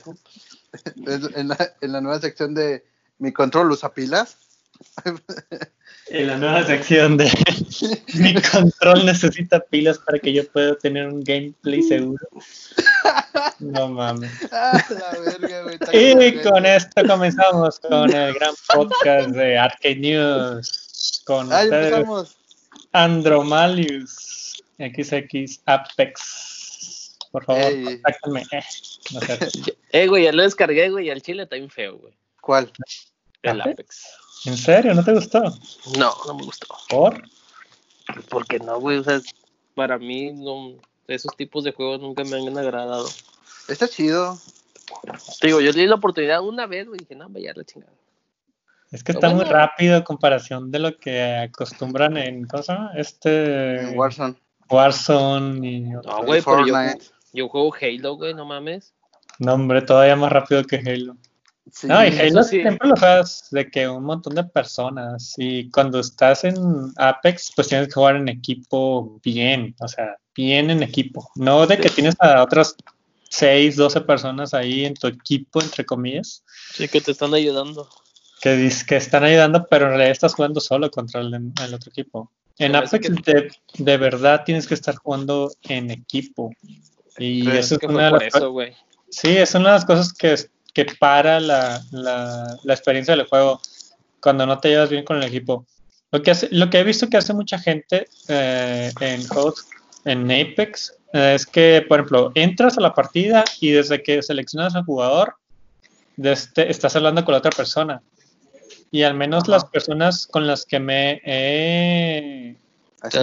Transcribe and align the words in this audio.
Pendejo. 0.00 0.16
En 1.36 1.48
la, 1.48 1.74
en 1.80 1.92
la 1.92 2.00
nueva 2.00 2.20
sección 2.20 2.54
de 2.54 2.84
mi 3.18 3.32
control 3.32 3.70
usa 3.72 3.92
pilas. 3.92 4.36
En 6.08 6.26
la 6.26 6.36
nueva 6.36 6.66
sección 6.66 7.16
de 7.16 7.30
mi 8.14 8.34
control 8.34 9.06
necesita 9.06 9.60
pilas 9.60 9.98
para 9.98 10.18
que 10.18 10.32
yo 10.32 10.46
pueda 10.48 10.76
tener 10.76 11.06
un 11.06 11.22
gameplay 11.22 11.80
seguro. 11.82 12.26
No 13.60 13.88
mames. 13.88 14.30
Ah, 14.52 14.84
la 14.90 15.18
verga, 15.20 15.62
güey. 15.62 15.74
está 15.80 15.96
Y 15.96 16.16
bien, 16.16 16.42
con 16.42 16.66
esto 16.66 17.06
comenzamos 17.06 17.78
con 17.80 18.12
el 18.12 18.34
gran 18.34 18.54
podcast 18.74 19.28
de 19.30 19.56
Arcade 19.56 19.96
News. 19.96 21.22
Con 21.24 21.50
Ah, 21.52 21.62
ustedes, 21.62 21.92
empezamos. 21.92 22.36
Andromalius, 22.92 24.62
XX 24.78 25.60
Apex. 25.66 26.51
Por 27.32 27.44
favor, 27.44 27.62
Ey. 27.62 27.84
contáctenme. 27.84 28.42
Eh, 28.52 28.62
no 29.12 29.20
sé. 29.20 29.38
Eh, 29.92 30.06
güey, 30.06 30.24
ya 30.24 30.32
lo 30.32 30.42
descargué, 30.42 30.88
güey, 30.88 31.08
y 31.08 31.10
al 31.10 31.20
chile 31.20 31.42
está 31.42 31.56
bien 31.56 31.68
feo, 31.68 31.98
güey. 31.98 32.14
¿Cuál? 32.40 32.72
El 33.42 33.60
¿Apex? 33.60 33.72
Apex. 33.72 34.06
¿En 34.46 34.56
serio? 34.56 34.94
¿No 34.94 35.04
te 35.04 35.12
gustó? 35.12 35.42
No, 35.98 36.14
no 36.26 36.34
me 36.34 36.44
gustó. 36.44 36.66
¿Por? 36.88 37.22
Porque 38.30 38.58
no, 38.58 38.80
güey, 38.80 38.98
o 38.98 39.04
sea, 39.04 39.20
para 39.74 39.98
mí, 39.98 40.32
no, 40.32 40.76
esos 41.08 41.36
tipos 41.36 41.64
de 41.64 41.72
juegos 41.72 42.00
nunca 42.00 42.24
me 42.24 42.36
han 42.36 42.56
agradado. 42.56 43.06
Está 43.68 43.86
chido. 43.86 44.38
Te 45.40 45.48
digo, 45.48 45.60
yo 45.60 45.72
le 45.72 45.80
di 45.82 45.86
la 45.86 45.96
oportunidad 45.96 46.40
una 46.40 46.66
vez, 46.66 46.86
güey, 46.86 46.98
y 47.00 47.04
dije, 47.04 47.14
no, 47.14 47.28
vaya 47.28 47.52
la 47.54 47.64
chingada. 47.64 47.92
Es 48.90 49.02
que 49.02 49.14
Pero 49.14 49.26
está 49.26 49.34
muy 49.34 49.44
rápido 49.44 49.96
en 49.96 50.02
comparación 50.02 50.70
de 50.70 50.78
lo 50.78 50.96
que 50.96 51.36
acostumbran 51.36 52.16
en, 52.16 52.46
¿cómo 52.46 52.62
se 52.62 52.72
llama? 52.72 52.92
Este 52.94 53.80
En 53.80 53.98
Warzone. 53.98 54.36
Warzone 54.68 55.66
y 55.66 55.80
No, 55.80 56.24
güey, 56.24 56.42
pero 56.42 56.66
yo, 56.66 56.74
Fortnite. 56.74 57.06
Yo 57.32 57.48
juego 57.48 57.74
Halo, 57.80 58.16
güey, 58.16 58.34
no 58.34 58.44
mames. 58.44 58.92
no, 59.38 59.54
hombre, 59.54 59.82
todavía 59.82 60.16
más 60.16 60.30
rápido 60.32 60.62
que 60.64 60.76
Halo. 60.76 61.16
Sí. 61.70 61.86
No, 61.86 62.04
y 62.04 62.08
Halo 62.18 62.42
sí. 62.42 62.60
siempre 62.60 62.88
lo 62.88 62.96
juegas 62.96 63.48
de 63.52 63.70
que 63.70 63.88
un 63.88 64.04
montón 64.04 64.34
de 64.34 64.44
personas. 64.44 65.34
Y 65.38 65.70
cuando 65.70 66.00
estás 66.00 66.44
en 66.44 66.56
Apex, 66.96 67.52
pues 67.54 67.68
tienes 67.68 67.86
que 67.88 67.94
jugar 67.94 68.16
en 68.16 68.28
equipo 68.28 69.20
bien, 69.22 69.74
o 69.80 69.86
sea, 69.88 70.16
bien 70.34 70.70
en 70.70 70.82
equipo. 70.82 71.30
No 71.36 71.66
de 71.66 71.78
que 71.78 71.88
tienes 71.88 72.14
a 72.18 72.42
otras 72.42 72.74
6, 73.30 73.76
12 73.76 74.00
personas 74.02 74.52
ahí 74.54 74.84
en 74.84 74.94
tu 74.94 75.06
equipo, 75.06 75.62
entre 75.62 75.86
comillas, 75.86 76.44
Sí, 76.74 76.88
que 76.88 77.00
te 77.00 77.12
están 77.12 77.32
ayudando. 77.32 77.88
que, 78.42 78.56
dis- 78.56 78.84
que 78.84 78.96
están 78.96 79.22
ayudando, 79.24 79.66
pero 79.70 79.84
en 79.84 79.90
realidad 79.92 80.10
estás 80.10 80.34
jugando 80.34 80.60
solo 80.60 80.90
contra 80.90 81.20
el, 81.20 81.32
el 81.34 81.74
otro 81.74 81.90
equipo. 81.90 82.30
En 82.58 82.74
Apex 82.76 83.08
de, 83.24 83.50
de 83.78 83.96
verdad 83.96 84.42
tienes 84.44 84.66
que 84.66 84.74
estar 84.74 84.96
jugando 84.96 85.50
en 85.62 85.90
equipo. 85.92 86.50
Y 87.18 87.48
eso 87.50 87.74
es 87.74 87.80
que 87.80 87.86
una 87.86 88.10
por 88.10 88.22
las 88.22 88.34
eso, 88.34 88.50
güey. 88.50 88.74
Sí, 89.10 89.28
es 89.36 89.54
una 89.54 89.68
de 89.68 89.74
las 89.74 89.84
cosas 89.84 90.12
que, 90.12 90.34
que 90.72 90.86
para 90.98 91.38
la, 91.40 91.82
la, 91.90 92.56
la 92.62 92.74
experiencia 92.74 93.14
del 93.16 93.26
juego 93.26 93.60
cuando 94.20 94.46
no 94.46 94.58
te 94.58 94.68
llevas 94.70 94.88
bien 94.90 95.04
con 95.04 95.16
el 95.18 95.24
equipo. 95.24 95.66
Lo 96.10 96.22
que, 96.22 96.30
hace, 96.30 96.48
lo 96.50 96.70
que 96.70 96.78
he 96.80 96.84
visto 96.84 97.08
que 97.08 97.16
hace 97.16 97.32
mucha 97.34 97.58
gente 97.58 98.06
eh, 98.28 98.90
en 99.00 99.26
juegos 99.26 99.66
en 100.04 100.24
Apex 100.30 100.94
eh, 101.12 101.32
es 101.34 101.46
que, 101.46 101.84
por 101.88 101.98
ejemplo, 102.00 102.32
entras 102.34 102.76
a 102.78 102.80
la 102.80 102.94
partida 102.94 103.44
y 103.60 103.70
desde 103.70 104.02
que 104.02 104.22
seleccionas 104.22 104.74
al 104.74 104.84
jugador, 104.84 105.34
desde- 106.16 106.70
estás 106.70 106.96
hablando 106.96 107.24
con 107.24 107.32
la 107.32 107.38
otra 107.38 107.50
persona. 107.50 108.02
Y 108.90 109.02
al 109.04 109.14
menos 109.14 109.44
Ajá. 109.44 109.52
las 109.52 109.64
personas 109.64 110.26
con 110.26 110.46
las 110.46 110.66
que 110.66 110.78
me 110.78 111.20
he 111.24 112.56
Eh, 112.56 112.56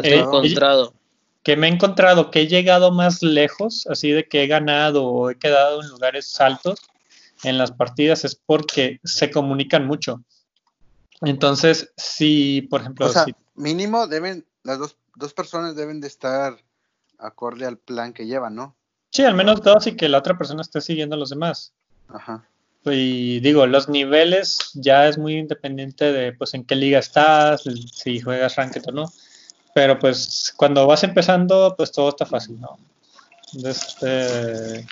encontrado. 0.04 0.94
Que 1.44 1.56
me 1.56 1.68
he 1.68 1.72
encontrado 1.72 2.32
que 2.32 2.42
he 2.42 2.48
llegado 2.48 2.92
más 2.92 3.22
lejos, 3.24 3.88
así 3.90 4.12
de 4.12 4.28
que 4.28 4.44
he 4.44 4.48
ganado 4.48 5.06
o 5.06 5.30
he 5.30 5.38
quedado 5.38 5.82
en 5.82 5.90
lugares 5.90 6.40
altos 6.42 6.80
en 7.44 7.58
las 7.58 7.72
partidas, 7.72 8.26
es 8.26 8.36
porque 8.36 9.00
se 9.04 9.32
comunican 9.32 9.88
mucho. 9.88 10.22
Entonces, 11.22 11.92
si, 11.98 12.62
por 12.64 12.82
ejemplo, 12.82 13.06
O 13.08 13.10
sea, 13.10 13.26
si- 13.26 13.36
mínimo 13.56 14.08
deben, 14.08 14.46
las 14.64 14.80
dos, 14.80 14.98
dos 15.16 15.34
personas 15.34 15.76
deben 15.76 16.02
de 16.02 16.08
estar 16.08 16.58
acorde 17.18 17.66
al 17.66 17.78
plan 17.78 18.14
que 18.14 18.26
llevan, 18.26 18.56
¿no? 18.56 18.76
sí, 19.12 19.24
al 19.24 19.34
menos 19.34 19.62
dos 19.62 19.88
y 19.88 19.96
que 19.96 20.08
la 20.08 20.20
otra 20.20 20.38
persona 20.38 20.62
esté 20.62 20.82
siguiendo 20.82 21.16
a 21.16 21.20
los 21.20 21.32
demás. 21.32 21.74
Ajá. 22.10 22.48
Y 22.86 23.40
digo, 23.42 23.66
los 23.66 23.90
niveles 23.90 24.72
ya 24.76 25.08
es 25.08 25.18
muy 25.18 25.36
independiente 25.38 26.14
de 26.14 26.32
pues 26.32 26.54
en 26.54 26.64
qué 26.64 26.76
liga 26.76 27.00
estás, 27.00 27.64
si 27.92 28.22
juegas 28.22 28.56
ranked 28.56 28.84
o 28.88 28.92
no. 28.92 29.06
Pero 29.80 29.98
pues 29.98 30.54
cuando 30.58 30.86
vas 30.86 31.06
empezando, 31.06 31.74
pues 31.78 31.90
todo 31.94 32.10
está 32.10 32.26
fácil, 32.26 32.60
¿no? 32.60 32.78
Este, 33.64 34.80
Eh, 34.80 34.86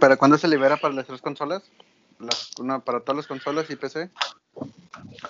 ¿Para 0.00 0.16
cuándo 0.16 0.38
se 0.38 0.48
libera 0.48 0.78
para 0.78 0.94
las 0.94 1.06
tres 1.06 1.20
consolas? 1.20 1.62
Las- 2.18 2.52
una 2.58 2.78
para 2.80 3.00
todas 3.00 3.18
las 3.18 3.26
consolas 3.26 3.68
y 3.68 3.76
PC. 3.76 4.08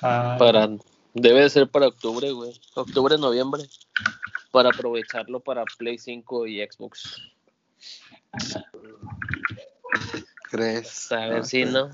ah, 0.01 0.37
Para, 0.39 0.69
debe 1.13 1.41
de 1.41 1.51
ser 1.51 1.69
para 1.69 1.89
octubre, 1.89 2.31
güey. 2.31 2.53
Octubre, 2.77 3.19
noviembre. 3.19 3.65
Para 4.53 4.69
aprovecharlo 4.69 5.41
para 5.41 5.65
Play 5.77 5.99
5 5.99 6.47
y 6.47 6.65
Xbox. 6.65 7.21
¿Crees? 10.53 11.11
A 11.11 11.27
ver 11.27 11.45
si 11.47 11.65
no. 11.65 11.91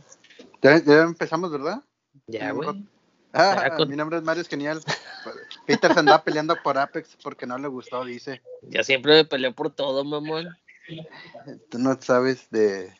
Ya, 0.60 0.84
ya 0.84 1.00
empezamos, 1.04 1.50
¿verdad? 1.50 1.82
Ya, 2.26 2.50
güey. 2.50 2.86
Ah, 3.32 3.72
con- 3.74 3.88
mi 3.88 3.96
nombre 3.96 4.18
es 4.18 4.22
Mario 4.22 4.42
es 4.42 4.48
genial. 4.48 4.82
Peter 5.66 5.92
se 5.92 5.98
andaba 6.00 6.22
peleando 6.22 6.56
por 6.62 6.78
Apex 6.78 7.16
porque 7.22 7.46
no 7.46 7.58
le 7.58 7.68
gustó, 7.68 8.04
dice. 8.04 8.42
Ya 8.62 8.82
siempre 8.82 9.14
me 9.14 9.24
peleé 9.24 9.52
por 9.52 9.70
todo, 9.70 10.04
mamón. 10.04 10.56
Tú 11.70 11.78
no 11.78 11.98
sabes 12.00 12.48
de, 12.50 12.92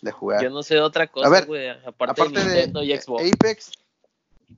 de 0.00 0.12
jugar. 0.12 0.42
Yo 0.42 0.50
no 0.50 0.62
sé 0.62 0.74
de 0.74 0.80
otra 0.80 1.06
cosa, 1.08 1.28
ver, 1.28 1.46
güey. 1.46 1.68
Aparte, 1.68 2.22
Aparte 2.22 2.38
de 2.40 2.44
de, 2.44 2.54
Nintendo 2.54 2.82
y 2.82 2.96
Xbox. 2.96 3.24
Apex, 3.32 3.72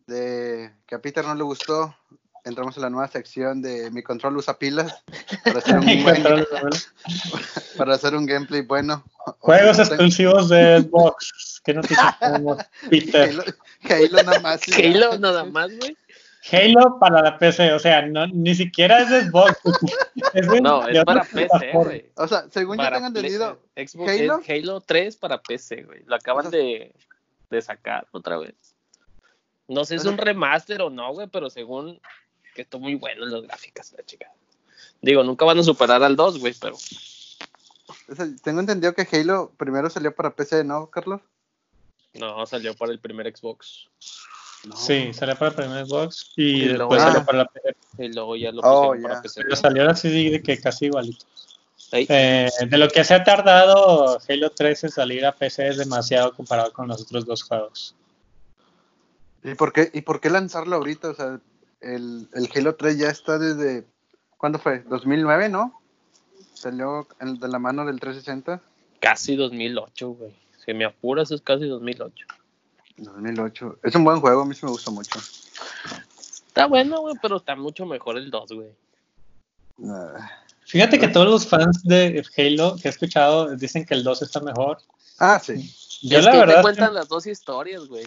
de 0.06 0.70
que 0.86 0.94
a 0.94 0.98
Peter 1.00 1.24
no 1.24 1.34
le 1.34 1.42
gustó, 1.44 1.94
entramos 2.44 2.76
en 2.76 2.82
la 2.82 2.90
nueva 2.90 3.08
sección 3.08 3.62
de 3.62 3.90
mi 3.90 4.02
control 4.02 4.36
usa 4.36 4.58
pilas 4.58 5.02
para 5.44 5.58
hacer 5.58 5.78
un, 5.78 5.86
buen- 6.02 6.22
control, 6.22 6.46
para 7.78 7.94
hacer 7.94 8.14
un 8.14 8.26
gameplay 8.26 8.60
bueno. 8.60 9.02
Juegos 9.38 9.78
exclusivos 9.78 10.50
de 10.50 10.82
Xbox. 10.82 11.62
¿Qué 11.64 11.72
noticias 11.72 12.18
tenemos, 12.18 12.58
Peter? 12.90 13.30
Halo, 13.30 13.44
Halo 13.88 14.22
nada 14.22 14.40
más. 14.40 14.60
Halo 14.76 15.18
nada 15.18 15.44
más, 15.44 15.70
güey. 15.78 15.96
Halo 16.52 16.98
para 16.98 17.22
la 17.22 17.38
PC, 17.38 17.72
o 17.72 17.78
sea, 17.78 18.02
no, 18.02 18.26
ni 18.26 18.54
siquiera 18.54 19.00
es 19.00 19.10
de 19.10 19.24
Xbox. 19.24 19.58
Es 20.34 20.48
de- 20.48 20.60
No, 20.60 20.86
es 20.88 21.04
para 21.04 21.22
PC, 21.24 21.70
güey. 21.72 22.10
O 22.16 22.26
sea, 22.26 22.48
según 22.50 22.76
yo 22.76 22.82
Para 22.82 22.96
tengo 22.98 23.12
Play- 23.12 23.32
entendido, 23.32 23.60
Xbox 23.76 24.10
Halo. 24.10 24.38
es 24.44 24.50
Halo 24.50 24.80
3 24.80 25.16
para 25.16 25.40
PC, 25.42 25.82
güey. 25.84 26.02
Lo 26.06 26.16
acaban 26.16 26.46
O 26.46 26.50
sea- 26.50 26.58
de, 26.58 26.92
de 27.50 27.62
sacar 27.62 28.06
otra 28.10 28.36
vez. 28.38 28.54
No 29.68 29.84
sé 29.84 29.94
si 29.98 30.02
es 30.06 30.12
un 30.12 30.18
remaster 30.18 30.82
o 30.82 30.90
no, 30.90 31.12
güey, 31.14 31.28
pero 31.28 31.48
según 31.50 32.00
que 32.54 32.62
está 32.62 32.78
muy 32.78 32.96
bueno 32.96 33.24
en 33.24 33.32
las 33.32 33.42
gráficas, 33.42 33.92
la 33.96 34.04
chica. 34.04 34.30
Digo, 35.00 35.22
nunca 35.22 35.44
van 35.44 35.58
a 35.58 35.62
superar 35.62 36.02
al 36.02 36.16
2, 36.16 36.40
güey, 36.40 36.54
pero 36.60 36.74
o 36.74 38.14
sea, 38.14 38.26
tengo 38.42 38.60
entendido 38.60 38.92
que 38.94 39.06
Halo 39.10 39.52
primero 39.56 39.88
salió 39.88 40.14
para 40.14 40.34
PC, 40.34 40.64
¿no, 40.64 40.90
Carlos? 40.90 41.20
no, 42.14 42.44
salió 42.46 42.74
para 42.74 42.92
el 42.92 42.98
primer 43.00 43.34
Xbox. 43.34 43.88
No. 44.66 44.76
Sí, 44.76 45.12
salió 45.12 45.36
para 45.36 45.50
el 45.50 45.54
primer 45.56 45.86
Xbox 45.86 46.32
y, 46.36 46.42
Y 46.42 46.68
luego 46.70 46.94
después 46.94 47.02
salió 47.02 47.26
para 47.26 47.38
la 47.38 47.44
PC. 47.46 47.76
Y 47.98 48.08
luego 48.12 48.36
ya 48.36 48.50
lo 48.52 48.60
Oh, 48.64 48.88
pusieron 48.88 49.02
para 49.02 49.14
ya. 49.16 49.22
PC. 49.22 49.42
Pero 49.42 49.56
salió 49.56 49.90
así 49.90 50.30
de 50.30 50.42
que 50.42 50.60
casi 50.60 50.86
igualito. 50.86 51.26
Eh, 51.92 52.48
de 52.68 52.78
lo 52.78 52.88
que 52.88 53.04
se 53.04 53.14
ha 53.14 53.22
tardado 53.22 54.18
Halo 54.28 54.50
3 54.50 54.84
en 54.84 54.90
salir 54.90 55.24
a 55.26 55.32
PC 55.32 55.68
es 55.68 55.76
demasiado 55.76 56.32
comparado 56.34 56.72
con 56.72 56.88
los 56.88 57.02
otros 57.02 57.24
dos 57.26 57.42
juegos. 57.44 57.94
¿Y 59.44 59.54
por 59.54 59.72
qué, 59.72 59.90
y 59.92 60.00
por 60.00 60.20
qué 60.20 60.30
lanzarlo 60.30 60.76
ahorita? 60.76 61.10
O 61.10 61.14
sea, 61.14 61.38
el, 61.80 62.28
el 62.34 62.48
Halo 62.54 62.74
3 62.74 62.98
ya 62.98 63.08
está 63.10 63.38
desde. 63.38 63.84
¿Cuándo 64.38 64.58
fue? 64.58 64.80
2009, 64.88 65.50
¿no? 65.50 65.80
Salió 66.54 67.06
en- 67.20 67.38
de 67.38 67.48
la 67.48 67.58
mano 67.58 67.84
del 67.84 68.00
360. 68.00 68.60
Casi 69.00 69.36
2008, 69.36 70.08
güey. 70.08 70.34
Si 70.64 70.72
me 70.72 70.86
apuras, 70.86 71.30
es 71.30 71.42
casi 71.42 71.66
2008. 71.66 72.26
2008. 72.96 73.78
Es 73.82 73.94
un 73.94 74.04
buen 74.04 74.20
juego, 74.20 74.42
a 74.42 74.44
mí 74.46 74.54
sí 74.54 74.64
me 74.64 74.70
gustó 74.72 74.90
mucho. 74.92 75.18
Está 76.46 76.66
bueno, 76.66 77.00
güey, 77.00 77.16
pero 77.20 77.36
está 77.38 77.56
mucho 77.56 77.84
mejor 77.86 78.16
el 78.16 78.30
2, 78.30 78.52
güey. 78.52 78.68
Ah. 79.88 80.30
Fíjate 80.66 80.98
que 80.98 81.08
todos 81.08 81.28
los 81.28 81.46
fans 81.46 81.82
de 81.82 82.24
Halo 82.36 82.76
que 82.76 82.88
he 82.88 82.90
escuchado 82.90 83.54
dicen 83.56 83.84
que 83.84 83.94
el 83.94 84.02
2 84.04 84.22
está 84.22 84.40
mejor. 84.40 84.78
Ah, 85.18 85.38
sí. 85.42 85.70
Yo 86.02 86.18
es 86.18 86.24
la 86.24 86.32
que 86.32 86.38
verdad 86.38 86.56
te 86.56 86.62
cuentan 86.62 86.88
que- 86.88 86.94
las 86.94 87.08
dos 87.08 87.26
historias, 87.26 87.86
güey. 87.86 88.06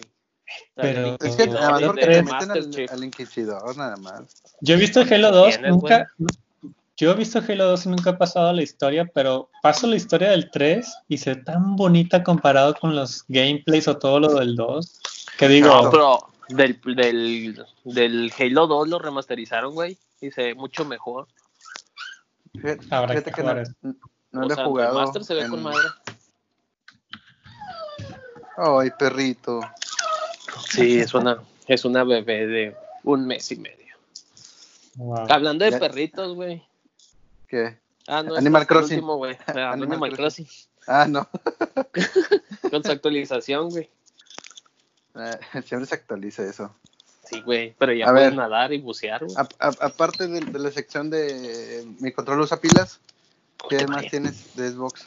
Pero- 0.74 1.16
Es 1.20 1.36
que 1.36 1.46
No, 1.46 1.52
nada 1.54 1.70
más 1.72 1.82
porque 1.82 2.06
te 2.06 2.22
meten 2.22 2.50
al, 2.50 2.86
al 2.90 3.04
Inquisidor, 3.04 3.76
nada 3.76 3.96
más. 3.96 4.42
yo 4.62 4.74
he 4.74 4.78
visto 4.78 5.00
Halo 5.02 5.30
2, 5.30 5.48
tienes, 5.50 5.70
nunca, 5.70 6.10
yo 6.98 7.12
he 7.12 7.14
visto 7.14 7.38
Halo 7.38 7.64
2 7.70 7.86
y 7.86 7.88
nunca 7.90 8.10
he 8.10 8.14
pasado 8.14 8.52
la 8.52 8.62
historia, 8.62 9.08
pero 9.14 9.50
paso 9.62 9.86
la 9.86 9.94
historia 9.96 10.30
del 10.30 10.50
3 10.50 10.86
y 11.08 11.16
se 11.18 11.34
ve 11.34 11.42
tan 11.44 11.76
bonita 11.76 12.24
comparado 12.24 12.74
con 12.74 12.94
los 12.96 13.24
gameplays 13.28 13.86
o 13.88 13.96
todo 13.98 14.18
lo 14.20 14.34
del 14.34 14.56
2, 14.56 15.00
que 15.38 15.48
digo, 15.48 15.68
No, 15.68 15.90
pero 15.90 16.18
del, 16.48 16.80
del, 16.96 17.64
del 17.84 18.32
Halo 18.38 18.66
2 18.66 18.88
lo 18.88 18.98
remasterizaron, 18.98 19.74
güey. 19.74 19.96
Y 20.20 20.32
se 20.32 20.42
ve 20.42 20.54
mucho 20.56 20.84
mejor. 20.84 21.28
Fíjate, 22.60 22.86
Habrá 22.90 23.08
fíjate 23.14 23.30
que 23.30 23.42
no, 23.44 23.54
no 24.32 24.40
lo 24.48 24.52
he 24.52 24.54
sea, 24.56 24.64
jugado. 24.64 24.98
el 24.98 25.04
Master 25.04 25.24
se 25.24 25.34
ve 25.34 25.48
con 25.48 25.62
madre. 25.62 25.78
Ay, 28.56 28.90
perrito. 28.98 29.60
Sí, 30.68 30.98
es 30.98 31.14
una, 31.14 31.38
es 31.68 31.84
una 31.84 32.02
bebé 32.02 32.46
de 32.48 32.76
un 33.04 33.24
mes 33.26 33.52
y 33.52 33.56
medio. 33.56 33.94
Wow. 34.96 35.26
Hablando 35.30 35.64
de 35.64 35.70
Ya- 35.70 35.78
perritos, 35.78 36.34
güey. 36.34 36.66
¿Qué? 37.48 37.78
Ah, 38.06 38.22
no, 38.22 38.36
Animal 38.36 38.62
este 38.62 38.74
es 38.74 38.78
el 38.78 38.78
Crossing. 38.78 38.96
último, 38.98 39.16
güey. 39.16 39.36
Ah, 39.46 39.52
Animal 39.72 39.92
Animal 39.92 40.16
Crossing. 40.16 40.48
Ah, 40.86 41.06
no. 41.08 41.28
Con 42.70 42.82
su 42.84 42.90
actualización, 42.92 43.70
güey. 43.70 43.90
Eh, 45.16 45.38
siempre 45.66 45.86
se 45.86 45.94
actualiza 45.94 46.42
eso. 46.44 46.74
Sí, 47.24 47.40
güey. 47.42 47.74
Pero 47.78 47.92
ya 47.92 48.06
A 48.08 48.12
puedes 48.12 48.28
ver. 48.30 48.36
nadar 48.36 48.72
y 48.72 48.78
bucear, 48.80 49.24
güey. 49.24 49.36
Aparte 49.58 50.26
de, 50.28 50.40
de 50.40 50.58
la 50.58 50.70
sección 50.70 51.10
de 51.10 51.86
mi 52.00 52.12
control 52.12 52.40
usa 52.40 52.58
pilas, 52.60 53.00
¿qué 53.68 53.86
más 53.86 54.06
tienes 54.06 54.54
de 54.56 54.70
Xbox? 54.70 55.06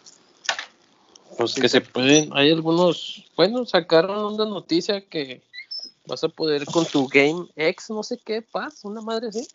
Pues 1.38 1.56
que 1.56 1.70
se 1.70 1.82
pueden, 1.82 2.30
hay 2.34 2.52
algunos, 2.52 3.26
bueno, 3.38 3.66
sacaron 3.66 4.34
una 4.34 4.46
noticia 4.46 5.02
que 5.02 5.42
vas 6.06 6.24
a 6.26 6.30
poder 6.30 6.66
con 6.66 6.86
tu 6.86 7.08
Game 7.08 7.48
X, 7.56 7.90
no 7.90 8.04
sé 8.04 8.20
qué, 8.24 8.42
Paz, 8.42 8.84
una 8.84 9.02
madre 9.02 9.30
así. 9.30 9.48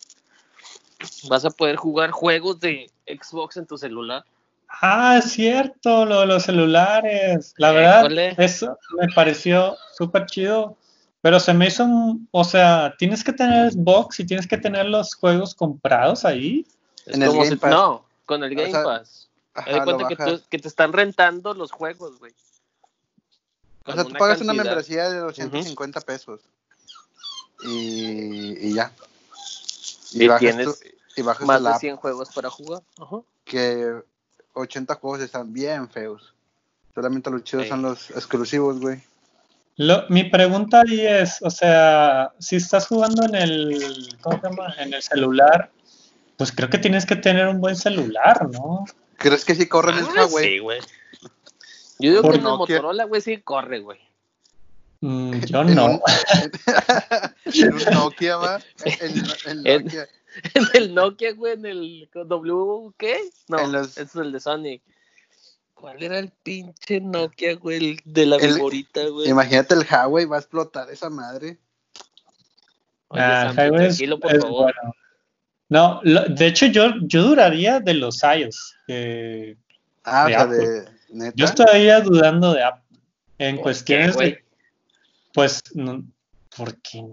Vas 1.29 1.45
a 1.45 1.51
poder 1.51 1.77
jugar 1.77 2.11
juegos 2.11 2.61
de 2.61 2.91
Xbox 3.07 3.57
en 3.57 3.67
tu 3.67 3.77
celular. 3.79 4.25
Ah, 4.69 5.19
es 5.19 5.33
cierto, 5.33 6.05
lo 6.07 6.21
de 6.21 6.27
los 6.27 6.43
celulares. 6.43 7.55
La 7.57 7.71
verdad, 7.73 8.11
eso 8.39 8.79
me 8.99 9.07
pareció 9.15 9.77
súper 9.97 10.27
chido. 10.27 10.77
Pero 11.23 11.41
se 11.41 11.55
me 11.55 11.67
hizo, 11.67 11.85
un- 11.85 12.29
o 12.31 12.45
sea, 12.45 12.95
tienes 12.99 13.25
que 13.25 13.33
tener 13.33 13.73
Xbox 13.73 14.21
y 14.21 14.27
tienes 14.27 14.47
que 14.47 14.59
tener 14.59 14.87
los 14.87 15.15
juegos 15.15 15.55
comprados 15.55 16.25
ahí. 16.25 16.67
En 17.07 17.23
el 17.23 17.33
Game 17.33 17.47
si- 17.49 17.57
Pass. 17.57 17.71
no, 17.71 18.05
con 18.27 18.45
el 18.45 18.53
O 18.53 18.57
Game 18.57 18.71
sea, 18.71 18.85
Pass. 18.85 19.29
Ajá, 19.55 19.85
cuenta 19.85 20.09
que, 20.09 20.15
bajas. 20.15 20.41
tú- 20.41 20.47
que 20.51 20.59
te 20.59 20.69
están 20.69 20.93
rentando 20.93 21.55
los 21.55 21.73
juegos, 21.73 22.19
güey. 22.19 22.33
O 23.87 23.93
sea, 23.93 24.05
tú 24.05 24.13
pagas 24.13 24.41
una 24.41 24.53
membresía 24.53 25.09
de 25.09 25.19
250 25.19 26.01
pesos. 26.01 26.41
Y, 27.65 28.69
y 28.69 28.75
ya. 28.75 28.93
Y 30.25 30.29
bajas 30.29 30.41
tienes 30.41 30.67
tu- 30.67 30.87
y 31.17 31.23
bajas 31.23 31.47
más 31.47 31.63
la 31.63 31.71
de 31.71 31.75
app 31.77 31.81
100 31.81 31.97
juegos 31.97 32.31
para 32.35 32.51
jugar. 32.51 32.83
Ajá. 33.01 33.17
que 33.45 33.95
80 34.55 34.95
juegos 34.97 35.21
están 35.21 35.53
bien 35.53 35.89
feos. 35.89 36.35
Solamente 36.95 37.31
los 37.31 37.45
chidos 37.45 37.65
Sí. 37.65 37.69
son 37.71 37.83
los 37.83 38.11
exclusivos, 38.11 38.81
güey. 38.81 39.01
Lo- 39.77 40.05
mi 40.09 40.25
pregunta 40.25 40.83
ahí 40.87 41.07
es, 41.07 41.41
o 41.43 41.51
sea, 41.51 42.33
si 42.39 42.57
estás 42.57 42.87
jugando 42.89 43.25
en 43.27 43.35
el, 43.35 44.17
¿cómo 44.23 44.41
se 44.41 44.49
llama? 44.49 44.75
En 44.79 44.95
el 44.95 45.03
celular, 45.03 45.71
pues 46.37 46.51
creo 46.51 46.69
que 46.71 46.79
tienes 46.79 47.05
que 47.07 47.15
tener 47.17 47.47
un 47.47 47.61
buen 47.61 47.77
celular, 47.77 48.49
¿no? 48.51 48.85
¿Crees 49.17 49.45
que 49.45 49.55
sí 49.55 49.69
corren 49.69 49.99
el 49.99 50.05
Ah, 50.07 50.25
Huawei? 50.27 50.45
sí, 50.45 50.59
güey. 50.59 50.81
Yo 51.99 52.11
digo 52.11 52.23
que 52.23 52.29
en 52.29 52.35
el. 52.35 52.43
Motorola, 52.43 53.05
güey, 53.05 53.21
sí 53.21 53.41
corre, 53.43 53.81
güey. 53.81 53.99
Mm, 55.07 55.41
yo 55.47 55.61
En 55.63 55.75
no. 55.77 55.87
un- 55.87 56.01
en 57.45 57.75
un 57.75 57.85
Nokia, 57.95 58.37
va. 58.39 58.61
En, 59.45 59.63
Nokia. 59.63 60.09
El 60.75 60.95
Nokia, 60.95 61.33
güey, 61.33 61.53
en 61.55 61.67
el 61.67 62.09
W, 62.13 62.93
¿qué? 62.99 63.21
No, 63.49 63.67
los- 63.69 63.97
es 63.97 64.15
el 64.17 64.33
de 64.33 64.41
Sony. 64.41 64.81
¿Cuál 65.75 66.03
era 66.03 66.19
el 66.19 66.31
pinche 66.43 67.01
Nokia, 67.01 67.55
güey? 67.55 67.77
El 67.77 68.01
de 68.05 68.27
la 68.27 68.37
El- 68.37 68.55
viborita, 68.55 69.07
güey. 69.09 69.29
Imagínate 69.29 69.75
el 69.75 69.87
Huawei, 69.89 70.25
va 70.25 70.37
a 70.37 70.41
explotar 70.41 70.91
esa 70.91 71.09
madre. 71.09 71.59
Oye, 73.09 73.23
Ah, 73.23 73.47
es- 73.51 73.55
tranquilo, 73.55 74.19
por 74.19 74.35
es 74.35 74.43
favor. 74.43 74.63
bueno. 74.75 74.95
No, 75.69 76.01
lo- 76.03 76.25
de 76.29 76.47
hecho 76.47 76.67
yo, 76.67 76.87
yo 77.03 77.23
duraría 77.23 77.79
de 77.81 77.95
los 77.95 78.23
iOS. 78.25 78.75
Ah, 80.05 80.25
o 80.25 80.27
De 80.27 80.33
sea, 80.33 80.43
Apple. 80.43 80.57
de 80.59 80.89
neta. 81.11 81.33
yo 81.37 81.45
estaría 81.45 82.01
dudando 82.01 82.53
de 82.55 82.65
Apple. 82.65 82.83
En 83.39 83.57
¿Por 83.57 83.65
cuestiones 83.65 84.17
qué, 84.17 84.25
de, 84.25 84.45
pues, 85.37 85.63
no, 85.75 86.03
porque, 86.57 87.05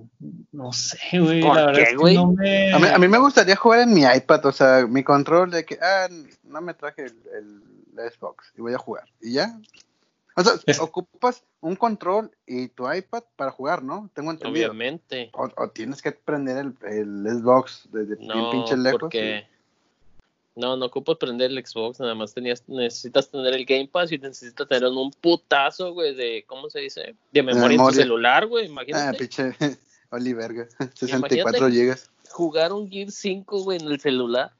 no 0.51 0.73
sé, 0.73 0.97
güey, 1.19 1.41
¿Por 1.41 1.55
la 1.55 1.65
verdad 1.65 1.75
qué, 1.77 1.83
es 1.83 1.89
que 1.89 1.95
güey? 1.97 2.15
no 2.15 2.31
me... 2.31 2.73
A 2.73 2.79
mí, 2.79 2.87
a 2.87 2.97
mí 2.97 3.07
me 3.07 3.17
gustaría 3.19 3.55
jugar 3.55 3.81
en 3.81 3.93
mi 3.93 4.01
iPad, 4.03 4.45
o 4.45 4.51
sea, 4.51 4.87
mi 4.87 5.03
control 5.03 5.51
de 5.51 5.65
que, 5.65 5.77
ah, 5.81 6.07
no 6.43 6.61
me 6.61 6.73
traje 6.73 7.03
el, 7.05 7.61
el 7.95 8.11
Xbox 8.11 8.51
y 8.57 8.61
voy 8.61 8.73
a 8.73 8.77
jugar. 8.77 9.03
Y 9.21 9.33
ya. 9.33 9.59
O 10.35 10.43
sea, 10.43 10.53
Es- 10.65 10.79
ocupas 10.79 11.43
un 11.61 11.75
control 11.75 12.31
y 12.47 12.69
tu 12.69 12.91
iPad 12.91 13.23
para 13.35 13.51
jugar, 13.51 13.83
¿no? 13.83 14.09
Tengo 14.15 14.31
entendido. 14.31 14.67
Obviamente. 14.71 15.29
O, 15.33 15.47
o 15.55 15.69
tienes 15.69 16.01
que 16.01 16.11
prender 16.11 16.57
el, 16.57 16.75
el 16.89 17.27
Xbox 17.39 17.87
desde 17.91 18.15
bien 18.15 18.29
No, 18.29 18.49
pinche 18.49 18.75
lejos. 18.77 18.99
porque... 19.01 19.45
No, 20.55 20.77
no 20.77 20.85
ocupas 20.85 21.17
prender 21.17 21.49
el 21.49 21.65
Xbox, 21.65 21.99
nada 21.99 22.13
más 22.13 22.33
tenías, 22.33 22.63
necesitas 22.67 23.27
tener 23.29 23.53
el 23.55 23.65
Game 23.65 23.87
Pass 23.91 24.11
y 24.11 24.19
necesitas 24.19 24.67
tener 24.67 24.87
un 24.89 25.11
putazo, 25.11 25.93
güey, 25.93 26.13
de, 26.13 26.43
¿cómo 26.47 26.69
se 26.69 26.79
dice? 26.81 27.15
De 27.31 27.41
memoria, 27.41 27.75
en 27.75 27.85
tu 27.87 27.91
celular, 27.91 28.45
güey, 28.45 28.65
Ah, 28.65 28.69
imagínate. 28.69 29.17
pinche 29.17 29.55
Oliverga. 30.11 30.67
64 30.93 31.69
gigas. 31.69 32.11
jugar 32.29 32.71
un 32.71 32.87
Gear 32.89 33.09
5, 33.09 33.63
güey, 33.63 33.79
en 33.79 33.87
el 33.87 33.99
celular. 33.99 34.51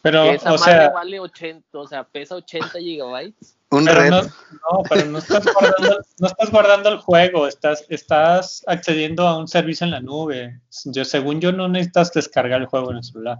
pero, 0.00 0.22
que 0.24 0.34
esa 0.36 0.54
o 0.54 0.58
madre 0.58 0.72
sea, 0.72 0.90
vale 0.90 1.20
80, 1.20 1.78
o 1.78 1.86
sea, 1.86 2.04
pesa 2.04 2.36
80 2.36 2.78
gigabytes. 2.78 3.56
Un 3.72 3.84
pero 3.84 4.00
red. 4.00 4.10
no, 4.10 4.22
no, 4.22 4.82
pero 4.88 5.04
no 5.04 5.18
estás, 5.18 5.44
guardando, 5.44 5.98
no 6.18 6.26
estás 6.26 6.50
guardando 6.50 6.88
el 6.88 6.96
juego, 6.98 7.46
estás, 7.46 7.84
estás 7.90 8.64
accediendo 8.66 9.28
a 9.28 9.38
un 9.38 9.46
servicio 9.46 9.84
en 9.84 9.90
la 9.92 10.00
nube. 10.00 10.58
Yo, 10.86 11.04
según 11.04 11.40
yo, 11.40 11.52
no 11.52 11.68
necesitas 11.68 12.10
descargar 12.12 12.62
el 12.62 12.66
juego 12.66 12.90
en 12.90 12.96
el 12.96 13.04
celular. 13.04 13.38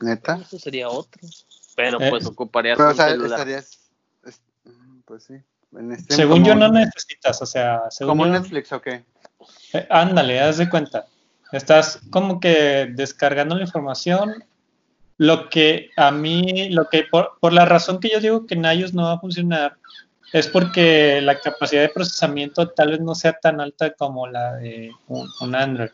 Neta. 0.00 0.38
Eso 0.42 0.58
sería 0.58 0.88
otro. 0.88 1.20
Pero 1.76 2.00
Eh, 2.00 2.10
pues 2.10 2.26
ocuparías 2.26 2.76
Pero, 2.76 2.88
o 2.88 2.92
un 2.92 2.96
sea, 2.96 3.08
celular. 3.10 3.30
estarías. 3.40 3.78
es- 4.26 4.40
mm, 4.64 5.00
pues 5.04 5.24
sí. 5.24 5.34
En 5.76 5.92
este, 5.92 6.14
Según 6.14 6.42
como- 6.42 6.46
yo, 6.46 6.54
no 6.54 6.68
necesitas, 6.70 7.42
o 7.42 7.46
sea, 7.46 7.82
según 7.90 8.12
Como 8.18 8.26
yo, 8.26 8.32
Netflix, 8.32 8.72
¿o 8.72 8.80
qué? 8.80 9.04
Eh, 9.72 9.86
ándale, 9.90 10.40
haz 10.40 10.58
de 10.58 10.70
cuenta. 10.70 11.06
Estás 11.52 12.00
como 12.10 12.38
que 12.40 12.88
descargando 12.94 13.54
la 13.56 13.62
información. 13.62 14.44
Lo 15.16 15.48
que 15.48 15.90
a 15.96 16.10
mí, 16.10 16.70
lo 16.70 16.88
que 16.88 17.04
por, 17.10 17.38
por 17.40 17.52
la 17.52 17.64
razón 17.64 18.00
que 18.00 18.08
yo 18.10 18.20
digo 18.20 18.46
que 18.46 18.54
en 18.54 18.64
iOS 18.64 18.94
no 18.94 19.04
va 19.04 19.12
a 19.14 19.20
funcionar, 19.20 19.76
es 20.32 20.48
porque 20.48 21.20
la 21.20 21.38
capacidad 21.38 21.82
de 21.82 21.88
procesamiento 21.88 22.68
tal 22.70 22.90
vez 22.92 23.00
no 23.00 23.14
sea 23.14 23.32
tan 23.34 23.60
alta 23.60 23.92
como 23.94 24.26
la 24.26 24.54
de 24.56 24.90
un, 25.08 25.28
un 25.40 25.54
Android. 25.54 25.90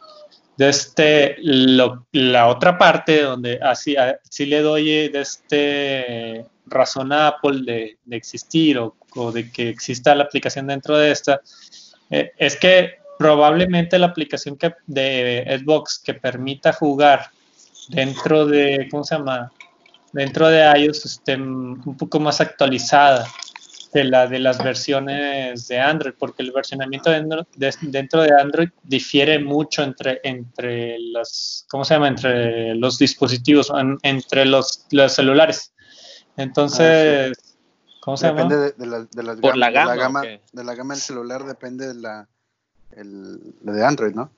De 0.60 0.68
este, 0.68 1.36
la 1.40 2.46
otra 2.48 2.76
parte 2.76 3.22
donde 3.22 3.58
así, 3.62 3.96
sí 4.28 4.44
le 4.44 4.60
doy 4.60 4.90
eh, 4.90 5.08
de 5.08 5.20
este 5.22 6.44
razón 6.66 7.14
a 7.14 7.28
Apple 7.28 7.62
de, 7.64 7.96
existir 8.14 8.76
o, 8.78 9.32
de 9.32 9.50
que 9.50 9.70
exista 9.70 10.14
la 10.14 10.24
aplicación 10.24 10.66
dentro 10.66 10.98
de 10.98 11.12
esta, 11.12 11.40
eh, 12.10 12.32
es 12.36 12.56
que 12.56 12.96
probablemente 13.18 13.98
la 13.98 14.08
aplicación 14.08 14.58
de 14.86 15.60
Xbox 15.62 15.98
que 15.98 16.12
permita 16.12 16.74
jugar 16.74 17.30
dentro 17.88 18.44
de, 18.44 18.86
¿cómo 18.90 19.02
se 19.02 19.16
llama? 19.16 19.50
Dentro 20.12 20.46
de 20.48 20.60
iOS 20.78 21.06
esté 21.06 21.36
un 21.36 21.96
poco 21.96 22.20
más 22.20 22.38
actualizada 22.42 23.26
que 23.92 24.04
la 24.04 24.26
de 24.26 24.38
las 24.38 24.62
versiones 24.62 25.66
de 25.68 25.80
Android, 25.80 26.14
porque 26.18 26.42
el 26.42 26.52
versionamiento 26.52 27.10
dentro 27.10 27.46
de, 27.56 27.74
dentro 27.82 28.22
de 28.22 28.30
Android 28.40 28.68
difiere 28.84 29.38
mucho 29.38 29.82
entre, 29.82 30.20
entre 30.24 30.98
los, 30.98 31.66
¿cómo 31.68 31.84
se 31.84 31.94
llama? 31.94 32.08
Entre 32.08 32.74
los 32.76 32.98
dispositivos, 32.98 33.70
en- 33.76 33.98
entre 34.02 34.44
los, 34.44 34.86
los 34.92 35.12
celulares. 35.12 35.72
Entonces, 36.36 37.32
¿cómo 38.00 38.16
se 38.16 38.28
Depende 38.28 38.54
llama? 38.54 38.64
de, 38.66 38.72
de 38.72 38.86
las- 38.86 39.10
de 39.10 39.22
las 39.22 39.36
Por 39.40 39.54
gam- 39.54 39.58
la 39.58 39.66
de 39.68 39.72
gama, 39.72 39.94
gama 39.96 40.22
de 40.52 40.64
la 40.64 40.74
gama 40.74 40.94
del 40.94 41.02
celular 41.02 41.44
depende 41.44 41.88
de 41.88 41.94
la, 41.94 42.28
el, 42.96 43.38
la 43.64 43.72
de 43.72 43.84
Android, 43.84 44.14
¿no? 44.14 44.30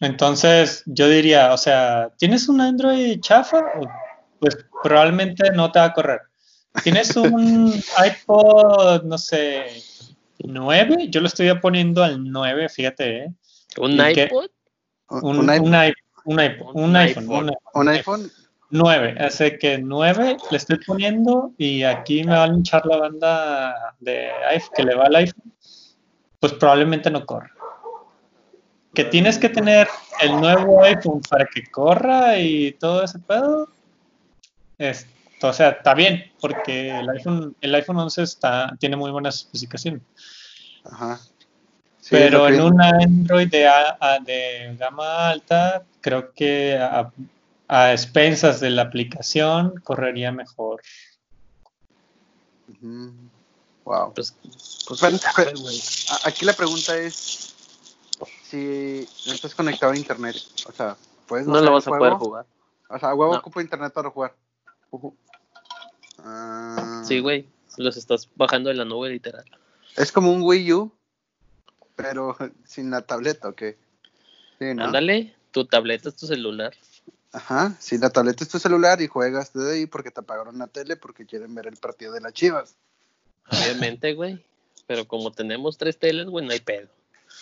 Entonces, 0.00 0.82
yo 0.86 1.08
diría, 1.08 1.52
o 1.52 1.58
sea, 1.58 2.10
¿tienes 2.18 2.48
un 2.48 2.60
Android 2.60 3.20
chafa? 3.20 3.62
Pues 4.40 4.58
probablemente 4.82 5.50
no 5.52 5.70
te 5.70 5.78
va 5.78 5.84
a 5.86 5.92
correr. 5.92 6.20
¿Tienes 6.82 7.14
un 7.16 7.72
iPod, 8.04 9.02
no 9.04 9.18
sé, 9.18 9.66
9? 10.38 11.08
Yo 11.08 11.20
lo 11.20 11.26
estoy 11.26 11.52
poniendo 11.60 12.02
al 12.02 12.30
9, 12.30 12.68
fíjate, 12.68 13.24
¿eh? 13.24 13.32
¿Un 13.78 13.92
iPod? 13.92 14.46
Un, 15.08 15.38
Un, 15.38 15.50
un 15.50 15.74
iPhone, 15.74 15.94
un 16.24 16.40
iPhone, 16.40 16.70
un 16.74 16.96
iPhone, 16.96 17.50
un 17.74 17.88
iPhone 17.88 18.30
9. 18.72 19.16
Así 19.20 19.58
que 19.58 19.78
9 19.78 20.38
le 20.50 20.56
estoy 20.56 20.78
poniendo 20.78 21.52
y 21.58 21.82
aquí 21.82 22.24
me 22.24 22.32
va 22.32 22.44
a 22.44 22.48
linchar 22.48 22.84
la 22.86 22.96
banda 22.96 23.94
de 24.00 24.30
iPhone, 24.50 24.70
que 24.74 24.82
le 24.82 24.94
va 24.94 25.04
al 25.04 25.16
iPhone. 25.16 25.52
Pues 26.40 26.54
probablemente 26.54 27.10
no 27.10 27.24
corra. 27.24 27.52
Que 28.94 29.04
tienes 29.04 29.38
que 29.38 29.48
tener 29.48 29.88
el 30.20 30.40
nuevo 30.40 30.82
iPhone 30.82 31.20
para 31.28 31.46
que 31.46 31.64
corra 31.70 32.38
y 32.38 32.72
todo 32.72 33.04
ese 33.04 33.18
pedo. 33.18 33.68
Es, 34.78 35.06
o 35.48 35.52
sea, 35.52 35.70
está 35.70 35.94
bien, 35.94 36.30
porque 36.40 36.90
el 36.90 37.08
iPhone, 37.10 37.56
el 37.60 37.74
iPhone 37.74 37.98
11 37.98 38.22
está, 38.22 38.76
tiene 38.78 38.96
muy 38.96 39.10
buenas 39.10 39.36
especificaciones. 39.36 40.02
Ajá. 40.84 41.18
Sí, 42.00 42.08
Pero 42.10 42.48
en 42.48 42.60
un 42.60 42.80
Android 42.82 43.48
de, 43.48 43.66
a- 43.68 43.96
a- 44.00 44.18
de 44.18 44.76
gama 44.78 45.28
alta, 45.30 45.84
creo 46.00 46.32
que 46.32 46.76
a, 46.76 47.12
a 47.68 47.92
expensas 47.92 48.58
de 48.60 48.70
la 48.70 48.82
aplicación 48.82 49.74
correría 49.84 50.32
mejor. 50.32 50.80
Wow. 53.84 54.12
Pues, 54.14 54.34
pues 54.86 55.00
Pero- 55.00 55.18
pero- 55.36 55.52
Aquí 56.24 56.44
la 56.44 56.52
pregunta 56.54 56.96
es 56.96 57.54
si 58.44 59.06
no 59.26 59.32
estás 59.32 59.54
conectado 59.54 59.92
a 59.92 59.96
internet, 59.96 60.36
o 60.68 60.72
sea, 60.72 60.96
puedes 61.26 61.46
no 61.46 61.60
lo 61.60 61.72
vas 61.72 61.86
a 61.86 61.90
poder 61.90 62.12
jugar. 62.14 62.46
O 62.88 62.98
sea, 62.98 63.10
a 63.10 63.14
huevo 63.14 63.32
No. 63.32 63.38
ocupo 63.38 63.60
internet 63.60 63.92
para 63.92 64.10
jugar. 64.10 64.34
Ah, 66.22 67.02
Sí, 67.04 67.20
güey. 67.20 67.48
Los 67.78 67.96
estás 67.96 68.28
bajando 68.36 68.68
de 68.68 68.74
la 68.76 68.84
nube, 68.84 69.08
literal. 69.10 69.44
Es 69.96 70.12
como 70.12 70.32
un 70.32 70.42
Wii 70.42 70.72
U, 70.72 70.92
pero 71.96 72.36
sin 72.64 72.90
la 72.90 73.02
tableta, 73.02 73.48
¿o 73.48 73.54
qué? 73.54 73.78
Sí, 74.58 74.74
¿no? 74.74 74.84
Ándale, 74.84 75.34
tu 75.50 75.66
tableta 75.66 76.08
es 76.08 76.16
tu 76.16 76.26
celular. 76.26 76.74
Ajá, 77.32 77.74
si 77.78 77.96
la 77.96 78.10
tableta 78.10 78.44
es 78.44 78.50
tu 78.50 78.58
celular 78.58 79.00
y 79.00 79.06
juegas 79.06 79.52
desde 79.54 79.72
ahí 79.72 79.86
porque 79.86 80.10
te 80.10 80.20
apagaron 80.20 80.58
la 80.58 80.66
tele 80.66 80.96
porque 80.96 81.24
quieren 81.24 81.54
ver 81.54 81.66
el 81.66 81.76
partido 81.76 82.12
de 82.12 82.20
las 82.20 82.34
chivas. 82.34 82.76
Obviamente, 83.50 84.12
güey. 84.12 84.44
Pero 84.86 85.06
como 85.06 85.32
tenemos 85.32 85.78
tres 85.78 85.98
teles, 85.98 86.26
güey, 86.26 86.44
no 86.44 86.52
hay 86.52 86.60
pedo. 86.60 86.88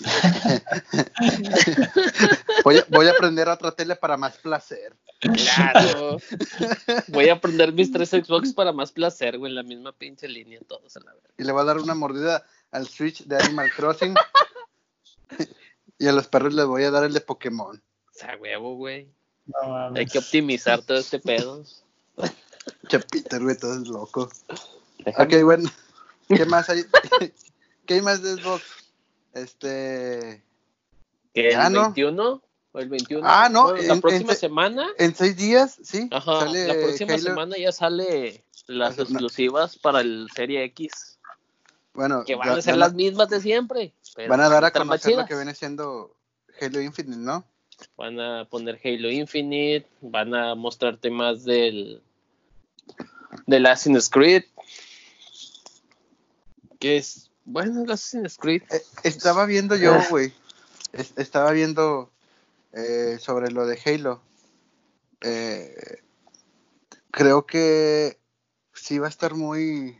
Voy 2.64 2.78
a, 2.78 2.84
voy 2.88 3.08
a 3.08 3.14
prender 3.14 3.48
otra 3.48 3.72
tele 3.72 3.96
para 3.96 4.16
más 4.16 4.36
placer. 4.38 4.94
Claro. 5.20 6.18
Voy 7.08 7.28
a 7.28 7.40
prender 7.40 7.72
mis 7.72 7.92
tres 7.92 8.10
Xbox 8.10 8.52
para 8.52 8.72
más 8.72 8.92
placer, 8.92 9.38
güey, 9.38 9.50
en 9.50 9.56
la 9.56 9.62
misma 9.62 9.92
pinche 9.92 10.28
línea, 10.28 10.60
todos 10.66 10.96
a 10.96 11.00
la 11.00 11.12
verga. 11.12 11.28
Y 11.38 11.44
le 11.44 11.52
voy 11.52 11.62
a 11.62 11.64
dar 11.64 11.78
una 11.78 11.94
mordida 11.94 12.44
al 12.70 12.86
Switch 12.88 13.24
de 13.24 13.36
Animal 13.36 13.70
Crossing. 13.74 14.14
y 15.98 16.06
a 16.06 16.12
los 16.12 16.28
perros 16.28 16.54
les 16.54 16.66
voy 16.66 16.84
a 16.84 16.90
dar 16.90 17.04
el 17.04 17.12
de 17.12 17.20
Pokémon. 17.20 17.76
O 17.76 18.12
sea, 18.12 18.36
huevo, 18.40 18.76
güey. 18.76 19.08
No 19.46 19.68
mames. 19.68 20.00
Hay 20.00 20.06
que 20.06 20.18
optimizar 20.18 20.82
todo 20.82 20.98
este 20.98 21.18
pedo. 21.18 21.64
Che, 22.88 22.98
Peter, 23.00 23.42
güey, 23.42 23.56
todo 23.56 23.74
es 23.80 23.88
loco. 23.88 24.30
Déjame- 24.98 25.36
Ok, 25.36 25.42
bueno. 25.44 25.70
¿Qué 26.28 26.44
más 26.46 26.68
hay? 26.70 26.84
¿Qué 27.86 27.94
hay 27.94 28.02
más 28.02 28.22
de 28.22 28.34
Xbox? 28.34 28.62
Este. 29.34 30.42
¿Que 31.34 31.46
el 31.48 31.52
Ya, 31.52 31.70
¿no? 31.70 31.82
21? 31.92 32.42
¿O 32.72 32.78
el 32.78 32.88
21? 32.88 33.22
Ah, 33.28 33.48
no, 33.50 33.70
Bueno, 33.70 33.82
la 33.82 33.94
en- 33.94 34.00
próxima 34.00 34.32
en- 34.32 34.38
semana. 34.38 34.88
En 34.98 35.14
seis 35.14 35.36
días, 35.36 35.78
sí. 35.82 36.08
Ajá, 36.12 36.40
sale 36.40 36.66
la 36.68 36.74
próxima 36.74 37.14
Halo. 37.14 37.22
semana 37.22 37.56
ya 37.58 37.72
sale 37.72 38.44
las 38.66 38.96
no. 38.96 39.02
exclusivas 39.04 39.76
para 39.76 40.00
el 40.00 40.28
Serie 40.34 40.62
X. 40.64 41.18
Bueno, 41.94 42.24
Que 42.24 42.36
van 42.36 42.50
va- 42.50 42.54
a 42.54 42.62
ser 42.62 42.76
las 42.76 42.94
mismas 42.94 43.28
de 43.28 43.40
siempre. 43.40 43.92
van 44.28 44.40
a 44.40 44.48
dar 44.48 44.64
a 44.64 44.70
conocer 44.70 45.16
lo 45.16 45.26
que 45.26 45.34
viene 45.34 45.54
siendo 45.54 46.14
Halo 46.60 46.80
Infinite, 46.80 47.16
¿no? 47.16 47.44
Van 47.96 48.20
a 48.20 48.44
poner 48.44 48.78
Halo 48.84 49.10
Infinite, 49.10 49.88
van 50.00 50.34
a 50.34 50.54
mostrarte 50.54 51.10
más 51.10 51.44
del 51.44 52.02
del 53.46 53.66
Assassin's 53.66 54.08
Creed. 54.10 54.44
Que 56.78 56.96
es, 56.98 57.29
bueno, 57.50 57.82
el 57.84 57.90
Assassin's 57.90 58.36
Creed. 58.38 58.62
Eh, 58.70 58.82
estaba 59.04 59.44
viendo 59.46 59.76
yo, 59.76 59.98
güey. 60.10 60.32
es- 60.92 61.12
estaba 61.16 61.50
viendo 61.52 62.10
eh, 62.72 63.18
sobre 63.20 63.50
lo 63.50 63.66
de 63.66 63.78
Halo. 63.84 64.20
Eh, 65.22 66.02
creo 67.10 67.46
que 67.46 68.18
sí 68.72 68.98
va 68.98 69.06
a 69.06 69.10
estar 69.10 69.34
muy. 69.34 69.96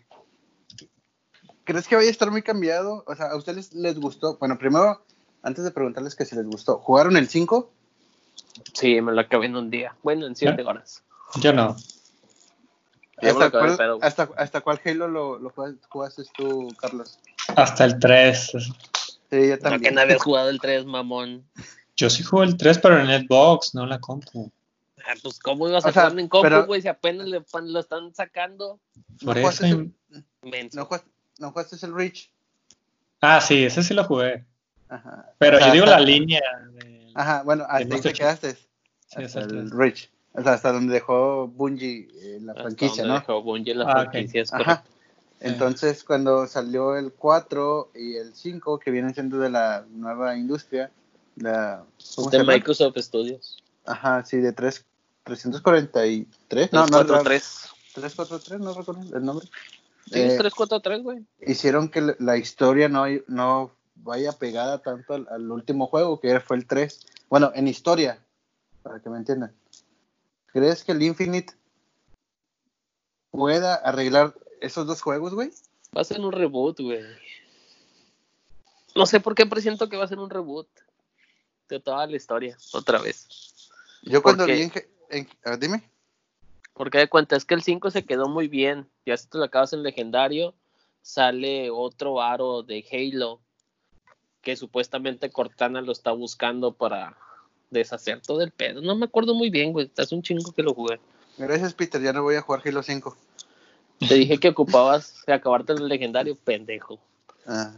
¿Crees 1.65 1.87
que 1.87 1.97
vaya 1.97 2.09
a 2.09 2.11
estar 2.11 2.31
muy 2.31 2.43
cambiado? 2.43 3.05
O 3.07 3.15
sea, 3.15 3.27
¿a 3.27 3.37
ustedes 3.37 3.73
les 3.75 3.99
gustó? 3.99 4.39
Bueno, 4.39 4.59
primero, 4.59 5.05
antes 5.43 5.65
de 5.65 5.71
preguntarles 5.71 6.15
que 6.17 6.25
si 6.25 6.35
les 6.35 6.47
gustó, 6.47 6.79
¿jugaron 6.79 7.17
el 7.17 7.29
5? 7.29 7.71
Sí, 8.75 9.01
me 9.01 9.13
lo 9.13 9.21
acabé 9.21 9.47
en 9.47 9.57
un 9.57 9.71
día. 9.71 9.95
Bueno, 10.03 10.27
en 10.27 10.35
siete 10.37 10.63
horas. 10.63 11.03
Yo 11.41 11.53
no. 11.53 11.77
Yo 13.23 13.29
¿Hasta 13.31 13.51
cuál, 13.51 13.77
pedo. 13.77 13.99
hasta, 14.03 14.31
hasta 14.37 14.61
cuál 14.63 14.81
Halo 14.85 15.07
lo, 15.07 15.39
lo 15.39 15.51
jugas- 15.51 15.75
jugaste 15.89 16.23
tú, 16.37 16.75
Carlos? 16.81 17.19
Hasta 17.57 17.85
el 17.85 17.99
3. 17.99 18.51
Sí, 18.51 18.59
yo 19.31 19.39
No 19.39 19.49
que 19.49 19.57
también. 19.59 19.95
no 19.95 20.01
habías 20.01 20.23
jugado 20.23 20.49
el 20.51 20.61
3, 20.61 20.85
mamón. 20.87 21.45
Yo 21.97 22.09
sí 22.11 22.23
jugué 22.23 22.47
el 22.47 22.57
3, 22.57 22.79
pero 22.79 23.01
en 23.01 23.27
Xbox, 23.27 23.75
no 23.75 23.85
en 23.85 23.91
la 23.91 23.99
compu. 24.01 24.51
Ah, 25.07 25.15
pues, 25.23 25.39
¿cómo 25.39 25.69
ibas 25.69 25.85
a 25.85 25.89
O 25.89 25.93
sea, 25.93 26.03
jugar 26.05 26.19
en 26.21 26.29
compu, 26.29 26.43
pero- 26.45 26.67
güey? 26.67 26.83
Si 26.83 26.89
apenas 26.89 27.27
le, 27.27 27.41
pan- 27.41 27.73
lo 27.73 27.81
están 27.81 28.15
sacando. 28.15 28.79
Por 29.25 29.37
¿No 29.39 29.49
eso. 29.51 29.65
Menso. 30.43 30.79
¿No 30.79 30.85
jugaste, 30.87 31.11
no 31.39 31.51
jugaste 31.51 31.87
el 31.87 31.95
Reach? 31.95 32.31
Ah, 33.21 33.41
sí, 33.41 33.65
ese 33.65 33.83
sí 33.83 33.93
lo 33.95 34.05
jugué. 34.05 34.45
Ajá. 34.89 35.31
Pero 35.39 35.57
O 35.57 35.61
sea, 35.61 35.69
yo 35.69 35.73
digo 35.75 35.85
hasta- 35.85 35.99
la 36.01 36.05
línea. 36.07 36.41
de- 36.73 37.11
Ajá, 37.15 37.43
bueno, 37.43 37.65
hasta 37.69 37.95
ahí 37.95 38.01
te 38.01 38.13
quedaste. 38.13 38.55
Sí, 38.55 39.23
hasta 39.23 39.41
el 39.41 39.45
el 39.57 39.69
3. 39.69 39.71
Reach. 39.73 40.11
O 40.33 40.43
sea, 40.43 40.53
hasta 40.53 40.73
donde 40.73 40.95
dejó 40.95 41.49
Bungie 41.49 42.09
eh, 42.23 42.39
la 42.41 42.53
Hasta 42.53 42.63
franquicia, 42.63 43.03
donde 43.03 43.09
¿no? 43.15 43.21
dejó 43.21 43.43
Bungie 43.43 43.75
la 43.75 43.85
Ah, 43.85 43.93
franquicia, 44.11 44.43
es 44.43 44.53
Ajá. 44.53 44.85
Entonces, 45.41 46.05
cuando 46.05 46.47
salió 46.47 46.97
el 46.97 47.13
4 47.13 47.91
y 47.95 48.17
el 48.17 48.35
5, 48.35 48.79
que 48.79 48.91
vienen 48.91 49.15
siendo 49.15 49.39
de 49.39 49.49
la 49.49 49.87
nueva 49.91 50.37
industria, 50.37 50.91
la, 51.37 51.85
¿cómo 52.15 52.31
se 52.31 52.39
De? 52.39 52.45
Microsoft 52.45 52.99
Studios. 52.99 53.63
Ajá, 53.87 54.23
sí, 54.25 54.37
de 54.37 54.53
3, 54.53 54.85
343. 55.25 56.73
No, 56.73 56.81
no, 56.83 56.87
343. 57.05 57.69
343, 57.95 58.61
no 58.61 58.75
recuerdo 58.75 59.17
el 59.17 59.25
nombre. 59.25 59.47
Sí, 60.07 60.21
Eh, 60.21 60.37
343, 60.37 61.03
güey. 61.03 61.25
hicieron 61.47 61.89
que 61.89 62.01
la- 62.03 62.17
la 62.19 62.37
historia 62.37 62.89
no, 62.89 63.05
no 63.27 63.71
vaya 63.95 64.33
pegada 64.33 64.79
tanto 64.83 65.15
al, 65.15 65.27
al 65.31 65.51
último 65.51 65.87
juego, 65.87 66.21
que 66.21 66.39
fue 66.41 66.57
el 66.59 66.67
3. 66.67 67.07
Bueno, 67.31 67.51
en 67.55 67.67
historia, 67.69 68.19
para 68.83 69.01
que 69.01 69.09
me 69.09 69.17
entiendan. 69.19 69.53
¿Crees 70.53 70.85
que 70.85 70.93
el 70.93 71.03
Infinite 71.03 71.55
pueda 73.31 73.75
arreglar 73.77 74.35
esos 74.61 74.87
dos 74.87 75.03
juegos, 75.03 75.35
güey? 75.35 75.51
Va 75.97 76.03
a 76.03 76.05
ser 76.05 76.21
un 76.21 76.33
reboot, 76.33 76.81
güey. 76.81 77.03
No 78.95 79.07
sé 79.07 79.21
por 79.21 79.35
qué 79.35 79.47
presiento 79.47 79.89
que 79.89 79.97
va 79.97 80.05
a 80.05 80.09
ser 80.09 80.19
un 80.19 80.31
reboot 80.31 80.69
de 81.69 81.81
toda 81.81 82.07
la 82.07 82.17
historia, 82.17 82.57
otra 82.73 82.99
vez. 83.01 83.29
Yo 84.03 84.23
¿Por 84.23 84.37
cuando 84.37 84.47
vi 84.47 84.63
en... 84.63 84.73
en- 85.11 85.29
ah, 85.45 85.57
dime. 85.57 85.89
Porque 86.75 86.99
de 86.99 87.09
cuenta, 87.09 87.37
es 87.37 87.45
que 87.45 87.55
el 87.55 87.63
5 87.63 87.91
se 87.91 88.05
quedó 88.05 88.29
muy 88.29 88.49
bien. 88.49 88.89
Ya 89.05 89.17
si 89.17 89.29
te 89.29 89.39
lo 89.39 89.45
acabas 89.45 89.73
en 89.73 89.83
legendario, 89.83 90.55
sale 91.03 91.71
otro 91.71 92.23
aro 92.23 92.63
de 92.63 92.85
Halo 92.91 93.41
que 94.41 94.57
supuestamente 94.57 95.31
Cortana 95.31 95.83
lo 95.83 95.93
está 95.93 96.13
buscando 96.13 96.73
para 96.73 97.17
deshacer 97.71 98.21
todo 98.23 98.41
el 98.41 98.51
pedo. 98.51 98.81
No 98.81 98.97
me 98.97 99.05
acuerdo 99.05 99.35
muy 99.35 99.51
bien, 99.51 99.73
güey. 99.73 99.91
Hace 99.97 100.15
un 100.15 100.23
chingo 100.23 100.53
que 100.53 100.63
lo 100.63 100.75
jugué. 100.75 100.99
Gracias, 101.37 101.75
Peter, 101.75 102.01
ya 102.01 102.13
no 102.13 102.23
voy 102.23 102.37
a 102.37 102.43
jugar 102.43 102.63
Halo 102.65 102.83
5. 102.83 103.17
Te 104.09 104.15
dije 104.15 104.39
que 104.39 104.49
ocupabas 104.49 105.23
de 105.27 105.33
acabarte 105.35 105.73
el 105.75 105.87
legendario, 105.89 106.35
pendejo. 106.37 106.99
Ah. 107.47 107.73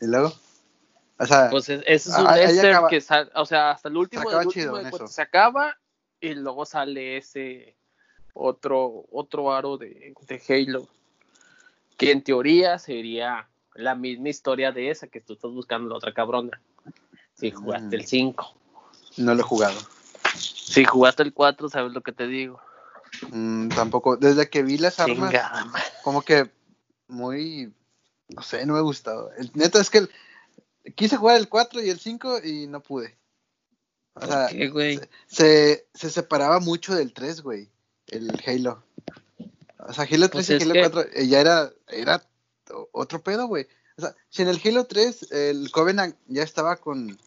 ¿Y 0.00 0.06
luego? 0.06 0.32
O 1.18 1.26
sea, 1.26 1.48
Pues 1.50 1.68
es- 1.68 1.82
ese 1.86 2.10
es 2.10 2.14
Ah, 2.16 2.22
un 2.22 2.28
acaba- 2.66 2.88
que 2.88 3.00
sale, 3.00 3.30
o 3.34 3.46
sea, 3.46 3.70
hasta 3.70 3.88
el 3.88 3.96
último, 3.96 4.22
Se 4.22 4.28
acaba 4.28 4.46
chido 4.46 4.72
último 4.72 4.84
de 4.84 4.90
cuenta, 4.90 5.06
se 5.08 5.22
acaba 5.22 5.76
y 6.20 6.34
luego 6.34 6.64
sale 6.66 7.16
ese 7.16 7.76
otro 8.32 9.04
otro 9.12 9.52
aro 9.52 9.76
de, 9.78 10.12
de 10.26 10.42
Halo 10.48 10.88
que 11.96 12.10
en 12.10 12.22
teoría 12.24 12.78
sería 12.80 13.46
la 13.76 13.94
misma 13.94 14.28
historia 14.28 14.72
de 14.72 14.90
esa 14.90 15.06
que 15.06 15.20
tú 15.20 15.34
estás 15.34 15.52
buscando 15.52 15.88
la 15.88 15.96
otra 15.96 16.12
cabrona. 16.12 16.60
Si 17.34 17.52
jugaste 17.52 17.96
Mm. 17.96 18.00
el 18.00 18.06
5, 18.06 18.54
no 19.18 19.34
lo 19.34 19.40
he 19.40 19.44
jugado. 19.44 19.78
si 20.34 20.84
jugaste 20.84 21.22
el 21.22 21.32
4, 21.32 21.68
sabes 21.68 21.92
lo 21.92 22.00
que 22.00 22.10
te 22.12 22.26
digo. 22.26 22.60
Mm, 23.30 23.68
tampoco. 23.68 24.16
Desde 24.16 24.48
que 24.48 24.62
vi 24.62 24.78
las 24.78 24.98
armas, 25.00 25.30
Chingada 25.30 25.72
como 26.02 26.22
que 26.22 26.50
muy. 27.08 27.72
No 28.28 28.42
sé, 28.42 28.64
no 28.66 28.72
me 28.74 28.78
ha 28.78 28.82
gustado. 28.82 29.30
El, 29.36 29.50
neta 29.54 29.80
es 29.80 29.90
que 29.90 29.98
el- 29.98 30.10
quise 30.94 31.16
jugar 31.16 31.36
el 31.36 31.48
4 31.48 31.82
y 31.82 31.90
el 31.90 32.00
5 32.00 32.40
y 32.42 32.66
no 32.66 32.80
pude. 32.82 33.16
O 34.14 34.26
sea, 34.26 34.46
¿Por 34.48 34.56
qué, 34.56 34.68
güey? 34.68 35.00
se, 35.26 35.86
se 35.94 36.10
separaba 36.10 36.60
mucho 36.60 36.94
del 36.94 37.12
3, 37.12 37.42
güey. 37.42 37.68
El 38.06 38.30
Halo. 38.46 38.82
O 39.78 39.92
sea, 39.92 40.04
Halo 40.10 40.28
3 40.30 40.46
Pues 40.46 40.50
y 40.50 40.62
Halo 40.62 40.72
que- 40.74 40.80
4 40.80 41.04
eh, 41.12 41.26
ya 41.26 41.40
era, 41.40 41.70
era 41.88 42.22
otro 42.92 43.22
pedo, 43.22 43.46
güey. 43.46 43.66
O 43.96 44.00
sea, 44.02 44.14
si 44.30 44.42
en 44.42 44.48
el 44.48 44.60
Halo 44.64 44.86
3 44.86 45.30
el 45.32 45.70
Covenant 45.70 46.16
ya 46.26 46.42
estaba 46.42 46.76
con, 46.76 47.18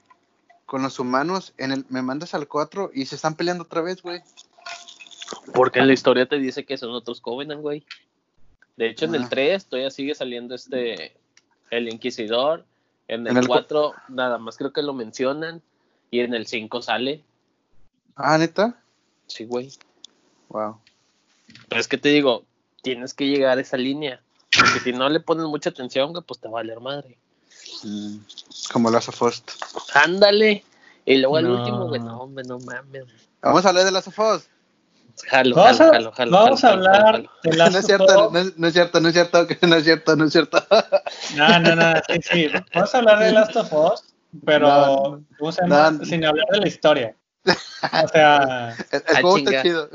con 0.66 0.82
los 0.82 1.00
humanos, 1.00 1.54
en 1.58 1.72
el 1.72 1.86
me 1.90 2.02
mandas 2.02 2.34
al 2.34 2.48
4 2.48 2.92
y 2.94 3.06
se 3.06 3.16
están 3.16 3.36
peleando 3.36 3.64
otra 3.66 3.82
vez, 3.82 4.02
güey. 4.02 4.22
Porque 5.54 5.80
en 5.80 5.88
la 5.88 5.94
historia 5.94 6.26
te 6.28 6.38
dice 6.38 6.66
que 6.66 6.78
son 6.78 6.92
otros 6.92 7.22
Covenant, 7.22 7.62
güey. 7.62 7.84
De 8.76 8.88
hecho, 8.90 9.06
en 9.06 9.16
Ah. 9.16 9.18
el 9.18 9.30
3 9.30 9.66
todavía 9.66 9.90
sigue 9.92 10.16
saliendo 10.16 10.56
este. 10.56 11.16
El 11.70 11.90
Inquisidor. 11.92 12.66
En 13.08 13.22
el, 13.22 13.32
En 13.32 13.38
el 13.38 13.48
cu- 13.48 13.54
4, 13.54 13.94
nada 14.10 14.38
más 14.38 14.58
creo 14.58 14.72
que 14.74 14.82
lo 14.82 14.94
mencionan. 14.94 15.62
Y 16.12 16.20
en 16.22 16.34
el 16.34 16.48
5 16.48 16.82
sale. 16.82 17.24
Ah, 18.16 18.38
neta. 18.38 18.82
Sí, 19.28 19.46
güey. 19.46 19.72
Wow. 20.50 20.80
Pero 21.68 21.82
es 21.82 21.88
que 21.88 21.98
te 21.98 22.10
digo, 22.10 22.46
tienes 22.82 23.14
que 23.14 23.28
llegar 23.28 23.58
a 23.58 23.62
esa 23.62 23.78
línea. 23.78 24.22
Porque 24.58 24.80
si 24.80 24.94
no 24.94 25.10
le 25.10 25.20
pones 25.20 25.46
mucha 25.46 25.70
atención, 25.72 26.12
güey, 26.14 26.24
pues 26.24 26.40
te 26.40 26.48
va 26.48 26.60
a 26.60 26.64
valer 26.64 26.80
madre. 26.80 27.18
Mm, 27.84 28.18
como 28.72 28.90
Last 28.90 29.10
of 29.10 29.22
Us. 29.22 29.44
Ándale. 29.94 30.64
Y 31.06 31.18
luego 31.18 31.38
el 31.40 31.48
último, 31.48 31.88
güey, 31.88 32.00
no, 32.02 32.22
hombre, 32.22 32.44
no 32.46 32.60
mames. 32.60 33.06
Vamos 33.42 33.66
a 33.66 33.70
hablar 33.70 33.86
de 33.86 33.92
Last 33.92 34.08
of 34.08 34.20
Us. 34.20 34.48
Jalo, 35.26 35.56
Vamos 35.56 35.78
jalo, 35.78 35.90
a, 35.90 35.94
jalo, 35.94 36.12
jalo, 36.12 36.32
vamos 36.32 36.62
jalo, 36.62 36.82
a 36.82 36.86
jalo, 36.86 36.98
hablar 36.98 37.16
jalo. 37.16 37.30
de 37.44 37.50
No 37.52 37.56
Last 37.58 37.76
es 37.76 37.78
of 37.80 37.86
cierto, 37.86 38.26
Us. 38.28 38.34
no 38.34 38.40
es, 38.40 38.58
no 38.58 38.68
es 38.68 38.74
cierto, 38.74 39.00
no 39.02 39.08
es 39.08 39.14
cierto, 39.14 39.48
no 39.68 39.76
es 39.76 39.84
cierto, 39.84 40.16
no 40.16 40.26
es 40.26 40.32
cierto. 40.32 40.66
No, 41.36 41.60
no, 41.60 41.76
no, 41.76 41.94
sí, 42.08 42.20
sí. 42.22 42.48
Vamos 42.74 42.94
a 42.96 42.98
hablar 43.00 43.20
de 43.20 43.32
Last 43.32 43.56
of 43.56 43.74
Us, 43.74 44.04
pero 44.46 45.22
No, 45.68 45.92
no. 45.92 46.06
sin 46.06 46.26
hablar 46.26 46.46
de 46.52 46.60
la 46.60 46.68
historia. 46.68 47.16
O 48.04 48.08
sea, 48.10 48.76
El, 48.92 49.04
el 49.08 49.22
juego 49.22 49.38
está 49.38 49.62
chido. 49.62 49.90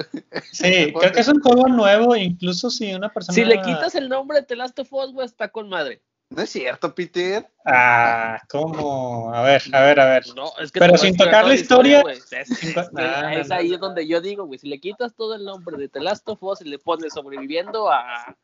sí, 0.52 0.92
creo 0.98 1.12
que 1.12 1.20
es 1.20 1.28
un 1.28 1.40
juego 1.40 1.68
nuevo, 1.68 2.16
incluso 2.16 2.70
si 2.70 2.94
una 2.94 3.12
persona... 3.12 3.34
Si 3.34 3.44
le 3.44 3.60
quitas 3.60 3.94
el 3.94 4.08
nombre 4.08 4.40
de 4.40 4.46
The 4.46 4.56
Last 4.56 4.78
of 4.78 4.92
Us, 4.92 5.12
güey, 5.12 5.26
está 5.26 5.48
con 5.48 5.68
madre. 5.68 6.02
No 6.34 6.42
es 6.42 6.50
cierto, 6.50 6.94
Peter. 6.94 7.46
Ah, 7.66 8.40
¿cómo? 8.48 9.32
A 9.34 9.42
ver, 9.42 9.62
a 9.72 9.80
ver, 9.82 10.00
a 10.00 10.04
ver. 10.06 10.24
No, 10.34 10.52
es 10.58 10.72
que 10.72 10.80
Pero 10.80 10.94
te 10.94 10.98
voy 10.98 11.08
a 11.08 11.10
sin 11.10 11.16
tocar 11.16 11.44
la 11.46 11.54
historia- 11.54 12.02
güey. 12.02 12.16
Es, 12.18 12.32
es- 12.50 12.74
no. 12.92 13.54
ahí 13.54 13.76
donde 13.76 14.06
yo 14.06 14.20
digo, 14.20 14.46
güey, 14.46 14.58
si 14.58 14.68
le 14.68 14.80
quitas 14.80 15.14
todo 15.14 15.34
el 15.34 15.44
nombre 15.44 15.76
de 15.76 15.88
The 15.88 16.00
Last 16.00 16.28
of 16.28 16.42
Us 16.42 16.60
y 16.62 16.64
le 16.68 16.78
pones 16.78 17.12
sobreviviendo 17.14 17.90
a 17.92 18.34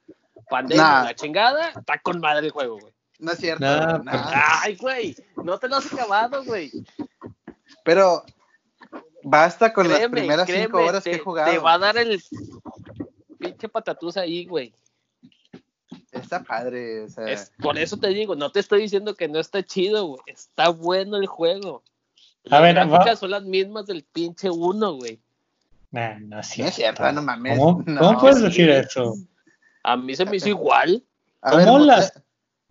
pandemia, 0.51 0.83
Nah. 0.83 1.05
la 1.05 1.15
chingada, 1.15 1.69
está 1.71 1.99
con 1.99 2.21
madre 2.21 2.47
el 2.47 2.53
juego, 2.53 2.79
güey. 2.79 2.93
No 3.19 3.33
es 3.33 3.39
cierto. 3.39 3.65
Ay, 4.07 4.77
güey, 4.77 5.17
no 5.43 5.59
te 5.59 5.69
lo 5.69 5.77
has 5.77 5.93
acabado, 5.93 6.45
güey. 6.45 6.71
Pero 7.85 8.23
basta 9.25 9.73
con 9.73 9.89
las 9.89 10.07
primeras 10.09 10.47
créeme, 10.47 10.65
cinco 10.67 10.79
horas 10.79 11.03
te, 11.03 11.11
que 11.11 11.17
he 11.17 11.21
jugado. 11.21 11.51
Te 11.51 11.59
va 11.59 11.75
a 11.75 11.79
dar 11.79 11.97
el 11.97 12.23
pinche 13.39 13.69
patatús 13.69 14.17
ahí, 14.17 14.47
güey. 14.47 14.73
Está 16.23 16.43
padre. 16.43 17.03
O 17.05 17.09
sea, 17.09 17.27
Es- 17.29 17.53
por 17.61 17.79
eso 17.79 17.97
te 17.97 18.09
digo, 18.09 18.35
no 18.37 18.51
te 18.51 18.61
estoy 18.61 18.83
diciendo 18.83 19.15
que 19.15 19.29
no 19.29 19.39
está 19.39 19.63
chido, 19.63 20.07
güey. 20.07 20.21
Está 20.27 20.69
bueno 20.71 21.17
el 21.17 21.27
juego. 21.27 21.83
A 22.47 22.51
Las 22.51 22.63
ver, 22.63 22.75
gráficas 22.75 23.07
va- 23.07 23.17
son 23.17 23.31
las 23.31 23.43
mismas 23.45 23.87
del 23.87 24.05
pinche 24.05 24.49
uno, 24.51 24.95
güey. 24.95 25.21
Nah, 25.91 26.19
no 26.19 26.41
es 26.41 26.49
no 26.49 26.53
cierto. 26.55 26.69
es 26.71 26.75
cierto, 26.77 27.13
no 27.13 27.23
mames. 27.23 27.59
¿Cómo, 27.59 27.83
No. 27.87 28.01
cómo 28.01 28.21
puedes 28.21 28.39
sí. 28.39 28.45
decir 28.45 28.71
eso? 28.71 29.15
A 29.83 29.97
mí 29.97 30.15
se 30.15 30.25
me 30.25 30.37
hizo 30.37 30.49
igual. 30.49 31.03
A 31.43 31.57
ver, 31.57 31.67
¿Cómo 31.67 31.79
mutea, 31.79 31.97
las- 31.97 32.13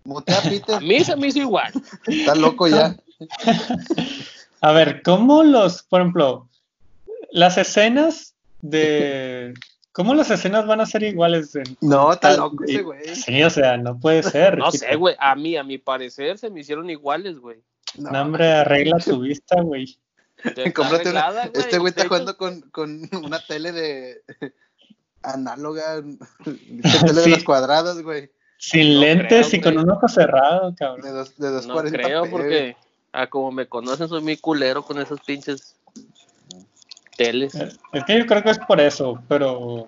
mutea, 0.04 0.38
A 0.38 0.42
Peter. 0.42 0.82
mí 0.82 1.04
se 1.04 1.16
me 1.16 1.28
hizo 1.28 1.40
igual. 1.40 1.72
Está 2.06 2.36
loco 2.36 2.68
ya. 2.68 2.96
A 4.62 4.72
ver, 4.72 5.02
¿cómo 5.04 5.44
los, 5.44 5.84
por 5.84 6.02
ejemplo, 6.02 6.50
las 7.32 7.58
escenas 7.58 8.36
de... 8.62 9.54
¿Cómo 9.98 10.14
las 10.14 10.30
escenas 10.30 10.68
van 10.68 10.80
a 10.80 10.86
ser 10.86 11.02
iguales? 11.02 11.56
En, 11.56 11.76
No, 11.82 12.14
está 12.14 12.30
tal- 12.30 12.38
loco 12.38 12.64
ese 12.66 12.84
güey. 12.84 13.16
Sí, 13.16 13.42
o 13.42 13.50
sea, 13.50 13.78
no 13.78 14.00
puede 14.00 14.22
ser. 14.54 14.56
No 14.60 14.72
sé, 14.72 14.96
güey. 14.96 15.16
A 15.18 15.34
mí, 15.34 15.58
a 15.58 15.64
mi 15.64 15.80
parecer, 15.80 16.38
se 16.38 16.52
me 16.52 16.60
hicieron 16.60 16.88
iguales, 16.92 17.40
güey. 17.40 17.58
No, 17.98 18.12
No, 18.12 18.22
hombre, 18.22 18.52
arregla 18.54 19.00
tu 19.00 19.20
vista, 19.22 19.60
güey. 19.60 19.98
Cómprate 20.76 21.10
una- 21.10 21.50
Este 21.52 21.80
güey 21.80 21.86
De 21.86 21.90
está 21.90 22.02
hecho, 22.02 22.10
jugando 22.10 22.38
con, 22.38 22.62
con 22.70 23.10
una 23.26 23.40
tele 23.44 23.72
de 23.72 24.22
análoga, 25.24 26.04
tele 26.44 27.22
de 27.22 27.30
las 27.30 27.44
cuadradas, 27.44 28.02
güey. 28.04 28.30
Sin 28.60 28.94
No 28.96 29.00
lentes 29.02 29.48
creo, 29.48 29.60
y 29.60 29.64
con 29.64 29.78
un 29.80 29.90
ojo 29.90 30.08
cerrado, 30.08 30.70
De 30.72 30.76
cabrón. 30.78 31.12
dos, 31.14 31.36
de 31.38 31.48
No 31.48 31.54
240 31.54 31.98
creo, 32.08 32.24
p, 32.24 32.30
porque 32.30 32.76
a 33.14 33.28
como 33.28 33.52
me 33.52 33.68
conocen, 33.68 34.08
soy 34.10 34.22
muy 34.22 34.38
culero 34.38 34.84
con 34.84 35.00
esos 35.00 35.20
pinches 35.22 35.76
teles. 37.18 37.56
Eh, 37.56 37.70
Es 37.94 38.04
que 38.06 38.20
yo 38.20 38.26
creo 38.26 38.44
que 38.44 38.52
es 38.52 38.60
por 38.60 38.80
eso, 38.80 39.22
pero... 39.28 39.88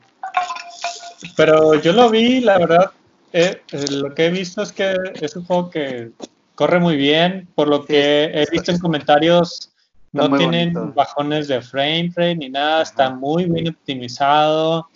Pero 1.35 1.75
yo 1.75 1.93
lo 1.93 2.09
vi, 2.09 2.39
la 2.39 2.57
verdad, 2.57 2.91
eh, 3.33 3.61
eh, 3.71 3.85
lo 3.91 4.13
que 4.15 4.25
he 4.27 4.29
visto 4.29 4.61
es 4.61 4.71
que 4.71 4.95
es 5.21 5.35
un 5.35 5.45
juego 5.45 5.69
que 5.69 6.11
corre 6.55 6.79
muy 6.79 6.95
bien, 6.95 7.47
por 7.55 7.67
lo 7.67 7.79
Sí, 7.81 7.87
que 7.87 8.23
he 8.33 8.45
visto 8.51 8.71
en 8.71 8.79
comentarios, 8.79 9.71
no 10.13 10.35
tienen 10.37 10.73
bonito. 10.73 10.93
bajones 10.93 11.47
de 11.49 11.61
frame 11.61 12.11
rate 12.15 12.35
ni 12.35 12.49
nada, 12.49 12.81
está 12.83 13.09
muy 13.09 13.45
bien 13.45 13.67
optimizado. 13.69 14.87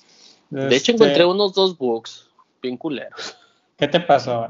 De 0.50 0.68
hecho, 0.68 0.76
Este, 0.76 0.92
encontré 0.94 1.26
unos 1.26 1.54
dos 1.54 1.78
bugs 1.78 2.30
bien 2.62 2.78
culeros. 2.78 3.36
¿Qué 3.78 3.88
te 3.88 4.00
pasó? 4.00 4.48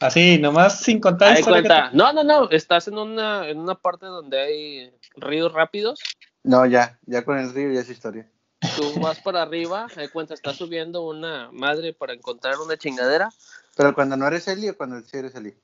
Así, 0.00 0.38
nomás 0.38 0.80
sin 0.80 0.98
contar 0.98 1.40
cuenta. 1.44 1.90
No, 1.92 2.12
no, 2.12 2.24
no. 2.24 2.50
Estás 2.50 2.88
en 2.88 2.98
una, 2.98 3.48
en 3.48 3.58
una 3.58 3.74
parte 3.74 4.06
donde 4.06 4.40
hay 4.40 4.90
ríos 5.16 5.52
rápidos. 5.52 6.00
No, 6.44 6.66
ya, 6.66 6.98
ya 7.06 7.24
con 7.24 7.38
el 7.38 7.52
río 7.52 7.72
ya 7.72 7.80
es 7.80 7.90
historia. 7.90 8.28
Tú 8.76 9.00
vas 9.00 9.20
para 9.20 9.42
arriba. 9.42 9.86
De 9.96 10.08
cuenta, 10.08 10.34
estás 10.34 10.56
subiendo 10.56 11.06
una 11.06 11.50
madre 11.52 11.92
para 11.92 12.14
encontrar 12.14 12.58
una 12.58 12.76
chingadera. 12.76 13.30
Pero 13.76 13.94
cuando 13.94 14.16
no 14.16 14.26
eres 14.26 14.48
Eli 14.48 14.68
o 14.68 14.76
cuando 14.76 15.00
sí 15.00 15.16
eres 15.16 15.34
Eli. 15.34 15.54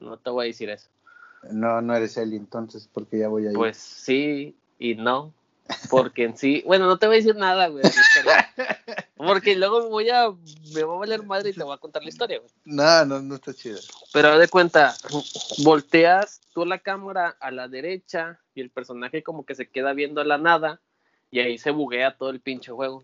No 0.00 0.18
te 0.18 0.30
voy 0.30 0.46
a 0.46 0.48
decir 0.48 0.70
eso. 0.70 0.88
No, 1.50 1.80
no 1.80 1.94
eres 1.94 2.16
Eli, 2.16 2.36
entonces, 2.36 2.88
porque 2.92 3.18
ya 3.18 3.28
voy 3.28 3.46
ahí. 3.46 3.54
Pues 3.54 3.76
sí 3.76 4.56
y 4.78 4.94
no. 4.94 5.32
Porque 5.88 6.24
en 6.24 6.36
sí, 6.36 6.62
bueno, 6.66 6.86
no 6.86 6.98
te 6.98 7.06
voy 7.06 7.16
a 7.16 7.18
decir 7.18 7.36
nada, 7.36 7.68
güey. 7.68 7.84
Porque 9.16 9.56
luego 9.56 9.82
me 9.84 9.88
voy 9.88 10.10
a, 10.10 10.30
me 10.74 10.82
va 10.82 10.94
a 10.94 10.98
valer 10.98 11.22
madre 11.22 11.50
y 11.50 11.52
te 11.54 11.62
voy 11.62 11.74
a 11.74 11.78
contar 11.78 12.02
la 12.02 12.10
historia, 12.10 12.38
güey. 12.38 12.50
No, 12.64 13.04
no, 13.06 13.20
no 13.20 13.36
está 13.36 13.54
chido. 13.54 13.78
Pero 14.12 14.28
haz 14.28 14.40
de 14.40 14.48
cuenta, 14.48 14.94
volteas 15.62 16.42
tú 16.52 16.66
la 16.66 16.78
cámara 16.78 17.36
a 17.40 17.50
la 17.50 17.68
derecha 17.68 18.40
y 18.54 18.60
el 18.60 18.70
personaje 18.70 19.22
como 19.22 19.46
que 19.46 19.54
se 19.54 19.68
queda 19.68 19.94
viendo 19.94 20.20
a 20.20 20.24
la 20.24 20.36
nada 20.36 20.80
y 21.30 21.40
ahí 21.40 21.56
se 21.56 21.70
buguea 21.70 22.16
todo 22.16 22.30
el 22.30 22.40
pinche 22.40 22.70
juego. 22.70 23.02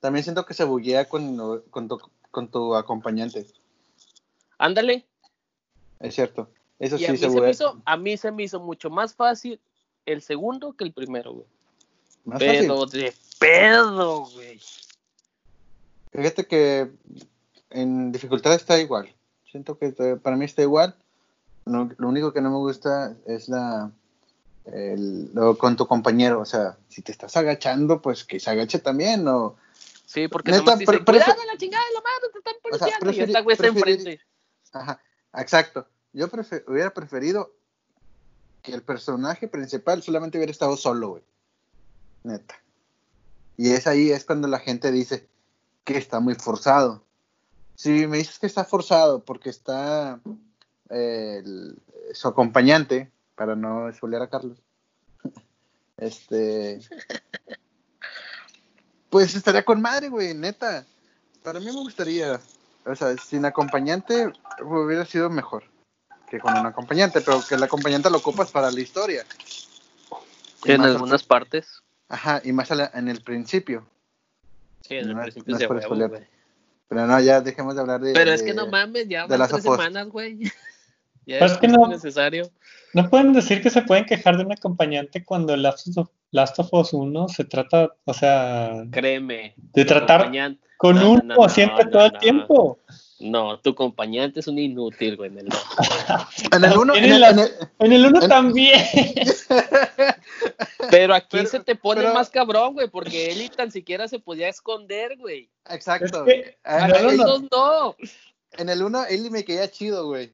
También 0.00 0.24
siento 0.24 0.46
que 0.46 0.54
se 0.54 0.64
buguea 0.64 1.06
con, 1.06 1.60
con, 1.70 1.88
tu, 1.88 2.00
con 2.30 2.48
tu 2.50 2.74
acompañante. 2.74 3.46
Ándale. 4.56 5.06
Es 6.00 6.14
cierto. 6.14 6.48
Eso 6.78 6.96
Y 6.96 7.04
a 7.04 7.06
sí 7.06 7.12
mí, 7.12 7.18
se 7.18 7.30
se 7.30 7.40
me 7.40 7.50
hizo, 7.50 7.82
a 7.84 7.96
mí 7.96 8.16
se 8.16 8.32
me 8.32 8.44
hizo 8.44 8.60
mucho 8.60 8.88
más 8.88 9.14
fácil 9.14 9.60
el 10.06 10.22
segundo 10.22 10.72
que 10.72 10.84
el 10.84 10.92
primero, 10.92 11.32
güey. 11.32 11.46
Más 12.28 12.38
fácil. 12.42 12.60
Pero 12.60 12.86
de 12.86 13.14
pedo, 13.38 14.26
güey. 14.32 14.60
Fíjate 16.12 16.46
que 16.46 16.90
en 17.70 18.12
dificultad 18.12 18.54
está 18.54 18.78
igual. 18.78 19.14
Siento 19.50 19.78
que 19.78 19.90
para 20.22 20.36
mí 20.36 20.44
está 20.44 20.62
igual. 20.62 20.94
Lo, 21.64 21.88
lo 21.98 22.08
único 22.08 22.32
que 22.32 22.40
no 22.40 22.50
me 22.50 22.56
gusta 22.56 23.14
es 23.26 23.48
la 23.48 23.90
el- 24.66 25.30
lo 25.34 25.56
con 25.56 25.76
tu 25.76 25.86
compañero. 25.86 26.40
O 26.40 26.44
sea, 26.44 26.76
si 26.88 27.02
te 27.02 27.12
estás 27.12 27.36
agachando, 27.36 28.00
pues 28.02 28.24
que 28.24 28.40
se 28.40 28.50
agache 28.50 28.78
también. 28.78 29.26
O, 29.28 29.56
Sí, 30.06 30.26
porque 30.26 30.50
Neta, 30.52 30.62
nomás 30.64 30.78
dice, 30.78 30.90
pre- 30.92 31.00
prefe- 31.04 31.24
cuidado 31.24 31.44
la 31.44 31.58
chingada 31.58 31.84
de 31.86 31.92
la 31.94 32.00
mano, 32.00 32.26
te 32.32 32.38
están 32.38 32.54
O 32.54 32.78
sea, 32.78 32.98
policiando. 32.98 33.10
y 33.10 33.14
preferi- 33.14 33.26
esta 33.26 33.40
güey 33.42 33.54
está 33.54 33.64
preferir- 33.68 33.98
enfrente. 33.98 34.20
Ajá, 34.72 35.00
exacto. 35.34 35.86
Yo 36.14 36.28
hubiera 36.66 36.94
preferido 36.94 37.52
que 38.62 38.72
el 38.72 38.82
personaje 38.82 39.48
principal 39.48 40.02
solamente 40.02 40.38
hubiera 40.38 40.50
estado 40.50 40.76
solo, 40.78 41.10
güey. 41.10 41.22
Neta. 42.22 42.56
Y 43.56 43.70
es 43.72 43.86
ahí, 43.86 44.10
es 44.10 44.24
cuando 44.24 44.48
la 44.48 44.58
gente 44.58 44.90
dice 44.92 45.26
que 45.84 45.98
está 45.98 46.20
muy 46.20 46.34
forzado. 46.34 47.02
Si 47.74 48.06
me 48.06 48.18
dices 48.18 48.38
que 48.38 48.46
está 48.46 48.64
forzado 48.64 49.24
porque 49.24 49.50
está 49.50 50.20
eh, 50.90 51.42
el- 51.44 51.78
su 52.12 52.28
acompañante, 52.28 53.10
para 53.34 53.54
no 53.54 53.88
esfolear 53.88 54.22
a 54.22 54.30
Carlos, 54.30 54.58
este, 55.96 56.80
pues 59.10 59.34
estaría 59.34 59.64
con 59.64 59.80
madre, 59.80 60.08
güey, 60.08 60.34
neta. 60.34 60.86
Para 61.42 61.60
mí 61.60 61.66
me 61.66 61.72
gustaría, 61.72 62.40
o 62.84 62.94
sea, 62.94 63.16
sin 63.16 63.44
acompañante 63.44 64.32
hubiera 64.62 65.04
sido 65.04 65.30
mejor 65.30 65.64
que 66.28 66.40
con 66.40 66.56
un 66.56 66.66
acompañante, 66.66 67.20
pero 67.20 67.40
que 67.46 67.54
el 67.54 67.62
acompañante 67.62 68.10
lo 68.10 68.18
ocupas 68.18 68.50
para 68.50 68.70
la 68.70 68.80
historia. 68.80 69.24
En 70.64 70.82
algunas 70.82 71.22
partes. 71.22 71.82
Ajá, 72.08 72.40
y 72.44 72.52
más 72.52 72.70
la- 72.70 72.90
en 72.94 73.08
el 73.08 73.22
principio. 73.22 73.86
Sí, 74.82 74.94
en 74.94 75.08
el 75.10 75.14
No 75.14 75.22
es- 75.22 75.34
principio 75.34 75.58
no 75.68 75.74
huevo, 75.74 76.08
güey. 76.08 76.22
Pero 76.88 77.06
no, 77.06 77.20
ya 77.20 77.40
dejemos 77.42 77.74
de 77.74 77.80
hablar 77.82 78.00
de. 78.00 78.12
Pero 78.14 78.32
es 78.32 78.42
que 78.42 78.54
no 78.54 78.66
mames, 78.66 79.06
ya 79.08 79.26
de 79.26 79.36
Last 79.36 79.52
tres 79.52 79.62
semanas, 79.64 80.08
güey. 80.08 80.38
Ya 81.26 81.40
es 81.40 81.58
que 81.58 81.68
no- 81.68 81.86
necesario. 81.88 82.50
No 82.94 83.10
pueden 83.10 83.34
decir 83.34 83.60
que 83.62 83.68
se 83.68 83.82
pueden 83.82 84.06
quejar 84.06 84.38
de 84.38 84.44
un 84.46 84.52
acompañante 84.52 85.22
cuando 85.26 85.52
el 85.52 85.62
Last 85.62 85.86
of, 85.98 86.08
Last 86.30 86.58
of 86.58 86.72
Us 86.72 86.94
1 86.94 87.28
se 87.28 87.44
trata, 87.44 87.90
o 88.06 88.14
sea, 88.14 88.84
Créeme. 88.90 89.52
de 89.58 89.84
tratar 89.84 90.30
con 90.78 90.94
No, 90.96 91.02
no, 91.02 91.10
uno 91.10 91.22
no, 91.24 91.34
no, 91.36 91.48
siempre 91.50 91.84
no, 91.84 91.90
todo 91.90 92.06
el 92.06 92.12
no. 92.14 92.18
tiempo. 92.18 92.78
No, 93.20 93.58
tu 93.58 93.70
acompañante 93.70 94.40
es 94.40 94.46
un 94.46 94.58
inútil, 94.58 95.16
güey. 95.16 95.30
En 95.30 95.38
el 95.38 95.48
dos. 95.48 95.64
En 96.52 96.64
el 96.64 96.78
uno, 96.78 96.94
en 96.94 97.00
Tienen 97.00 97.12
el- 97.14 97.20
la- 97.20 97.30
en 97.30 97.38
el- 97.40 97.52
En 97.80 97.92
el 97.92 98.06
1 98.06 98.22
En- 98.22 98.28
también. 98.28 98.80
Pero 100.90 101.14
aquí 101.14 101.28
Pero- 101.38 101.48
se 101.48 101.60
te 101.60 101.74
pone 101.74 102.02
pero- 102.02 102.14
más 102.14 102.30
cabrón, 102.30 102.74
güey, 102.74 102.88
porque 102.88 103.30
él 103.30 103.38
ni 103.38 103.48
tan 103.48 103.70
siquiera 103.70 104.08
se 104.08 104.18
podía 104.18 104.48
esconder, 104.48 105.16
güey. 105.18 105.50
Exacto. 105.68 106.24
Es 106.26 106.34
que- 106.34 106.58
Ah, 106.64 106.88
en- 106.88 107.04
no. 107.04 107.12
nosotros 107.12 107.42
no. 107.50 107.96
En 108.52 108.68
el 108.68 108.82
1, 108.82 109.04
él 109.06 109.30
me 109.30 109.44
quería 109.44 109.70
chido, 109.70 110.06
güey. 110.06 110.32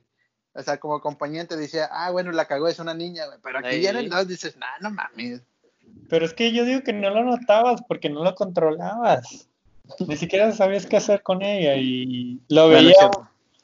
O 0.55 0.63
sea, 0.63 0.79
como 0.79 0.95
acompañante 0.95 1.57
decía, 1.57 1.89
ah, 1.91 2.11
bueno, 2.13 2.31
la 2.31 2.47
cagó, 2.47 2.69
es 2.69 2.79
una 2.79 2.95
niña, 2.95 3.27
güey. 3.27 3.39
Pero 3.43 3.59
aquí 3.59 3.81
ya 3.81 3.91
en 3.91 3.97
el 3.97 4.11
2 4.11 4.29
dices, 4.29 4.57
nah, 4.57 4.67
no 4.81 4.91
mames. 4.91 5.43
Pero 6.09 6.25
es 6.25 6.33
que 6.33 6.53
yo 6.53 6.65
digo 6.65 6.83
que 6.83 6.93
no 6.93 7.11
lo 7.11 7.25
notabas 7.25 7.83
porque 7.89 8.09
no 8.09 8.23
lo 8.23 8.35
controlabas. 8.35 9.49
Ni 10.07 10.17
siquiera 10.17 10.53
sabías 10.53 10.87
qué 10.87 10.97
hacer 10.97 11.23
con 11.23 11.43
ella 11.43 11.77
y 11.77 12.41
lo 12.49 12.69
veía. 12.69 13.11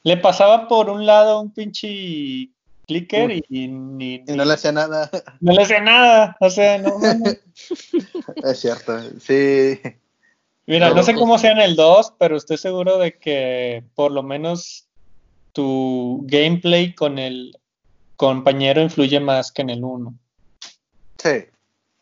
Le 0.03 0.17
pasaba 0.17 0.67
por 0.67 0.89
un 0.89 1.05
lado 1.05 1.39
un 1.41 1.51
pinche 1.51 2.49
clicker 2.87 3.31
y, 3.31 3.43
y 3.49 3.67
ni, 3.67 4.15
Y 4.27 4.33
no 4.33 4.43
le 4.45 4.53
hacía 4.53 4.71
nada. 4.71 5.09
no 5.39 5.53
le 5.53 5.61
hacía 5.61 5.81
nada. 5.81 6.35
O 6.39 6.49
sea, 6.49 6.77
no, 6.79 6.97
no, 6.99 7.13
no. 7.13 7.31
Es 8.49 8.59
cierto, 8.59 8.99
sí. 9.19 9.79
Mira, 10.65 10.89
No, 10.89 10.95
no 10.95 11.03
sé 11.03 11.11
pues- 11.11 11.21
cómo 11.21 11.37
sea 11.37 11.51
en 11.51 11.59
el 11.59 11.75
2, 11.75 12.13
pero 12.17 12.35
estoy 12.37 12.57
seguro 12.57 12.97
de 12.97 13.17
que 13.17 13.83
por 13.95 14.11
lo 14.11 14.23
menos 14.23 14.87
tu 15.53 16.21
gameplay 16.25 16.93
con 16.95 17.19
el 17.19 17.57
compañero 18.15 18.81
influye 18.81 19.19
más 19.19 19.51
que 19.51 19.61
en 19.63 19.69
el 19.71 19.83
1. 19.83 20.13
Sí. 21.17 21.29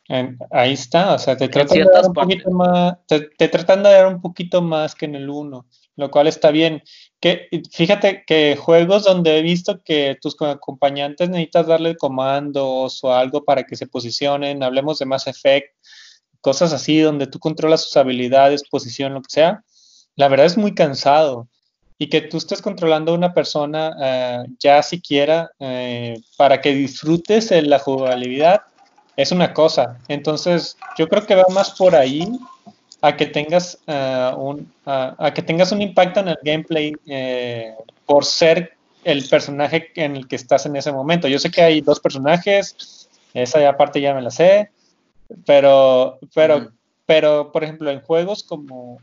En- 0.10 0.38
ahí 0.52 0.74
está, 0.74 1.14
o 1.14 1.20
sea, 1.20 1.38
te 1.38 1.48
tratan 1.50 1.78
de 1.78 1.84
dar 1.94 2.06
un 2.08 2.14
poquito 2.14 2.50
más, 2.52 2.98
te, 3.08 3.22
te 3.38 3.48
tratan 3.48 3.84
de 3.84 3.90
dar 3.92 4.08
un 4.08 4.22
poquito 4.22 4.62
más 4.62 4.96
que 4.96 5.06
en 5.06 5.14
el 5.16 5.30
1, 5.30 5.66
lo 5.96 6.12
cual 6.12 6.28
está 6.28 6.50
bien. 6.52 6.82
Que, 7.20 7.48
fíjate 7.72 8.24
que 8.26 8.56
juegos 8.56 9.04
donde 9.04 9.38
he 9.38 9.42
visto 9.44 9.82
que 9.84 10.18
tus 10.20 10.36
co- 10.36 10.48
acompañantes 10.48 11.30
necesitas 11.30 11.68
darle 11.68 11.96
comandos 11.96 13.04
o 13.04 13.14
algo 13.14 13.46
para 13.46 13.64
que 13.64 13.76
se 13.76 13.86
posicionen, 13.88 14.64
hablemos 14.64 14.98
de 14.98 15.06
Mass 15.06 15.28
Effect, 15.28 15.76
cosas 16.42 16.74
así 16.74 17.00
donde 17.00 17.28
tú 17.28 17.38
controlas 17.40 17.84
sus 17.84 17.96
habilidades, 17.96 18.68
posición, 18.68 19.14
lo 19.14 19.22
que 19.22 19.30
sea, 19.30 19.64
la 20.16 20.28
verdad 20.28 20.48
es 20.48 20.58
muy 20.58 20.74
cansado. 20.74 21.48
Y 22.02 22.08
que 22.08 22.22
tú 22.22 22.38
estés 22.38 22.62
controlando 22.62 23.12
a 23.12 23.16
una 23.16 23.34
persona 23.34 23.94
eh, 24.02 24.44
ya 24.58 24.82
siquiera 24.82 25.52
eh, 25.60 26.16
para 26.38 26.62
que 26.62 26.74
disfrutes 26.74 27.52
la 27.68 27.78
jugabilidad 27.78 28.62
es 29.22 29.34
una 29.34 29.54
cosa. 29.54 30.00
Entonces, 30.08 30.78
yo 30.98 31.10
creo 31.10 31.26
que 31.26 31.36
va 31.36 31.44
más 31.50 31.72
por 31.72 31.94
ahí 31.94 32.26
a 33.02 33.18
que 33.18 33.26
tengas 33.26 33.78
eh, 33.86 34.32
un 34.38 34.72
a, 34.86 35.14
a 35.18 35.34
que 35.34 35.42
tengas 35.42 35.74
un 35.74 35.82
impacto 35.82 36.22
en 36.22 36.30
el 36.30 36.38
gameplay 36.42 36.94
eh, 37.06 37.76
por 38.06 38.24
ser 38.24 38.78
el 39.04 39.28
personaje 39.28 39.92
en 39.96 40.16
el 40.16 40.28
que 40.28 40.38
estás 40.38 40.66
en 40.66 40.78
ese 40.78 40.94
momento. 40.94 41.28
Yo 41.28 41.38
sé 41.38 41.52
que 41.52 41.62
hay 41.62 41.82
dos 41.82 42.00
personajes, 42.00 43.10
esa 43.34 43.76
parte 43.76 44.00
ya 44.00 44.14
me 44.14 44.22
la 44.22 44.32
sé, 44.32 44.72
pero 45.46 46.18
pero 46.34 46.72
pero 47.06 47.52
por 47.52 47.66
ejemplo 47.66 47.92
en 47.92 48.02
juegos 48.02 48.44
como 48.44 49.00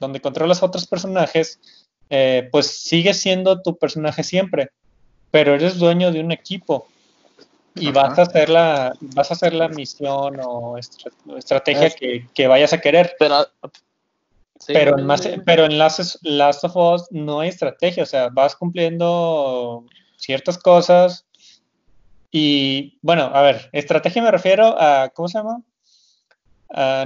donde 0.00 0.20
controlas 0.20 0.62
a 0.62 0.66
otros 0.66 0.86
personajes, 0.88 1.60
eh, 2.08 2.48
pues 2.50 2.66
sigue 2.66 3.14
siendo 3.14 3.62
tu 3.62 3.76
personaje 3.76 4.24
siempre, 4.24 4.70
pero 5.30 5.54
eres 5.54 5.78
dueño 5.78 6.10
de 6.10 6.20
un 6.20 6.32
equipo 6.32 6.88
y 7.74 7.88
Ajá. 7.90 8.08
vas 8.08 8.18
a 8.18 8.22
hacer 8.22 8.48
la 8.48 8.92
vas 9.00 9.30
a 9.30 9.34
hacer 9.34 9.54
la 9.54 9.68
misión 9.68 10.38
o 10.44 10.76
estra- 10.78 11.12
o 11.26 11.36
estrategia 11.36 11.86
Es- 11.86 11.96
que, 11.96 12.28
que 12.34 12.46
vayas 12.46 12.72
a 12.72 12.80
querer. 12.80 13.14
Pero, 13.18 13.46
sí, 14.58 14.72
Pero 14.72 14.98
en, 14.98 15.06
güey. 15.06 15.40
pero 15.44 15.64
en 15.64 15.78
Last, 15.78 16.16
Last 16.22 16.64
of 16.64 16.76
Us 16.76 17.06
no 17.10 17.40
hay 17.40 17.48
estrategia, 17.48 18.02
o 18.02 18.06
sea, 18.06 18.28
vas 18.28 18.56
cumpliendo 18.56 19.84
ciertas 20.16 20.58
cosas 20.58 21.26
y, 22.32 22.98
bueno, 23.02 23.24
a 23.34 23.42
ver, 23.42 23.68
estrategia 23.72 24.22
me 24.22 24.30
refiero 24.30 24.76
a, 24.80 25.08
¿cómo 25.10 25.28
se 25.28 25.38
llama? 25.38 25.62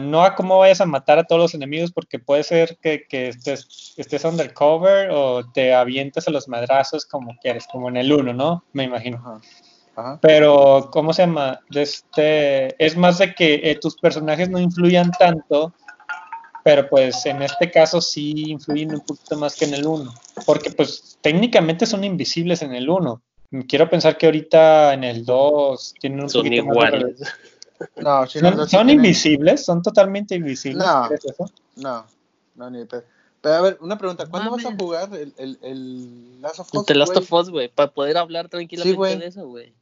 No 0.01 0.23
a 0.23 0.35
cómo 0.35 0.59
vayas 0.59 0.83
a 0.83 0.87
matar 0.87 1.19
a 1.19 1.25
todos 1.25 1.41
los 1.41 1.55
enemigos, 1.55 1.91
porque 1.91 2.19
puede 2.19 2.43
ser 2.43 2.77
que, 2.83 3.07
que 3.09 3.29
estés, 3.29 3.95
estés 3.97 4.25
undercover 4.25 5.09
o 5.11 5.51
te 5.53 5.73
avientes 5.73 6.29
a 6.29 6.31
los 6.31 6.49
madrazos 6.49 7.07
como 7.07 7.35
quieres, 7.41 7.67
como 7.73 7.89
en 7.89 7.97
el 7.97 8.13
1, 8.13 8.35
¿no? 8.35 8.65
Me 8.75 8.85
imagino. 8.85 9.17
Ajá. 9.17 9.41
Ajá. 9.97 10.19
Pero, 10.21 10.89
¿cómo 10.93 11.13
se 11.13 11.23
llama? 11.23 11.61
Este, 11.73 12.85
es 12.85 12.97
más 12.97 13.19
de 13.19 13.35
que 13.35 13.61
eh, 13.63 13.79
tus 13.81 13.97
personajes 13.97 14.49
no 14.51 14.59
influyan 14.59 15.11
tanto, 15.19 15.73
pero 16.65 16.89
pues 16.89 17.25
en 17.27 17.43
este 17.43 17.71
caso 17.71 18.01
sí 18.01 18.51
influyen 18.51 18.95
un 18.95 19.01
poquito 19.01 19.37
más 19.37 19.55
que 19.55 19.67
en 19.67 19.75
el 19.75 19.87
1, 19.87 20.13
porque 20.47 20.71
pues 20.71 21.19
técnicamente 21.21 21.87
son 21.87 22.03
invisibles 22.05 22.63
en 22.63 22.75
el 22.75 22.89
1. 22.89 23.23
Quiero 23.69 23.89
pensar 23.89 24.19
que 24.19 24.27
ahorita 24.27 24.95
en 24.95 25.05
el 25.05 25.25
2 25.25 25.95
tienen 26.01 26.23
un 26.23 26.29
son 26.31 26.43
poquito 26.43 26.65
más 26.65 26.75
de 26.75 26.99
iguales. 26.99 27.21
No, 27.97 28.27
sí, 28.27 28.39
no, 28.41 28.49
¿Son, 28.49 28.57
no, 28.57 28.65
sí 28.65 28.71
son 28.71 28.87
tienen- 28.87 28.97
invisibles? 28.97 29.65
¿Son 29.65 29.83
totalmente 29.83 30.35
invisibles? 30.35 30.85
No. 30.87 31.07
¿Crees 31.09 31.25
eso? 31.25 31.45
No, 31.77 32.05
no, 32.57 32.71
ni 32.71 32.79
de 32.79 32.87
pedo. 32.87 33.05
Pero 33.41 33.55
a 33.57 33.61
ver, 33.61 33.79
una 33.81 33.99
pregunta, 33.99 34.27
¿cuándo 34.27 34.51
vas 34.53 34.65
a 34.65 34.75
jugar 34.75 35.11
el, 35.15 35.35
el, 35.37 35.59
el 35.61 36.41
Last 36.41 36.61
of 36.61 36.75
Us? 36.75 36.87
The 36.87 36.95
Last 36.95 37.13
güey? 37.13 37.23
of 37.25 37.33
Us, 37.33 37.51
güey, 37.51 37.69
para 37.69 37.93
poder 37.93 38.17
hablar 38.17 38.49
tranquilamente 38.49 38.97
güey. 38.97 39.19
de 39.19 39.27
eso, 39.27 39.47
güey. 39.47 39.75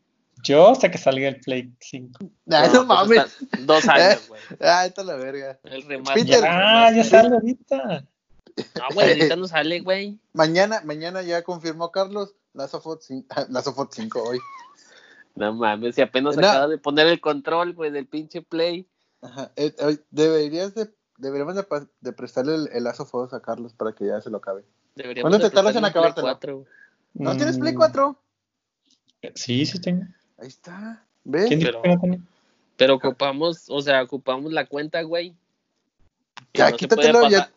Yo 0.43 0.71
hasta 0.71 0.91
que 0.91 0.99
salga 0.99 1.29
el 1.29 1.41
Play 1.41 1.73
5. 1.81 2.19
Ay, 2.51 2.69
no, 2.73 2.87
pues 2.87 2.87
mames. 2.87 3.37
Dos 3.67 3.89
años, 3.89 4.29
güey. 4.29 4.41
Ah, 4.61 4.87
esta 4.87 5.01
es 5.03 5.07
la 5.07 5.17
verga. 5.17 5.59
El 5.65 5.83
remaster. 5.83 6.25
Peter. 6.25 6.45
Ah, 6.47 6.91
ya 6.95 7.05
sale 7.05 7.29
ahorita. 7.35 8.05
No, 8.57 8.95
güey, 8.95 9.09
ahorita 9.13 9.37
no 9.37 9.47
sale, 9.47 9.81
güey. 9.81 10.19
Mañana, 10.33 10.81
mañana 10.85 11.23
ya 11.23 11.43
confirmó 11.43 11.91
Carlos 11.93 12.35
Last 12.55 12.75
of 12.75 12.87
Us 12.87 13.05
5, 13.07 13.27
Last 13.51 13.69
of 13.69 13.79
Us 13.79 13.89
5 13.93 14.23
hoy. 14.23 14.39
No 15.35 15.55
mames, 15.55 15.95
si 15.95 16.03
apenas 16.03 16.37
No. 16.37 16.47
acaba 16.47 16.69
de 16.69 16.79
poner 16.79 17.07
el 17.07 17.21
control, 17.21 17.73
güey, 17.73 17.91
del 17.91 18.07
pinche 18.07 18.43
play. 18.43 18.87
Ajá. 19.23 19.53
Eh, 19.57 19.75
eh, 19.79 19.99
deberías 20.11 20.75
de, 20.75 20.93
deberíamos 21.17 21.55
de, 21.55 22.13
prestarle 22.13 22.55
el, 22.57 22.69
el 22.73 22.87
Us 22.87 23.33
a 23.33 23.41
Carlos 23.41 23.73
para 23.73 23.95
que 23.95 24.07
ya 24.07 24.21
se 24.21 24.29
lo 24.29 24.39
acabe. 24.39 24.65
Deberíamos 24.95 25.31
¿Cuándo 25.31 25.49
te 25.49 25.55
tardas 25.55 25.77
en 25.77 25.85
acabártelo? 25.85 26.27
4, 26.27 26.57
güey. 26.57 26.69
¿No 27.15 27.37
tienes 27.37 27.59
Play 27.59 27.73
Mm, 27.73 27.77
4? 27.77 28.23
Sí, 29.35 29.65
sí 29.65 29.81
tengo. 29.81 30.05
Ahí 30.43 30.49
está. 30.49 31.01
¿Ves? 31.23 31.47
¿Quién 31.47 31.61
dijo 31.61 31.81
Pero-? 31.83 32.01
Pero 32.77 32.95
ocupamos, 32.97 33.67
o 33.69 33.81
sea, 33.81 34.03
ocupamos 34.03 34.53
la 34.53 34.67
cuenta, 34.67 35.01
güey. 35.03 35.37
Ya, 36.53 36.71
no 36.71 36.77
quítatelo, 36.77 37.29
ya, 37.29 37.47
pasar- 37.47 37.53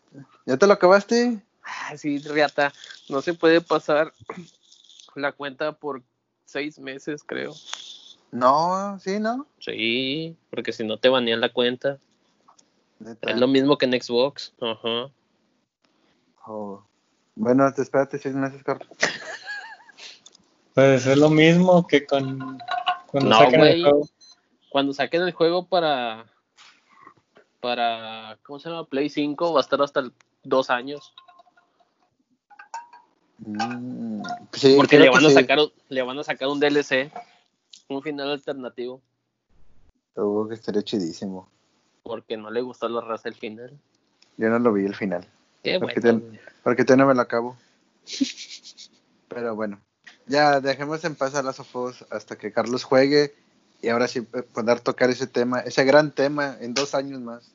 ya 0.46 0.56
te 0.56 0.66
lo 0.68 0.72
acabaste. 0.72 1.42
Ah, 1.64 1.96
sí, 1.96 2.18
Riata. 2.20 2.72
No 3.08 3.22
se 3.22 3.34
puede 3.34 3.60
pasar 3.60 4.12
la 5.16 5.32
cuenta 5.32 5.72
por 5.72 6.00
seis 6.44 6.78
meses, 6.78 7.24
creo. 7.26 7.54
No, 8.30 9.00
sí, 9.00 9.18
¿no? 9.18 9.48
Sí, 9.58 10.36
porque 10.50 10.72
si 10.72 10.84
no 10.84 10.96
te 10.98 11.08
banean 11.08 11.40
la 11.40 11.52
cuenta. 11.52 11.98
Neta. 13.00 13.30
Es 13.32 13.36
lo 13.36 13.48
mismo 13.48 13.78
que 13.78 13.86
en 13.86 14.00
Xbox. 14.00 14.52
Ajá. 14.60 15.10
Oh. 16.46 16.84
Bueno, 17.34 17.72
te 17.74 17.82
espérate 17.82 18.20
seis 18.20 18.36
meses, 18.36 18.62
Carlos. 18.62 18.96
Pues 20.72 21.04
es 21.04 21.16
lo 21.18 21.30
mismo 21.30 21.86
que 21.88 22.06
con 22.06 22.58
cuando 23.06 23.30
No, 23.30 23.42
el 23.42 23.82
juego. 23.82 24.08
Cuando 24.70 24.92
saquen 24.92 25.22
el 25.22 25.32
juego 25.32 25.66
para. 25.66 26.26
Para. 27.60 28.38
¿Cómo 28.44 28.58
se 28.58 28.68
llama? 28.68 28.84
Play 28.86 29.08
5 29.08 29.52
va 29.52 29.60
a 29.60 29.62
estar 29.62 29.80
hasta 29.82 30.00
el- 30.00 30.12
dos 30.42 30.70
años. 30.70 31.12
Mm, 33.38 34.22
sí, 34.52 34.74
Porque 34.76 34.98
le 34.98 35.10
van, 35.10 35.24
a 35.24 35.28
sí. 35.28 35.34
sacar, 35.34 35.58
un- 35.58 35.72
le 35.88 36.02
van 36.02 36.18
a 36.18 36.24
sacar 36.24 36.48
un 36.48 36.60
DLC. 36.60 37.10
Un 37.88 38.02
final 38.02 38.30
alternativo. 38.30 39.00
Oh, 40.16 40.46
que 40.48 40.54
estaría 40.54 40.82
chidísimo. 40.82 41.48
Porque 42.02 42.36
no 42.36 42.50
le 42.50 42.62
gustó 42.62 42.86
a 42.86 42.88
la 42.88 43.00
raza 43.00 43.28
el 43.28 43.34
final. 43.34 43.78
Yo 44.36 44.48
no 44.48 44.58
lo 44.58 44.72
vi 44.72 44.84
el 44.84 44.94
final. 44.94 45.26
Qué 45.62 45.78
Porque 45.78 46.00
bueno. 46.00 46.22
Porque 46.62 46.84
todavía 46.84 47.04
no 47.04 47.08
me 47.08 47.14
lo 47.14 47.20
acabo. 47.22 47.56
Pero 49.28 49.54
bueno. 49.54 49.80
Ya, 50.26 50.60
dejemos 50.60 51.04
en 51.04 51.14
paz 51.14 51.34
a 51.34 51.42
las 51.42 51.60
Us 51.60 52.04
hasta 52.10 52.36
que 52.36 52.52
Carlos 52.52 52.84
juegue. 52.84 53.34
Y 53.82 53.88
ahora 53.88 54.08
sí 54.08 54.26
eh, 54.32 54.42
poder 54.42 54.80
tocar 54.80 55.10
ese 55.10 55.26
tema, 55.26 55.60
ese 55.60 55.84
gran 55.84 56.10
tema 56.10 56.56
en 56.60 56.74
dos 56.74 56.94
años 56.94 57.20
más. 57.20 57.52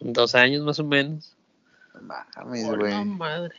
Dos 0.00 0.34
años 0.34 0.64
más 0.64 0.78
o 0.78 0.84
menos. 0.84 1.36
Mames, 2.00 2.66
güey. 2.66 3.04
madre. 3.04 3.54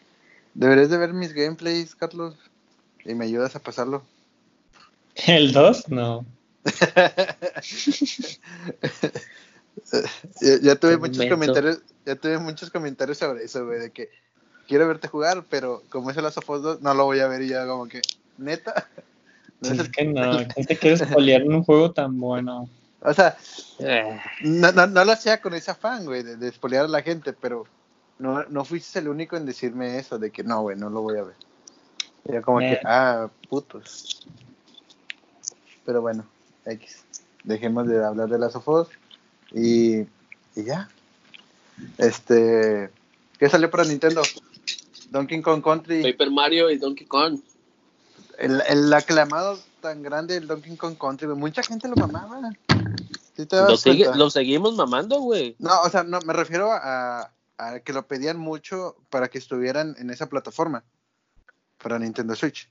Deberías 0.53 0.89
de 0.89 0.97
ver 0.97 1.13
mis 1.13 1.33
gameplays, 1.33 1.95
Carlos. 1.95 2.35
Y 3.05 3.13
me 3.13 3.25
ayudas 3.25 3.55
a 3.55 3.59
pasarlo. 3.59 4.03
¿El 5.25 5.53
2? 5.53 5.89
No. 5.89 6.25
ya, 10.41 10.59
ya 10.61 10.75
tuve 10.75 10.97
muchos 10.97 11.25
comentarios, 11.27 11.81
ya 12.05 12.15
tuve 12.15 12.37
muchos 12.39 12.69
comentarios 12.69 13.17
sobre 13.17 13.45
eso, 13.45 13.65
güey, 13.65 13.79
de 13.79 13.91
que 13.91 14.09
quiero 14.67 14.87
verte 14.87 15.07
jugar, 15.07 15.43
pero 15.49 15.83
como 15.89 16.11
es 16.11 16.17
el 16.17 16.23
Last 16.23 16.37
of 16.37 16.49
Us 16.49 16.61
2, 16.61 16.81
no 16.81 16.93
lo 16.93 17.05
voy 17.05 17.19
a 17.19 17.27
ver 17.27 17.41
y 17.41 17.49
ya 17.49 17.65
como 17.65 17.87
que, 17.87 18.01
neta. 18.37 18.87
No 19.59 19.71
es 19.71 19.89
que 19.89 20.05
no, 20.05 20.37
¿quién 20.53 20.67
te 20.67 20.77
quieres 20.77 20.99
spoilear 20.99 21.41
en 21.41 21.51
un 21.51 21.63
juego 21.63 21.91
tan 21.91 22.19
bueno? 22.19 22.69
o 23.01 23.11
sea, 23.11 23.35
Eh, 23.79 24.19
no, 24.41 24.71
no, 24.71 24.85
no 24.85 25.03
lo 25.03 25.11
hacía 25.13 25.41
con 25.41 25.55
ese 25.55 25.71
afán, 25.71 26.05
güey, 26.05 26.21
de, 26.21 26.35
de 26.35 26.47
espolear 26.47 26.85
a 26.85 26.87
la 26.87 27.01
gente, 27.01 27.33
pero 27.33 27.65
no, 28.19 28.43
no 28.49 28.63
fuiste 28.65 28.99
el 28.99 29.07
único 29.07 29.35
en 29.35 29.47
decirme 29.47 29.97
eso, 29.97 30.19
de 30.19 30.29
que 30.29 30.43
no, 30.43 30.61
güey, 30.61 30.77
no 30.77 30.91
lo 30.91 31.01
voy 31.01 31.17
a 31.17 31.23
ver. 31.23 31.35
Yo 32.25 32.41
como 32.43 32.61
Eh. 32.61 32.77
que, 32.79 32.87
ah, 32.87 33.29
putos. 33.49 34.27
Pero 35.85 36.01
bueno, 36.01 36.23
X. 36.65 37.03
Dejemos 37.43 37.87
de 37.87 38.05
hablar 38.05 38.29
de 38.29 38.37
las 38.37 38.55
Us 38.55 38.89
y, 39.53 40.01
y 40.01 40.63
ya. 40.63 40.87
Este, 41.97 42.91
¿qué 43.39 43.49
salió 43.49 43.71
para 43.71 43.85
Nintendo? 43.85 44.21
Donkey 45.09 45.41
Kong 45.41 45.61
Country, 45.63 46.03
Paper 46.03 46.31
Mario 46.31 46.69
y 46.69 46.77
Donkey 46.77 47.07
Kong. 47.07 47.39
el, 48.39 48.61
el 48.67 48.93
aclamado 48.93 49.57
tan 49.81 50.01
grande 50.03 50.35
del 50.35 50.47
Donkey 50.47 50.75
Kong 50.77 50.95
Country, 50.99 51.27
güey. 51.27 51.37
mucha 51.39 51.63
gente 51.63 51.87
lo 51.87 51.95
mamaba. 51.95 52.51
¿Sí 53.35 53.45
te 53.45 53.55
das 53.55 53.69
Lo, 53.69 53.77
sigue- 53.77 54.05
cuenta? 54.05 54.17
lo 54.17 54.29
seguimos 54.29 54.75
mamando, 54.75 55.19
güey. 55.21 55.55
No, 55.59 55.81
o 55.81 55.89
sea, 55.89 56.03
no, 56.03 56.19
me 56.21 56.33
refiero 56.33 56.71
a, 56.71 57.31
a 57.57 57.79
que 57.81 57.93
lo 57.93 58.07
pedían 58.07 58.37
mucho 58.37 58.95
para 59.09 59.27
que 59.29 59.37
estuvieran 59.37 59.95
en 59.99 60.09
esa 60.09 60.27
plataforma, 60.27 60.83
para 61.77 61.99
Nintendo 61.99 62.35
Switch. 62.35 62.69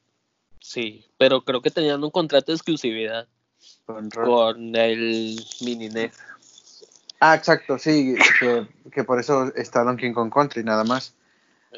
Sí, 0.60 1.04
pero 1.18 1.44
creo 1.44 1.62
que 1.62 1.70
tenían 1.70 2.02
un 2.02 2.10
contrato 2.10 2.50
de 2.50 2.56
exclusividad 2.56 3.28
con 3.86 4.74
el 4.74 5.40
Mini 5.60 5.88
NES. 5.88 6.12
Ah, 7.20 7.34
exacto, 7.36 7.78
sí, 7.78 8.14
que, 8.40 8.66
que 8.92 9.04
por 9.04 9.20
eso 9.20 9.52
está 9.54 9.84
Donkey 9.84 10.12
Kong 10.12 10.32
Country, 10.32 10.64
nada 10.64 10.82
más. 10.84 11.14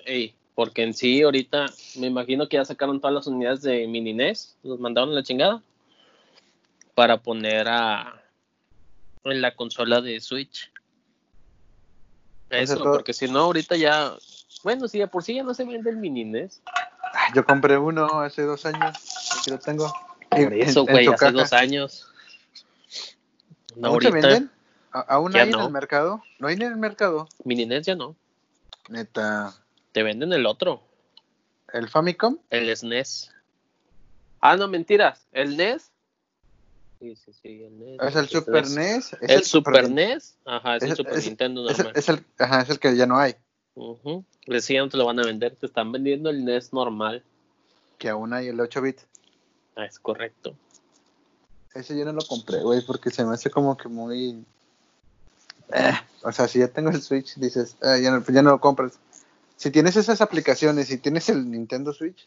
Ey, 0.07 0.35
porque 0.59 0.83
en 0.83 0.93
sí, 0.93 1.23
ahorita 1.23 1.67
me 2.01 2.09
imagino 2.09 2.49
que 2.49 2.57
ya 2.57 2.65
sacaron 2.65 3.01
todas 3.01 3.15
las 3.15 3.29
unidades 3.29 3.63
de 3.63 3.87
mini 3.87 4.13
NES, 4.13 4.57
los 4.65 4.81
mandaron 4.81 5.11
a 5.11 5.13
la 5.13 5.23
chingada 5.23 5.63
para 6.97 7.23
poner 7.23 7.69
a 7.69 8.21
en 9.23 9.41
la 9.41 9.55
consola 9.55 10.01
de 10.01 10.19
Switch. 10.19 10.73
Eso, 12.51 12.83
porque 12.83 13.13
si 13.13 13.29
no, 13.29 13.39
ahorita 13.39 13.77
ya. 13.77 14.17
Bueno, 14.65 14.89
si 14.89 14.99
de 14.99 15.07
por 15.07 15.23
sí 15.23 15.37
ya 15.37 15.45
no 15.45 15.55
se 15.55 15.65
vende 15.65 15.91
el 15.91 15.97
mini 15.97 16.25
NES. 16.25 16.61
Ah, 16.67 17.31
Yo 17.37 17.45
compré 17.45 17.79
uno 17.79 18.21
hace 18.21 18.43
dos 18.43 18.67
años, 18.67 18.97
aquí 19.39 19.53
lo 19.53 19.61
tengo. 19.61 19.95
Por 20.29 20.41
En- 20.41 20.55
eso, 20.55 20.85
güey, 20.87 21.07
hace 21.07 21.27
caja. 21.27 21.31
dos 21.31 21.53
años. 21.53 22.09
No, 23.77 23.91
¿Aún 23.91 24.03
se 24.03 24.11
venden? 24.11 24.51
¿A- 24.91 25.03
¿Aún 25.03 25.37
hay 25.37 25.51
en 25.51 25.61
el 25.61 25.71
mercado? 25.71 26.21
¿No 26.41 26.49
hay 26.49 26.57
en 26.57 26.63
el 26.63 26.77
mercado? 26.79 27.29
mini 27.45 27.63
NES 27.65 27.87
ya 27.87 27.95
no. 27.95 28.17
Neta. 28.89 29.55
Te 29.93 30.03
venden 30.03 30.33
el 30.33 30.47
otro, 30.47 30.83
¿El 31.73 31.89
Famicom? 31.89 32.39
el 32.51 32.75
SNES. 32.75 33.33
Ah, 34.41 34.57
no, 34.57 34.69
mentiras. 34.69 35.27
¿El 35.33 35.57
NES? 35.57 35.91
Sí, 37.01 37.15
sí, 37.17 37.33
sí, 37.33 37.63
el 37.65 37.79
NES. 37.79 38.01
¿Es 38.03 38.15
el 38.15 38.23
el 38.25 38.29
Super 38.29 38.67
SNES. 38.67 38.77
NES? 38.77 39.13
¿Es 39.23 39.31
El 39.31 39.45
Super 39.45 39.91
NES, 39.91 40.37
ajá, 40.45 40.77
es, 40.77 40.83
el 40.85 40.97
Super 40.97 41.19
es- 41.19 41.25
Nintendo 41.27 41.63
normal. 41.63 41.93
es 41.95 42.09
el, 42.09 42.25
ajá, 42.39 42.63
es 42.63 42.71
el 42.71 42.79
que 42.79 42.97
ya 42.97 43.07
no 43.07 43.19
hay. 43.19 43.35
Ujú. 43.75 44.25
Les 44.47 44.65
sí, 44.65 44.75
ya 44.75 44.81
no 44.81 44.89
te 44.89 44.97
lo 44.97 45.07
van 45.07 45.21
a 45.21 45.25
vender, 45.25 45.55
te 45.57 45.67
están 45.67 45.93
vendiendo 45.93 46.31
el 46.31 46.45
NES 46.45 46.73
normal. 46.73 47.23
Que 47.99 48.09
aún 48.09 48.33
hay 48.33 48.49
el 48.49 48.61
8 48.61 48.81
bits. 48.81 49.05
Ah, 49.77 49.85
es 49.85 49.99
correcto. 49.99 50.55
Ese 51.75 51.97
yo 51.97 52.05
no 52.05 52.13
lo 52.13 52.23
compré, 52.27 52.61
güey, 52.63 52.85
porque 52.85 53.11
se 53.11 53.25
me 53.25 53.35
hace 53.35 53.51
como 53.51 53.77
que 53.77 53.89
muy... 53.89 54.45
Eh, 55.73 55.93
o 56.23 56.33
sea, 56.33 56.49
si 56.49 56.59
ya 56.61 56.69
tengo 56.69 56.91
el 56.91 57.03
Switch, 57.03 57.35
dices, 57.37 57.77
"Ah, 57.83 57.99
ya, 57.99 58.11
no, 58.11 58.25
ya 58.27 58.43
no 58.43 58.51
lo 58.53 58.61
compras. 58.61 58.99
Si 59.59 59.71
tienes 59.71 59.97
esas 59.97 60.21
aplicaciones 60.21 60.91
y 60.91 60.99
tienes 60.99 61.29
el 61.29 61.51
Nintendo 61.51 61.93
Switch, 61.93 62.27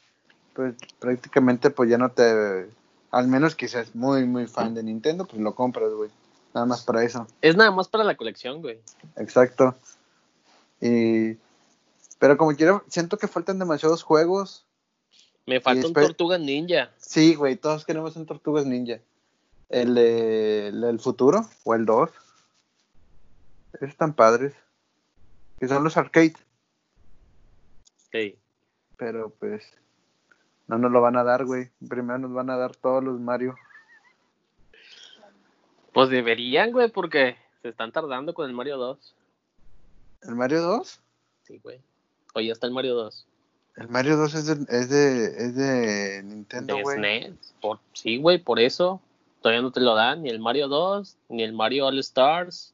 pues 0.54 0.76
prácticamente 1.00 1.70
pues 1.72 1.90
ya 1.90 1.98
no 1.98 2.12
te... 2.12 2.70
Al 3.10 3.28
menos 3.28 3.56
que 3.56 3.68
seas 3.68 3.96
muy, 3.96 4.26
muy 4.26 4.48
fan 4.48 4.74
de 4.76 4.84
Nintendo, 4.84 5.26
pues 5.26 5.42
lo 5.42 5.56
compras, 5.56 5.92
güey. 5.92 6.10
Nada 6.54 6.66
más 6.66 6.84
para 6.84 7.04
eso. 7.04 7.26
Es 7.42 7.56
nada 7.56 7.72
más 7.72 7.88
para 7.88 8.04
la 8.04 8.16
colección, 8.16 8.62
güey. 8.62 8.80
Exacto. 9.16 9.76
Y... 10.82 11.38
Pero 12.20 12.38
como 12.38 12.54
quiero, 12.56 12.84
siento 12.90 13.18
que 13.18 13.28
faltan 13.28 13.58
demasiados 13.60 14.04
juegos. 14.04 14.66
Me 15.46 15.60
falta 15.62 15.88
un 15.88 15.94
espe- 15.94 16.02
Tortuga 16.08 16.38
Ninja. 16.38 16.92
Sí, 16.98 17.34
güey, 17.34 17.56
todos 17.56 17.84
queremos 17.86 18.16
un 18.18 18.26
Tortugas 18.28 18.66
Ninja. 18.66 19.00
El, 19.70 19.98
el 19.98 20.82
del 20.82 21.00
futuro 21.00 21.48
o 21.64 21.74
el 21.76 21.86
2. 21.86 22.10
Están 23.80 24.14
padres. 24.14 24.54
Que 25.60 25.68
son 25.70 25.84
los 25.84 25.96
arcade. 25.98 26.36
Sí. 28.12 28.38
Pero 28.98 29.30
pues 29.30 29.64
no 30.68 30.78
nos 30.78 30.92
lo 30.92 31.02
van 31.02 31.18
a 31.18 31.24
dar, 31.24 31.46
güey. 31.46 31.70
Primero 31.90 32.20
nos 32.20 32.34
van 32.34 32.50
a 32.50 32.58
dar 32.58 32.76
todos 32.76 33.04
los 33.04 33.20
Mario. 33.20 33.56
Pues 35.94 36.10
deberían, 36.10 36.72
güey, 36.72 36.90
porque 36.90 37.36
se 37.62 37.70
están 37.70 37.92
tardando 37.92 38.34
con 38.34 38.48
el 38.48 38.56
Mario 38.56 38.78
2. 38.78 39.16
¿El 40.24 40.36
Mario 40.36 40.62
2? 40.62 41.02
Sí, 41.44 41.60
güey. 41.64 41.82
Oye, 42.34 42.48
ya 42.48 42.54
está 42.54 42.68
el 42.68 42.74
Mario 42.74 42.96
2. 42.96 43.28
El 43.78 43.90
Mario 43.90 44.18
2 44.18 44.36
es 44.36 44.46
de, 44.46 44.54
es 44.78 44.90
de, 44.90 45.26
es 45.26 45.56
de 45.56 46.24
Nintendo, 46.24 46.76
De 46.76 46.84
güey. 46.84 46.98
SNES. 46.98 47.56
Por, 47.62 47.80
sí, 47.94 48.18
güey, 48.18 48.38
por 48.38 48.60
eso. 48.60 49.02
Todavía 49.42 49.62
no 49.62 49.72
te 49.72 49.80
lo 49.82 49.96
dan. 49.96 50.24
Ni 50.24 50.30
el 50.30 50.40
Mario 50.40 50.68
2, 50.68 51.18
ni 51.30 51.44
el 51.44 51.54
Mario 51.54 51.88
All 51.88 52.00
Stars. 52.00 52.74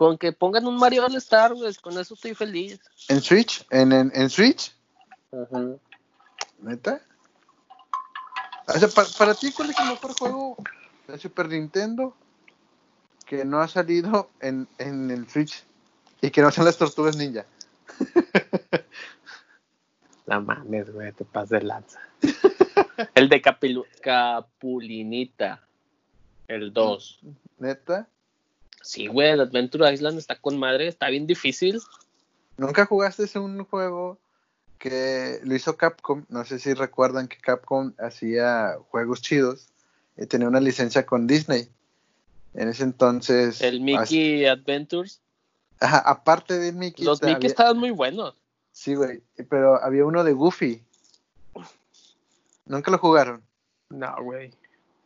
Con 0.00 0.16
que 0.16 0.32
pongan 0.32 0.66
un 0.66 0.78
Mario 0.78 1.04
All 1.04 1.14
Stars, 1.16 1.52
güey, 1.56 1.74
con 1.74 1.92
eso 1.98 2.14
estoy 2.14 2.34
feliz. 2.34 2.80
¿En 3.08 3.20
Switch? 3.20 3.66
¿En, 3.68 3.92
en, 3.92 4.10
en 4.14 4.30
Switch? 4.30 4.74
Ajá. 5.30 5.76
¿Neta? 6.62 7.02
O 8.66 8.78
sea, 8.78 8.88
para, 8.88 9.06
para 9.18 9.34
ti, 9.34 9.52
¿cuál 9.52 9.68
es 9.68 9.78
el 9.78 9.88
mejor 9.90 10.14
juego 10.18 10.56
de 11.06 11.18
Super 11.18 11.50
Nintendo 11.50 12.16
que 13.26 13.44
no 13.44 13.60
ha 13.60 13.68
salido 13.68 14.30
en, 14.40 14.66
en 14.78 15.10
el 15.10 15.28
Switch? 15.28 15.62
Y 16.22 16.30
que 16.30 16.40
no 16.40 16.50
sean 16.50 16.64
las 16.64 16.78
tortugas 16.78 17.14
ninja. 17.18 17.44
No 20.26 20.40
mames, 20.40 20.90
güey, 20.94 21.12
te 21.12 21.26
pasas 21.26 21.50
de 21.50 21.62
lanza. 21.62 22.00
el 23.14 23.28
de 23.28 23.42
Capilu- 23.42 23.84
Capulinita. 24.00 25.60
El 26.48 26.72
2. 26.72 27.20
¿Neta? 27.58 28.08
Sí, 28.82 29.06
güey, 29.06 29.30
el 29.30 29.40
Adventure 29.40 29.92
Island 29.92 30.18
está 30.18 30.36
con 30.36 30.58
madre, 30.58 30.88
está 30.88 31.08
bien 31.08 31.26
difícil. 31.26 31.80
¿Nunca 32.56 32.86
jugaste 32.86 33.38
un 33.38 33.64
juego 33.64 34.18
que 34.78 35.40
lo 35.44 35.54
hizo 35.54 35.76
Capcom? 35.76 36.24
No 36.28 36.44
sé 36.44 36.58
si 36.58 36.74
recuerdan 36.74 37.28
que 37.28 37.38
Capcom 37.38 37.92
hacía 37.98 38.76
juegos 38.90 39.20
chidos 39.22 39.68
y 40.16 40.26
tenía 40.26 40.48
una 40.48 40.60
licencia 40.60 41.04
con 41.06 41.26
Disney. 41.26 41.68
En 42.54 42.68
ese 42.68 42.82
entonces... 42.82 43.60
El 43.60 43.80
Mickey 43.80 44.44
Adventures. 44.46 45.20
Ajá, 45.78 45.98
aparte 45.98 46.58
de 46.58 46.72
Mickey... 46.72 47.04
Los 47.04 47.22
Mickey 47.22 47.34
había- 47.36 47.48
estaban 47.48 47.78
muy 47.78 47.90
buenos. 47.90 48.34
Sí, 48.72 48.94
güey, 48.94 49.22
pero 49.48 49.82
había 49.82 50.04
uno 50.04 50.24
de 50.24 50.32
Goofy. 50.32 50.82
¿Nunca 52.66 52.90
lo 52.90 52.98
jugaron? 52.98 53.42
No, 53.88 54.14
güey. 54.22 54.52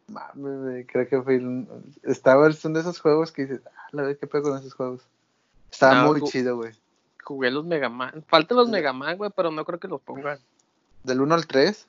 Mames, 0.09 0.87
creo 0.91 1.09
que 1.09 1.23
fue 1.23 1.39
un... 1.39 1.69
Estaba, 2.03 2.51
son 2.53 2.75
de 2.75 2.81
esos 2.81 3.01
juegos 3.01 3.33
que 3.33 3.43
dices, 3.43 3.61
ah, 3.67 3.89
la 3.93 4.03
verdad, 4.03 4.19
¿qué 4.21 4.27
pedo 4.27 4.43
con 4.43 4.59
esos 4.59 4.75
juegos? 4.75 5.03
Estaba 5.71 6.03
No, 6.03 6.13
muy 6.13 6.23
chido, 6.23 6.57
güey. 6.57 6.73
Jugué 7.23 7.51
los 7.51 7.65
Mega 7.65 7.89
Man. 7.89 8.25
Faltan 8.29 8.59
los 8.59 8.69
Mega 8.69 8.93
Man, 8.93 9.17
güey, 9.17 9.31
pero 9.35 9.51
no 9.51 9.65
creo 9.65 9.81
que 9.81 9.89
los 9.89 10.01
pongan. 10.01 10.39
Del 11.05 11.21
1 11.21 11.35
al 11.35 11.47
3, 11.47 11.89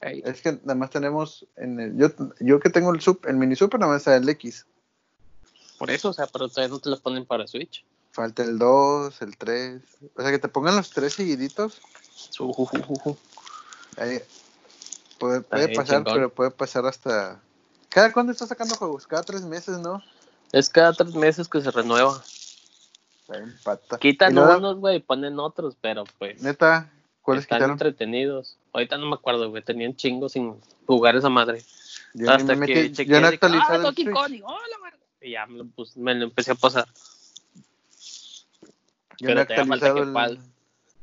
Ey, 0.00 0.22
es 0.24 0.42
que 0.42 0.52
nada 0.52 0.74
más 0.74 0.90
tenemos, 0.90 1.46
en 1.56 1.80
el, 1.80 1.96
yo, 1.96 2.08
yo 2.40 2.60
que 2.60 2.68
tengo 2.68 2.92
el, 2.92 3.00
sub, 3.00 3.20
el 3.26 3.36
mini 3.36 3.56
super, 3.56 3.80
nada 3.80 3.92
más 3.92 4.02
está 4.02 4.16
el 4.16 4.28
X. 4.28 4.66
por 5.78 5.90
eso, 5.90 6.10
o 6.10 6.12
sea, 6.12 6.26
pero 6.26 6.48
todavía 6.48 6.74
no 6.74 6.80
te 6.80 6.90
los 6.90 7.00
ponen 7.00 7.24
para 7.24 7.46
Switch. 7.46 7.84
Falta 8.12 8.42
el 8.42 8.58
2, 8.58 9.22
el 9.22 9.36
3. 9.36 9.82
O 10.16 10.22
sea, 10.22 10.30
que 10.30 10.38
te 10.38 10.48
pongan 10.48 10.76
los 10.76 10.90
tres 10.90 11.14
seguiditos. 11.14 11.80
Ujujujuju. 12.38 13.16
ahí 13.98 14.20
puede 15.18 15.42
pasar, 15.42 15.98
chingón. 15.98 16.14
pero 16.14 16.30
puede 16.30 16.50
pasar 16.50 16.86
hasta... 16.86 17.42
¿Cada 17.96 18.12
cuándo 18.12 18.30
está 18.32 18.46
sacando 18.46 18.74
juegos? 18.74 19.06
Cada 19.06 19.22
tres 19.22 19.40
meses, 19.40 19.78
¿no? 19.78 20.02
Es 20.52 20.68
cada 20.68 20.92
tres 20.92 21.14
meses 21.14 21.48
que 21.48 21.62
se 21.62 21.70
renueva. 21.70 22.22
Está 23.22 23.38
bien 23.38 23.56
pata. 23.64 23.96
Quitan 23.96 24.34
luego, 24.34 24.58
unos, 24.58 24.76
güey, 24.76 25.00
ponen 25.00 25.38
otros, 25.40 25.78
pero 25.80 26.04
pues 26.18 26.42
Neta, 26.42 26.92
¿cuáles 27.22 27.44
están 27.44 27.56
quitaron? 27.56 27.72
entretenidos. 27.72 28.58
Ahorita 28.74 28.98
no 28.98 29.06
me 29.06 29.14
acuerdo, 29.14 29.48
güey, 29.48 29.62
tenían 29.62 29.96
cingos 29.98 30.32
sin 30.32 30.60
jugar 30.86 31.16
esa 31.16 31.30
madre. 31.30 31.62
Yo 32.12 32.30
Hasta 32.30 32.54
me 32.54 32.66
que 32.66 32.90
metí- 32.90 33.06
yo 33.06 33.18
no 33.18 33.28
actualizado 33.28 33.88
ah, 33.88 33.92
Switch. 33.94 34.10
Kong, 34.12 34.42
oh, 34.44 34.58
la 34.70 34.78
madre. 34.78 34.98
Y 35.22 35.30
ya 35.30 35.46
me 35.46 35.56
lo, 35.56 35.64
pus- 35.64 35.96
me 35.96 36.14
lo 36.14 36.24
empecé 36.24 36.50
a 36.52 36.54
pasar. 36.54 36.86
Yo 39.18 39.28
no 39.28 39.34
pero 39.34 39.40
he 39.40 39.46
todavía 39.46 39.66
falta 39.66 39.94
que 39.94 40.00
el, 40.00 40.12
pal- 40.12 40.38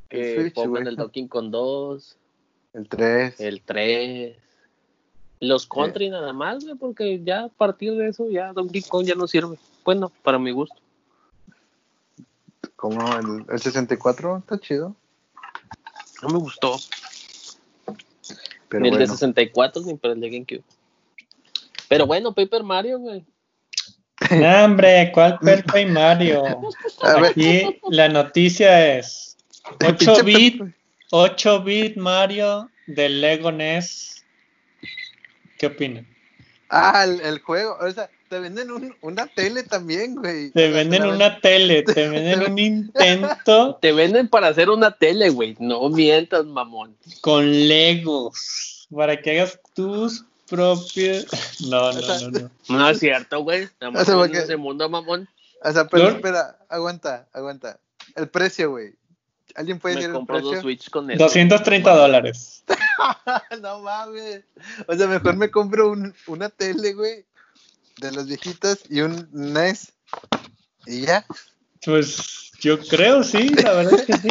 Que 0.09 0.35
el 0.35 0.41
Switch, 0.41 0.53
pongan 0.53 0.69
güey. 0.69 0.87
el 0.89 0.95
Donkey 0.95 1.27
Kong 1.27 1.49
2, 1.49 2.17
El 2.73 2.87
3. 2.87 3.39
el 3.39 3.61
3. 3.63 4.37
Los 5.43 5.67
country 5.67 6.09
nada 6.09 6.31
más, 6.31 6.63
güey, 6.63 6.77
porque 6.77 7.21
ya 7.21 7.43
a 7.43 7.49
partir 7.49 7.93
de 7.95 8.07
eso 8.07 8.29
ya 8.29 8.53
Donkey 8.53 8.81
Kong 8.81 9.05
ya 9.05 9.13
no 9.13 9.27
sirve. 9.27 9.57
Bueno, 9.83 10.09
para 10.23 10.39
mi 10.39 10.51
gusto. 10.51 10.75
Como 12.77 13.01
el, 13.17 13.45
el 13.49 13.59
64, 13.59 14.37
está 14.37 14.57
chido. 14.57 14.95
No 16.21 16.29
me 16.29 16.37
gustó. 16.37 16.77
Pero 18.69 18.81
ni 18.81 18.87
el 18.87 18.93
de 18.93 18.99
bueno. 18.99 19.13
64 19.13 19.81
ni 19.81 19.95
para 19.95 20.13
el 20.13 20.21
de 20.21 20.29
GameCube. 20.29 20.63
Pero 21.89 22.07
bueno, 22.07 22.33
Paper 22.33 22.63
Mario, 22.63 22.99
güey. 22.99 23.25
No, 24.31 24.63
hombre, 24.63 25.11
¿cuál 25.13 25.37
y 25.77 25.85
Mario? 25.85 26.61
Aquí 27.01 27.81
la 27.89 28.07
noticia 28.07 28.97
es 28.97 29.35
8 29.85 29.97
pinche 29.97 30.23
bit, 30.23 30.57
Pepe. 30.59 30.75
8 31.11 31.63
bit 31.63 31.97
Mario 31.97 32.69
del 32.87 33.19
Lego 33.19 33.51
NES. 33.51 34.22
¿Qué 35.63 35.67
opinan? 35.67 36.05
Ah, 36.69 37.05
el, 37.05 37.21
el 37.21 37.39
juego. 37.39 37.77
O 37.79 37.89
sea, 37.89 38.09
te 38.27 38.37
venden 38.39 38.69
un- 38.69 38.93
una 39.01 39.27
tele 39.27 39.63
también, 39.63 40.15
güey. 40.15 40.51
Te 40.51 40.69
venden 40.71 41.05
una 41.05 41.39
tele, 41.39 41.83
te 41.83 42.09
venden 42.09 42.41
un 42.49 42.55
Nintendo 42.55 43.77
Te 43.81 43.93
venden 43.93 44.27
para 44.27 44.47
hacer 44.47 44.69
una 44.69 44.91
tele, 44.91 45.29
güey. 45.29 45.55
No 45.59 45.87
mientas, 45.89 46.45
mamón. 46.45 46.97
con 47.21 47.49
Legos 47.69 48.87
para 48.93 49.21
que 49.21 49.39
hagas 49.39 49.57
tus 49.73 50.25
propios. 50.49 51.27
No, 51.69 51.93
no, 51.93 52.01
no, 52.01 52.29
no. 52.39 52.49
No 52.67 52.89
es 52.89 52.99
cierto, 52.99 53.41
güey. 53.41 53.69
Nada 53.79 53.91
más 53.91 54.01
O 54.01 54.05
sea, 54.05 54.13
en 54.15 54.19
porque- 54.19 54.37
ese 54.39 54.57
mundo, 54.57 54.89
mamón. 54.89 55.29
O 55.63 55.71
sea, 55.71 55.87
pero 55.87 56.09
espera, 56.09 56.57
aguanta, 56.67 57.25
aguanta. 57.31 57.79
El 58.17 58.27
precio, 58.27 58.71
güey. 58.71 58.95
¿Alguien 59.55 59.79
puede 59.79 59.95
decir 59.95 60.09
el 60.09 60.15
compro 60.15 60.39
dos 60.41 60.49
precio? 60.51 60.61
Switch 60.61 60.89
con 60.89 61.11
eso. 61.11 61.23
230 61.23 61.95
dólares. 61.95 62.63
no 63.61 63.79
mames. 63.79 64.43
O 64.87 64.95
sea, 64.95 65.07
mejor 65.07 65.35
me 65.35 65.51
compro 65.51 65.91
un- 65.91 66.13
una 66.27 66.49
tele, 66.49 66.93
güey, 66.93 67.25
de 67.97 68.11
las 68.11 68.25
viejitas 68.25 68.79
y 68.89 69.01
un 69.01 69.29
NES 69.31 69.93
¿Y 70.85 71.01
ya? 71.05 71.25
Pues 71.85 72.51
yo 72.59 72.79
creo, 72.79 73.23
sí, 73.23 73.49
la 73.49 73.73
verdad 73.73 73.93
es 73.99 74.05
que 74.05 74.13
sí. 74.17 74.29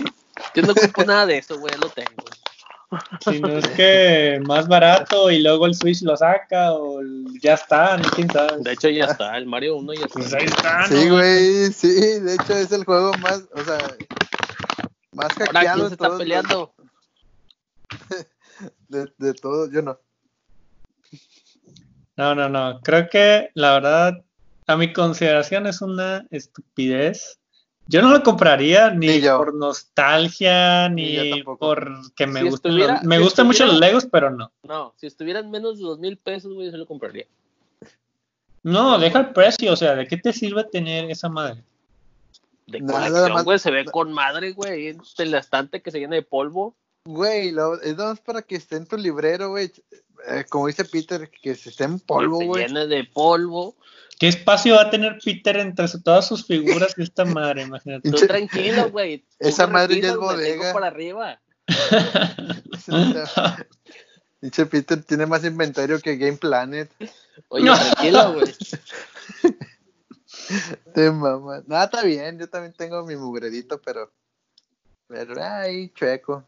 Yo 0.54 0.62
no 0.62 0.72
ocupo 0.72 1.04
nada 1.04 1.26
de 1.26 1.38
eso, 1.38 1.58
güey, 1.58 1.74
lo 1.80 1.88
tengo. 1.88 2.24
Si 3.24 3.40
no 3.40 3.56
es 3.56 3.66
que 3.68 4.38
más 4.46 4.68
barato 4.68 5.30
y 5.30 5.40
luego 5.42 5.64
el 5.66 5.74
Switch 5.74 6.02
lo 6.02 6.14
saca 6.14 6.72
o 6.74 7.00
ya 7.40 7.54
está, 7.54 7.96
no 7.96 8.06
quién 8.10 8.28
sabe. 8.30 8.58
De 8.58 8.72
hecho, 8.72 8.88
ya 8.90 9.06
está, 9.06 9.38
el 9.38 9.46
Mario 9.46 9.76
1 9.76 9.94
ya 9.94 10.00
está. 10.04 10.12
Pues 10.12 10.34
ahí 10.34 10.44
está, 10.44 10.86
Sí, 10.88 11.08
güey, 11.08 11.72
sí, 11.72 11.88
de 12.20 12.34
hecho 12.34 12.54
es 12.54 12.70
el 12.72 12.84
juego 12.84 13.12
más, 13.18 13.44
o 13.54 13.64
sea, 13.64 13.78
más 15.12 15.30
Ahora, 15.32 15.46
hackeado 15.46 15.74
¿quién 15.76 15.84
de 15.84 15.88
se 15.88 15.94
está 15.94 16.18
peleando? 16.18 16.74
De, 18.88 19.12
de 19.18 19.34
todos, 19.34 19.70
yo 19.72 19.82
no. 19.82 19.98
No, 22.16 22.34
no, 22.34 22.48
no. 22.48 22.80
Creo 22.82 23.08
que 23.08 23.50
la 23.54 23.72
verdad, 23.74 24.24
a 24.66 24.76
mi 24.76 24.92
consideración 24.92 25.66
es 25.66 25.80
una 25.80 26.26
estupidez. 26.30 27.38
Yo 27.88 28.00
no 28.02 28.10
lo 28.10 28.22
compraría 28.22 28.90
ni, 28.90 29.20
por 29.22 29.54
nostalgia, 29.54 30.88
Ni 30.88 31.16
ni 31.16 31.30
tampoco. 31.30 31.58
porque 31.74 32.26
me 32.26 32.40
Si 32.42 32.48
gustan 32.50 32.70
estuviera- 32.72 32.94
los- 32.94 33.02
me 33.04 33.16
si 33.16 33.22
gustan 33.22 33.46
mucho 33.46 33.66
los 33.66 33.80
Legos, 33.80 34.06
pero 34.10 34.30
no. 34.30 34.52
No, 34.62 34.94
si 34.96 35.06
estuvieran 35.06 35.50
menos 35.50 35.78
de 35.78 35.84
dos 35.84 35.98
mil 35.98 36.16
pesos, 36.18 36.52
güey, 36.54 36.66
yo 36.66 36.72
se 36.72 36.78
lo 36.78 36.86
compraría. 36.86 37.26
No, 38.62 38.98
deja 38.98 39.18
el 39.18 39.30
precio, 39.32 39.72
o 39.72 39.76
sea, 39.76 39.96
¿de 39.96 40.06
qué 40.06 40.16
te 40.18 40.32
sirve 40.32 40.62
tener 40.64 41.10
esa 41.10 41.28
madre? 41.28 41.64
De 42.66 42.80
colección, 42.80 43.44
güey, 43.44 43.58
se 43.58 43.70
ve 43.70 43.84
con 43.84 44.12
madre, 44.12 44.52
güey, 44.52 44.88
en 44.88 45.30
la 45.30 45.38
estante 45.38 45.82
que 45.82 45.90
se 45.90 45.98
llena 45.98 46.16
de 46.16 46.22
polvo. 46.22 46.76
Güey, 47.04 47.50
lo, 47.50 47.80
es 47.80 47.96
nada 47.96 48.10
más 48.10 48.20
para 48.20 48.42
que 48.42 48.56
esté 48.56 48.76
en 48.76 48.86
tu 48.86 48.96
librero, 48.96 49.50
güey. 49.50 49.72
Eh, 50.28 50.44
como 50.48 50.68
dice 50.68 50.84
Peter, 50.84 51.30
que 51.30 51.56
se 51.56 51.70
esté 51.70 51.84
en 51.84 51.98
polvo, 51.98 52.38
se 52.38 52.46
güey. 52.46 52.66
llena 52.66 52.86
de 52.86 53.04
polvo. 53.04 53.76
¿Qué 54.18 54.28
espacio 54.28 54.76
va 54.76 54.82
a 54.82 54.90
tener 54.90 55.18
Peter 55.24 55.56
entre 55.56 55.88
todas 56.04 56.28
sus 56.28 56.46
figuras 56.46 56.94
y 56.96 57.02
esta 57.02 57.24
madre? 57.24 57.62
Imagínate. 57.62 58.08
Tú 58.08 58.16
tranquilo, 58.18 58.90
güey. 58.90 59.24
Esa 59.40 59.66
madre 59.66 60.00
ya 60.00 60.10
es 60.10 60.16
bodega. 60.16 60.72
para 60.72 60.86
arriba. 60.86 61.40
Dice 64.40 64.66
Peter 64.66 65.02
tiene 65.02 65.26
más 65.26 65.44
inventario 65.44 66.00
que 66.00 66.16
Game 66.16 66.36
Planet. 66.36 66.88
Oye, 67.48 67.64
tranquilo, 67.64 68.34
güey. 68.34 68.46
Te 70.94 71.10
mamá. 71.10 71.62
Nada, 71.66 71.84
está 71.84 72.02
bien. 72.02 72.38
Yo 72.38 72.48
también 72.48 72.74
tengo 72.74 73.04
mi 73.04 73.16
mugredito, 73.16 73.80
pero. 73.80 74.10
Pero, 75.08 75.34
ay, 75.42 75.90
chueco. 75.90 76.44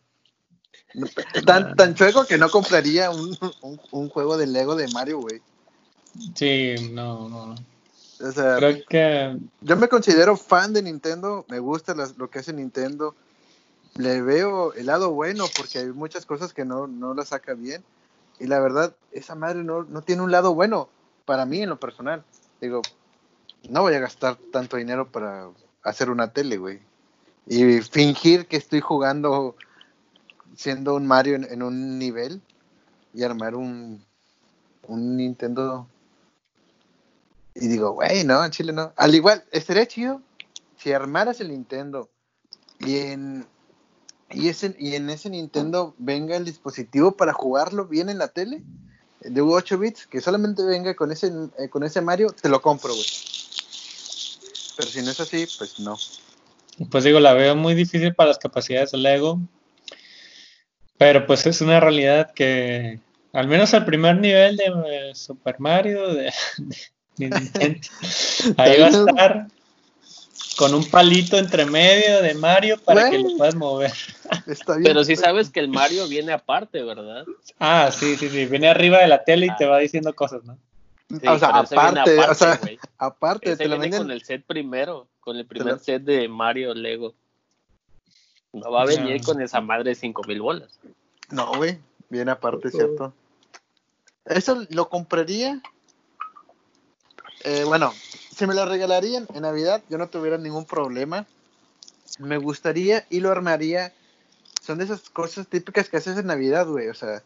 Tan, 1.45 1.75
tan 1.77 1.95
chueco 1.95 2.25
que 2.25 2.39
no 2.39 2.49
compraría 2.51 3.11
un, 3.11 3.37
un, 3.63 3.81
un 3.91 4.09
juego 4.09 4.37
de 4.37 4.47
Lego 4.47 4.77
de 4.77 4.89
Mario, 4.89 5.21
güey. 5.21 5.43
Sí, 6.35 6.75
no, 6.93 7.29
no. 7.29 7.47
no. 7.47 7.55
O 8.21 8.33
sea, 8.33 8.57
Creo 8.57 8.85
que 8.89 9.39
yo 9.61 9.77
me 9.77 9.89
considero 9.89 10.37
fan 10.37 10.73
de 10.73 10.83
Nintendo. 10.83 11.45
Me 11.49 11.59
gusta 11.59 11.95
las- 11.95 12.17
lo 12.17 12.31
que 12.31 12.39
hace 12.39 12.53
Nintendo. 12.53 13.15
Le 13.97 14.23
veo 14.23 14.73
el 14.75 14.87
lado 14.87 15.11
bueno 15.13 15.47
porque 15.57 15.79
hay 15.79 15.87
muchas 15.87 16.27
cosas 16.27 16.53
que 16.53 16.65
no, 16.65 16.87
no 16.87 17.15
la 17.15 17.25
saca 17.25 17.55
bien. 17.55 17.85
Y 18.39 18.47
la 18.47 18.61
verdad, 18.61 18.97
esa 19.13 19.35
madre 19.35 19.63
no, 19.63 19.85
no 19.85 20.03
tiene 20.03 20.23
un 20.23 20.33
lado 20.33 20.55
bueno 20.55 20.89
para 21.25 21.47
mí 21.47 21.63
en 21.63 21.69
lo 21.69 21.79
personal. 21.79 22.25
Digo, 22.61 22.83
no 23.69 23.83
voy 23.83 23.95
a 23.95 24.01
gastar 24.01 24.37
tanto 24.53 24.77
dinero 24.77 25.11
para 25.11 25.49
hacer 25.83 26.11
una 26.11 26.33
tele, 26.33 26.57
güey. 26.57 26.81
Y 27.47 27.81
fingir 27.83 28.47
que 28.47 28.57
estoy 28.57 28.81
jugando 28.81 29.57
siendo 30.57 30.95
un 30.95 31.07
Mario 31.07 31.37
en, 31.37 31.63
un 31.63 31.99
nivel 31.99 32.41
y 33.13 33.23
armar 33.23 33.55
un, 33.55 34.05
un 34.87 35.17
Nintendo. 35.17 35.87
Y 37.55 37.69
digo, 37.69 37.93
güey, 37.93 38.25
no, 38.25 38.45
en 38.45 38.51
Chile 38.51 38.73
no. 38.73 38.93
Al 38.97 39.15
igual, 39.15 39.45
estaría 39.51 39.87
chido 39.87 40.21
si 40.77 40.93
armaras 40.93 41.41
el 41.41 41.49
Nintendo 41.49 42.09
y 42.79 42.99
en, 42.99 43.47
y, 44.31 44.49
ese, 44.49 44.75
y 44.79 44.95
en 44.95 45.11
ese 45.11 45.31
Nintendo 45.31 45.95
venga 45.99 46.37
el 46.37 46.45
dispositivo 46.45 47.13
para 47.13 47.33
jugarlo 47.33 47.87
bien 47.87 48.09
en 48.09 48.19
la 48.19 48.29
tele 48.29 48.63
de 49.21 49.41
8 49.41 49.79
bits, 49.79 50.07
que 50.07 50.21
solamente 50.21 50.65
venga 50.65 50.95
con 50.95 51.11
ese, 51.11 51.33
eh, 51.59 51.69
con 51.69 51.83
ese 51.83 52.01
Mario, 52.01 52.35
te 52.41 52.49
lo 52.49 52.61
compro, 52.61 52.93
güey. 52.93 53.07
Pero 54.77 54.89
si 54.89 55.03
no 55.03 55.11
es 55.11 55.21
así, 55.21 55.47
pues 55.59 55.79
no. 55.79 55.97
Pues 56.91 57.05
digo, 57.05 57.21
la 57.21 57.35
veo 57.35 57.55
muy 57.55 57.75
difícil 57.75 58.15
para 58.15 58.29
las 58.29 58.39
capacidades 58.39 58.93
del 58.93 59.03
Lego. 59.03 59.41
Pero 60.99 61.27
pues 61.27 61.47
es 61.47 61.61
una 61.61 61.81
realidad 61.81 62.33
que 62.35 63.01
al 63.33 63.49
menos 63.49 63.73
el 63.75 63.85
primer 63.85 64.17
nivel 64.17 64.57
de 64.57 64.65
eh, 64.67 65.15
Super 65.15 65.59
Mario 65.59 66.15
de, 66.15 66.33
de 67.17 67.31
Nintendo, 67.31 67.81
ahí 68.57 68.81
va 68.81 68.87
a 68.87 68.91
estar 68.91 69.47
con 70.57 70.73
un 70.73 70.89
palito 70.89 71.37
entre 71.37 71.67
medio 71.67 72.23
de 72.23 72.35
Mario 72.35 72.79
para 72.79 73.11
que 73.11 73.19
lo 73.19 73.37
puedas 73.37 73.57
mover. 73.57 73.93
Está 74.47 74.75
bien. 74.75 74.85
Pero 74.85 75.05
sí 75.05 75.15
pues, 75.15 75.25
sabes 75.25 75.51
que 75.51 75.61
el 75.61 75.69
Mario 75.69 76.07
viene 76.07 76.33
aparte, 76.33 76.83
¿verdad? 76.83 77.25
Ah, 77.59 77.91
sí, 77.93 78.17
sí, 78.17 78.29
sí. 78.29 78.47
Viene 78.47 78.69
arriba 78.69 78.99
de 78.99 79.09
la 79.09 79.25
tele 79.25 79.47
y 79.47 79.57
te 79.57 79.67
va 79.67 79.79
diciendo 79.79 80.15
cosas, 80.15 80.45
¿no? 80.45 80.57
Sí, 81.21 81.27
o 81.29 81.39
sea, 81.39 81.49
pero 81.53 81.63
ese 81.65 81.75
viene 81.77 82.01
aparte, 82.01 82.21
o 82.31 82.35
sea, 82.35 82.57
güey. 82.57 82.79
aparte, 82.99 83.49
Ese 83.53 83.63
te 83.65 83.69
lo 83.69 83.79
venden. 83.79 84.01
con 84.03 84.11
el 84.11 84.23
set 84.23 84.45
primero, 84.47 85.09
con 85.21 85.37
el 85.37 85.47
primer 85.47 85.75
lo- 85.75 85.79
set 85.79 86.03
de 86.03 86.29
Mario 86.29 86.75
Lego. 86.75 87.15
No 88.53 88.71
va 88.71 88.83
a 88.83 88.87
venir 88.87 89.21
No. 89.21 89.25
con 89.27 89.43
esa 89.43 89.61
madre 89.61 89.91
de 89.91 89.95
5000 89.97 90.41
bolas. 90.41 90.79
No, 91.31 91.55
güey, 91.57 91.79
viene 92.09 92.31
aparte, 92.31 92.71
¿cierto? 92.71 93.13
Eso 94.25 94.65
lo 94.71 94.89
compraría. 94.89 95.61
Eh, 97.45 97.65
bueno, 97.65 97.93
si 98.35 98.47
me 98.47 98.55
lo 98.55 98.65
regalarían 98.65 99.27
en 99.35 99.43
Navidad, 99.43 99.83
yo 99.89 99.99
no 99.99 100.09
tuviera 100.09 100.39
ningún 100.39 100.65
problema. 100.65 101.27
Me 102.19 102.39
gustaría 102.39 103.05
y 103.11 103.21
lo 103.21 103.31
armaría. 103.31 103.93
Son 104.63 104.79
de 104.79 104.85
esas 104.85 105.11
cosas 105.11 105.47
típicas 105.49 105.89
que 105.91 105.97
haces 105.99 106.17
en 106.17 106.27
Navidad, 106.27 106.67
güey. 106.67 106.89
O 106.89 106.95
sea, 106.95 107.23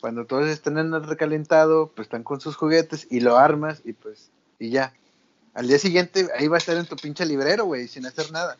cuando 0.00 0.26
todos 0.26 0.48
están 0.48 0.78
en 0.78 0.94
el 0.94 1.04
recalentado, 1.04 1.92
pues 1.94 2.06
están 2.06 2.24
con 2.24 2.40
sus 2.40 2.56
juguetes 2.56 3.06
y 3.10 3.20
lo 3.20 3.36
armas 3.36 3.82
y 3.84 3.92
pues, 3.92 4.30
y 4.58 4.70
ya. 4.70 4.94
Al 5.52 5.68
día 5.68 5.78
siguiente, 5.78 6.28
ahí 6.38 6.48
va 6.48 6.56
a 6.56 6.58
estar 6.58 6.76
en 6.76 6.86
tu 6.86 6.96
pinche 6.96 7.26
librero, 7.26 7.64
güey, 7.64 7.88
sin 7.88 8.06
hacer 8.06 8.30
nada. 8.32 8.56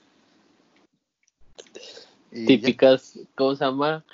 Y 2.32 2.42
ya. 2.42 2.46
Típicas, 2.46 3.18
¿cómo 3.36 3.54
se 3.54 3.64
llama? 3.64 4.04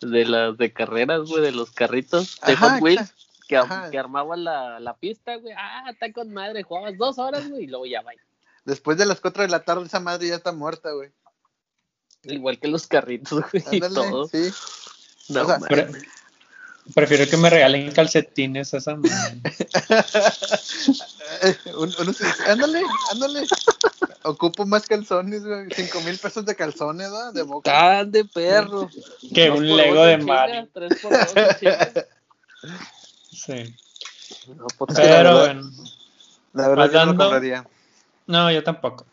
De 0.00 0.24
las 0.24 0.56
de 0.56 0.72
carreras, 0.72 1.28
güey, 1.28 1.42
de 1.42 1.52
los 1.52 1.70
carritos 1.70 2.40
de 2.46 2.52
Ajá, 2.52 2.74
Hot 2.74 2.82
Wheels. 2.82 3.14
Que, 3.46 3.56
armaban 3.56 4.42
la, 4.42 4.80
la 4.80 4.96
pista, 4.96 5.36
güey. 5.36 5.54
Ah, 5.56 5.90
está 5.90 6.10
con 6.12 6.32
madre. 6.32 6.62
Jugabas 6.62 6.96
dos 6.96 7.18
horas, 7.18 7.48
güey, 7.48 7.64
y 7.64 7.66
luego 7.66 7.84
ya 7.84 8.00
va. 8.00 8.12
Después 8.64 8.96
de 8.96 9.04
las 9.04 9.20
4 9.20 9.42
de 9.42 9.50
la 9.50 9.64
tarde, 9.64 9.84
esa 9.84 10.00
madre 10.00 10.28
ya 10.28 10.36
está 10.36 10.52
muerta, 10.52 10.92
güey. 10.92 11.10
Igual 12.22 12.58
que 12.58 12.68
los 12.68 12.86
carritos, 12.86 13.44
güey, 13.52 13.62
y 13.70 13.80
todo. 13.80 14.26
sí. 14.28 14.50
No, 15.28 15.42
O 15.42 15.46
sea. 15.46 15.88
Pre- 16.84 16.92
prefiero 17.06 17.30
que 17.30 17.36
me 17.38 17.48
regalen 17.50 17.90
calcetines 17.92 18.74
a 18.74 18.78
esa 18.78 18.94
madre. 18.96 19.40
Ándale, 22.46 22.82
ándale. 23.12 23.46
Ocupo 24.22 24.64
más 24.66 24.86
calzones, 24.86 25.44
güey. 25.44 25.66
Cinco 25.74 26.00
mil 26.02 26.18
pesos 26.18 26.44
de 26.46 26.54
calzones, 26.54 27.10
¿no? 27.10 27.32
De 27.32 27.42
boca. 27.42 27.70
Tan 27.70 28.10
de 28.10 28.24
perro. 28.24 28.88
Que 29.34 29.50
un 29.50 29.56
por 29.56 29.64
Lego 29.64 30.04
de. 30.04 30.68
Tres 30.72 31.00
por 31.02 31.12
dos 31.12 31.34
chinga. 31.58 31.92
Sí. 33.30 33.74
No, 34.56 34.66
pues, 34.78 34.98
Es 34.98 35.00
que 35.00 35.08
la 35.10 35.16
Pero 35.16 35.34
verdad- 35.34 35.54
bueno. 35.54 35.70
La 36.54 36.68
verdad, 36.68 36.90
yo 36.92 37.06
no 37.06 37.12
lo 37.12 37.18
compraría. 37.18 37.66
No, 38.26 38.50
yo 38.50 38.62
tampoco. 38.62 39.04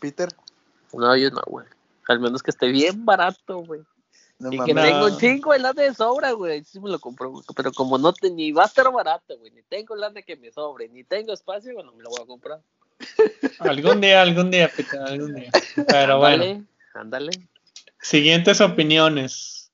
Peter, 0.00 0.28
No, 0.92 1.16
yo 1.16 1.30
no, 1.30 1.42
güey. 1.46 1.66
Al 2.08 2.20
menos 2.20 2.42
que 2.42 2.50
esté 2.50 2.68
bien 2.68 3.04
barato, 3.04 3.58
güey. 3.58 3.82
No 4.38 4.52
y 4.52 4.58
que 4.64 4.74
mames. 4.74 4.92
Tengo 4.92 5.06
un 5.06 5.18
chingo 5.18 5.52
de 5.52 5.58
lana 5.58 5.82
de 5.82 5.94
sobra, 5.94 6.32
güey. 6.32 6.64
Sí 6.64 6.78
me 6.80 6.90
lo 6.90 6.98
compro, 6.98 7.30
güey. 7.30 7.44
Pero 7.54 7.72
como 7.72 7.98
no 7.98 8.12
te, 8.12 8.30
ni 8.30 8.52
va 8.52 8.64
a 8.64 8.66
estar 8.66 8.90
barato, 8.92 9.38
güey. 9.38 9.50
Ni 9.52 9.62
tengo 9.62 9.96
lana 9.96 10.22
que 10.22 10.36
me 10.36 10.50
sobre, 10.52 10.88
ni 10.88 11.04
tengo 11.04 11.32
espacio, 11.32 11.74
bueno, 11.74 11.92
me 11.92 12.02
lo 12.02 12.10
voy 12.10 12.22
a 12.22 12.26
comprar. 12.26 12.60
Algún 13.60 14.00
día, 14.00 14.22
algún 14.22 14.50
día, 14.50 14.70
Peter, 14.74 15.00
algún 15.00 15.34
día. 15.34 15.50
Pero 15.86 16.18
bueno, 16.18 16.44
Ándale, 16.44 16.64
ándale. 16.94 17.30
siguientes 18.00 18.60
opiniones. 18.60 19.70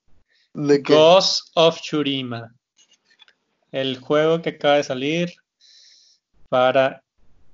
¿De 0.53 0.83
qué? 0.83 0.93
Ghost 0.93 1.49
of 1.55 1.79
Tsushima. 1.79 2.53
El 3.71 3.97
juego 3.97 4.41
que 4.41 4.49
acaba 4.51 4.75
de 4.75 4.83
salir 4.83 5.33
para 6.49 7.01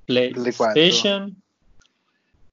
Play. 0.06 0.34
PlayStation. 0.34 1.42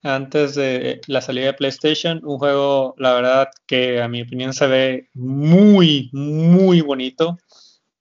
Antes 0.06 0.54
de 0.54 1.00
la 1.08 1.20
salida 1.20 1.46
de 1.46 1.54
PlayStation, 1.54 2.20
un 2.24 2.38
juego, 2.38 2.94
la 2.96 3.14
verdad, 3.14 3.48
que 3.66 4.00
a 4.00 4.06
mi 4.06 4.22
opinión 4.22 4.52
se 4.52 4.68
ve 4.68 5.10
muy, 5.14 6.10
muy 6.12 6.80
bonito. 6.80 7.36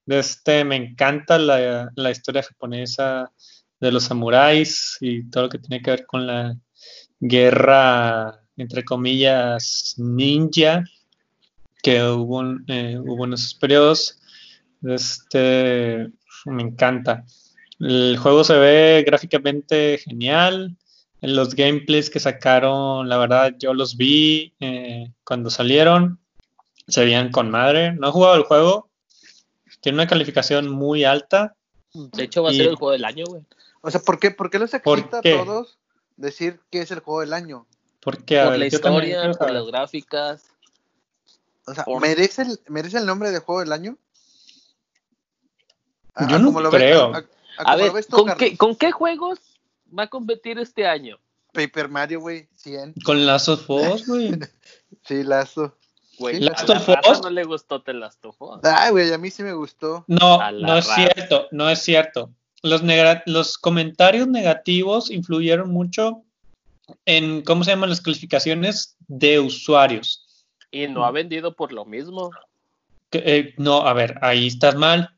Este, 0.06 0.64
me 0.64 0.76
encanta 0.76 1.40
la, 1.40 1.90
la 1.96 2.12
historia 2.12 2.44
japonesa 2.44 3.32
de 3.80 3.92
los 3.92 4.04
samuráis 4.04 4.98
y 5.02 5.28
todo 5.32 5.44
lo 5.44 5.50
que 5.50 5.58
tiene 5.58 5.82
que 5.82 5.92
ver 5.92 6.06
con 6.06 6.28
la 6.28 6.56
guerra, 7.20 8.40
entre 8.56 8.84
comillas, 8.84 9.96
ninja 9.98 10.84
que 11.82 12.04
hubo, 12.04 12.44
eh, 12.68 13.00
hubo 13.00 13.26
en 13.26 13.34
esos 13.34 13.56
periodos. 13.56 14.20
Este, 14.84 16.12
me 16.46 16.62
encanta. 16.62 17.26
El 17.80 18.18
juego 18.18 18.44
se 18.44 18.58
ve 18.58 19.04
gráficamente 19.06 19.98
genial. 19.98 20.78
Los 21.22 21.56
gameplays 21.56 22.10
que 22.10 22.20
sacaron, 22.20 23.10
la 23.10 23.18
verdad, 23.18 23.54
yo 23.58 23.74
los 23.74 23.98
vi 23.98 24.54
eh, 24.60 25.12
cuando 25.24 25.50
salieron, 25.50 26.20
se 26.88 27.04
veían 27.04 27.32
con 27.32 27.50
madre. 27.50 27.94
No 27.94 28.10
he 28.10 28.12
jugado 28.12 28.36
el 28.36 28.44
juego, 28.44 28.90
tiene 29.82 29.98
una 29.98 30.08
calificación 30.08 30.70
muy 30.70 31.04
alta. 31.04 31.56
De 31.94 32.24
hecho, 32.24 32.44
va 32.44 32.50
a 32.50 32.54
ser 32.54 32.68
el 32.68 32.76
juego 32.76 32.92
del 32.92 33.06
año, 33.06 33.26
güey. 33.26 33.44
O 33.82 33.92
sea, 33.92 34.02
¿por 34.02 34.20
qué, 34.20 34.32
por 34.32 34.50
qué 34.50 34.60
les 34.60 34.74
excita 34.74 35.20
a 35.20 35.22
todos 35.22 35.78
decir 36.18 36.60
que 36.72 36.82
es 36.82 36.92
el 36.92 37.00
juego 37.00 37.22
del 37.22 37.34
año? 37.34 37.66
Porque, 38.02 38.42
por 38.42 38.58
la 38.58 38.66
historia, 38.66 39.32
por 39.32 39.52
las 39.52 39.66
gráficas. 39.66 40.44
O 41.66 41.74
sea, 41.74 41.86
¿merece, 42.00 42.44
el, 42.44 42.60
¿merece 42.68 42.98
el 42.98 43.06
nombre 43.06 43.32
de 43.32 43.40
juego 43.40 43.62
del 43.62 43.72
año? 43.72 43.98
Yo 46.30 46.40
no 46.40 46.60
lo 46.60 46.70
creo. 46.70 47.12
a, 47.58 47.76
ver, 47.76 47.92
¿con, 48.10 48.36
qué, 48.38 48.58
¿con 48.58 48.76
qué 48.76 48.92
juegos 48.92 49.40
va 49.98 50.04
a 50.04 50.08
competir 50.08 50.60
este 50.60 50.88
año? 50.88 51.20
Paper 51.54 51.90
Mario, 51.90 52.20
güey, 52.20 52.48
100. 52.56 52.96
Con 53.04 53.26
Last 53.26 53.50
of 53.50 53.70
Us, 53.70 54.06
güey. 54.08 54.32
sí, 55.06 55.24
Lazo. 55.24 55.76
Güey, 56.20 56.40
Last 56.40 56.70
of 56.70 56.88
Us. 57.10 57.22
no 57.22 57.30
le 57.30 57.44
gustó 57.44 57.82
The 57.82 57.94
Last 57.94 58.24
of 58.26 58.36
Us. 58.42 58.60
Ay, 58.64 58.92
güey, 58.92 59.12
a 59.12 59.18
mí 59.18 59.30
sí 59.30 59.44
me 59.44 59.54
gustó. 59.54 60.04
No, 60.08 60.52
no 60.52 60.78
es 60.78 60.88
cierto, 60.88 61.48
no 61.52 61.70
es 61.70 61.80
cierto. 61.80 62.30
Los, 62.62 62.82
los 63.26 63.58
comentarios 63.58 64.28
negativos 64.28 65.12
influyeron 65.12 65.72
mucho 65.72 66.24
en, 67.06 67.42
¿cómo 67.42 67.64
se 67.64 67.72
llaman 67.72 67.90
las 67.90 68.02
calificaciones 68.02 68.96
de 69.08 69.40
usuarios? 69.40 70.46
Y 70.72 70.88
no 70.88 71.06
ha 71.06 71.12
vendido 71.12 71.56
por 71.56 71.72
lo 71.72 71.86
mismo. 71.86 72.32
Eh, 73.12 73.54
no, 73.58 73.88
a 73.88 73.94
ver, 73.94 74.18
ahí 74.22 74.48
estás 74.48 74.76
mal. 74.76 75.12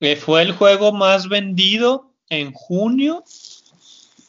Eh, 0.00 0.16
fue 0.16 0.42
el 0.42 0.52
juego 0.52 0.92
más 0.92 1.28
vendido 1.28 2.12
en 2.30 2.52
junio 2.52 3.24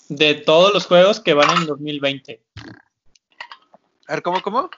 de 0.09 0.35
todos 0.35 0.73
los 0.73 0.85
juegos 0.85 1.19
que 1.19 1.33
van 1.33 1.49
en 1.57 1.65
2020. 1.65 2.41
A 4.07 4.13
ver, 4.13 4.21
¿cómo, 4.21 4.41
cómo? 4.41 4.69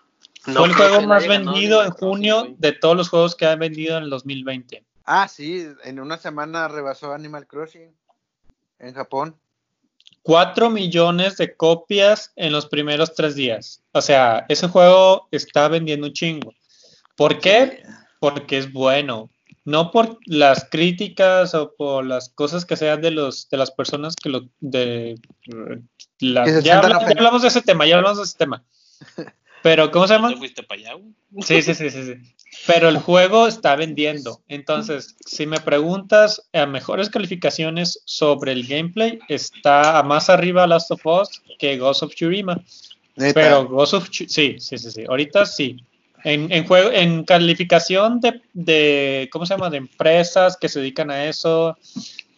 Fue 0.41 0.65
el 0.65 0.73
juego 0.73 1.01
más 1.01 1.27
vendido 1.27 1.83
en 1.83 1.91
junio 1.91 2.53
de 2.57 2.73
todos 2.73 2.95
los 2.95 3.09
juegos 3.09 3.35
que 3.35 3.45
han 3.45 3.59
vendido 3.59 3.97
en 3.97 4.03
el 4.03 4.09
2020. 4.09 4.85
Ah, 5.05 5.27
sí, 5.27 5.67
en 5.83 5.99
una 5.99 6.17
semana 6.17 6.67
rebasó 6.67 7.13
Animal 7.13 7.47
Crossing 7.47 7.95
en 8.79 8.93
Japón. 8.93 9.35
4 10.23 10.69
millones 10.69 11.37
de 11.37 11.55
copias 11.55 12.31
en 12.35 12.51
los 12.51 12.67
primeros 12.67 13.15
tres 13.15 13.35
días. 13.35 13.83
O 13.91 14.01
sea, 14.01 14.45
ese 14.49 14.67
juego 14.67 15.27
está 15.31 15.67
vendiendo 15.67 16.07
un 16.07 16.13
chingo. 16.13 16.53
¿Por 17.15 17.39
qué? 17.39 17.83
Porque 18.19 18.59
es 18.59 18.71
bueno. 18.71 19.30
No 19.63 19.91
por 19.91 20.17
las 20.25 20.67
críticas 20.69 21.53
o 21.53 21.73
por 21.75 22.05
las 22.05 22.29
cosas 22.29 22.65
que 22.65 22.75
sean 22.75 23.01
de 23.01 23.11
los 23.11 23.47
de 23.49 23.57
las 23.57 23.71
personas 23.71 24.15
que 24.15 24.29
lo 24.29 24.49
de 24.59 25.15
ya, 26.19 26.79
hablamos 26.79 27.41
de 27.41 27.47
ese 27.47 27.61
tema, 27.61 27.85
ya 27.85 27.97
hablamos 27.97 28.17
de 28.17 28.23
ese 28.23 28.37
tema. 28.37 28.63
Pero, 29.63 29.91
¿cómo 29.91 30.07
se 30.07 30.15
llama? 30.15 30.33
Sí, 31.41 31.61
sí, 31.61 31.73
sí, 31.75 31.89
sí, 31.89 32.03
sí. 32.03 32.13
Pero 32.67 32.89
el 32.89 32.97
juego 32.97 33.47
está 33.47 33.75
vendiendo. 33.75 34.41
Entonces, 34.47 35.15
si 35.25 35.45
me 35.45 35.59
preguntas 35.59 36.49
a 36.53 36.65
mejores 36.65 37.09
calificaciones 37.09 38.01
sobre 38.05 38.51
el 38.51 38.67
gameplay, 38.67 39.19
está 39.29 40.01
más 40.03 40.29
arriba 40.29 40.67
Last 40.67 40.91
of 40.91 41.05
Us 41.05 41.41
que 41.59 41.77
Ghost 41.77 42.03
of 42.03 42.15
Tsushima. 42.15 42.61
Pero 43.15 43.67
Ghost 43.67 43.93
of 43.93 44.09
sí, 44.11 44.27
sí, 44.27 44.57
sí, 44.59 44.77
sí. 44.77 45.03
Ahorita 45.07 45.45
sí. 45.45 45.77
En, 46.23 46.65
juego, 46.65 46.91
en 46.91 47.23
calificación 47.23 48.19
de, 48.19 48.41
de, 48.53 49.29
¿cómo 49.31 49.45
se 49.45 49.53
llama? 49.53 49.69
De 49.69 49.77
empresas 49.77 50.57
que 50.57 50.69
se 50.69 50.79
dedican 50.79 51.09
a 51.09 51.25
eso, 51.25 51.77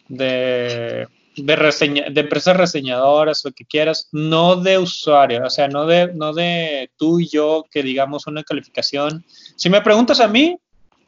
de 0.08 1.06
de, 1.36 1.56
reseña, 1.56 2.08
de 2.10 2.20
empresas 2.20 2.56
reseñadoras, 2.56 3.44
lo 3.44 3.52
que 3.52 3.64
quieras, 3.64 4.08
no 4.12 4.56
de 4.56 4.78
usuario, 4.78 5.44
o 5.44 5.50
sea, 5.50 5.68
no 5.68 5.86
de, 5.86 6.12
no 6.14 6.32
de 6.32 6.90
tú 6.96 7.20
y 7.20 7.28
yo 7.28 7.64
que 7.70 7.82
digamos 7.82 8.26
una 8.26 8.44
calificación. 8.44 9.24
Si 9.56 9.70
me 9.70 9.80
preguntas 9.80 10.20
a 10.20 10.28
mí 10.28 10.58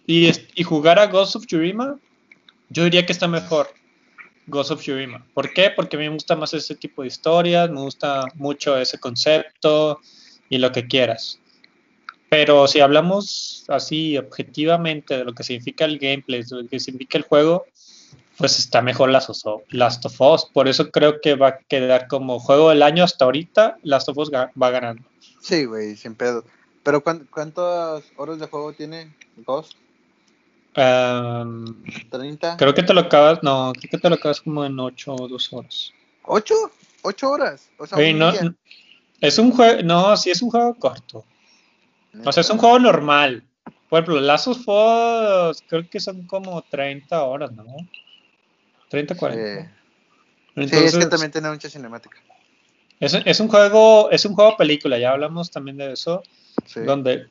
y, 0.07 0.31
y 0.55 0.63
jugar 0.63 0.99
a 0.99 1.07
Ghost 1.07 1.37
of 1.37 1.47
Tsushima, 1.47 1.99
yo 2.69 2.85
diría 2.85 3.07
que 3.07 3.13
está 3.13 3.29
mejor 3.29 3.69
Ghost 4.47 4.73
of 4.73 4.81
Tsushima. 4.81 5.25
¿Por 5.35 5.53
qué? 5.53 5.71
Porque 5.71 5.97
a 5.97 6.01
mí 6.01 6.07
me 6.07 6.15
gusta 6.15 6.37
más 6.37 6.53
ese 6.55 6.75
tipo 6.75 7.03
de 7.03 7.09
historias, 7.09 7.71
me 7.71 7.81
gusta 7.81 8.25
mucho 8.35 8.77
ese 8.77 8.99
concepto 8.99 10.01
y 10.49 10.59
lo 10.59 10.73
que 10.73 10.87
quieras. 10.87 11.41
Pero 12.29 12.67
si 12.67 12.81
hablamos 12.81 13.65
así 13.69 14.19
objetivamente 14.19 15.17
de 15.17 15.25
lo 15.25 15.33
que 15.33 15.45
significa 15.45 15.85
el 15.85 15.99
gameplay, 15.99 16.43
de 16.43 16.63
lo 16.63 16.69
que 16.69 16.81
significa 16.81 17.19
el 17.19 17.25
juego, 17.25 17.67
pues 18.37 18.59
está 18.59 18.83
mejor 18.83 19.11
Last 19.11 19.31
of 20.07 20.21
Us. 20.21 20.45
Por 20.53 20.69
eso 20.69 20.91
creo 20.91 21.21
que 21.21 21.37
va 21.37 21.49
a 21.49 21.59
quedar 21.59 22.09
como 22.09 22.39
juego 22.39 22.71
del 22.71 22.83
año 22.83 23.05
hasta 23.05 23.25
ahorita. 23.25 23.79
Last 23.83 24.09
of 24.09 24.19
Us 24.19 24.31
va 24.31 24.71
ganando. 24.71 25.03
Sí, 25.41 25.65
güey, 25.65 25.97
sin 25.97 26.15
pedo. 26.15 26.45
Pero 26.87 27.03
¿cuántas 27.03 28.05
horas 28.17 28.39
de 28.39 28.47
juego 28.47 28.73
tiene 28.73 29.13
Ghost? 29.39 29.73
Um, 30.77 31.83
¿30? 32.11 32.57
Creo 32.57 32.75
que 32.75 32.83
te 32.85 32.95
lo 32.95 33.01
acabas, 33.01 33.43
no, 33.43 33.73
creo 33.73 33.91
que 33.91 33.99
te 33.99 34.09
lo 34.09 34.15
acabas 34.15 34.41
como 34.41 34.65
en 34.65 34.79
8 34.79 35.17
o 35.17 35.27
2 35.27 35.53
horas. 35.53 35.93
¿8? 36.23 36.55
¿8 37.03 37.29
horas? 37.29 37.71
O 37.79 37.87
sea, 37.87 38.13
no, 38.13 38.33
es 39.21 39.39
un 39.39 39.51
juego, 39.51 39.83
no, 39.83 40.17
sí 40.17 40.31
es 40.31 40.43
un 40.43 40.51
juego 40.51 40.75
corto. 40.75 41.25
O 42.25 42.33
sea, 42.33 42.41
es 42.41 42.51
un 42.51 42.59
juego 42.59 42.79
normal. 42.79 43.43
Por 43.89 44.01
ejemplo, 44.01 44.21
Last 44.21 44.49
of 44.49 44.59
Us 44.67 45.63
creo 45.69 45.89
que 45.89 46.01
son 46.01 46.27
como 46.27 46.63
30 46.63 47.23
horas, 47.23 47.53
¿no? 47.53 47.65
30, 48.89 49.15
40. 49.15 49.73
sí, 50.55 50.77
es 50.77 50.97
que 50.97 51.07
también 51.07 51.31
tiene 51.31 51.51
mucha 51.51 51.69
cinemática. 51.69 52.19
Es, 52.99 53.15
es, 53.15 53.41
un 53.41 53.49
juego, 53.49 54.11
es 54.11 54.25
un 54.25 54.35
juego 54.35 54.57
película, 54.57 54.99
ya 54.99 55.13
hablamos 55.13 55.51
también 55.51 55.77
de 55.77 55.93
eso, 55.93 56.23
donde 56.75 57.27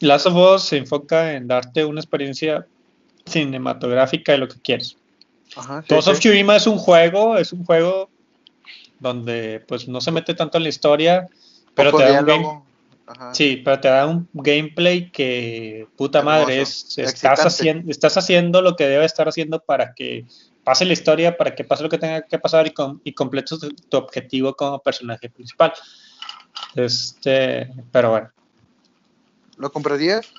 Last 0.00 0.26
of 0.26 0.34
Us 0.34 0.62
se 0.62 0.76
enfoca 0.76 1.34
en 1.34 1.48
darte 1.48 1.84
una 1.84 2.00
experiencia 2.00 2.66
cinematográfica 3.26 4.32
de 4.32 4.38
lo 4.38 4.48
que 4.48 4.60
quieres. 4.60 4.96
Ajá, 5.56 5.82
sí, 5.86 5.94
of 5.94 6.24
es 6.24 6.66
un 6.66 6.78
juego, 6.78 7.36
es 7.36 7.52
un 7.52 7.64
juego 7.64 8.08
donde 9.00 9.64
pues 9.66 9.88
no 9.88 10.00
se 10.00 10.12
mete 10.12 10.34
tanto 10.34 10.58
en 10.58 10.62
la 10.64 10.68
historia, 10.68 11.26
pero 11.74 11.92
te 11.92 12.04
da 12.04 12.20
un 12.20 12.26
game, 12.26 12.62
Sí, 13.32 13.60
pero 13.64 13.80
te 13.80 13.88
da 13.88 14.06
un 14.06 14.28
gameplay 14.32 15.10
que 15.10 15.86
puta 15.96 16.22
madre 16.22 16.60
es 16.60 16.96
estás 16.98 17.44
haciendo, 17.44 17.90
estás 17.90 18.16
haciendo 18.16 18.62
lo 18.62 18.76
que 18.76 18.86
debe 18.86 19.04
estar 19.04 19.28
haciendo 19.28 19.60
para 19.60 19.94
que 19.94 20.26
pase 20.64 20.84
la 20.84 20.92
historia 20.92 21.36
para 21.36 21.54
que 21.54 21.64
pase 21.64 21.82
lo 21.82 21.88
que 21.88 21.98
tenga 21.98 22.22
que 22.22 22.38
pasar 22.38 22.66
y, 22.66 22.74
y 23.04 23.12
completes 23.12 23.58
tu, 23.88 23.96
objetivo 23.96 24.54
como 24.54 24.78
personaje 24.78 25.28
principal. 25.28 25.72
Este, 26.74 27.70
pero 27.90 28.10
bueno. 28.10 28.30
¿Lo 29.56 29.72
comprarías? 29.72 30.32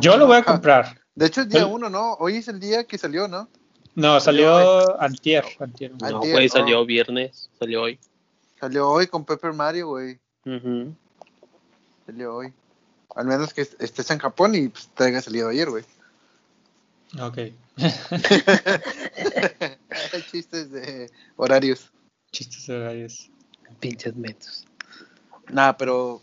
Yo 0.00 0.16
lo 0.16 0.26
voy 0.26 0.36
a 0.36 0.42
comprar. 0.42 1.00
De 1.14 1.26
hecho 1.26 1.42
es 1.42 1.48
día 1.48 1.66
uno, 1.66 1.90
¿no? 1.90 2.14
Hoy 2.14 2.36
es 2.36 2.48
el 2.48 2.60
día 2.60 2.84
que 2.84 2.96
salió, 2.96 3.28
¿no? 3.28 3.48
No, 3.94 4.20
salió 4.20 5.00
antier. 5.00 5.44
antier. 5.58 5.92
No, 6.00 6.20
güey, 6.20 6.48
salió 6.48 6.86
viernes, 6.86 7.50
salió 7.58 7.82
hoy. 7.82 7.98
Salió 8.58 8.88
hoy 8.88 9.06
con 9.06 9.24
Pepper 9.24 9.52
Mario, 9.52 9.88
güey. 9.88 10.20
Salió 12.06 12.34
hoy. 12.34 12.52
Al 13.14 13.26
menos 13.26 13.52
que 13.52 13.62
estés 13.62 14.10
en 14.10 14.18
Japón 14.18 14.54
y 14.54 14.68
pues, 14.68 14.88
te 14.88 15.04
haya 15.04 15.20
salido 15.20 15.48
ayer, 15.48 15.68
güey. 15.68 15.84
Ok. 17.20 17.38
Chistes 20.30 20.70
de 20.70 21.10
horarios. 21.36 21.90
Chistes 22.30 22.66
de 22.66 22.76
horarios. 22.76 23.30
Pinches 23.80 24.14
metos. 24.14 24.66
Nada, 25.50 25.76
pero 25.76 26.20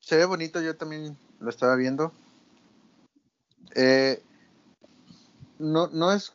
se 0.00 0.16
ve 0.16 0.24
bonito, 0.24 0.60
yo 0.60 0.76
también 0.76 1.16
lo 1.38 1.50
estaba 1.50 1.76
viendo. 1.76 2.12
Eh, 3.74 4.20
no, 5.58 5.88
no 5.88 6.12
es. 6.12 6.32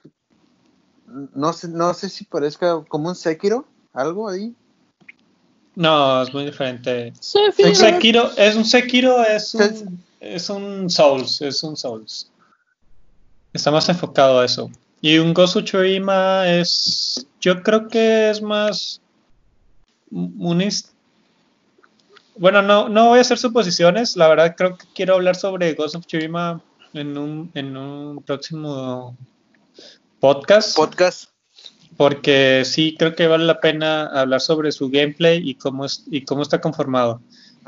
No 1.08 1.54
sé, 1.54 1.68
no 1.68 1.94
sé 1.94 2.10
si 2.10 2.26
parezca 2.26 2.84
como 2.86 3.10
un 3.10 3.16
Sekiro, 3.16 3.66
algo 3.94 4.30
ahí. 4.30 4.56
No, 5.80 6.22
es 6.22 6.34
muy 6.34 6.44
diferente. 6.44 7.14
un 7.58 7.74
Sekiro 7.74 8.30
es 8.36 8.54
un 8.58 8.66
Sekiro, 8.66 9.24
es 9.24 9.54
un, 9.54 10.04
es 10.20 10.50
un 10.50 10.90
Souls, 10.90 11.42
es 11.42 11.64
un 11.64 11.78
Souls. 11.78 12.30
Está 13.54 13.72
más 13.72 13.88
enfocado 13.88 14.42
a 14.42 14.46
eso. 14.46 14.70
Y 15.00 15.20
un 15.20 15.34
Gosu 15.34 15.64
es. 16.46 17.26
Yo 17.40 17.64
creo 17.64 17.88
que 17.88 18.30
es 18.30 18.42
más. 18.42 19.00
Un 20.12 20.62
bueno, 22.36 22.62
no, 22.62 22.90
no 22.90 23.08
voy 23.08 23.20
a 23.20 23.22
hacer 23.22 23.38
suposiciones. 23.38 24.18
La 24.18 24.28
verdad, 24.28 24.56
creo 24.58 24.78
que 24.78 24.86
quiero 24.94 25.16
hablar 25.16 25.38
sobre 25.38 25.76
Ghost 25.76 25.96
of 25.96 26.06
Tsushima 26.06 26.62
en 26.92 27.18
un, 27.18 27.52
en 27.54 27.78
un 27.78 28.22
próximo 28.24 29.16
podcast. 30.20 30.76
Podcast. 30.76 31.29
Porque 32.00 32.64
sí, 32.64 32.96
creo 32.98 33.14
que 33.14 33.28
vale 33.28 33.44
la 33.44 33.60
pena 33.60 34.06
hablar 34.06 34.40
sobre 34.40 34.72
su 34.72 34.90
gameplay 34.90 35.42
y 35.44 35.56
cómo, 35.56 35.84
es, 35.84 36.06
y 36.10 36.24
cómo 36.24 36.44
está 36.44 36.62
conformado. 36.62 37.20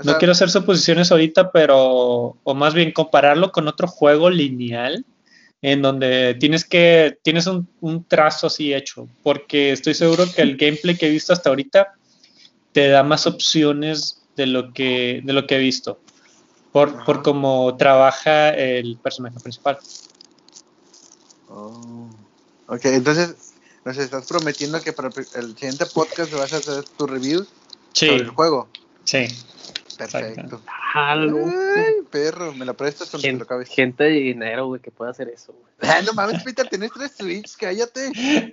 no 0.06 0.18
quiero 0.20 0.32
hacer 0.32 0.50
suposiciones 0.50 1.12
ahorita, 1.12 1.52
pero. 1.52 2.38
O 2.42 2.54
más 2.56 2.74
bien 2.74 2.94
compararlo 2.94 3.52
con 3.52 3.68
otro 3.68 3.90
juego 3.90 4.30
lineal 4.30 5.04
en 5.62 5.82
donde 5.82 6.38
tienes 6.40 6.64
que, 6.64 7.18
tienes 7.24 7.46
un, 7.46 8.06
trazo 8.08 8.48
así 8.48 8.74
hecho, 8.74 9.10
porque 9.22 9.74
estoy 9.74 9.96
seguro 9.96 10.24
que 10.34 10.44
el 10.44 10.56
gameplay 10.56 10.96
que 10.96 11.08
he 11.08 11.12
visto 11.12 11.34
hasta 11.34 11.50
ahorita 11.50 11.96
te 12.72 12.88
da 12.88 13.04
más 13.04 13.28
opciones 13.28 14.22
de 14.38 14.46
lo 14.46 14.72
que, 14.72 15.20
de 15.26 15.34
lo 15.34 15.46
que 15.46 15.58
he 15.58 15.60
visto. 15.60 16.00
Por, 16.72 17.04
por 17.04 17.22
cómo 17.22 17.76
trabaja 17.76 18.52
el 18.52 18.96
personaje 18.96 19.42
principal. 19.42 19.78
Oh. 21.50 22.08
Ok, 22.68 22.86
entonces 22.86 23.51
nos 23.86 23.98
estás 23.98 24.28
prometiendo 24.28 24.80
que 24.82 24.94
para 24.94 25.10
el 25.36 25.56
siguiente 25.56 25.86
podcast 25.88 26.32
vas 26.34 26.54
a 26.54 26.58
hacer 26.58 26.84
tu 26.98 27.08
review 27.08 27.46
Sí, 27.94 28.08
sobre 28.08 28.24
el 28.24 28.30
juego. 28.30 28.68
sí. 29.04 29.28
Perfecto. 29.98 30.60
Ay, 30.96 31.32
perro, 32.10 32.54
me 32.56 32.66
lo 32.66 32.76
prestas 32.76 33.10
cuando 33.12 33.22
te 33.22 33.28
Gen- 33.28 33.38
lo 33.38 33.44
acabes. 33.44 33.70
gente 33.70 34.04
de 34.06 34.10
dinero, 34.10 34.66
güey, 34.66 34.82
que 34.82 34.90
puede 34.90 35.12
hacer 35.12 35.30
eso, 35.30 35.54
güey. 35.54 35.72
No 36.06 36.14
mames, 36.14 36.42
Peter, 36.44 36.68
tenés 36.68 36.92
tres 36.92 37.12
Switch, 37.18 37.56
cállate. 37.56 38.12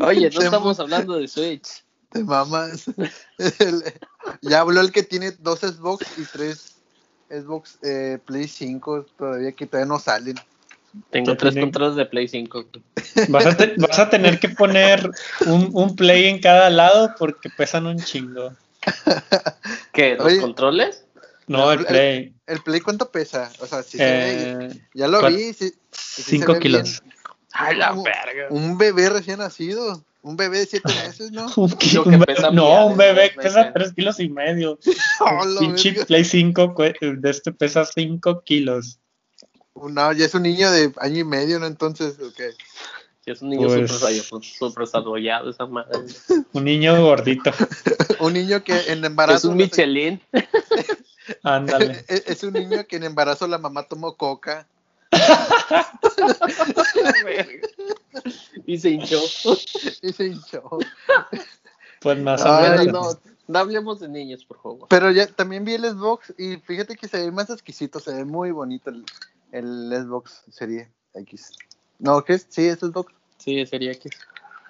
Oye, 0.00 0.30
no 0.30 0.38
Te- 0.40 0.44
estamos 0.46 0.80
hablando 0.80 1.14
de 1.14 1.28
Switch. 1.28 1.84
Te 2.10 2.24
mamas. 2.24 2.86
Ya 4.42 4.60
habló 4.60 4.80
el 4.82 4.92
que 4.92 5.02
tiene 5.02 5.30
dos 5.32 5.60
Xbox 5.60 6.06
y 6.18 6.24
tres 6.24 6.74
Xbox 7.30 7.78
eh, 7.82 8.18
Play 8.26 8.46
5 8.46 9.06
todavía 9.16 9.52
que 9.52 9.66
todavía 9.66 9.86
no 9.86 9.98
salen. 9.98 10.34
Tengo 11.10 11.36
tres 11.36 11.54
tiene- 11.54 11.66
controles 11.66 11.96
de 11.96 12.06
Play 12.06 12.28
5. 12.28 12.64
güey. 12.72 13.26
Vas 13.28 13.46
a, 13.46 13.56
te- 13.56 13.74
vas 13.78 13.98
a 13.98 14.10
tener 14.10 14.38
que 14.38 14.48
poner 14.48 15.10
un, 15.46 15.70
un 15.72 15.96
play 15.96 16.26
en 16.26 16.40
cada 16.40 16.70
lado 16.70 17.14
porque 17.18 17.48
pesan 17.50 17.86
un 17.86 17.98
chingo. 17.98 18.52
¿Qué? 19.92 20.14
¿Los 20.16 20.26
Oye. 20.26 20.40
controles? 20.40 21.04
No, 21.46 21.72
el 21.72 21.84
play. 21.86 22.34
¿El 22.46 22.60
Play 22.62 22.80
cuánto 22.80 23.10
pesa? 23.10 23.50
O 23.60 23.66
sea, 23.66 23.82
si 23.82 23.98
se 23.98 24.04
ve, 24.04 24.66
Eh, 24.70 24.80
ya 24.94 25.08
lo 25.08 25.20
¿cuál? 25.20 25.34
vi. 25.36 25.52
sí- 25.52 25.72
sí 25.90 26.22
se 26.22 26.30
5 26.30 26.54
ve 26.54 26.58
kilos. 26.60 27.00
bien. 27.02 27.14
Ay, 27.52 27.76
la 27.76 27.92
verga. 27.92 28.46
Un 28.50 28.76
bebé 28.78 29.08
recién 29.08 29.38
nacido. 29.38 30.02
Un 30.22 30.36
bebé 30.36 30.58
de 30.58 30.66
7 30.66 30.92
meses, 31.06 31.30
¿no? 31.32 31.46
Un 31.56 31.70
kilo- 31.72 32.04
que 32.04 32.10
un 32.10 32.20
pesa 32.22 32.50
no, 32.50 32.64
mía, 32.66 32.84
un 32.84 32.96
bebé 32.96 33.30
pesa 33.36 33.66
no, 33.66 33.72
3 33.72 33.92
kilos 33.94 34.20
y 34.20 34.28
medio. 34.28 34.78
Oh. 35.20 36.04
Play 36.06 36.24
5 36.24 36.74
cue- 36.74 36.94
de 37.00 37.30
este 37.30 37.52
pesa 37.52 37.84
5 37.84 38.42
kilos. 38.44 38.98
No, 39.88 40.12
ya 40.12 40.24
es 40.26 40.34
un 40.34 40.42
niño 40.42 40.70
de 40.70 40.92
año 40.98 41.18
y 41.20 41.24
medio, 41.24 41.58
¿no? 41.58 41.66
Entonces, 41.66 42.18
ok. 42.20 42.40
Si 43.24 43.30
es 43.32 43.42
un 43.42 43.50
niño 43.50 43.68
Pues- 43.68 43.90
súper 43.90 44.10
desarrollado- 44.10 44.42
súper 44.42 44.84
desarrollado, 44.86 45.50
esa 45.50 45.66
madre. 45.66 45.98
Un 46.52 46.64
niño 46.64 47.00
gordito. 47.02 47.50
Un 48.20 48.32
niño 48.32 48.62
que 48.64 48.78
en 48.92 49.04
embarazo. 49.04 49.36
es 49.38 49.44
un 49.44 49.56
Michelin. 49.56 50.20
Ándale. 51.42 52.04
Es, 52.08 52.24
es 52.26 52.42
un 52.42 52.54
niño 52.54 52.86
que 52.86 52.96
en 52.96 53.04
embarazo 53.04 53.46
la 53.46 53.58
mamá 53.58 53.82
tomó 53.82 54.16
coca. 54.16 54.66
y 58.66 58.78
se 58.78 58.90
hinchó. 58.90 59.20
Y 60.02 60.12
se 60.12 60.26
hinchó. 60.26 60.62
Pues 62.00 62.18
más 62.20 62.42
o 62.44 62.60
menos. 62.60 62.86
no, 62.86 63.18
no 63.46 63.58
hablemos 63.58 64.00
de 64.00 64.08
niños, 64.08 64.44
por 64.44 64.60
favor. 64.62 64.86
Pero 64.88 65.10
ya 65.10 65.26
también 65.26 65.64
vi 65.64 65.74
el 65.74 65.84
Xbox 65.84 66.32
y 66.38 66.56
fíjate 66.58 66.96
que 66.96 67.08
se 67.08 67.18
ve 67.18 67.30
más 67.32 67.50
exquisito, 67.50 68.00
se 68.00 68.12
ve 68.14 68.24
muy 68.24 68.50
bonito 68.52 68.90
el, 68.90 69.04
el 69.52 69.90
Xbox 69.92 70.44
Serie 70.50 70.90
X. 71.14 71.52
No, 71.98 72.22
¿qué 72.24 72.34
es? 72.34 72.46
Sí, 72.48 72.66
es 72.66 72.78
Xbox. 72.78 73.12
Sí, 73.38 73.64
sería 73.66 73.94
que. 73.94 74.10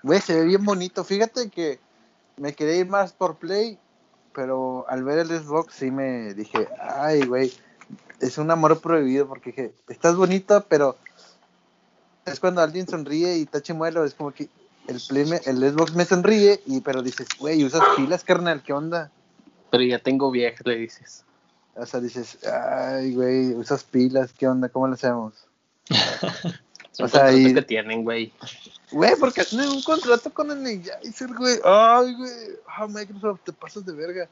Güey, 0.03 0.21
se 0.21 0.35
ve 0.35 0.45
bien 0.45 0.65
bonito. 0.65 1.05
Fíjate 1.05 1.51
que 1.51 1.81
me 2.37 2.53
quería 2.55 2.77
ir 2.77 2.89
más 2.89 3.13
por 3.13 3.37
Play, 3.37 3.79
pero 4.33 4.87
al 4.89 5.03
ver 5.05 5.19
el 5.19 5.29
Xbox 5.29 5.75
sí 5.75 5.91
me 5.91 6.35
dije, 6.35 6.69
ay, 6.81 7.23
güey, 7.27 7.53
es 8.21 8.39
un 8.39 8.51
amor 8.51 8.81
prohibido 8.81 9.27
porque 9.27 9.51
dije, 9.51 9.75
estás 9.89 10.17
bonito, 10.17 10.65
pero 10.69 10.97
es 12.25 12.39
cuando 12.41 12.61
alguien 12.61 12.87
sonríe 12.87 13.39
y 13.39 13.43
está 13.43 13.61
chimuelo, 13.63 14.05
es 14.05 14.15
como 14.15 14.33
que 14.33 14.49
el, 14.87 15.01
Play 15.09 15.25
me- 15.27 15.41
el 15.45 15.59
Xbox 15.73 15.95
me 15.95 16.05
sonríe, 16.05 16.61
y 16.67 16.81
pero 16.81 17.03
dices, 17.03 17.27
güey, 17.39 17.65
usas 17.65 17.83
pilas, 17.97 18.23
carnal, 18.25 18.63
¿qué 18.63 18.73
onda? 18.73 19.11
Pero 19.71 19.83
ya 19.83 19.99
tengo 19.99 20.31
viejas, 20.31 20.67
le 20.67 20.77
dices. 20.77 21.25
O 21.79 21.87
sea, 21.87 22.01
dices, 22.01 22.39
ay, 22.45 23.15
güey, 23.15 23.55
usas 23.55 23.85
pilas, 23.85 24.33
¿qué 24.33 24.49
onda? 24.49 24.69
¿Cómo 24.69 24.87
lo 24.89 24.95
hacemos? 24.95 25.35
O 27.01 27.07
sea, 27.07 27.33
y- 27.33 27.55
que 27.55 27.63
tienen, 27.63 28.03
güey. 28.03 28.33
Güey, 28.91 29.13
porque 29.21 29.45
tienen 29.45 29.69
un 29.69 29.83
contrato 29.83 30.31
con 30.35 30.51
el 30.51 30.59
Energizer, 30.59 31.33
güey. 31.33 31.57
Ay, 31.63 32.13
güey. 32.13 32.31
Ah, 32.67 32.89
Microsoft, 32.89 33.41
te 33.45 33.53
pasas 33.53 33.87
de 33.87 33.93
verga. 33.93 34.29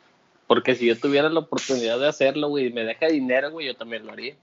Porque 0.48 0.74
si 0.74 0.86
yo 0.86 0.98
tuviera 0.98 1.28
la 1.28 1.38
oportunidad 1.38 1.98
de 2.00 2.08
hacerlo, 2.08 2.48
güey, 2.48 2.66
y 2.66 2.72
me 2.72 2.82
deja 2.82 3.06
dinero, 3.06 3.52
güey, 3.52 3.68
yo 3.68 3.76
también 3.76 4.04
lo 4.04 4.12
haría. 4.12 4.34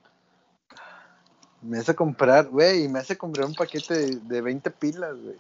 Me 1.61 1.79
hace 1.79 1.95
comprar, 1.95 2.47
güey, 2.47 2.85
y 2.85 2.87
me 2.87 2.99
hace 2.99 3.17
comprar 3.17 3.45
un 3.45 3.55
paquete 3.55 3.93
de, 3.93 4.15
de 4.15 4.41
20 4.41 4.71
pilas, 4.71 5.15
güey. 5.21 5.35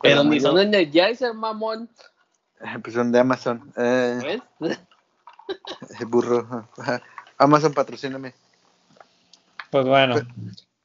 Pero 0.00 0.22
ni 0.22 0.38
son 0.38 0.58
Energizer, 0.58 1.34
mamón. 1.34 1.88
Pues 2.82 2.94
son 2.94 3.12
de 3.12 3.18
Amazon. 3.20 3.72
Eh, 3.76 4.40
¿Ves? 4.60 4.78
burro. 6.08 6.68
Amazon, 7.38 7.72
patrocíname. 7.72 8.34
Pues 9.70 9.86
bueno, 9.86 10.16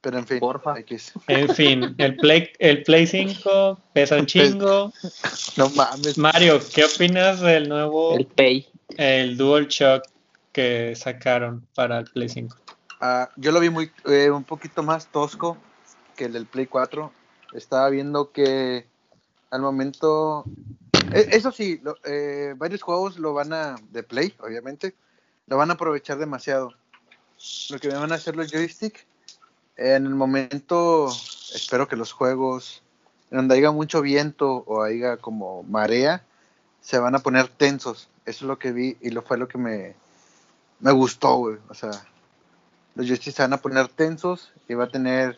Pero 0.00 0.18
en 0.18 0.26
fin. 0.26 0.38
Porfa. 0.40 0.78
X. 0.80 1.12
en 1.28 1.48
fin, 1.54 1.94
el 1.98 2.16
Play, 2.16 2.50
el 2.58 2.82
Play 2.82 3.06
5 3.06 3.80
pesa 3.92 4.16
un 4.16 4.26
chingo. 4.26 4.92
No 5.56 5.70
mames. 5.70 6.18
Mario, 6.18 6.60
¿qué 6.74 6.84
opinas 6.84 7.40
del 7.40 7.68
nuevo, 7.68 8.16
El 8.16 8.26
Pay. 8.26 8.66
el 8.96 9.36
DualShock 9.36 10.02
que 10.52 10.94
sacaron 10.96 11.66
para 11.74 12.00
el 12.00 12.04
Play 12.06 12.28
5? 12.28 12.56
Ah, 13.00 13.30
yo 13.36 13.52
lo 13.52 13.60
vi 13.60 13.70
muy 13.70 13.90
eh, 14.06 14.30
un 14.30 14.44
poquito 14.44 14.82
más 14.82 15.06
tosco 15.08 15.56
que 16.16 16.24
el 16.24 16.32
del 16.32 16.46
Play 16.46 16.66
4. 16.66 17.12
Estaba 17.52 17.88
viendo 17.90 18.32
que 18.32 18.86
al 19.50 19.62
momento. 19.62 20.44
Eh, 21.14 21.28
eso 21.32 21.52
sí, 21.52 21.80
lo- 21.82 21.96
eh, 22.04 22.54
varios 22.56 22.82
juegos 22.82 23.18
lo 23.18 23.32
van 23.34 23.52
a. 23.52 23.76
de 23.90 24.02
Play, 24.02 24.34
obviamente. 24.40 24.94
Lo 25.46 25.56
van 25.56 25.70
a 25.70 25.74
aprovechar 25.74 26.18
demasiado. 26.18 26.72
Lo 27.70 27.78
que 27.78 27.88
me 27.88 27.94
van 27.94 28.12
a 28.12 28.16
hacer 28.16 28.36
los 28.36 28.50
joystick. 28.50 29.06
En 29.76 30.06
el 30.06 30.14
momento. 30.14 31.08
Espero 31.54 31.88
que 31.88 31.96
los 31.96 32.12
juegos. 32.12 32.82
Donde 33.30 33.56
haya 33.56 33.70
mucho 33.70 34.00
viento 34.02 34.64
o 34.66 34.82
haya 34.82 35.16
como 35.16 35.62
marea. 35.64 36.24
Se 36.80 36.98
van 36.98 37.14
a 37.14 37.18
poner 37.18 37.48
tensos. 37.48 38.08
Eso 38.26 38.44
es 38.44 38.48
lo 38.48 38.58
que 38.58 38.72
vi 38.72 38.96
y 39.00 39.10
lo 39.10 39.22
fue 39.22 39.38
lo 39.38 39.48
que 39.48 39.58
me. 39.58 39.94
Me 40.80 40.92
gustó, 40.92 41.36
güey. 41.36 41.58
O 41.68 41.74
sea 41.74 41.90
los 42.96 43.06
joysticks 43.08 43.34
se 43.36 43.42
van 43.42 43.52
a 43.52 43.56
poner 43.56 43.88
tensos 43.88 44.52
y 44.68 44.74
va 44.74 44.84
a 44.84 44.88
tener 44.88 45.36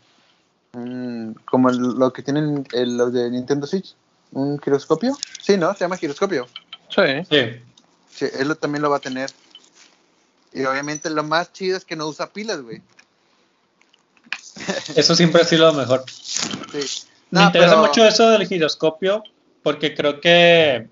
un- 0.74 1.35
como 1.51 1.70
lo 1.70 2.12
que 2.12 2.22
tienen 2.22 2.66
el- 2.72 2.99
los 2.99 3.12
de 3.14 3.31
Nintendo 3.31 3.66
Switch, 3.66 3.97
un 4.33 4.59
giroscopio. 4.61 5.16
Sí, 5.43 5.57
¿no? 5.57 5.72
Se 5.74 5.81
llama 5.81 5.97
giroscopio. 5.97 6.47
Sí. 6.89 7.03
Sí, 7.31 7.61
Sí, 8.14 8.27
él 8.39 8.49
lo- 8.49 8.55
también 8.57 8.83
lo 8.83 8.91
va 8.91 8.97
a 8.97 9.01
tener. 9.01 9.31
Y 10.53 10.64
obviamente 10.64 11.11
lo 11.11 11.22
más 11.22 11.53
chido 11.53 11.77
es 11.77 11.85
que 11.85 11.97
no 11.97 12.07
usa 12.07 12.33
pilas, 12.33 12.62
güey. 12.62 12.81
eso 14.97 15.14
siempre 15.14 15.43
ha 15.43 15.45
sido 15.45 15.66
lo 15.70 15.74
mejor. 15.79 16.05
Sí. 16.11 17.07
Me 17.31 17.43
interesa 17.43 17.70
pero- 17.74 17.83
mucho 17.87 18.05
eso 18.07 18.29
del 18.31 18.47
giroscopio 18.47 19.22
porque 19.62 19.95
creo 19.95 20.20
que, 20.20 20.89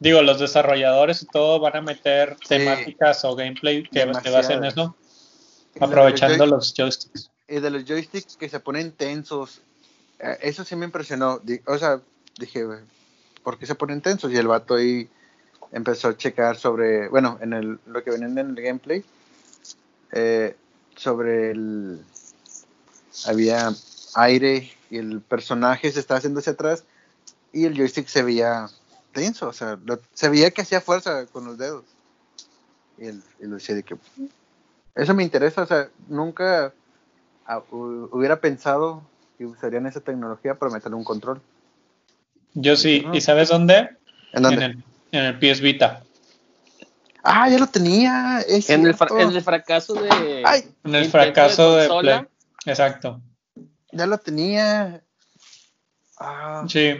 digo, 0.00 0.20
los 0.22 0.40
desarrolladores 0.40 1.22
y 1.22 1.26
todo 1.26 1.60
van 1.60 1.76
a 1.76 1.80
meter 1.80 2.36
temáticas 2.48 3.24
o 3.24 3.34
gameplay 3.36 3.84
que 3.84 4.00
se 4.22 4.30
base 4.30 4.52
en 4.54 4.64
eso, 4.64 4.96
y 5.74 5.78
los 5.80 5.88
aprovechando 5.88 6.44
joy- 6.44 6.50
los 6.50 6.74
joysticks. 6.76 7.30
Y 7.46 7.60
de 7.60 7.70
los 7.70 7.84
joysticks 7.84 8.36
que 8.36 8.48
se 8.48 8.60
ponen 8.60 8.92
tensos. 8.92 9.60
eh, 10.18 10.36
eso 10.42 10.64
sí 10.64 10.74
me 10.74 10.84
impresionó. 10.84 11.40
O 11.66 11.78
sea, 11.78 12.00
dije, 12.38 12.64
¿por 13.42 13.58
qué 13.58 13.66
se 13.66 13.74
ponen 13.74 14.00
tensos? 14.00 14.32
Y 14.32 14.36
el 14.36 14.48
vato 14.48 14.74
ahí 14.74 15.08
empezó 15.72 16.08
a 16.08 16.16
checar 16.16 16.56
sobre, 16.56 17.08
bueno, 17.08 17.38
en 17.40 17.52
el, 17.52 17.78
lo 17.86 18.02
que 18.02 18.10
venían 18.10 18.38
en 18.38 18.50
el 18.50 18.62
gameplay, 18.62 19.04
eh, 20.12 20.56
sobre 20.96 21.50
el, 21.50 22.00
había 23.26 23.72
aire 24.14 24.70
y 24.90 24.98
el 24.98 25.20
personaje 25.20 25.92
se 25.92 26.00
estaba 26.00 26.18
haciendo 26.18 26.40
hacia 26.40 26.52
atrás 26.52 26.84
y 27.52 27.64
el 27.64 27.76
joystick 27.76 28.06
se 28.08 28.22
veía 28.22 28.68
tenso, 29.12 29.48
o 29.48 29.52
sea, 29.52 29.78
se 30.14 30.28
veía 30.28 30.50
que 30.50 30.62
hacía 30.62 30.80
fuerza 30.80 31.26
con 31.26 31.44
los 31.44 31.58
dedos. 31.58 31.84
Y, 32.98 33.06
el, 33.06 33.22
y 33.40 33.46
lo 33.46 33.56
decía 33.56 33.74
de 33.74 33.82
que, 33.82 33.96
eso 34.94 35.14
me 35.14 35.22
interesa, 35.22 35.62
o 35.62 35.66
sea, 35.66 35.88
nunca 36.08 36.72
ah, 37.46 37.62
hu- 37.70 38.08
hubiera 38.12 38.40
pensado 38.40 39.02
que 39.36 39.46
usarían 39.46 39.86
esa 39.86 40.00
tecnología 40.00 40.54
para 40.56 40.72
meterle 40.72 40.96
un 40.96 41.04
control. 41.04 41.40
Yo 42.54 42.76
sí, 42.76 43.02
Ajá. 43.06 43.16
¿y 43.16 43.20
sabes 43.20 43.48
dónde? 43.48 43.90
¿En 44.32 44.42
dónde? 44.42 44.64
En 44.64 44.70
el, 44.70 44.84
en 45.12 45.24
el 45.24 45.38
PS 45.38 45.60
Vita. 45.60 46.02
Ah, 47.22 47.48
ya 47.48 47.58
lo 47.58 47.66
tenía. 47.66 48.40
es 48.46 48.70
En 48.70 48.86
el, 48.86 48.96
en 49.18 49.30
el 49.30 49.42
fracaso 49.42 49.94
de. 49.94 50.42
Ay, 50.44 50.64
En 50.84 50.94
el 50.94 51.10
fracaso 51.10 51.76
de, 51.76 51.88
consola, 51.88 52.20
Play. 52.20 52.72
Exacto. 52.72 53.20
Ya 53.92 54.06
lo 54.06 54.18
tenía. 54.18 55.02
Ah, 56.18 56.64
Sí. 56.68 56.96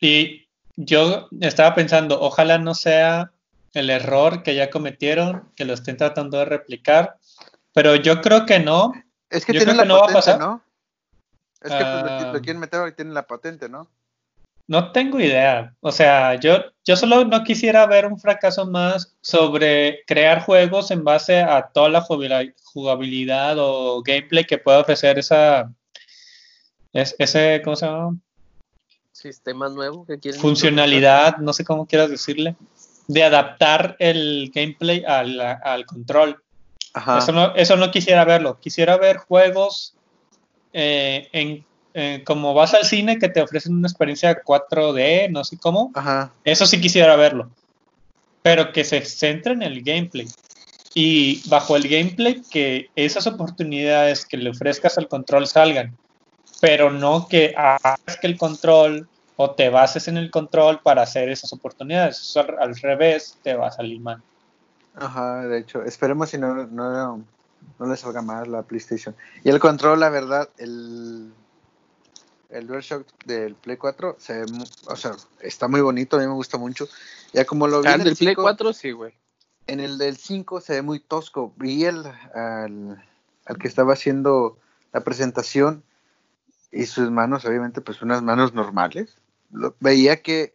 Y 0.00 0.46
yo 0.76 1.28
estaba 1.40 1.74
pensando, 1.74 2.20
ojalá 2.20 2.58
no 2.58 2.74
sea 2.74 3.32
el 3.72 3.88
error 3.90 4.42
que 4.42 4.54
ya 4.54 4.70
cometieron, 4.70 5.50
que 5.56 5.64
lo 5.64 5.72
estén 5.74 5.96
tratando 5.96 6.38
de 6.38 6.44
replicar, 6.44 7.16
pero 7.72 7.96
yo 7.96 8.20
creo 8.20 8.44
que 8.46 8.58
no. 8.58 8.92
es 9.30 9.44
que 9.46 9.54
yo 9.54 9.60
tiene 9.60 9.72
creo 9.72 9.76
la 9.76 9.82
que 9.84 9.88
no 9.88 9.94
va 9.94 10.00
a 10.00 10.02
patente, 10.02 10.18
pasar. 10.18 10.38
¿no? 10.38 10.62
Es 11.62 11.70
que 11.72 11.78
pues, 11.78 12.22
lo, 12.24 12.38
Ah. 12.38 12.40
quieren 12.42 12.58
meter 12.60 12.80
porque 12.80 12.94
tiene 12.96 13.12
la 13.12 13.26
patente, 13.26 13.68
¿no? 13.68 13.88
No 14.68 14.90
tengo 14.90 15.20
idea. 15.20 15.74
O 15.80 15.92
sea, 15.92 16.34
yo, 16.40 16.58
yo 16.84 16.96
solo 16.96 17.24
no 17.24 17.44
quisiera 17.44 17.86
ver 17.86 18.06
un 18.06 18.18
fracaso 18.18 18.66
más 18.66 19.16
sobre 19.20 20.00
crear 20.06 20.42
juegos 20.42 20.90
en 20.90 21.04
base 21.04 21.40
a 21.40 21.68
toda 21.68 21.88
la 21.88 22.04
jugabilidad 22.64 23.56
o 23.58 24.02
gameplay 24.02 24.44
que 24.44 24.58
pueda 24.58 24.80
ofrecer 24.80 25.18
esa. 25.18 25.72
ese, 26.92 27.62
¿cómo 27.64 27.76
se 27.76 27.86
llama? 27.86 28.16
Sistema 29.12 29.68
nuevo 29.68 30.04
que 30.04 30.18
quieren. 30.18 30.40
Funcionalidad, 30.40 31.36
no 31.38 31.52
sé 31.52 31.64
cómo 31.64 31.86
quieras 31.86 32.10
decirle. 32.10 32.56
De 33.06 33.22
adaptar 33.22 33.94
el 34.00 34.50
gameplay 34.52 35.04
al, 35.06 35.40
al 35.40 35.86
control. 35.86 36.42
Eso, 37.18 37.30
no, 37.30 37.54
eso 37.54 37.76
no 37.76 37.90
quisiera 37.90 38.24
verlo. 38.24 38.58
Quisiera 38.58 38.96
ver 38.96 39.18
juegos 39.18 39.94
eh, 40.72 41.28
en 41.32 41.64
eh, 41.98 42.22
como 42.26 42.52
vas 42.52 42.74
al 42.74 42.84
cine 42.84 43.18
que 43.18 43.30
te 43.30 43.40
ofrecen 43.40 43.74
una 43.74 43.88
experiencia 43.88 44.42
4D, 44.42 45.30
no 45.30 45.44
sé 45.44 45.56
cómo, 45.56 45.92
eso 46.44 46.66
sí 46.66 46.78
quisiera 46.78 47.16
verlo. 47.16 47.48
Pero 48.42 48.70
que 48.70 48.84
se 48.84 49.02
centre 49.06 49.54
en 49.54 49.62
el 49.62 49.82
gameplay. 49.82 50.28
Y 50.92 51.42
bajo 51.48 51.74
el 51.74 51.88
gameplay 51.88 52.42
que 52.50 52.90
esas 52.96 53.26
oportunidades 53.26 54.26
que 54.26 54.36
le 54.36 54.50
ofrezcas 54.50 54.98
al 54.98 55.08
control 55.08 55.46
salgan. 55.46 55.96
Pero 56.60 56.90
no 56.90 57.28
que 57.28 57.54
hagas 57.56 58.18
que 58.20 58.26
el 58.26 58.36
control 58.36 59.08
o 59.36 59.52
te 59.52 59.70
bases 59.70 60.06
en 60.06 60.18
el 60.18 60.30
control 60.30 60.80
para 60.82 61.00
hacer 61.00 61.30
esas 61.30 61.50
oportunidades. 61.54 62.36
al, 62.36 62.76
revés 62.76 63.38
te 63.42 63.54
va 63.54 63.68
a 63.68 63.72
salir 63.72 64.02
mal. 64.02 64.22
Ajá, 64.96 65.46
de 65.46 65.60
hecho, 65.60 65.82
esperemos 65.82 66.28
si 66.28 66.36
no, 66.36 66.66
no, 66.66 67.24
no 67.78 67.86
le 67.86 67.96
salga 67.96 68.20
mal 68.20 68.52
la 68.52 68.64
PlayStation. 68.64 69.16
Y 69.42 69.48
el 69.48 69.60
control, 69.60 70.00
la 70.00 70.10
verdad, 70.10 70.50
el 70.58 71.32
el 72.50 72.66
DualShock 72.66 73.06
del 73.24 73.54
Play 73.54 73.76
4 73.76 74.16
se 74.18 74.44
o 74.88 74.96
sea, 74.96 75.12
está 75.40 75.68
muy 75.68 75.80
bonito, 75.80 76.16
a 76.16 76.20
mí 76.20 76.26
me 76.26 76.34
gusta 76.34 76.58
mucho. 76.58 76.88
Ya 77.32 77.44
como 77.44 77.66
lo 77.66 77.82
vi 77.82 77.88
ah, 77.88 77.94
en 77.94 78.02
el 78.02 78.16
Play 78.16 78.34
4 78.34 78.72
sí, 78.72 78.92
güey. 78.92 79.14
En 79.66 79.80
el 79.80 79.98
del 79.98 80.16
5 80.16 80.60
se 80.60 80.74
ve 80.74 80.82
muy 80.82 81.00
tosco. 81.00 81.52
Vi 81.56 81.84
el, 81.84 82.06
al, 82.34 83.58
que 83.58 83.66
estaba 83.66 83.94
haciendo 83.94 84.58
la 84.92 85.02
presentación 85.02 85.82
y 86.70 86.86
sus 86.86 87.10
manos, 87.10 87.44
obviamente, 87.44 87.80
pues 87.80 88.00
unas 88.02 88.22
manos 88.22 88.54
normales. 88.54 89.16
Lo, 89.50 89.74
veía 89.80 90.22
que 90.22 90.54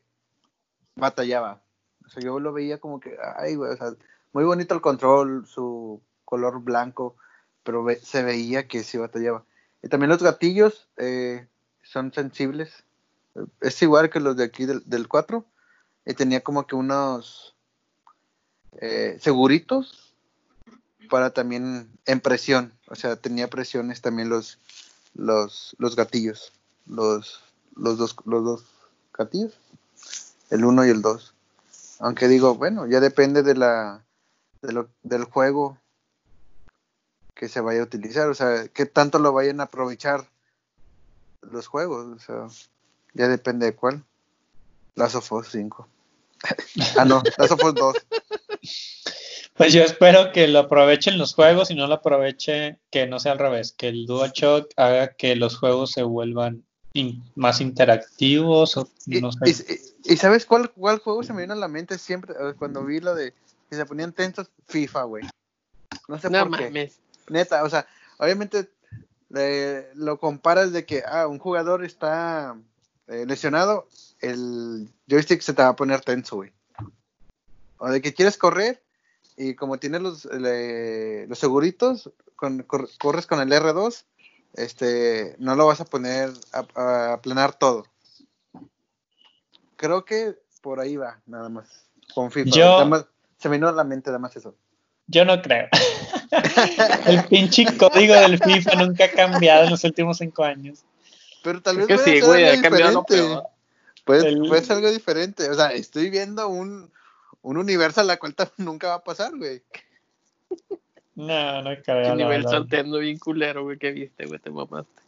batallaba. 0.96 1.62
O 2.06 2.10
sea, 2.10 2.24
yo 2.24 2.40
lo 2.40 2.54
veía 2.54 2.80
como 2.80 3.00
que, 3.00 3.18
ay, 3.38 3.56
güey, 3.56 3.72
o 3.72 3.78
sea, 3.78 3.94
muy 4.32 4.46
bonito 4.46 4.74
el 4.74 4.82
control, 4.82 5.46
su 5.46 6.02
color 6.24 6.62
blanco, 6.62 7.18
pero 7.64 7.86
se 8.02 8.24
veía 8.24 8.68
que 8.68 8.84
sí 8.84 8.98
batallaba. 8.98 9.44
Y 9.84 9.90
también 9.90 10.10
los 10.10 10.24
gatillos, 10.24 10.88
eh, 10.98 11.48
son 11.92 12.14
sensibles. 12.14 12.84
Es 13.60 13.82
igual 13.82 14.10
que 14.10 14.20
los 14.20 14.38
de 14.38 14.46
aquí 14.46 14.66
del, 14.66 14.84
del 14.86 15.08
4. 15.08 15.46
Y 16.06 16.14
tenía 16.14 16.42
como 16.42 16.66
que 16.66 16.76
unos 16.76 17.54
eh, 18.80 19.18
seguritos 19.22 20.14
para 21.10 21.32
también 21.32 21.90
en 22.06 22.22
presión. 22.22 22.74
O 22.88 22.96
sea, 22.96 23.18
tenía 23.18 23.50
presiones 23.50 24.02
también 24.02 24.30
los, 24.30 24.58
los, 25.14 25.76
los 25.78 25.96
gatillos. 25.96 26.54
Los, 26.88 27.42
los, 27.76 27.98
dos, 27.98 28.16
los 28.26 28.44
dos 28.44 28.66
gatillos. 29.14 29.54
El 30.50 30.66
1 30.66 30.86
y 30.86 30.90
el 30.90 31.02
2. 31.02 31.34
Aunque 32.00 32.28
digo, 32.28 32.56
bueno, 32.56 32.88
ya 32.88 33.00
depende 33.00 33.44
de 33.44 33.56
la, 33.56 34.04
de 34.62 34.74
lo, 34.74 34.90
del 35.04 35.26
juego 35.26 35.78
que 37.36 37.50
se 37.50 37.62
vaya 37.62 37.82
a 37.82 37.86
utilizar. 37.86 38.30
O 38.30 38.34
sea, 38.34 38.68
qué 38.70 38.86
tanto 38.86 39.20
lo 39.20 39.34
vayan 39.34 39.60
a 39.60 39.64
aprovechar 39.64 40.31
los 41.42 41.68
juegos, 41.68 42.08
o 42.08 42.20
sea, 42.20 42.48
ya 43.14 43.28
depende 43.28 43.66
de 43.68 43.76
cuál. 43.76 44.04
Last 44.96 45.16
of 45.16 45.32
Us 45.32 45.48
5. 45.52 45.88
ah, 46.98 47.06
no, 47.06 47.22
Last 47.38 47.52
of 47.52 47.64
Us 47.64 47.76
2. 47.76 47.96
Pues 49.56 49.74
yo 49.74 49.84
espero 49.84 50.32
que 50.32 50.48
lo 50.48 50.60
aprovechen 50.60 51.18
los 51.18 51.36
juegos 51.36 51.72
y 51.72 51.76
no 51.76 51.88
lo 51.88 51.96
aproveche 51.96 52.80
que 52.90 53.06
no 53.06 53.20
sea 53.20 53.34
al 53.34 53.40
revés, 53.40 53.74
que 53.74 53.90
el 53.90 54.06
DualShock 54.06 54.72
haga 54.76 55.14
que 55.14 55.36
los 55.36 55.58
juegos 55.58 55.92
se 55.92 56.04
vuelvan 56.04 56.64
más 57.36 57.62
interactivos 57.62 58.78
o 58.78 58.90
no 59.06 59.32
sé. 59.32 59.84
Y, 60.04 60.18
sabes 60.18 60.46
cuál, 60.46 60.72
cuál 60.72 61.00
juego 61.00 61.24
se 61.24 61.34
me 61.34 61.42
vino 61.42 61.54
a 61.54 61.58
la 61.58 61.68
mente 61.68 61.98
siempre 61.98 62.34
eh, 62.34 62.54
cuando 62.58 62.84
vi 62.84 63.00
lo 63.00 63.14
de 63.14 63.34
que 63.70 63.76
se 63.76 63.86
ponían 63.86 64.14
tensos? 64.14 64.50
FIFA, 64.68 65.04
güey. 65.04 65.24
No 66.08 66.20
sé 66.20 66.30
por 66.30 66.58
qué. 66.58 66.92
Neta, 67.30 67.64
o 67.64 67.70
sea, 67.70 67.86
obviamente 68.18 68.70
lo 69.96 70.20
comparas 70.20 70.72
de 70.72 70.86
que 70.86 71.04
ah, 71.06 71.28
un 71.28 71.40
jugador 71.40 71.84
está 71.84 72.58
eh, 73.08 73.26
lesionado, 73.26 73.88
el 74.20 74.90
joystick 75.08 75.42
se 75.42 75.54
te 75.54 75.62
va 75.62 75.70
a 75.70 75.76
poner 75.76 76.02
tenso, 76.02 76.38
güey. 76.38 76.52
O 77.78 77.90
de 77.90 78.02
que 78.02 78.14
quieres 78.14 78.38
correr 78.38 78.84
y 79.38 79.56
como 79.56 79.80
tienes 79.80 80.02
los, 80.02 80.26
los 80.26 81.40
seguritos, 81.40 82.12
corres 82.36 83.26
con 83.26 83.40
el 83.40 83.52
R2, 83.52 84.04
este, 84.54 85.36
no 85.40 85.56
lo 85.56 85.68
vas 85.68 85.82
a 85.82 85.86
poner 85.86 86.32
a, 86.54 87.20
planar 87.22 87.58
todo. 87.58 87.86
Creo 89.78 90.06
que 90.06 90.38
por 90.62 90.80
ahí 90.80 90.98
va, 90.98 91.22
nada 91.26 91.50
más. 91.50 91.88
Con 92.14 92.30
FIFA. 92.32 93.08
se 93.38 93.50
me 93.50 93.58
vino 93.58 93.68
a 93.68 93.72
la 93.72 93.84
mente 93.84 94.10
nada 94.10 94.20
más 94.20 94.36
eso. 94.36 94.56
Yo 95.12 95.26
no 95.26 95.42
creo. 95.42 95.68
el 97.08 97.24
pinche 97.26 97.66
código 97.78 98.16
del 98.16 98.40
FIFA 98.40 98.76
nunca 98.76 99.06
ha 99.06 99.12
cambiado 99.12 99.66
en 99.66 99.72
los 99.72 99.84
últimos 99.84 100.18
cinco 100.18 100.44
años. 100.44 100.86
Pero 101.44 101.62
tal 101.62 101.78
vez 101.78 101.88
que 101.88 101.98
sí, 101.98 102.22
güey, 102.22 102.48
ha 102.48 102.62
cambiado 102.62 103.06
Puede, 104.04 104.36
puede, 104.48 104.64
ser 104.64 104.78
algo 104.78 104.92
diferente. 104.92 105.50
O 105.50 105.54
sea, 105.54 105.68
estoy 105.68 106.10
viendo 106.10 106.48
un, 106.48 106.90
un 107.44 107.58
universo 107.58 108.02
a 108.02 108.04
la 108.04 108.18
cual 108.18 108.34
nunca 108.58 108.88
va 108.88 108.96
a 108.96 109.04
pasar, 109.04 109.32
güey. 109.38 109.62
No, 111.16 111.62
no 111.62 111.70
creo. 111.84 112.08
Un 112.08 112.14
universo 112.14 112.56
alterno 112.56 112.98
bien 112.98 113.20
culero, 113.20 113.64
güey, 113.64 113.78
que 113.78 113.92
viste, 113.92 114.26
güey, 114.26 114.40
te 114.40 114.50
mamaste. 114.50 115.02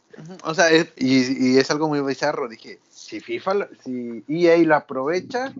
O 0.44 0.54
sea, 0.54 0.72
y, 0.72 0.86
y, 0.96 1.58
es 1.58 1.70
algo 1.70 1.88
muy 1.88 2.00
bizarro. 2.00 2.48
Dije, 2.48 2.78
si 2.88 3.20
FIFA, 3.20 3.68
si 3.82 4.22
EA 4.28 4.58
lo 4.58 4.76
aprovecha, 4.76 5.52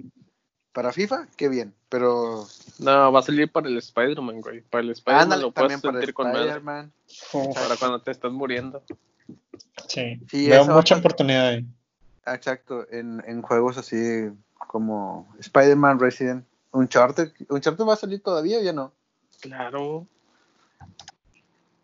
para 0.74 0.92
FIFA, 0.92 1.28
qué 1.36 1.48
bien, 1.48 1.72
pero... 1.88 2.46
No, 2.80 3.12
va 3.12 3.20
a 3.20 3.22
salir 3.22 3.50
para 3.50 3.68
el 3.68 3.78
Spider-Man, 3.78 4.40
güey. 4.40 4.60
Para 4.62 4.82
el 4.82 4.90
Spider-Man 4.90 5.40
lo 5.40 5.52
puedes 5.52 5.80
sentir 5.80 6.12
con 6.12 6.32
madre. 6.32 6.60
Para 6.60 7.76
cuando 7.78 8.02
te 8.02 8.10
estás 8.10 8.32
muriendo. 8.32 8.82
Sí, 9.86 10.20
veo 10.32 10.66
mucha 10.66 10.96
oportunidad 10.96 11.46
ahí. 11.46 11.66
Exacto, 12.26 12.86
en, 12.90 13.22
en 13.26 13.40
juegos 13.40 13.78
así 13.78 14.30
como 14.66 15.32
Spider-Man, 15.38 16.00
Resident, 16.00 16.44
Uncharted. 16.72 17.32
¿Uncharted 17.48 17.84
va 17.84 17.94
a 17.94 17.96
salir 17.96 18.20
todavía 18.20 18.58
o 18.58 18.62
ya 18.62 18.72
no? 18.72 18.92
Claro. 19.40 20.08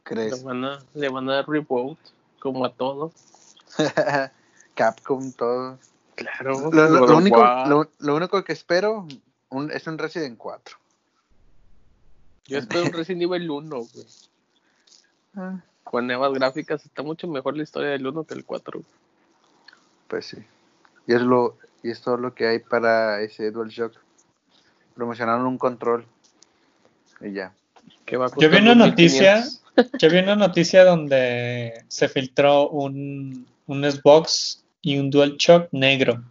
¿Crees? 0.02 0.38
Le 0.38 0.44
van 0.44 0.64
a, 0.64 0.78
le 0.94 1.08
van 1.08 1.30
a 1.30 1.34
dar 1.34 1.48
reboot, 1.48 1.98
como 2.40 2.64
a 2.64 2.72
todos. 2.72 3.12
Capcom, 4.74 5.30
todos. 5.30 5.78
Claro. 6.20 6.70
Lo, 6.70 7.16
único, 7.16 7.42
lo, 7.98 8.14
único, 8.14 8.44
que 8.44 8.52
espero 8.52 9.06
es 9.72 9.86
un 9.86 9.96
Resident 9.96 10.36
4. 10.36 10.76
Yo 12.44 12.58
espero 12.58 12.84
un 12.84 12.92
Resident 12.92 13.22
Evil 13.22 13.50
1, 13.50 13.76
güey. 13.76 14.06
Ah. 15.34 15.60
Con 15.82 16.06
nuevas 16.06 16.32
gráficas 16.34 16.84
está 16.84 17.02
mucho 17.02 17.26
mejor 17.26 17.56
la 17.56 17.62
historia 17.62 17.90
del 17.90 18.06
1 18.06 18.24
que 18.24 18.34
el 18.34 18.44
4. 18.44 18.82
Pues 20.08 20.26
sí. 20.26 20.36
Y 21.06 21.14
es 21.14 21.22
lo 21.22 21.56
y 21.82 21.90
es 21.90 22.02
todo 22.02 22.18
lo 22.18 22.34
que 22.34 22.46
hay 22.46 22.58
para 22.58 23.22
ese 23.22 23.50
DualShock. 23.50 23.94
Promocionaron 24.94 25.46
un 25.46 25.56
control 25.56 26.04
y 27.22 27.32
ya. 27.32 27.54
yo 28.06 28.50
vi 28.50 28.58
una 28.58 28.74
noticia, 28.74 29.42
yo 29.98 30.10
vi 30.10 30.18
una 30.18 30.36
noticia 30.36 30.84
donde 30.84 31.82
se 31.88 32.08
filtró 32.08 32.68
un, 32.68 33.46
un 33.66 33.90
Xbox 33.90 34.59
y 34.82 34.98
un 34.98 35.10
DualShock 35.10 35.68
negro. 35.72 36.22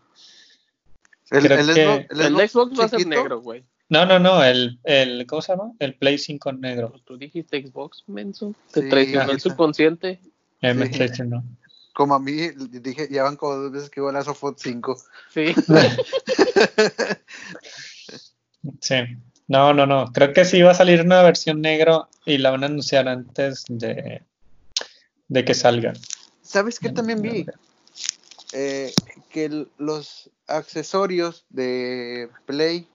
El, 1.31 1.43
Xbox, 1.43 2.79
va 2.79 2.85
a 2.85 2.89
ser 2.89 3.05
negro, 3.05 3.41
güey. 3.41 3.63
No, 3.89 4.05
no, 4.05 4.19
no, 4.19 4.43
el, 4.43 4.79
el, 4.83 5.25
¿cómo 5.25 5.41
se 5.41 5.51
llama? 5.51 5.73
El 5.79 5.95
Play 5.95 6.17
5 6.17 6.53
negro. 6.53 6.93
Tú 7.05 7.17
dijiste 7.17 7.65
Xbox, 7.65 8.03
menso. 8.07 8.53
Te 8.71 8.83
traicionó 8.83 9.31
el 9.31 9.39
subconsciente. 9.39 10.19
Eh, 10.61 10.73
me 10.73 10.89
traicionó. 10.89 11.43
Como 11.93 12.13
a 12.13 12.19
mí, 12.19 12.49
dije, 12.71 13.07
ya 13.11 13.23
van 13.23 13.35
como 13.35 13.55
dos 13.55 13.71
veces 13.71 13.89
que 13.89 13.99
igual 13.99 14.15
a 14.15 14.23
Sofot 14.23 14.59
5. 14.59 14.97
Sí. 15.33 15.55
sí. 18.79 18.95
No, 19.47 19.73
no, 19.73 19.87
no. 19.87 20.11
Creo 20.13 20.33
que 20.33 20.45
sí 20.45 20.61
va 20.61 20.71
a 20.71 20.75
salir 20.75 21.01
una 21.01 21.23
versión 21.23 21.61
negro 21.61 22.09
y 22.25 22.37
la 22.37 22.51
van 22.51 22.63
a 22.63 22.67
anunciar 22.67 23.07
antes 23.07 23.65
de, 23.67 24.21
de 25.27 25.45
que 25.45 25.53
salga. 25.55 25.93
¿Sabes 26.43 26.79
qué 26.79 26.89
también 26.89 27.21
vi? 27.21 27.45
Eh, 28.51 28.91
que 29.31 29.67
los 29.77 30.31
accesorios 30.47 31.45
de 31.49 32.29
Play 32.45 32.89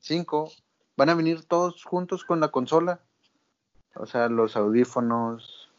5 0.00 0.50
van 0.96 1.10
a 1.10 1.14
venir 1.14 1.42
todos 1.42 1.84
juntos 1.84 2.24
con 2.24 2.40
la 2.40 2.48
consola. 2.48 3.00
O 3.96 4.06
sea, 4.06 4.28
los 4.28 4.56
audífonos, 4.56 5.70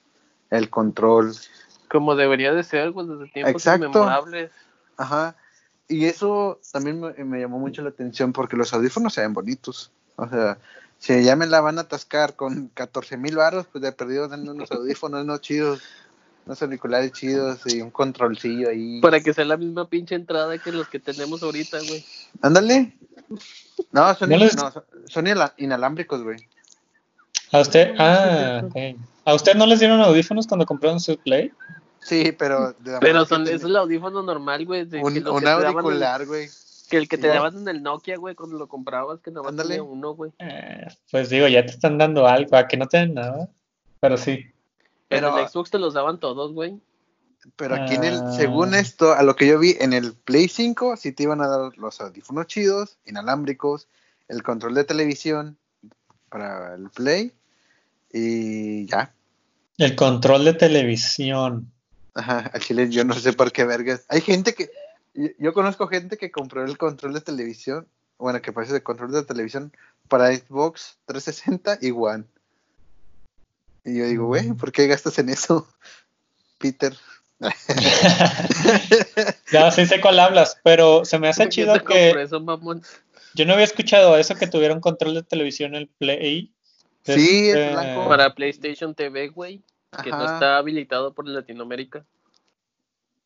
el 0.52 0.70
control. 0.70 1.34
Como 1.90 2.16
debería 2.16 2.54
de 2.54 2.64
ser, 2.64 2.82
algo 2.82 3.04
desde 3.04 3.32
tiempos 3.32 3.54
Exacto. 3.54 3.88
inmemorables. 3.88 4.52
Ajá. 4.98 5.36
y 5.90 6.06
eso 6.06 6.62
también 6.72 7.02
me, 7.02 7.12
me 7.26 7.42
llamó 7.42 7.60
mucho 7.60 7.82
la 7.82 7.90
atención 7.90 8.32
porque 8.32 8.56
los 8.56 8.74
audífonos 8.74 9.14
se 9.14 9.22
ven 9.22 9.34
bonitos. 9.34 9.92
O 10.16 10.28
sea, 10.30 10.58
si 10.98 11.24
ya 11.24 11.36
me 11.36 11.46
la 11.46 11.62
van 11.62 11.78
a 11.78 11.82
atascar 11.82 12.36
con 12.36 12.70
14 12.70 13.18
mil 13.18 13.36
baros, 13.36 13.68
pues 13.72 13.82
de 13.82 13.92
perdido 13.92 14.28
dando 14.28 14.52
unos 14.52 14.72
audífonos 14.72 15.26
no 15.26 15.38
chidos, 15.38 15.82
unos 16.46 16.62
auriculares 16.62 17.12
chidos 17.12 17.62
y 17.66 17.82
un 17.82 17.92
controlcillo 17.92 18.70
ahí. 18.70 19.02
Para 19.02 19.20
que 19.20 19.34
sea 19.34 19.46
la 19.46 19.58
misma 19.58 19.90
pinche 19.90 20.16
entrada 20.16 20.58
que 20.58 20.72
los 20.72 20.88
que 20.88 21.00
tenemos 21.00 21.42
ahorita, 21.44 21.78
güey. 21.88 22.06
Ándale. 22.42 22.96
No, 23.92 24.14
son, 24.16 24.30
No 24.30 24.38
les- 24.38 24.56
no, 24.56 24.72
son- 25.08 25.26
inalámbricos, 25.58 26.22
güey. 26.24 26.38
¿A 27.52 27.60
usted? 27.60 27.94
Ah, 27.98 28.62
ok. 28.66 28.76
¿A 29.26 29.34
usted 29.34 29.56
no 29.56 29.66
les 29.66 29.80
dieron 29.80 30.02
audífonos 30.02 30.46
cuando 30.46 30.66
compraron 30.66 31.00
su 31.00 31.18
Play? 31.18 31.52
Sí, 32.00 32.32
pero... 32.38 32.74
de 32.74 32.92
la 32.92 33.00
Pero 33.00 33.26
son, 33.26 33.48
es 33.48 33.64
el 33.64 33.76
audífono 33.76 34.22
normal, 34.22 34.66
güey. 34.66 34.84
un, 35.02 35.28
un 35.28 35.48
auricular, 35.48 36.26
güey. 36.28 36.48
Que 36.90 36.98
el 36.98 37.08
que 37.10 37.18
te 37.18 37.28
Igual. 37.28 37.52
daban 37.52 37.62
en 37.62 37.68
el 37.76 37.82
Nokia, 37.82 38.18
güey, 38.18 38.36
cuando 38.36 38.60
lo 38.60 38.68
comprabas, 38.68 39.20
que 39.22 39.32
nada 39.32 39.42
más 39.42 39.50
Ándale. 39.50 39.70
tenía 39.70 39.84
uno, 39.84 40.14
güey. 40.14 40.32
Eh, 40.38 40.86
pues 41.10 41.30
digo, 41.32 41.48
ya 41.48 41.66
te 41.66 41.72
están 41.72 41.98
dando 41.98 42.28
algo, 42.28 42.56
a 42.56 42.68
que 42.68 42.78
no 42.78 42.86
te 42.86 42.98
den 42.98 43.16
nada. 43.16 43.50
Pero 44.00 44.18
sí. 44.18 44.46
Pero 45.08 45.28
Pero- 45.28 45.38
en 45.38 45.44
el 45.44 45.50
Xbox 45.50 45.70
te 45.72 45.80
los 45.80 45.94
daban 45.94 46.20
todos, 46.20 46.54
güey. 46.54 46.80
Pero 47.58 47.76
aquí 47.76 47.94
en 47.94 48.04
el, 48.04 48.16
Ah. 48.16 48.32
según 48.36 48.74
esto, 48.74 49.14
a 49.14 49.22
lo 49.22 49.36
que 49.36 49.46
yo 49.48 49.60
vi, 49.60 49.76
en 49.80 49.94
el 49.94 50.14
Play 50.14 50.48
5 50.48 50.98
sí 50.98 51.12
te 51.12 51.24
iban 51.24 51.42
a 51.42 51.48
dar 51.48 51.78
los 51.78 52.02
audífonos 52.02 52.48
chidos, 52.48 52.98
inalámbricos, 53.06 53.88
el 54.28 54.42
control 54.42 54.74
de 54.74 54.84
televisión 54.84 55.56
para 56.30 56.74
el 56.74 56.90
Play 56.90 57.34
y 58.12 58.86
ya. 58.88 59.14
El 59.78 59.96
control 59.96 60.46
de 60.46 60.54
televisión. 60.54 61.72
Ajá, 62.14 62.50
al 62.54 62.62
chile 62.62 62.90
yo 62.90 63.04
no 63.04 63.14
sé 63.14 63.34
por 63.34 63.52
qué 63.52 63.66
vergas. 63.66 64.06
Hay 64.10 64.22
gente 64.22 64.54
que, 64.56 64.72
yo, 65.14 65.28
yo 65.38 65.54
conozco 65.54 65.88
gente 65.88 66.18
que 66.18 66.32
compró 66.32 66.64
el 66.64 66.78
control 66.78 67.14
de 67.14 67.22
televisión, 67.22 67.88
bueno, 68.18 68.42
que 68.42 68.54
parece 68.54 68.76
el 68.76 68.84
control 68.84 69.12
de 69.12 69.24
televisión 69.24 69.72
para 70.08 70.34
Xbox 70.36 70.98
360 71.06 71.78
y 71.82 71.92
One. 71.92 72.24
Y 73.86 73.98
yo 74.00 74.06
digo, 74.06 74.26
güey, 74.26 74.52
¿por 74.54 74.72
qué 74.72 74.88
gastas 74.88 75.18
en 75.20 75.30
eso, 75.30 75.68
Peter? 76.60 76.94
Ya 79.52 79.72
sí 79.72 79.86
sé 79.86 80.00
cuál 80.02 80.20
hablas, 80.20 80.60
pero 80.64 81.06
se 81.06 81.20
me 81.20 81.28
hace 81.28 81.44
¿Por 81.44 81.50
qué 81.50 81.56
chido 81.56 81.84
que 81.84 82.22
eso, 82.22 82.40
mamón? 82.40 82.82
yo 83.34 83.46
no 83.46 83.54
había 83.54 83.66
escuchado 83.66 84.18
eso 84.18 84.36
que 84.36 84.48
tuvieron 84.48 84.80
control 84.80 85.14
de 85.16 85.24
televisión 85.24 85.76
en 85.76 85.82
el 85.84 85.88
Play. 85.88 86.52
Sí, 87.04 87.50
es 87.50 87.56
Este, 87.56 87.72
blanco. 87.74 88.08
Para 88.10 88.34
PlayStation 88.34 88.96
TV, 88.96 89.28
güey. 89.30 89.62
Que 90.04 90.10
no 90.10 90.26
está 90.26 90.58
habilitado 90.58 91.14
por 91.14 91.28
Latinoamérica. 91.28 92.04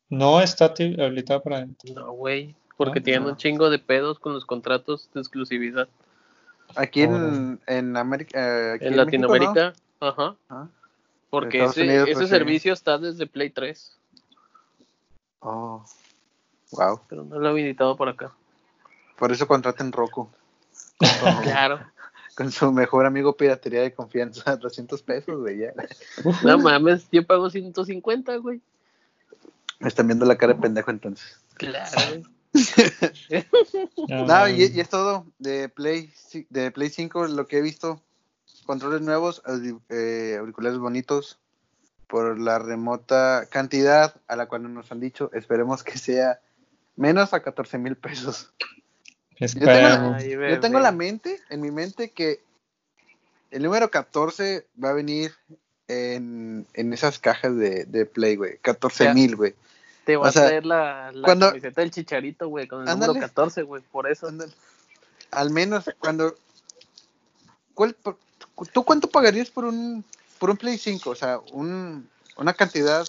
No 0.08 0.40
está 0.40 0.66
habilitado 0.66 1.42
para. 1.42 1.66
No, 1.94 2.12
güey. 2.12 2.54
Porque 2.76 3.00
No, 3.00 3.04
tienen 3.04 3.22
no. 3.24 3.28
un 3.30 3.36
chingo 3.36 3.70
de 3.70 3.78
pedos 3.78 4.18
con 4.18 4.32
los 4.34 4.44
contratos 4.44 5.08
de 5.14 5.20
exclusividad. 5.20 5.88
Aquí 6.76 7.02
en, 7.02 7.60
en 7.66 7.96
América. 7.96 8.38
eh, 8.38 8.72
aquí 8.74 8.84
En 8.86 8.90
México, 8.96 9.04
Latinoamérica, 9.04 9.72
ajá. 10.00 10.36
Porque 11.30 11.58
Estados 11.58 11.76
ese, 11.76 11.86
Unidos, 11.86 12.08
ese 12.08 12.14
pues, 12.14 12.28
sí. 12.28 12.34
servicio 12.34 12.72
está 12.72 12.98
desde 12.98 13.26
Play 13.26 13.50
3. 13.50 13.96
Oh, 15.40 15.84
wow. 16.72 17.00
Pero 17.08 17.24
no 17.24 17.38
lo 17.38 17.46
he 17.46 17.50
habilitado 17.50 17.96
por 17.96 18.08
acá. 18.08 18.32
Por 19.16 19.32
eso 19.32 19.46
contraten 19.46 19.92
Roku. 19.92 20.28
Claro. 21.42 21.80
Con 22.36 22.50
su 22.50 22.72
mejor 22.72 23.04
amigo 23.06 23.36
piratería 23.36 23.82
de 23.82 23.92
confianza, 23.92 24.56
200 24.60 25.02
pesos, 25.02 25.40
güey. 25.40 25.58
Ya. 25.58 25.72
No 26.44 26.58
mames, 26.58 27.06
yo 27.12 27.24
pago 27.26 27.48
150, 27.48 28.36
güey. 28.36 28.60
Me 29.78 29.88
están 29.88 30.06
viendo 30.06 30.26
la 30.26 30.36
cara 30.36 30.54
de 30.54 30.60
pendejo 30.60 30.90
entonces. 30.90 31.38
Claro. 31.54 32.22
No, 34.08 34.26
No, 34.26 34.48
y, 34.48 34.64
y 34.64 34.80
es 34.80 34.88
todo 34.88 35.26
de 35.38 35.68
Play, 35.68 36.12
de 36.50 36.70
Play 36.70 36.90
5, 36.90 37.28
lo 37.28 37.46
que 37.46 37.58
he 37.58 37.62
visto. 37.62 38.02
Controles 38.66 39.00
nuevos, 39.00 39.42
eh, 39.88 40.36
auriculares 40.38 40.78
bonitos, 40.78 41.38
por 42.06 42.38
la 42.40 42.58
remota 42.58 43.46
cantidad 43.50 44.14
a 44.26 44.36
la 44.36 44.46
cual 44.46 44.72
nos 44.72 44.90
han 44.92 45.00
dicho. 45.00 45.30
Esperemos 45.32 45.82
que 45.84 45.96
sea 45.98 46.40
menos 46.96 47.32
a 47.34 47.40
14 47.40 47.78
mil 47.78 47.96
pesos. 47.96 48.52
Yo 49.38 50.60
tengo 50.60 50.80
la 50.80 50.92
mente, 50.92 51.40
en 51.48 51.60
mi 51.60 51.70
mente, 51.70 52.10
que 52.10 52.40
el 53.50 53.62
número 53.62 53.90
14 53.90 54.66
va 54.82 54.90
a 54.90 54.92
venir 54.92 55.32
en, 55.88 56.66
en 56.74 56.92
esas 56.92 57.18
cajas 57.18 57.56
de, 57.56 57.84
de 57.86 58.06
Play, 58.06 58.36
güey. 58.36 58.58
14 58.58 59.14
mil, 59.14 59.36
güey. 59.36 59.54
Te 60.04 60.16
va 60.16 60.28
o 60.28 60.32
sea, 60.32 60.44
a 60.44 60.46
traer 60.48 60.66
la, 60.66 61.10
la 61.12 61.24
cuando- 61.24 61.48
camiseta 61.48 61.80
del 61.80 61.90
chicharito, 61.90 62.48
güey, 62.48 62.66
con 62.68 62.82
el 62.82 62.88
Ándale. 62.88 63.14
número 63.14 63.26
14, 63.28 63.62
güey. 63.62 63.82
Por 63.90 64.10
eso. 64.10 64.28
Ándale. 64.28 64.52
Al 65.30 65.50
menos 65.50 65.88
cuando... 66.00 66.34
¿cuál, 67.74 67.94
por- 67.94 68.18
¿Tú 68.72 68.84
cuánto 68.84 69.08
pagarías 69.08 69.50
por 69.50 69.64
un, 69.64 70.04
por 70.38 70.50
un 70.50 70.56
Play 70.56 70.78
5? 70.78 71.10
O 71.10 71.14
sea, 71.14 71.38
un, 71.52 72.08
una 72.36 72.52
cantidad 72.54 73.06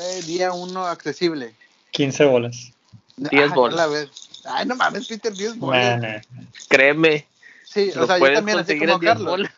eh, 0.00 0.22
día 0.24 0.52
uno 0.52 0.86
accesible. 0.86 1.54
15 1.90 2.24
bolas. 2.24 2.72
10 3.16 3.50
Ah, 3.50 3.54
bolas. 3.54 3.76
la 3.76 3.86
ves. 3.86 4.10
Ay, 4.44 4.66
no 4.66 4.74
mames, 4.74 5.06
Peter, 5.06 5.32
10 5.32 5.56
Nah, 5.56 5.60
bolas. 5.60 6.00
nah. 6.00 6.20
Créeme. 6.68 7.26
Sí, 7.64 7.92
lo 7.94 8.04
o 8.04 8.06
sea, 8.06 8.18
yo 8.18 8.32
también, 8.32 8.58
así 8.58 8.78
como 8.78 8.94
en 8.94 9.00
10 9.00 9.12
Carlos. 9.12 9.30
bolas. 9.30 9.52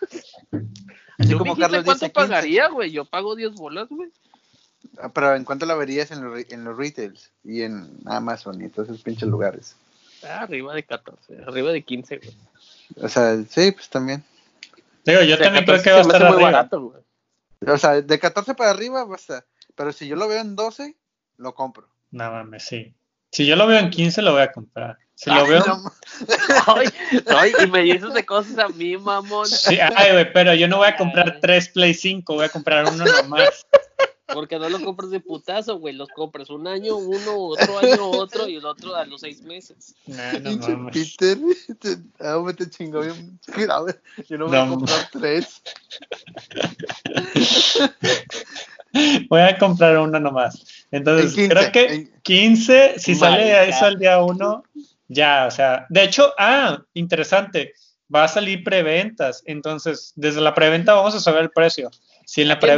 Así 1.19 1.31
¿Tú 1.31 1.39
como 1.39 1.57
Carlos 1.57 1.85
cuánto 1.85 2.05
dice 2.07 2.12
15. 2.12 2.12
pagaría, 2.12 2.69
güey? 2.69 2.91
Yo 2.91 3.05
pago 3.05 3.35
10 3.37 3.55
bolas, 3.55 3.89
güey. 3.89 4.11
Ah, 4.99 5.09
Pero 5.09 5.35
¿en 5.35 5.45
cuánto 5.45 5.65
la 5.67 5.75
verías 5.75 6.11
en 6.11 6.23
los, 6.25 6.33
re- 6.35 6.47
en 6.51 6.65
los 6.65 6.77
retails? 6.77 7.31
Y 7.45 7.62
en 7.62 7.89
Amazon 8.05 8.65
y 8.65 8.69
todos 8.69 8.89
esos 8.89 9.03
pinches 9.03 9.29
lugares. 9.29 9.77
Ah, 10.23 10.41
arriba 10.43 10.75
de 10.75 10.83
14, 10.85 11.39
arriba 11.47 11.71
de 11.73 11.83
15, 11.83 12.19
güey. 12.19 12.35
O 13.05 13.09
sea, 13.09 13.37
sí, 13.49 13.71
pues 13.73 13.89
también. 13.89 14.23
Digo, 15.05 15.22
yo 15.22 15.34
O 15.34 15.38
sea, 15.38 15.46
también 15.46 15.64
creo 15.64 15.76
14 15.76 15.82
que 15.82 15.92
va 15.92 16.00
a 16.00 16.02
se 16.02 16.09
me 16.09 16.14
estar 16.14 16.22
muy 16.28 16.34
arriba. 16.36 16.50
barato, 16.59 16.80
güey. 16.80 17.02
O 17.66 17.78
sea, 17.78 18.00
de 18.02 18.18
14 18.18 18.55
para 18.55 18.70
arriba 18.70 19.05
basta. 19.05 19.44
Pero 19.74 19.92
si 19.92 20.07
yo 20.07 20.16
lo 20.16 20.28
veo 20.28 20.40
en 20.40 20.55
12, 20.57 20.96
lo 21.38 21.55
compro. 21.55 21.88
No 22.11 22.30
mames, 22.30 22.64
sí. 22.64 22.94
Si 23.30 23.46
yo 23.46 23.57
lo 23.57 23.66
veo 23.66 23.78
en 23.80 23.90
15, 23.90 24.22
lo 24.22 24.32
voy 24.32 24.42
a 24.42 24.52
comprar. 24.52 24.98
Si 25.16 25.30
lo 25.30 25.46
veo. 25.46 25.64
No, 25.66 25.82
Ay, 26.66 26.88
ay, 27.26 27.52
y 27.64 27.66
me 27.66 27.82
dices 27.82 28.14
de 28.14 28.24
cosas 28.24 28.59
a 28.59 28.68
mí, 28.68 28.96
mamón. 28.96 29.46
Sí, 29.46 29.78
ay, 29.80 30.12
güey, 30.12 30.32
pero 30.32 30.55
yo 30.55 30.68
no 30.68 30.78
voy 30.78 30.88
a 30.88 30.96
comprar 30.96 31.38
tres 31.40 31.68
Play 31.68 31.94
5, 31.94 32.34
voy 32.34 32.44
a 32.44 32.48
comprar 32.48 32.84
uno 32.86 33.05
nomás. 33.05 33.66
Porque 34.27 34.59
no 34.59 34.68
lo 34.70 34.83
compras 34.83 35.11
de 35.11 35.20
putazo, 35.20 35.79
güey. 35.79 35.95
Los 35.95 36.09
compras 36.09 36.49
un 36.51 36.66
año, 36.66 36.97
uno, 36.97 37.37
otro 37.37 37.79
año, 37.79 38.09
otro, 38.11 38.49
y 38.49 38.57
el 38.57 38.64
otro 38.64 38.97
a 38.97 39.05
los 39.05 39.20
seis 39.20 39.43
meses. 39.43 39.95
Nah, 40.07 40.39
no 40.39 40.57
mames. 40.57 41.14
Peter, 41.18 41.39
te, 41.79 41.97
ah, 42.20 42.41
me 42.45 42.55
te 42.55 42.68
chingó 42.70 43.01
bien. 43.01 43.39
grave. 43.49 44.01
Yo 44.29 44.39
no 44.39 44.47
voy 44.47 44.57
No, 44.57 44.62
a 44.62 44.68
comprar 44.68 45.09
tres. 45.12 45.62
Voy 49.29 49.41
a 49.41 49.59
comprar 49.59 49.99
uno 49.99 50.20
nomás. 50.20 50.87
Entonces, 50.93 51.31
En 51.37 51.45
15, 51.49 51.49
creo 51.49 51.72
que 51.72 51.95
en- 51.95 52.12
15, 52.22 52.95
si 52.99 53.14
sale 53.16 53.68
eso 53.68 53.85
al 53.87 53.99
día 53.99 54.22
1, 54.22 54.62
ya, 55.09 55.47
o 55.47 55.51
sea, 55.51 55.85
de 55.89 56.05
hecho, 56.05 56.33
ah, 56.39 56.81
interesante, 56.95 57.72
va 58.14 58.22
a 58.25 58.29
salir 58.29 58.62
preventas, 58.62 59.43
entonces, 59.47 60.12
desde 60.14 60.41
la 60.41 60.55
preventa 60.55 60.95
vamos 60.95 61.14
a 61.16 61.20
saber 61.20 61.43
el 61.43 61.51
precio. 61.51 61.91
Si 62.25 62.43
en 62.43 62.49
la 62.49 62.61
¿Que 62.61 62.68
no? 62.68 62.72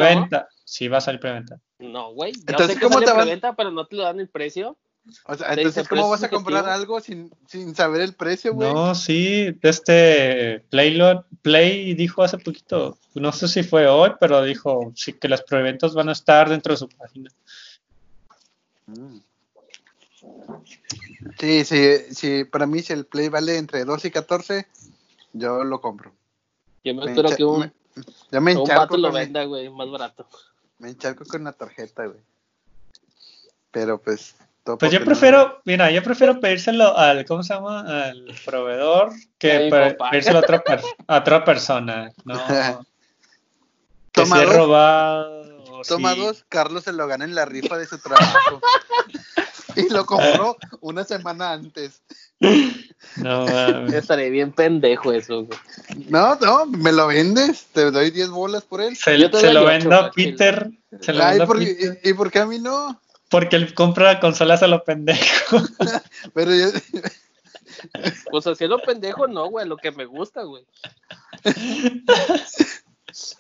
Sí 0.67 0.89
va 0.89 0.99
a 0.99 1.01
salir 1.01 1.21
preventa. 1.21 1.59
No, 1.79 2.13
güey. 2.13 2.33
Yo 2.33 2.41
Entonces, 2.49 2.75
sé 2.75 2.75
que 2.75 2.81
¿cómo 2.85 2.95
sale 2.95 3.07
te 3.07 3.13
van- 3.13 3.21
preventa, 3.23 3.57
pero 3.57 3.71
no 3.71 3.87
te 3.87 3.97
lo 3.97 4.03
dan 4.03 4.21
el 4.21 4.29
precio. 4.29 4.77
O 5.25 5.35
sea, 5.37 5.55
entonces, 5.55 5.87
¿cómo 5.89 6.11
vas 6.11 6.25
a 6.25 6.29
comprar 6.29 6.69
algo 6.69 6.99
sin, 7.01 7.31
sin 7.47 7.77
saber 7.77 8.01
el 8.01 8.15
precio, 8.15 8.53
güey? 8.55 8.73
No, 8.75 8.93
sí, 8.97 9.57
este 9.63 10.65
Playlot, 10.71 11.27
Play 11.43 11.95
dijo 11.95 12.25
hace 12.25 12.39
poquito, 12.39 12.99
no 13.15 13.31
sé 13.31 13.47
si 13.47 13.63
fue 13.63 13.87
hoy, 13.87 14.11
pero 14.19 14.43
dijo 14.43 14.93
sí 14.97 15.13
que 15.13 15.29
las 15.29 15.43
preventas 15.43 15.95
van 15.95 16.09
a 16.09 16.13
estar 16.13 16.49
dentro 16.49 16.73
de 16.73 16.79
su 16.79 16.89
página. 16.89 17.31
Mm. 18.87 19.19
Sí, 21.39 21.65
sí, 21.65 21.93
sí, 22.11 22.45
para 22.45 22.67
mí 22.67 22.81
si 22.83 22.93
el 22.93 23.07
Play 23.07 23.29
vale 23.29 23.59
entre 23.59 23.85
12 23.85 24.09
y 24.09 24.11
14, 24.11 24.67
yo 25.33 25.63
lo 25.63 25.81
compro. 25.81 26.13
Yo 26.83 26.95
me 26.95 27.05
Me 27.05 27.11
espero 27.13 27.37
que 27.37 27.45
un, 27.45 27.61
me- 27.61 27.73
yo 28.33 28.41
me 28.41 28.57
un 28.57 28.65
vato 28.69 28.97
lo 28.97 29.13
venda, 29.13 29.45
güey, 29.45 29.71
más 29.71 29.89
barato. 29.89 30.27
Me 30.79 30.89
encharco 30.91 31.25
con 31.25 31.45
la 31.45 31.53
tarjeta, 31.53 32.07
güey. 32.07 32.21
Pero 33.71 33.99
pues... 34.01 34.35
Pues 34.81 34.91
yo 34.91 34.99
no- 34.99 35.07
prefiero, 35.07 35.61
mira, 35.65 35.93
yo 35.93 36.03
prefiero 36.03 36.41
pedírselo 36.41 36.97
al, 36.99 37.25
¿cómo 37.25 37.45
se 37.45 37.55
llama? 37.55 37.83
Al 37.83 38.35
proveedor 38.45 39.13
que 39.39 39.71
pedírselo 40.11 40.39
a 40.39 40.41
otra, 40.41 40.61
per- 40.65 40.83
a 41.07 41.19
otra 41.19 41.45
persona. 41.45 42.11
No, 42.25 42.35
que 44.11 44.23
Toma 44.23 44.37
si 44.37 44.43
es 44.43 44.49
dos. 44.49 44.57
robado. 44.57 45.83
Toma 45.87 46.15
dos, 46.17 46.45
Carlos 46.49 46.83
se 46.83 46.93
lo 46.93 47.07
gana 47.07 47.25
en 47.25 47.37
la 47.37 47.45
rifa 47.45 47.79
de 47.79 47.87
su 47.87 47.99
trabajo. 47.99 48.61
y 49.89 49.89
lo 49.93 50.07
compró 50.07 50.57
una 50.81 51.05
semana 51.05 51.53
antes. 51.53 52.03
No, 53.17 53.47
mames. 53.47 53.95
Estaré 53.95 54.31
bien 54.31 54.53
pendejo 54.53 55.13
eso, 55.13 55.45
güey. 55.45 55.59
No, 56.09 56.35
no, 56.37 56.67
me 56.67 56.93
lo 56.93 57.07
vendes, 57.07 57.67
te 57.73 57.91
doy 57.91 58.11
10 58.11 58.31
bolas 58.31 58.65
por 58.65 58.81
él. 58.81 58.97
Se, 58.97 59.19
Yo 59.19 59.31
te 59.31 59.41
se 59.41 59.47
doy 59.47 59.55
lo 59.55 59.65
vendo 59.65 59.95
a. 59.95 60.11
Peter. 60.11 60.71
Se 61.01 61.13
lo 61.13 61.25
vendo 61.25 61.45
a 61.45 61.47
¿por- 61.47 61.59
Peter. 61.59 62.01
y, 62.05 62.11
y 62.11 62.15
por 62.15 62.31
qué 62.31 62.41
a 62.41 62.47
mí 62.47 62.59
no? 62.59 63.01
Porque 63.31 63.57
él 63.57 63.75
compra 63.75 64.21
consolas 64.21 64.63
a 64.63 64.67
lo 64.67 64.85
pendejo. 64.85 65.63
Pero 66.35 66.55
yo, 66.55 66.67
Pues 68.31 68.47
así 68.47 68.67
lo 68.67 68.79
pendejo, 68.81 69.27
no, 69.27 69.49
güey, 69.51 69.67
lo 69.67 69.77
que 69.77 69.93
me 69.93 70.05
gusta, 70.05 70.43
güey. 70.43 70.65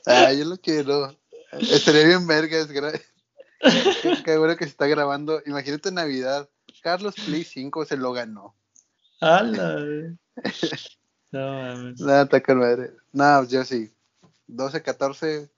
ah, 0.07 0.32
yo 0.32 0.45
lo 0.45 0.57
quiero. 0.59 1.16
Estaría 1.53 2.07
bien 2.07 2.26
vergas. 2.26 2.68
gra- 2.70 3.01
Qué, 3.61 4.23
qué 4.25 4.37
bueno 4.39 4.57
que 4.57 4.65
se 4.65 4.71
está 4.71 4.87
grabando. 4.87 5.41
Imagínate 5.47 5.91
Navidad. 5.93 6.49
Carlos 6.83 7.15
Play 7.25 7.45
5 7.45 7.85
se 7.85 7.97
lo 7.97 8.13
ganó. 8.13 8.55
¡Hala! 9.21 10.17
No 11.33 11.41
mames. 11.41 12.01
Nada, 12.01 12.23
está 12.23 12.41
con 12.41 12.59
madre. 12.61 12.93
No, 13.13 13.45
yo 13.49 13.65
sí. 13.65 13.93
12, 14.47 14.81
14. 14.83 15.51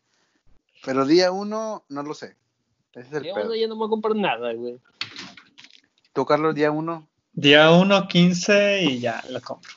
Pero 0.85 1.05
día 1.05 1.31
1, 1.31 1.85
no 1.89 2.03
lo 2.03 2.15
sé. 2.15 2.37
Ese 2.95 3.07
es 3.09 3.13
el 3.13 3.25
Yo 3.25 3.35
pedo. 3.35 3.49
no, 3.49 3.55
ya 3.55 3.69
no 3.69 3.75
me 3.75 3.81
voy 3.81 3.87
a 3.89 3.91
comprar 3.91 4.17
nada, 4.17 4.53
güey. 4.55 4.81
Tú, 6.15 6.25
Carlos, 6.25 6.55
día 6.55 6.71
1. 6.71 7.09
Día 7.35 7.71
1, 7.71 8.09
15 8.09 8.83
y 8.85 9.01
ya 9.01 9.23
lo 9.29 9.41
compro. 9.43 9.71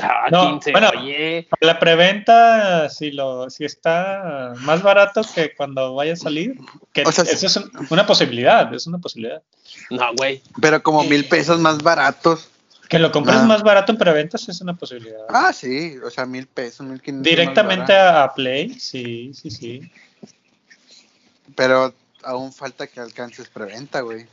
Ah, 0.00 0.28
No, 0.30 0.52
15, 0.52 0.72
bueno. 0.72 0.90
oye. 0.98 1.48
La 1.60 1.78
preventa, 1.78 2.88
si 2.88 3.10
lo, 3.10 3.50
si 3.50 3.64
está 3.66 4.54
más 4.60 4.82
barato 4.82 5.20
que 5.34 5.54
cuando 5.54 5.94
vaya 5.94 6.14
a 6.14 6.16
salir, 6.16 6.56
que 6.92 7.02
O 7.02 7.12
sea, 7.12 7.24
eso 7.24 7.46
es 7.46 7.56
un- 7.56 7.70
una 7.90 8.06
posibilidad, 8.06 8.72
es 8.74 8.86
una 8.86 8.98
posibilidad. 8.98 9.42
No, 9.90 10.12
güey. 10.16 10.42
Pero 10.60 10.82
como 10.82 11.04
mil 11.04 11.26
pesos 11.26 11.58
más 11.60 11.82
baratos. 11.82 12.48
Que 12.88 12.98
lo 12.98 13.12
compres 13.12 13.36
Ah. 13.38 13.44
más 13.44 13.62
barato 13.62 13.92
en 13.92 13.98
preventas 13.98 14.48
es 14.48 14.60
una 14.60 14.74
posibilidad. 14.74 15.20
Ah, 15.28 15.52
sí. 15.52 15.94
O 16.04 16.10
sea, 16.10 16.24
mil 16.26 16.46
pesos, 16.46 16.86
mil 16.86 17.00
quinientos. 17.00 17.30
Directamente 17.30 17.94
a 17.96 18.32
Play, 18.34 18.78
sí, 18.80 19.32
sí, 19.34 19.50
sí. 19.50 19.90
Pero 21.54 21.92
aún 22.22 22.52
falta 22.52 22.86
que 22.86 23.00
alcances 23.00 23.48
preventa, 23.48 24.00
güey. 24.00 24.26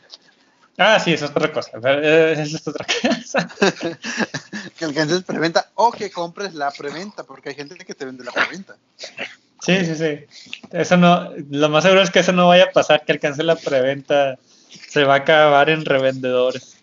Ah, 0.82 0.98
sí, 1.00 1.12
eso 1.14 1.26
es 1.26 1.32
otra 1.32 1.52
cosa. 1.52 1.72
eh, 1.84 2.36
Eso 2.38 2.56
es 2.58 2.68
otra 2.68 2.86
cosa. 2.86 3.48
que 4.78 4.86
alcances 4.86 5.24
preventa 5.24 5.70
o 5.76 5.92
que 5.92 6.10
compres 6.10 6.54
la 6.54 6.72
preventa, 6.72 7.24
porque 7.24 7.50
hay 7.50 7.56
gente 7.56 7.76
que 7.84 7.94
te 7.94 8.06
vende 8.06 8.24
la 8.24 8.32
preventa. 8.32 8.76
Sí, 9.62 9.84
sí, 9.86 9.96
sí. 9.96 10.26
Eso 10.72 10.96
no, 10.96 11.32
lo 11.50 11.68
más 11.70 11.84
seguro 11.84 12.02
es 12.02 12.10
que 12.10 12.20
eso 12.20 12.32
no 12.32 12.48
vaya 12.48 12.64
a 12.66 12.72
pasar, 12.72 13.04
que 13.04 13.12
alcance 13.12 13.44
la 13.44 13.56
preventa. 13.58 14.38
Se 14.88 15.04
va 15.04 15.16
a 15.16 15.18
acabar 15.18 15.70
en 15.70 15.84
revendedores. 15.84 16.78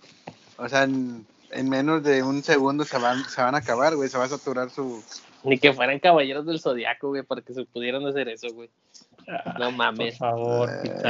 O 0.59 0.69
sea, 0.69 0.83
en, 0.83 1.27
en 1.53 1.69
menos 1.71 2.03
de 2.03 2.23
un 2.23 2.43
segundo 2.45 2.85
se 2.85 2.99
van, 2.99 3.25
se 3.29 3.41
van 3.41 3.55
a 3.55 3.59
acabar, 3.59 3.97
güey. 3.97 4.11
Se 4.11 4.19
va 4.19 4.25
a 4.25 4.29
saturar 4.29 4.69
su. 4.71 5.03
Ni 5.43 5.59
que 5.59 5.73
fueran 5.73 6.01
caballeros 6.01 6.45
del 6.45 6.61
zodiaco, 6.61 7.09
güey, 7.09 7.23
para 7.23 7.41
que 7.41 7.55
se 7.55 7.65
pudieran 7.65 8.07
hacer 8.07 8.29
eso, 8.29 8.49
güey. 8.53 8.69
No 9.27 9.67
Por 9.67 9.73
mames. 9.73 10.19
favor, 10.19 10.71
Eh, 10.85 11.01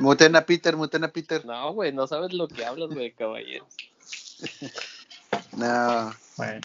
muten 0.00 0.36
a 0.36 0.44
Peter, 0.44 0.76
muten 0.76 1.04
a 1.04 1.08
Peter. 1.08 1.44
No, 1.44 1.72
güey, 1.72 1.92
no 1.92 2.06
sabes 2.06 2.32
lo 2.32 2.48
que 2.48 2.64
hablas, 2.64 2.88
güey, 2.90 3.12
caballeros. 3.12 3.68
No. 5.56 6.12
Bueno, 6.36 6.60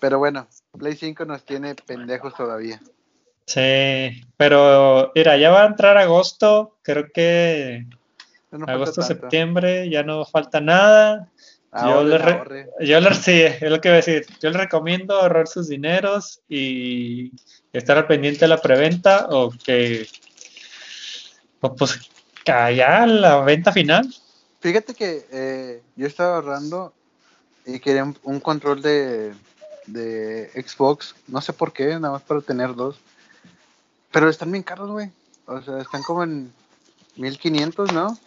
Pero 0.00 0.18
bueno, 0.18 0.46
Play 0.78 0.94
5 0.96 1.24
nos 1.24 1.44
tiene 1.44 1.74
pendejos 1.74 2.34
todavía. 2.34 2.80
sí, 3.46 4.22
pero 4.36 5.12
mira, 5.14 5.36
ya 5.36 5.50
va 5.50 5.62
a 5.64 5.66
entrar 5.66 5.96
agosto. 5.98 6.76
Creo 6.82 7.06
que 7.12 7.86
No 8.50 8.66
agosto, 8.66 9.02
septiembre, 9.02 9.88
ya 9.90 10.02
no 10.02 10.24
falta 10.24 10.60
nada. 10.60 11.28
Ahorre, 11.72 12.10
yo 12.10 12.18
le 12.18 12.32
ahorre. 12.32 12.70
Yo 12.80 13.00
le, 13.00 13.14
sí, 13.14 13.42
es 13.42 13.62
lo 13.62 13.80
que 13.80 13.88
iba 13.88 13.94
a 13.94 13.96
decir. 13.96 14.24
Yo 14.40 14.50
le 14.50 14.58
recomiendo 14.58 15.18
ahorrar 15.20 15.46
sus 15.48 15.68
dineros 15.68 16.40
y 16.48 17.32
estar 17.72 17.98
al 17.98 18.06
pendiente 18.06 18.40
de 18.40 18.48
la 18.48 18.62
preventa 18.62 19.26
o 19.30 19.50
que, 19.50 20.06
o 21.60 21.74
pues, 21.74 21.96
que 21.96 22.15
allá 22.48 23.06
la 23.06 23.40
venta 23.42 23.72
final. 23.72 24.12
Fíjate 24.60 24.94
que 24.94 25.26
eh, 25.30 25.82
yo 25.96 26.06
estaba 26.06 26.36
ahorrando 26.36 26.92
y 27.64 27.78
quería 27.80 28.04
un, 28.04 28.18
un 28.22 28.40
control 28.40 28.82
de, 28.82 29.34
de 29.86 30.50
Xbox. 30.54 31.14
No 31.28 31.40
sé 31.40 31.52
por 31.52 31.72
qué, 31.72 31.86
nada 31.98 32.12
más 32.12 32.22
para 32.22 32.40
tener 32.40 32.74
dos. 32.74 32.96
Pero 34.10 34.28
están 34.28 34.50
bien 34.50 34.62
caros, 34.62 34.90
güey. 34.90 35.10
O 35.46 35.60
sea, 35.62 35.78
están 35.78 36.02
como 36.02 36.22
en 36.24 36.52
1500, 37.16 37.92
¿no? 37.92 38.18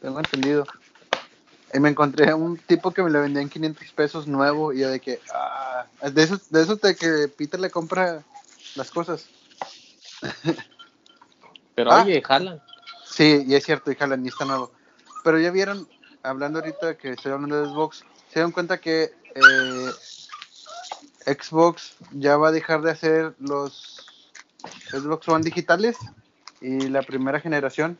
Tengo 0.00 0.18
entendido. 0.18 0.66
Y 1.72 1.78
me 1.78 1.90
encontré 1.90 2.30
a 2.30 2.36
un 2.36 2.56
tipo 2.56 2.90
que 2.90 3.02
me 3.02 3.10
lo 3.10 3.20
vendía 3.20 3.42
en 3.42 3.48
500 3.48 3.86
pesos 3.92 4.26
nuevo 4.26 4.72
y 4.72 4.80
yo 4.80 4.88
de 4.90 4.98
que, 4.98 5.20
ah, 5.32 5.86
de 6.10 6.22
esos, 6.22 6.50
de 6.50 6.62
esos 6.62 6.80
de 6.80 6.96
que 6.96 7.28
Peter 7.28 7.60
le 7.60 7.70
compra 7.70 8.22
las 8.74 8.90
cosas. 8.90 9.26
Pero 11.74 11.92
Ah. 11.92 12.02
oye, 12.02 12.20
jalan. 12.22 12.60
Sí, 13.10 13.44
y 13.46 13.54
es 13.54 13.64
cierto, 13.64 13.90
y 13.90 13.96
jalan, 13.96 14.24
y 14.24 14.28
está 14.28 14.44
nuevo. 14.44 14.72
Pero 15.24 15.38
ya 15.38 15.50
vieron, 15.50 15.88
hablando 16.22 16.60
ahorita 16.60 16.96
que 16.96 17.10
estoy 17.12 17.32
hablando 17.32 17.60
de 17.60 17.68
Xbox, 17.68 18.04
se 18.32 18.40
dan 18.40 18.52
cuenta 18.52 18.80
que 18.80 19.10
eh, 19.34 19.90
Xbox 21.26 21.96
ya 22.12 22.36
va 22.36 22.48
a 22.48 22.52
dejar 22.52 22.82
de 22.82 22.90
hacer 22.92 23.34
los 23.38 24.06
Xbox 24.90 25.28
One 25.28 25.44
digitales 25.44 25.96
y 26.60 26.88
la 26.88 27.02
primera 27.02 27.40
generación. 27.40 27.98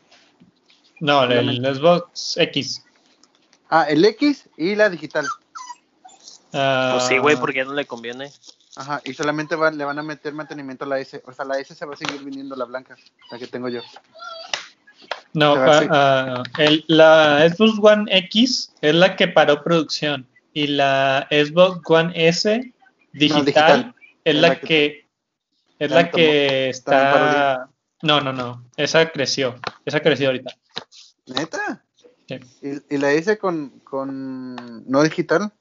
No, 0.99 1.23
el 1.23 1.57
Xbox 1.75 2.37
X. 2.37 2.83
Ah, 3.69 3.85
el 3.89 4.03
X 4.05 4.49
y 4.57 4.75
la 4.75 4.89
digital. 4.89 5.27
Ah, 6.53 6.91
Pues 6.93 7.07
sí, 7.07 7.17
güey, 7.17 7.35
porque 7.37 7.59
ya 7.59 7.65
no 7.65 7.73
le 7.73 7.85
conviene. 7.85 8.31
Ajá, 8.75 9.01
y 9.03 9.13
solamente 9.13 9.55
va- 9.55 9.71
le 9.71 9.83
van 9.83 9.99
a 9.99 10.03
meter 10.03 10.33
mantenimiento 10.33 10.85
a 10.85 10.87
la 10.87 10.99
S. 10.99 11.21
O 11.25 11.33
sea, 11.33 11.45
la 11.45 11.57
S 11.59 11.73
se 11.75 11.85
va 11.85 11.93
a 11.93 11.97
seguir 11.97 12.23
viniendo 12.23 12.55
la 12.55 12.65
blanca, 12.65 12.95
la 13.29 13.37
que 13.37 13.47
tengo 13.47 13.67
yo. 13.69 13.81
No, 15.33 15.55
ah, 15.55 15.81
ah, 15.89 16.43
el- 16.57 16.83
la 16.87 17.47
Xbox 17.49 17.79
One 17.81 18.05
X 18.27 18.73
es 18.81 18.95
la 18.95 19.15
que 19.15 19.27
paró 19.27 19.63
producción 19.63 20.27
y 20.53 20.67
la 20.67 21.27
Xbox 21.31 21.79
One 21.89 22.11
S 22.15 22.73
digital, 23.13 23.45
digital. 23.45 23.95
es 24.25 24.35
la 24.35 24.59
que 24.59 25.07
es 25.79 25.89
la 25.91 26.11
que 26.11 26.69
está 26.69 27.69
no 28.01 28.19
no 28.21 28.33
no 28.33 28.65
esa 28.77 29.09
creció 29.11 29.55
esa 29.85 29.99
creció 30.01 30.27
ahorita 30.27 30.53
¿Neta? 31.27 31.83
Sí. 32.27 32.39
¿Y, 32.61 32.95
y 32.95 32.97
la 32.97 33.11
S 33.13 33.37
con, 33.37 33.79
con 33.83 34.89
no 34.89 35.03
digital? 35.03 35.51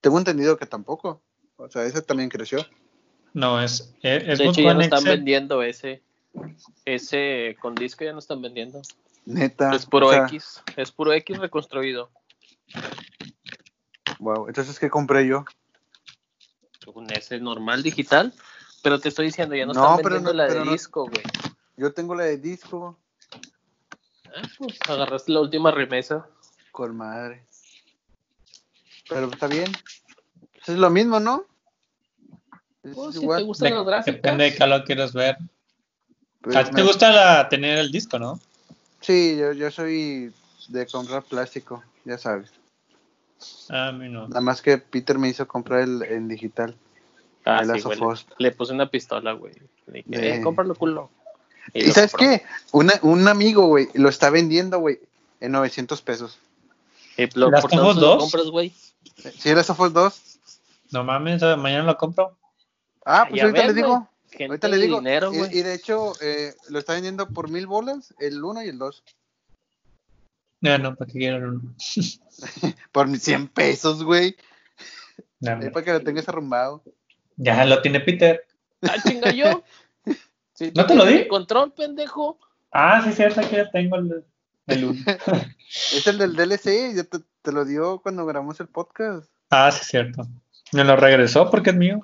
Tengo 0.00 0.18
entendido 0.18 0.56
que 0.56 0.66
tampoco. 0.66 1.22
O 1.56 1.68
sea, 1.68 1.84
esa 1.84 2.02
también 2.02 2.28
creció. 2.28 2.64
no 3.32 3.60
es, 3.60 3.92
es 4.02 4.26
De 4.26 4.36
Xbox 4.36 4.58
hecho, 4.58 4.60
ya 4.62 4.72
no 4.72 4.74
One 4.76 4.84
están 4.84 4.98
X 5.00 5.10
vendiendo 5.12 5.62
ese. 5.62 6.02
Ese 6.84 7.56
con 7.60 7.74
disco 7.74 8.04
ya 8.04 8.12
no 8.12 8.18
están 8.18 8.42
vendiendo. 8.42 8.82
Neta. 9.26 9.74
Es 9.74 9.86
puro 9.86 10.08
o 10.08 10.10
sea, 10.12 10.24
X. 10.26 10.62
Es 10.76 10.90
puro 10.92 11.12
X 11.12 11.38
reconstruido. 11.38 12.10
Wow, 14.18 14.48
entonces, 14.48 14.78
¿qué 14.78 14.90
compré 14.90 15.26
yo? 15.26 15.44
Un 16.94 17.10
S 17.12 17.38
normal 17.40 17.82
digital. 17.82 18.32
Pero 18.82 19.00
te 19.00 19.08
estoy 19.08 19.26
diciendo, 19.26 19.54
ya 19.54 19.64
no, 19.64 19.72
No, 19.72 19.80
están 19.82 19.96
pero 19.96 20.08
vendiendo 20.16 20.32
no- 20.32 20.36
la 20.36 20.52
de 20.52 20.64
no- 20.64 20.70
disco, 20.72 21.06
güey. 21.08 21.22
Yo 21.76 21.92
tengo 21.92 22.14
la 22.14 22.24
de 22.24 22.36
disco 22.38 22.98
Ah, 24.36 24.42
pues, 24.58 24.78
agarraste 24.88 25.32
la 25.32 25.40
última 25.40 25.70
remesa. 25.70 26.26
con 26.72 26.96
madre. 26.96 27.44
Pero 29.08 29.26
está 29.30 29.46
bien. 29.46 29.70
Pues 30.54 30.68
es 30.70 30.76
lo 30.76 30.90
mismo, 30.90 31.20
¿no? 31.20 31.44
Es 32.82 32.92
Oh, 32.96 33.12
si 33.12 33.20
te 33.20 33.42
gustan 33.42 33.70
De- 33.70 33.74
las 33.76 33.86
gráficas. 33.86 34.14
depende 34.16 34.44
de 34.44 34.54
qué 34.56 34.66
lo 34.66 34.84
quieres 34.84 35.12
ver 35.12 35.38
Pues 36.44 36.56
a 36.56 36.64
ti 36.64 36.70
te 36.74 36.82
gusta 36.82 37.10
la, 37.10 37.48
tener 37.48 37.78
el 37.78 37.90
disco 37.90 38.18
no 38.18 38.38
Sí, 39.00 39.36
yo, 39.36 39.52
yo 39.52 39.70
soy 39.70 40.32
de 40.68 40.86
comprar 40.86 41.22
plástico, 41.22 41.82
ya 42.04 42.16
sabes. 42.18 42.50
a 43.68 43.92
mí 43.92 44.08
no 44.08 44.28
Nada 44.28 44.40
más 44.40 44.62
que 44.62 44.78
Peter 44.78 45.18
me 45.18 45.28
hizo 45.28 45.46
comprar 45.48 45.80
el 45.80 46.02
en 46.02 46.28
digital. 46.28 46.74
Ah, 47.44 47.60
el 47.62 47.74
sí, 47.74 47.82
güey, 47.82 47.98
le, 47.98 48.06
le 48.38 48.50
puse 48.52 48.72
una 48.72 48.88
pistola, 48.88 49.32
güey. 49.32 49.52
Le 49.86 50.02
dije, 50.06 50.28
Eh. 50.30 50.36
eh, 50.36 50.40
cómpralo, 50.40 50.74
culo. 50.74 51.10
¿Y, 51.74 51.90
sabes 51.92 52.12
compró. 52.12 52.28
qué? 52.30 52.42
Una, 52.72 52.92
un 53.02 53.28
amigo, 53.28 53.66
güey, 53.66 53.88
lo 53.94 54.08
está 54.08 54.30
vendiendo, 54.30 54.78
güey, 54.78 54.98
en 55.40 55.52
900 55.52 56.00
pesos. 56.00 56.38
Eh, 57.18 57.28
lo- 57.34 57.50
¿Last 57.50 57.62
¿Por 57.68 57.72
of 57.72 57.76
tanto 57.76 57.90
Us 57.90 57.96
lo 57.96 58.06
2? 58.14 58.22
compras, 58.22 58.46
güey? 58.46 58.72
¿Sí 59.38 59.50
era 59.50 59.62
Sofos 59.62 59.92
2? 59.92 60.20
no 60.90 61.02
mames 61.04 61.42
mañana 61.58 61.84
lo 61.84 61.96
compro 61.96 62.36
Ah, 63.04 63.26
pues 63.28 63.38
Ya 63.40 63.44
ahorita 63.46 63.66
ves, 63.66 63.74
le 63.74 63.82
digo. 63.82 64.08
Gente 64.36 64.44
Ahorita 64.52 64.68
le 64.68 64.78
digo. 64.78 64.98
dinero, 64.98 65.32
y, 65.32 65.38
güey. 65.38 65.58
y 65.58 65.62
de 65.62 65.74
hecho, 65.74 66.12
eh, 66.20 66.54
lo 66.68 66.78
está 66.78 66.94
vendiendo 66.94 67.28
por 67.28 67.48
mil 67.50 67.66
bolas, 67.66 68.14
el 68.18 68.42
1 68.42 68.64
y 68.64 68.68
el 68.68 68.78
2. 68.78 69.04
no 70.60 70.78
no 70.78 70.94
para 70.96 71.10
qué 71.12 71.18
quiero 71.18 71.48
uno 71.48 71.74
Por 72.92 73.16
100 73.16 73.48
pesos, 73.48 74.02
güey. 74.02 74.36
No, 75.40 75.58
para 75.72 75.84
que 75.84 75.92
lo 75.92 76.00
tengas 76.02 76.28
arrumbado. 76.28 76.82
ya 77.36 77.64
lo 77.64 77.80
tiene 77.82 78.00
Peter 78.00 78.44
Ah, 78.82 78.96
chinga 79.06 79.30
yo. 79.30 79.62
¿No 80.74 80.86
te 80.86 80.94
lo 80.94 81.04
di? 81.06 81.26
control, 81.28 81.72
pendejo. 81.72 82.38
Ah, 82.70 83.02
sí, 83.04 83.12
cierto, 83.12 83.40
aquí 83.40 83.56
ya 83.56 83.70
tengo 83.70 83.96
el, 83.96 84.24
el 84.66 84.84
uno. 84.84 85.00
Es 85.92 86.06
el 86.06 86.18
del 86.18 86.36
DLC, 86.36 86.94
ya 86.94 87.04
te, 87.04 87.18
te 87.42 87.52
lo 87.52 87.64
dio 87.64 88.00
cuando 88.00 88.26
grabamos 88.26 88.60
el 88.60 88.68
podcast. 88.68 89.28
ah, 89.50 89.70
sí, 89.72 89.84
cierto. 89.84 90.26
Me 90.72 90.84
lo 90.84 90.96
regresó 90.96 91.50
porque 91.50 91.70
es 91.70 91.76
mío. 91.76 92.00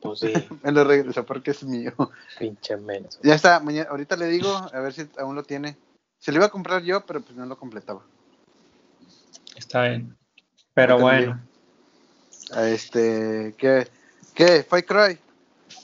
Pues 0.00 0.20
sí, 0.20 0.32
Me 0.62 0.72
lo 0.72 0.84
regresó 0.84 1.24
porque 1.24 1.50
es 1.50 1.62
mío. 1.62 1.92
pinche 2.38 2.76
menso. 2.76 3.18
Ya 3.22 3.34
está, 3.34 3.60
mañana, 3.60 3.90
ahorita 3.90 4.16
le 4.16 4.26
digo, 4.26 4.50
a 4.50 4.80
ver 4.80 4.92
si 4.92 5.08
aún 5.18 5.34
lo 5.34 5.42
tiene. 5.42 5.76
Se 6.18 6.32
lo 6.32 6.38
iba 6.38 6.46
a 6.46 6.50
comprar 6.50 6.82
yo, 6.82 7.04
pero 7.06 7.20
pues 7.20 7.36
no 7.36 7.46
lo 7.46 7.58
completaba. 7.58 8.02
Está 9.56 9.88
bien. 9.88 10.16
Pero 10.74 10.98
bueno. 10.98 11.40
A 12.52 12.68
Este, 12.68 13.54
¿qué? 13.58 13.88
¿Qué? 14.34 14.62
Far 14.62 14.84
Cry. 14.84 15.18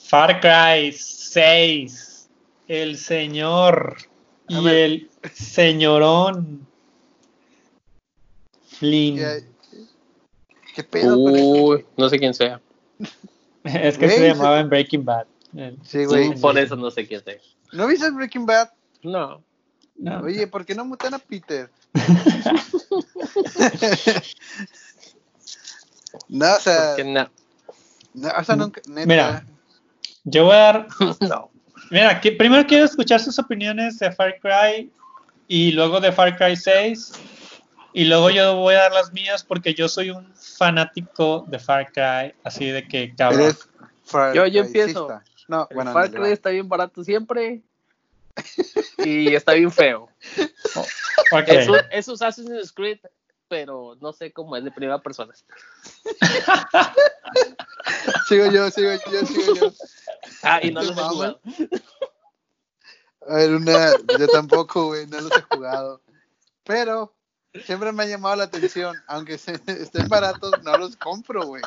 Far 0.08 0.40
Cry 0.40 0.92
6. 0.92 2.28
El 2.68 2.98
señor 2.98 3.96
y 4.48 4.64
ver. 4.64 4.74
el 4.74 5.10
señorón 5.32 6.66
Flynn. 8.66 9.16
¿Qué, 9.16 9.44
qué 10.74 10.84
pedo? 10.84 11.16
Uy, 11.16 11.86
no 11.96 12.08
sé 12.08 12.18
quién 12.18 12.34
sea. 12.34 12.60
Es 13.82 13.98
que 13.98 14.06
Güey, 14.06 14.18
se 14.18 14.28
llamaba 14.28 14.60
en 14.60 14.68
Breaking 14.68 15.04
Bad. 15.04 15.26
Eh, 15.56 15.76
Sí, 15.82 16.04
güey. 16.04 16.28
Sí, 16.28 16.34
por 16.40 16.56
eso 16.58 16.76
no 16.76 16.90
sé 16.90 17.06
quién 17.06 17.22
sea. 17.24 17.34
¿No 17.72 17.86
viste 17.86 18.10
Breaking 18.10 18.46
Bad? 18.46 18.70
No. 19.02 19.42
no. 19.96 20.20
Oye, 20.20 20.46
¿por 20.46 20.64
qué 20.64 20.74
no 20.74 20.84
mutan 20.84 21.14
a 21.14 21.18
Peter? 21.18 21.68
no, 26.28 26.54
o 26.54 26.60
sea, 26.60 26.88
Porque 26.88 27.04
no. 27.04 27.28
no, 28.14 28.28
o 28.38 28.44
sea, 28.44 28.56
nunca, 28.56 28.80
neta. 28.88 29.06
Mira. 29.06 29.46
Yo 30.24 30.44
voy 30.44 30.54
a 30.54 30.58
dar. 30.58 30.88
no. 31.20 31.50
Mira, 31.90 32.20
que, 32.20 32.32
primero 32.32 32.66
quiero 32.66 32.84
escuchar 32.84 33.20
sus 33.20 33.38
opiniones 33.38 33.98
de 33.98 34.10
Far 34.12 34.38
Cry 34.40 34.90
y 35.48 35.72
luego 35.72 36.00
de 36.00 36.10
Far 36.12 36.36
Cry 36.36 36.56
6. 36.56 37.12
Y 37.96 38.04
luego 38.04 38.28
yo 38.28 38.56
voy 38.56 38.74
a 38.74 38.80
dar 38.80 38.92
las 38.92 39.10
mías 39.14 39.42
porque 39.42 39.72
yo 39.72 39.88
soy 39.88 40.10
un 40.10 40.30
fanático 40.34 41.46
de 41.48 41.58
Far 41.58 41.90
Cry. 41.92 42.34
Así 42.44 42.66
de 42.66 42.86
que, 42.86 43.14
cabrón. 43.14 43.40
Eres 43.44 43.70
Far 44.04 44.34
Yo- 44.34 44.46
yo 44.46 44.60
empiezo. 44.64 45.08
No, 45.48 45.66
El 45.70 45.76
bueno, 45.76 45.94
Far 45.94 46.10
no, 46.10 46.20
Cry 46.20 46.30
está 46.30 46.50
bien 46.50 46.68
barato 46.68 47.02
siempre. 47.02 47.62
y 48.98 49.34
está 49.34 49.54
bien 49.54 49.72
feo. 49.72 50.10
Ok. 51.32 51.48
Es, 51.48 51.68
un, 51.68 51.78
es 51.90 52.08
un 52.08 52.14
Assassin's 52.16 52.70
Creed, 52.70 52.98
pero 53.48 53.96
no 53.98 54.12
sé 54.12 54.30
cómo 54.30 54.54
es 54.58 54.64
de 54.64 54.70
primera 54.72 55.00
persona. 55.00 55.32
Sigo 58.28 58.44
yo, 58.50 58.70
sigo 58.70 58.90
yo, 59.10 59.26
sigo 59.26 59.54
yo. 59.54 59.72
Ah, 60.42 60.60
y 60.62 60.70
no 60.70 60.82
¿Te 60.82 60.86
los 60.88 60.98
he 60.98 61.00
jugado. 61.02 61.40
A 63.26 63.34
ver, 63.36 63.54
una, 63.54 63.92
yo 64.18 64.28
tampoco, 64.28 64.88
güey, 64.88 65.06
no 65.06 65.18
los 65.18 65.32
he 65.32 65.40
jugado. 65.56 66.02
Pero 66.62 67.15
siempre 67.64 67.92
me 67.92 68.02
ha 68.04 68.06
llamado 68.06 68.36
la 68.36 68.44
atención, 68.44 68.96
aunque 69.06 69.38
se- 69.38 69.60
estén 69.66 70.08
baratos, 70.08 70.52
no 70.64 70.76
los 70.78 70.96
compro, 70.96 71.46
güey. 71.46 71.62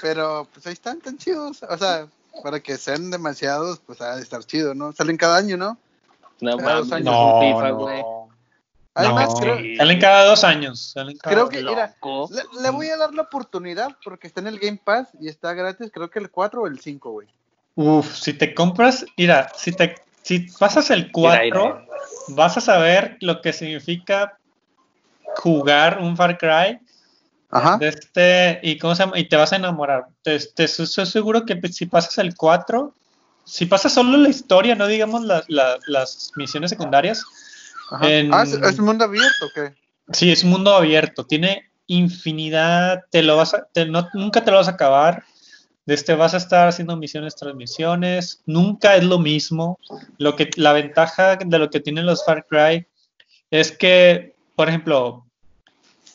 Pero 0.00 0.48
pues 0.52 0.66
ahí 0.66 0.72
están 0.72 1.00
tan 1.00 1.16
chidos, 1.18 1.62
o 1.62 1.78
sea, 1.78 2.06
para 2.42 2.60
que 2.60 2.76
sean 2.76 3.10
demasiados, 3.10 3.80
pues 3.86 4.00
ha 4.00 4.16
de 4.16 4.22
estar 4.22 4.42
chido, 4.44 4.74
¿no? 4.74 4.92
Salen 4.92 5.16
cada 5.16 5.36
año, 5.36 5.56
¿no? 5.56 5.78
No, 6.40 6.56
Cada 6.56 6.76
dos 6.76 6.92
años. 6.92 7.04
No, 7.06 7.40
FIFA, 7.40 7.68
no. 7.70 8.28
Además, 8.94 9.28
No, 9.32 9.40
creo, 9.40 9.76
Salen 9.78 10.00
cada 10.00 10.24
dos 10.24 10.44
años. 10.44 10.92
salen 10.92 11.16
cada- 11.16 11.34
creo 11.36 11.48
que, 11.48 11.62
mira, 11.62 11.94
le, 12.30 12.62
le 12.62 12.70
voy 12.70 12.88
a 12.88 12.96
dar 12.96 13.14
la 13.14 13.22
oportunidad 13.22 13.96
porque 14.04 14.26
está 14.26 14.40
en 14.40 14.48
el 14.48 14.58
Game 14.58 14.80
Pass 14.84 15.08
y 15.20 15.28
está 15.28 15.54
gratis, 15.54 15.90
creo 15.92 16.10
que 16.10 16.18
el 16.18 16.30
4 16.30 16.62
o 16.62 16.66
el 16.66 16.78
5, 16.80 17.10
güey. 17.12 17.28
Uf, 17.74 18.14
si 18.18 18.34
te 18.34 18.52
compras, 18.54 19.06
mira, 19.16 19.50
si 19.56 19.72
te 19.72 19.94
si 20.22 20.40
pasas 20.58 20.90
el 20.90 21.10
4, 21.10 21.64
Mira, 21.64 21.86
vas 22.28 22.56
a 22.56 22.60
saber 22.60 23.16
lo 23.20 23.40
que 23.40 23.52
significa 23.52 24.38
jugar 25.36 25.98
un 26.00 26.16
Far 26.16 26.38
Cry 26.38 26.78
Ajá. 27.50 27.76
de 27.78 27.88
este 27.88 28.60
y 28.62 28.78
cómo 28.78 28.94
se 28.94 29.02
llama, 29.04 29.18
y 29.18 29.28
te 29.28 29.36
vas 29.36 29.52
a 29.52 29.56
enamorar. 29.56 30.06
Te, 30.22 30.38
te- 30.38 30.64
estoy 30.64 31.06
seguro 31.06 31.44
que 31.44 31.60
si 31.68 31.86
pasas 31.86 32.18
el 32.18 32.34
4, 32.34 32.94
si 33.44 33.66
pasas 33.66 33.92
solo 33.92 34.16
la 34.18 34.28
historia, 34.28 34.74
no 34.74 34.86
digamos 34.86 35.22
la- 35.24 35.44
la- 35.48 35.78
las 35.86 36.30
misiones 36.36 36.70
secundarias, 36.70 37.24
ajá. 37.90 38.08
en- 38.08 38.32
Ah, 38.32 38.42
¿es, 38.44 38.52
es 38.54 38.78
mundo 38.78 39.04
abierto, 39.04 39.46
o 39.46 39.50
¿qué? 39.54 39.74
sí, 40.12 40.30
es 40.30 40.44
un 40.44 40.50
mundo 40.50 40.74
abierto, 40.74 41.24
tiene 41.26 41.70
infinidad, 41.86 43.04
te 43.10 43.22
lo 43.22 43.36
vas 43.36 43.54
a, 43.54 43.64
te- 43.72 43.86
no- 43.86 44.08
nunca 44.14 44.44
te 44.44 44.50
lo 44.50 44.58
vas 44.58 44.68
a 44.68 44.72
acabar. 44.72 45.24
Desde 45.84 46.14
vas 46.14 46.34
a 46.34 46.36
estar 46.36 46.68
haciendo 46.68 46.96
misiones 46.96 47.34
tras 47.34 47.54
misiones, 47.54 48.42
nunca 48.46 48.94
es 48.96 49.04
lo 49.04 49.18
mismo. 49.18 49.78
Lo 50.18 50.36
que, 50.36 50.50
la 50.56 50.72
ventaja 50.72 51.36
de 51.36 51.58
lo 51.58 51.70
que 51.70 51.80
tienen 51.80 52.06
los 52.06 52.24
Far 52.24 52.46
Cry 52.46 52.86
es 53.50 53.72
que, 53.72 54.36
por 54.54 54.68
ejemplo, 54.68 55.26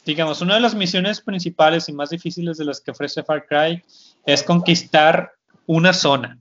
digamos, 0.05 0.41
una 0.41 0.55
de 0.55 0.61
las 0.61 0.73
misiones 0.73 1.19
principales 1.19 1.89
y 1.89 1.93
más 1.93 2.09
difíciles 2.09 2.57
de 2.57 2.65
las 2.65 2.79
que 2.79 2.91
ofrece 2.91 3.23
Far 3.23 3.45
Cry 3.45 3.83
es 4.25 4.41
conquistar 4.41 5.33
una 5.65 5.91
zona. 5.91 6.39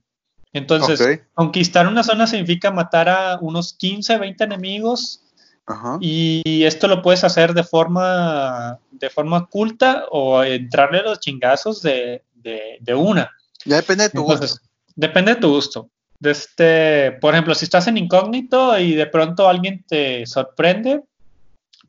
Entonces, 0.53 1.21
conquistar 1.33 1.85
una 1.85 2.03
zona 2.03 2.27
significa 2.27 2.71
matar 2.71 3.09
a 3.09 3.37
unos 3.41 3.73
15, 3.73 4.17
20 4.17 4.43
enemigos 4.45 5.21
Ajá. 5.65 5.97
y 5.99 6.63
esto 6.63 6.87
lo 6.87 7.01
puedes 7.01 7.25
hacer 7.25 7.53
de 7.53 7.65
forma, 7.65 8.79
de 8.89 9.09
forma 9.09 9.37
oculta 9.37 10.05
o 10.09 10.41
entrarle 10.41 10.99
a 10.99 11.03
los 11.03 11.19
chingazos 11.19 11.81
de, 11.81 12.23
de- 12.47 12.77
de 12.81 12.93
una. 12.95 13.29
Ya 13.65 13.77
depende 13.77 14.05
de 14.05 14.09
tu 14.11 14.23
gusto. 14.23 14.47
Depende 14.95 15.35
de 15.35 15.41
tu 15.41 15.49
gusto. 15.49 15.89
De 16.19 16.31
este, 16.31 17.11
por 17.21 17.33
ejemplo, 17.33 17.53
si 17.53 17.65
estás 17.65 17.87
en 17.87 17.97
incógnito 17.97 18.77
y 18.79 18.95
de 18.95 19.05
pronto 19.05 19.47
alguien 19.47 19.83
te 19.87 20.25
sorprende, 20.25 21.03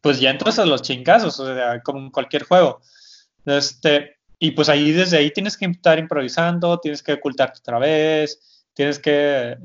pues 0.02 0.20
ya 0.20 0.30
entras 0.30 0.59
a 0.59 0.66
los 0.66 0.82
chingazos, 0.82 1.40
o 1.40 1.46
sea, 1.54 1.80
como 1.82 2.00
en 2.00 2.11
cualquier 2.11 2.44
juego. 2.44 2.80
Este, 3.46 4.16
y 4.38 4.50
pues 4.50 4.68
ahí 4.68 4.92
desde 4.92 5.16
ahí 5.16 5.30
tienes 5.30 5.56
que 5.56 5.64
estar 5.66 5.98
improvisando, 5.98 6.78
tienes 6.78 7.02
que 7.02 7.14
ocultarte 7.14 7.61
otra 7.61 7.78
vez, 7.78 8.66
tienes 8.74 8.98
que, 8.98 9.56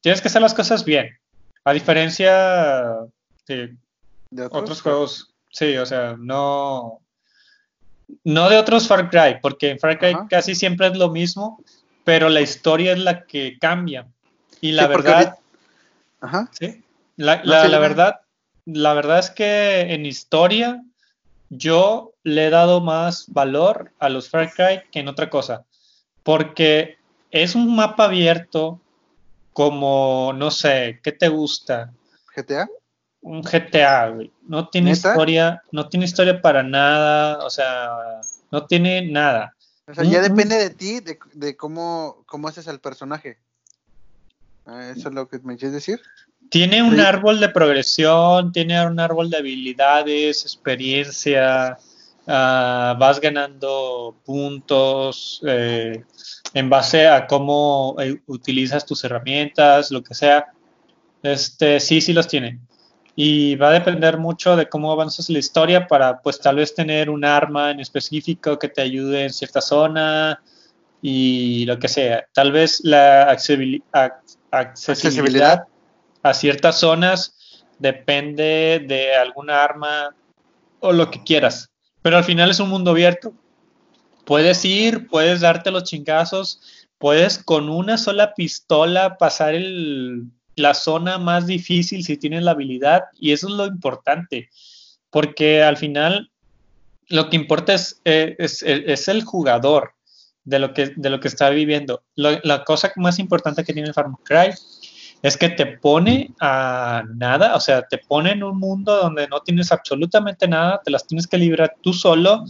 tienes 0.00 0.20
que 0.20 0.28
hacer 0.28 0.42
las 0.42 0.54
cosas 0.54 0.84
bien. 0.84 1.08
A 1.64 1.72
diferencia 1.72 2.96
de 3.46 3.76
De 4.30 4.44
otros 4.50 4.82
juegos, 4.82 5.34
sí, 5.50 5.76
o 5.76 5.86
sea, 5.86 6.16
no, 6.18 7.00
no 8.24 8.48
de 8.48 8.56
otros 8.58 8.88
Far 8.88 9.10
Cry, 9.10 9.38
porque 9.40 9.70
en 9.70 9.78
Far 9.78 9.98
Cry 9.98 10.12
Ajá. 10.12 10.26
casi 10.28 10.54
siempre 10.54 10.86
es 10.88 10.96
lo 10.96 11.10
mismo, 11.10 11.62
pero 12.04 12.28
la 12.28 12.40
historia 12.40 12.92
es 12.92 12.98
la 12.98 13.24
que 13.24 13.58
cambia. 13.58 14.06
Y 14.60 14.72
la 14.72 14.84
Sí, 14.84 14.88
verdad, 14.88 15.38
Ajá. 16.20 16.50
sí, 16.52 16.82
la, 17.16 17.42
la- 17.44 17.78
verdad, 17.78 18.20
la 18.64 18.94
verdad 18.94 19.18
es 19.18 19.30
que 19.30 19.80
en 19.92 20.06
historia 20.06 20.82
yo 21.50 22.14
le 22.24 22.46
he 22.46 22.50
dado 22.50 22.80
más 22.80 23.26
valor 23.28 23.92
a 23.98 24.08
los 24.08 24.28
Far 24.28 24.52
Cry 24.52 24.82
que 24.90 25.00
en 25.00 25.08
otra 25.08 25.30
cosa, 25.30 25.64
porque 26.22 26.96
es 27.30 27.54
un 27.54 27.74
mapa 27.76 28.04
abierto 28.04 28.80
como, 29.52 30.32
no 30.34 30.50
sé, 30.50 31.00
¿qué 31.02 31.12
te 31.12 31.28
gusta? 31.28 31.92
GTA. 32.36 32.68
Un 33.20 33.42
GTA, 33.42 34.08
güey. 34.10 34.32
No 34.46 34.68
tiene 34.68 34.92
¿Neta? 34.92 35.10
historia, 35.10 35.62
no 35.72 35.88
tiene 35.88 36.06
historia 36.06 36.40
para 36.40 36.62
nada, 36.62 37.44
o 37.44 37.50
sea, 37.50 38.20
no 38.50 38.66
tiene 38.66 39.02
nada. 39.02 39.54
O 39.86 39.94
sea, 39.94 40.04
ya 40.04 40.20
Mm, 40.20 40.22
depende 40.22 40.56
de 40.56 40.70
ti, 40.70 41.00
de, 41.00 41.18
de 41.34 41.56
cómo, 41.56 42.22
cómo 42.26 42.48
haces 42.48 42.68
al 42.68 42.80
personaje. 42.80 43.38
Ah, 44.66 44.90
¿Eso 44.94 45.08
es 45.08 45.14
lo 45.14 45.28
que 45.28 45.38
me 45.40 45.56
quieres 45.56 45.72
decir? 45.72 46.00
Tiene 46.50 46.82
un 46.82 46.94
Sí. 46.96 47.00
árbol 47.00 47.40
de 47.40 47.48
progresión, 47.48 48.52
tiene 48.52 48.84
un 48.86 49.00
árbol 49.00 49.30
de 49.30 49.38
habilidades, 49.38 50.42
experiencia, 50.42 51.78
ah, 52.26 52.96
vas 52.98 53.20
ganando 53.20 54.14
puntos 54.24 55.40
eh, 55.46 56.04
en 56.54 56.70
base 56.70 57.08
a 57.08 57.26
cómo 57.26 57.96
eh, 57.98 58.20
utilizas 58.26 58.84
tus 58.86 59.02
herramientas, 59.04 59.90
lo 59.90 60.02
que 60.02 60.14
sea. 60.14 60.46
Este, 61.22 61.80
sí, 61.80 62.00
sí 62.00 62.12
los 62.12 62.28
tiene. 62.28 62.58
Y 63.20 63.56
va 63.56 63.70
a 63.70 63.72
depender 63.72 64.16
mucho 64.16 64.54
de 64.54 64.68
cómo 64.68 64.92
avanzas 64.92 65.28
la 65.28 65.40
historia 65.40 65.88
para, 65.88 66.20
pues, 66.20 66.38
tal 66.38 66.54
vez 66.54 66.72
tener 66.72 67.10
un 67.10 67.24
arma 67.24 67.72
en 67.72 67.80
específico 67.80 68.60
que 68.60 68.68
te 68.68 68.80
ayude 68.80 69.24
en 69.24 69.32
cierta 69.32 69.60
zona 69.60 70.40
y 71.02 71.64
lo 71.66 71.80
que 71.80 71.88
sea. 71.88 72.28
Tal 72.32 72.52
vez 72.52 72.80
la 72.84 73.28
accesibili- 73.32 73.82
ac- 73.92 74.36
accesibilidad 74.52 75.64
a 76.22 76.32
ciertas 76.32 76.78
zonas 76.78 77.64
depende 77.80 78.84
de 78.86 79.16
alguna 79.16 79.64
arma 79.64 80.14
o 80.78 80.92
lo 80.92 81.10
que 81.10 81.24
quieras. 81.24 81.70
Pero 82.02 82.18
al 82.18 82.24
final 82.24 82.52
es 82.52 82.60
un 82.60 82.68
mundo 82.68 82.92
abierto. 82.92 83.32
Puedes 84.26 84.64
ir, 84.64 85.08
puedes 85.08 85.40
darte 85.40 85.72
los 85.72 85.82
chingazos, 85.82 86.60
puedes 86.98 87.42
con 87.42 87.68
una 87.68 87.98
sola 87.98 88.34
pistola 88.34 89.18
pasar 89.18 89.56
el, 89.56 90.26
la 90.58 90.74
zona 90.74 91.18
más 91.18 91.46
difícil 91.46 92.04
si 92.04 92.16
tienes 92.16 92.42
la 92.42 92.52
habilidad 92.52 93.04
y 93.18 93.32
eso 93.32 93.48
es 93.48 93.54
lo 93.54 93.66
importante, 93.66 94.48
porque 95.10 95.62
al 95.62 95.76
final 95.76 96.30
lo 97.08 97.30
que 97.30 97.36
importa 97.36 97.74
es, 97.74 98.00
eh, 98.04 98.36
es, 98.38 98.62
es 98.62 99.08
el 99.08 99.24
jugador 99.24 99.94
de 100.48 100.58
lo 100.58 100.72
que, 100.72 100.92
de 100.96 101.10
lo 101.10 101.20
que 101.20 101.28
está 101.28 101.50
viviendo. 101.50 102.02
La 102.14 102.64
cosa 102.64 102.90
más 102.96 103.18
importante 103.18 103.64
que 103.64 103.74
tiene 103.74 103.88
el 103.88 103.94
Far 103.94 104.06
Cry 104.24 104.54
es 105.22 105.36
que 105.36 105.50
te 105.50 105.66
pone 105.66 106.34
a 106.40 107.02
nada, 107.16 107.54
o 107.54 107.60
sea, 107.60 107.82
te 107.82 107.98
pone 107.98 108.32
en 108.32 108.42
un 108.42 108.58
mundo 108.58 108.96
donde 108.96 109.28
no 109.28 109.40
tienes 109.40 109.72
absolutamente 109.72 110.48
nada, 110.48 110.80
te 110.82 110.90
las 110.90 111.06
tienes 111.06 111.26
que 111.26 111.36
librar 111.36 111.74
tú 111.82 111.92
solo 111.92 112.44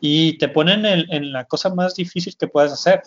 y 0.00 0.38
te 0.38 0.48
ponen 0.48 0.86
en, 0.86 1.04
en 1.12 1.32
la 1.32 1.44
cosa 1.44 1.72
más 1.72 1.94
difícil 1.94 2.36
que 2.36 2.48
puedes 2.48 2.72
hacer. 2.72 3.02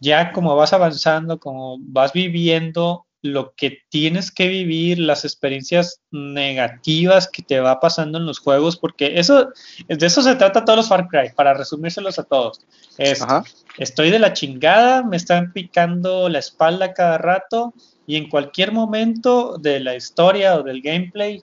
Ya 0.00 0.32
como 0.32 0.54
vas 0.54 0.72
avanzando, 0.72 1.40
como 1.40 1.78
vas 1.80 2.12
viviendo 2.12 3.06
lo 3.26 3.54
que 3.54 3.78
tienes 3.88 4.30
que 4.30 4.48
vivir, 4.48 4.98
las 4.98 5.24
experiencias 5.24 6.00
negativas 6.10 7.28
que 7.28 7.42
te 7.42 7.60
va 7.60 7.80
pasando 7.80 8.18
en 8.18 8.26
los 8.26 8.38
juegos, 8.38 8.76
porque 8.76 9.18
eso, 9.18 9.50
de 9.88 10.06
eso 10.06 10.22
se 10.22 10.36
trata 10.36 10.64
todos 10.64 10.78
los 10.78 10.88
Far 10.88 11.08
Cry, 11.08 11.32
para 11.34 11.54
resumírselos 11.54 12.18
a 12.18 12.24
todos. 12.24 12.60
estoy 13.78 14.10
de 14.10 14.18
la 14.18 14.32
chingada, 14.32 15.02
me 15.02 15.16
están 15.16 15.52
picando 15.52 16.28
la 16.28 16.38
espalda 16.38 16.94
cada 16.94 17.18
rato 17.18 17.74
y 18.06 18.16
en 18.16 18.28
cualquier 18.28 18.72
momento 18.72 19.58
de 19.58 19.80
la 19.80 19.96
historia 19.96 20.56
o 20.56 20.62
del 20.62 20.80
gameplay, 20.80 21.42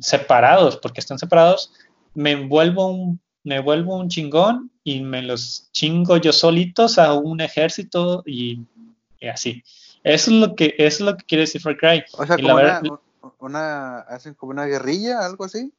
separados, 0.00 0.76
porque 0.76 1.00
están 1.00 1.18
separados, 1.18 1.72
me 2.14 2.32
envuelvo 2.32 2.88
un, 2.88 3.20
me 3.44 3.60
vuelvo 3.60 3.96
un 3.96 4.08
chingón 4.08 4.70
y 4.84 5.00
me 5.00 5.22
los 5.22 5.70
chingo 5.72 6.16
yo 6.16 6.32
solitos 6.32 6.98
a 6.98 7.14
un 7.14 7.40
ejército 7.40 8.22
y, 8.26 8.60
así. 9.30 9.62
Eso 10.04 10.30
es 10.30 10.36
lo 10.36 10.54
que 10.54 10.74
es 10.78 11.00
lo 11.00 11.16
que 11.16 11.24
quiere 11.24 11.42
decir 11.42 11.60
Far 11.60 11.76
Cry. 11.76 12.04
O 12.12 12.26
sea, 12.26 12.36
como 12.36 13.00
una, 13.40 13.98
hacen 14.00 14.34
como 14.34 14.50
una 14.50 14.66
guerrilla, 14.66 15.24
algo 15.24 15.44
así. 15.44 15.72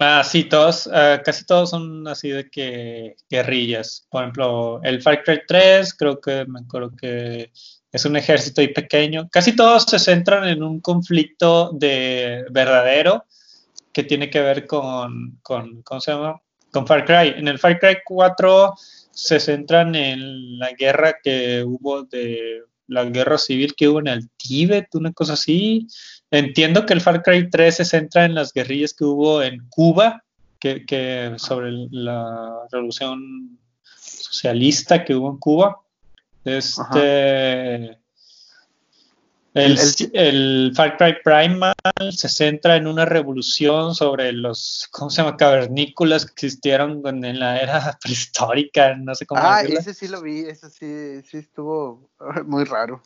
Ah, 0.00 0.24
sí, 0.24 0.44
todos, 0.44 0.88
ah, 0.92 1.20
casi 1.24 1.44
todos 1.44 1.70
son 1.70 2.08
así 2.08 2.30
de 2.30 2.50
que 2.50 3.16
guerrillas. 3.30 4.06
Por 4.10 4.22
ejemplo, 4.22 4.80
el 4.82 5.02
Far 5.02 5.22
Cry 5.22 5.42
3, 5.46 5.94
creo 5.94 6.20
que 6.20 6.44
me 6.46 6.60
acuerdo 6.60 6.90
que 6.96 7.52
es 7.92 8.04
un 8.04 8.16
ejército 8.16 8.60
ahí 8.60 8.68
pequeño. 8.68 9.28
Casi 9.30 9.54
todos 9.54 9.84
se 9.84 9.98
centran 9.98 10.48
en 10.48 10.62
un 10.62 10.80
conflicto 10.80 11.70
de 11.74 12.44
verdadero 12.50 13.24
que 13.92 14.02
tiene 14.02 14.30
que 14.30 14.40
ver 14.40 14.66
con, 14.66 15.38
con 15.42 15.82
¿cómo 15.82 16.00
se 16.00 16.12
llama? 16.12 16.40
Con 16.72 16.86
Far 16.86 17.04
Cry. 17.04 17.38
En 17.38 17.48
el 17.48 17.58
Far 17.58 17.78
Cry 17.78 17.98
4 18.04 18.74
se 19.10 19.38
centran 19.38 19.94
en 19.94 20.58
la 20.58 20.72
guerra 20.72 21.16
que 21.22 21.62
hubo 21.62 22.02
de 22.04 22.62
la 22.92 23.04
guerra 23.04 23.38
civil 23.38 23.74
que 23.74 23.88
hubo 23.88 24.00
en 24.00 24.08
el 24.08 24.28
Tíbet, 24.36 24.94
una 24.94 25.12
cosa 25.12 25.32
así. 25.32 25.86
Entiendo 26.30 26.86
que 26.86 26.92
el 26.92 27.00
Far 27.00 27.22
Cry 27.22 27.50
3 27.50 27.76
se 27.76 27.84
centra 27.84 28.24
en 28.24 28.34
las 28.34 28.52
guerrillas 28.52 28.94
que 28.94 29.04
hubo 29.04 29.42
en 29.42 29.66
Cuba, 29.68 30.22
que, 30.58 30.84
que 30.84 31.34
sobre 31.36 31.72
la 31.90 32.60
revolución 32.70 33.58
socialista 33.82 35.04
que 35.04 35.14
hubo 35.14 35.30
en 35.30 35.38
Cuba. 35.38 35.76
Este. 36.44 38.01
El, 39.54 40.72
Far 40.74 40.96
Cry 40.96 41.16
Primal 41.22 41.74
se 42.10 42.28
centra 42.28 42.76
en 42.76 42.86
una 42.86 43.04
revolución 43.04 43.94
sobre 43.94 44.32
los, 44.32 44.88
¿cómo 44.90 45.10
se 45.10 45.22
llama? 45.22 45.36
Cavernícolas 45.36 46.24
que 46.24 46.46
existieron 46.46 47.02
en 47.06 47.38
la 47.38 47.60
era 47.60 47.98
prehistórica, 48.02 48.96
no 48.96 49.14
sé 49.14 49.26
cómo 49.26 49.42
Ah, 49.44 49.62
ese 49.62 49.92
sí 49.92 50.08
lo 50.08 50.22
vi, 50.22 50.40
ese 50.40 50.70
sí, 50.70 51.22
sí 51.28 51.38
estuvo 51.38 52.10
muy 52.46 52.64
raro. 52.64 53.02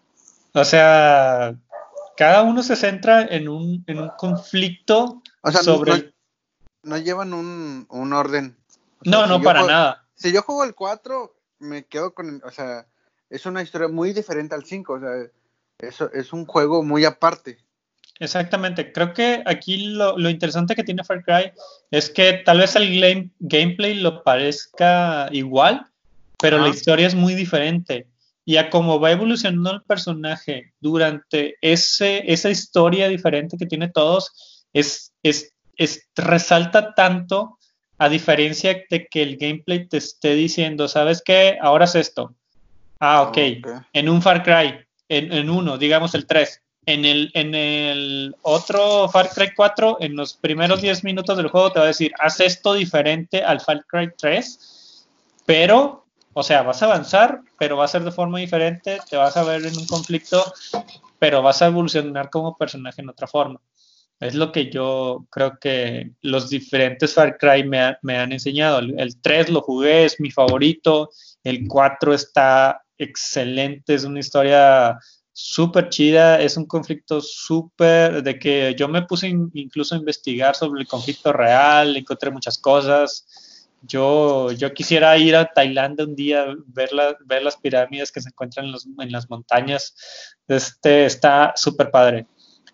O 0.53 0.65
sea, 0.65 1.57
cada 2.17 2.43
uno 2.43 2.63
se 2.63 2.77
centra 2.77 3.23
en 3.23 3.49
un, 3.49 3.85
en 3.87 3.99
un 3.99 4.11
conflicto 4.17 5.23
sobre... 5.63 6.15
No, 6.83 6.97
llevan 6.97 7.35
un, 7.35 8.13
orden. 8.13 8.57
no, 9.03 9.27
no, 9.27 9.43
para 9.43 9.65
nada. 9.65 10.07
Si 10.15 10.33
yo 10.33 10.43
juego 10.43 10.63
el 10.63 10.77
4, 10.77 11.37
me 11.59 11.85
quedo 11.85 12.15
con, 12.15 12.41
o 12.45 12.51
sea, 12.53 12.87
es 13.29 13.45
una 13.45 13.63
historia 13.63 13.89
muy 13.89 14.13
diferente 14.13 14.55
al 14.55 14.65
5, 14.65 14.93
o 14.93 15.01
sea, 15.01 15.11
eso 15.79 16.11
es 16.13 16.33
un 16.33 16.47
juego 16.47 16.83
muy 16.83 17.05
aparte. 17.05 17.59
Exactamente, 18.19 18.93
creo 18.93 19.13
que 19.13 19.43
aquí 19.45 19.89
lo, 19.89 20.31
interesante 20.31 20.75
que 20.75 20.85
tiene 20.85 21.05
Far 21.05 21.23
Cry 21.23 21.53
es 21.91 22.09
que 22.09 22.33
tal 22.33 22.61
vez 22.61 22.75
el 22.77 23.31
gameplay 23.41 23.95
lo 23.95 24.23
parezca 24.23 25.29
igual, 25.33 25.87
pero 26.39 26.59
la 26.59 26.69
historia 26.69 27.07
es 27.07 27.15
muy 27.15 27.35
diferente. 27.35 28.09
Y 28.47 28.59
a 28.59 28.71
cómo 28.71 29.01
va 29.01 29.11
evolucionando 29.11 29.73
el 29.73 29.83
personaje 29.83 30.73
durante 30.81 31.57
ese, 31.61 32.33
esa 32.33 32.49
historia 32.49 33.09
diferente 33.09 33.57
que 33.59 33.67
tiene 33.67 33.89
todos, 33.89 34.67
es, 34.73 35.13
es, 35.23 35.53
resalta 36.15 36.95
tanto 36.95 37.59
a 37.99 38.09
diferencia 38.09 38.85
de 38.89 39.09
que 39.09 39.23
el 39.23 39.37
gameplay 39.37 39.89
te 39.89 39.97
esté 39.97 40.35
diciendo, 40.35 40.87
¿sabes 40.87 41.23
qué? 41.25 41.59
Ahora 41.61 41.87
es 41.87 41.97
esto, 41.97 42.35
Ah, 42.99 43.23
ok. 43.23 43.39
En 43.93 44.09
un 44.09 44.23
Far 44.23 44.43
Cry, 44.43 44.86
en, 45.09 45.51
uno, 45.51 45.79
digamos 45.79 46.15
el 46.15 46.27
3. 46.27 46.63
En 46.87 47.05
el, 47.05 47.31
en 47.35 47.55
el 47.55 48.37
otro 48.43 49.09
Far 49.09 49.31
Cry 49.31 49.51
4, 49.57 49.99
en 50.01 50.15
los 50.15 50.35
primeros 50.35 50.81
10 50.81 51.03
minutos 51.03 51.37
del 51.37 51.49
juego 51.49 51.73
te 51.73 51.81
va 51.81 51.87
a 51.87 51.89
decir, 51.89 52.13
haz 52.19 52.39
esto 52.41 52.75
diferente 52.75 53.43
al 53.43 53.61
Far 53.61 53.85
Cry 53.87 54.11
3, 54.17 55.07
pero, 55.45 56.07
o 56.33 56.43
sea, 56.45 56.63
vas 56.63 56.83
a 56.83 56.87
avanzar, 56.87 57.41
pero 57.59 57.77
va 57.77 57.87
a 57.87 57.89
ser 57.89 58.05
de 58.05 58.13
forma 58.13 58.39
diferente, 58.39 59.01
te 59.11 59.17
vas 59.17 59.37
a 59.37 59.43
ver 59.43 59.67
en 59.67 59.77
un 59.77 59.87
conflicto, 59.87 60.45
pero 61.19 61.43
vas 61.43 61.61
a 61.61 61.67
evolucionar 61.67 62.31
como 62.31 62.57
personaje 62.57 63.03
en 63.03 63.09
otra 63.09 63.27
forma. 63.27 63.61
Es 64.21 64.35
lo 64.35 64.51
que 64.51 64.71
yo 64.71 65.27
creo 65.31 65.59
que 65.59 66.13
los 66.23 66.49
diferentes 66.49 67.15
Far 67.15 67.37
Cry 67.37 67.65
me, 67.65 67.97
me 68.03 68.17
han 68.17 68.33
enseñado. 68.33 68.79
El, 68.79 68.99
el, 68.99 69.21
3 69.21 69.51
lo 69.51 69.61
jugué, 69.61 70.07
es 70.07 70.21
mi 70.21 70.31
favorito. 70.31 71.11
El 71.45 71.69
4 71.69 72.15
está 72.15 72.86
excelente, 72.99 73.95
es 73.95 74.05
una 74.05 74.21
historia 74.21 74.99
súper 75.39 75.91
chida, 75.91 76.41
es 76.41 76.57
un 76.57 76.65
conflicto 76.65 77.21
súper, 77.21 78.23
de 78.23 78.39
que 78.39 78.75
yo 78.75 78.89
me 78.89 79.03
puse 79.03 79.29
incluso 79.29 79.95
a 79.95 79.99
investigar 79.99 80.55
sobre 80.55 80.81
el 80.81 80.89
conflicto 80.89 81.31
real, 81.31 81.95
encontré 81.95 82.31
muchas 82.31 82.57
cosas. 82.57 83.69
Yo, 83.83 84.51
yo 84.53 84.73
quisiera 84.73 85.17
ir 85.19 85.37
a 85.37 85.53
Tailandia 85.53 86.07
un 86.07 86.17
día, 86.17 86.47
ver, 86.69 86.89
ver 87.27 87.43
las 87.43 87.57
pirámides 87.59 88.11
que 88.11 88.23
se 88.23 88.31
encuentran 88.31 88.67
en, 88.67 89.13
las 89.13 89.29
montañas. 89.29 89.95
Este 90.49 91.05
está 91.05 91.53
súper 91.55 91.91
padre. 91.91 92.27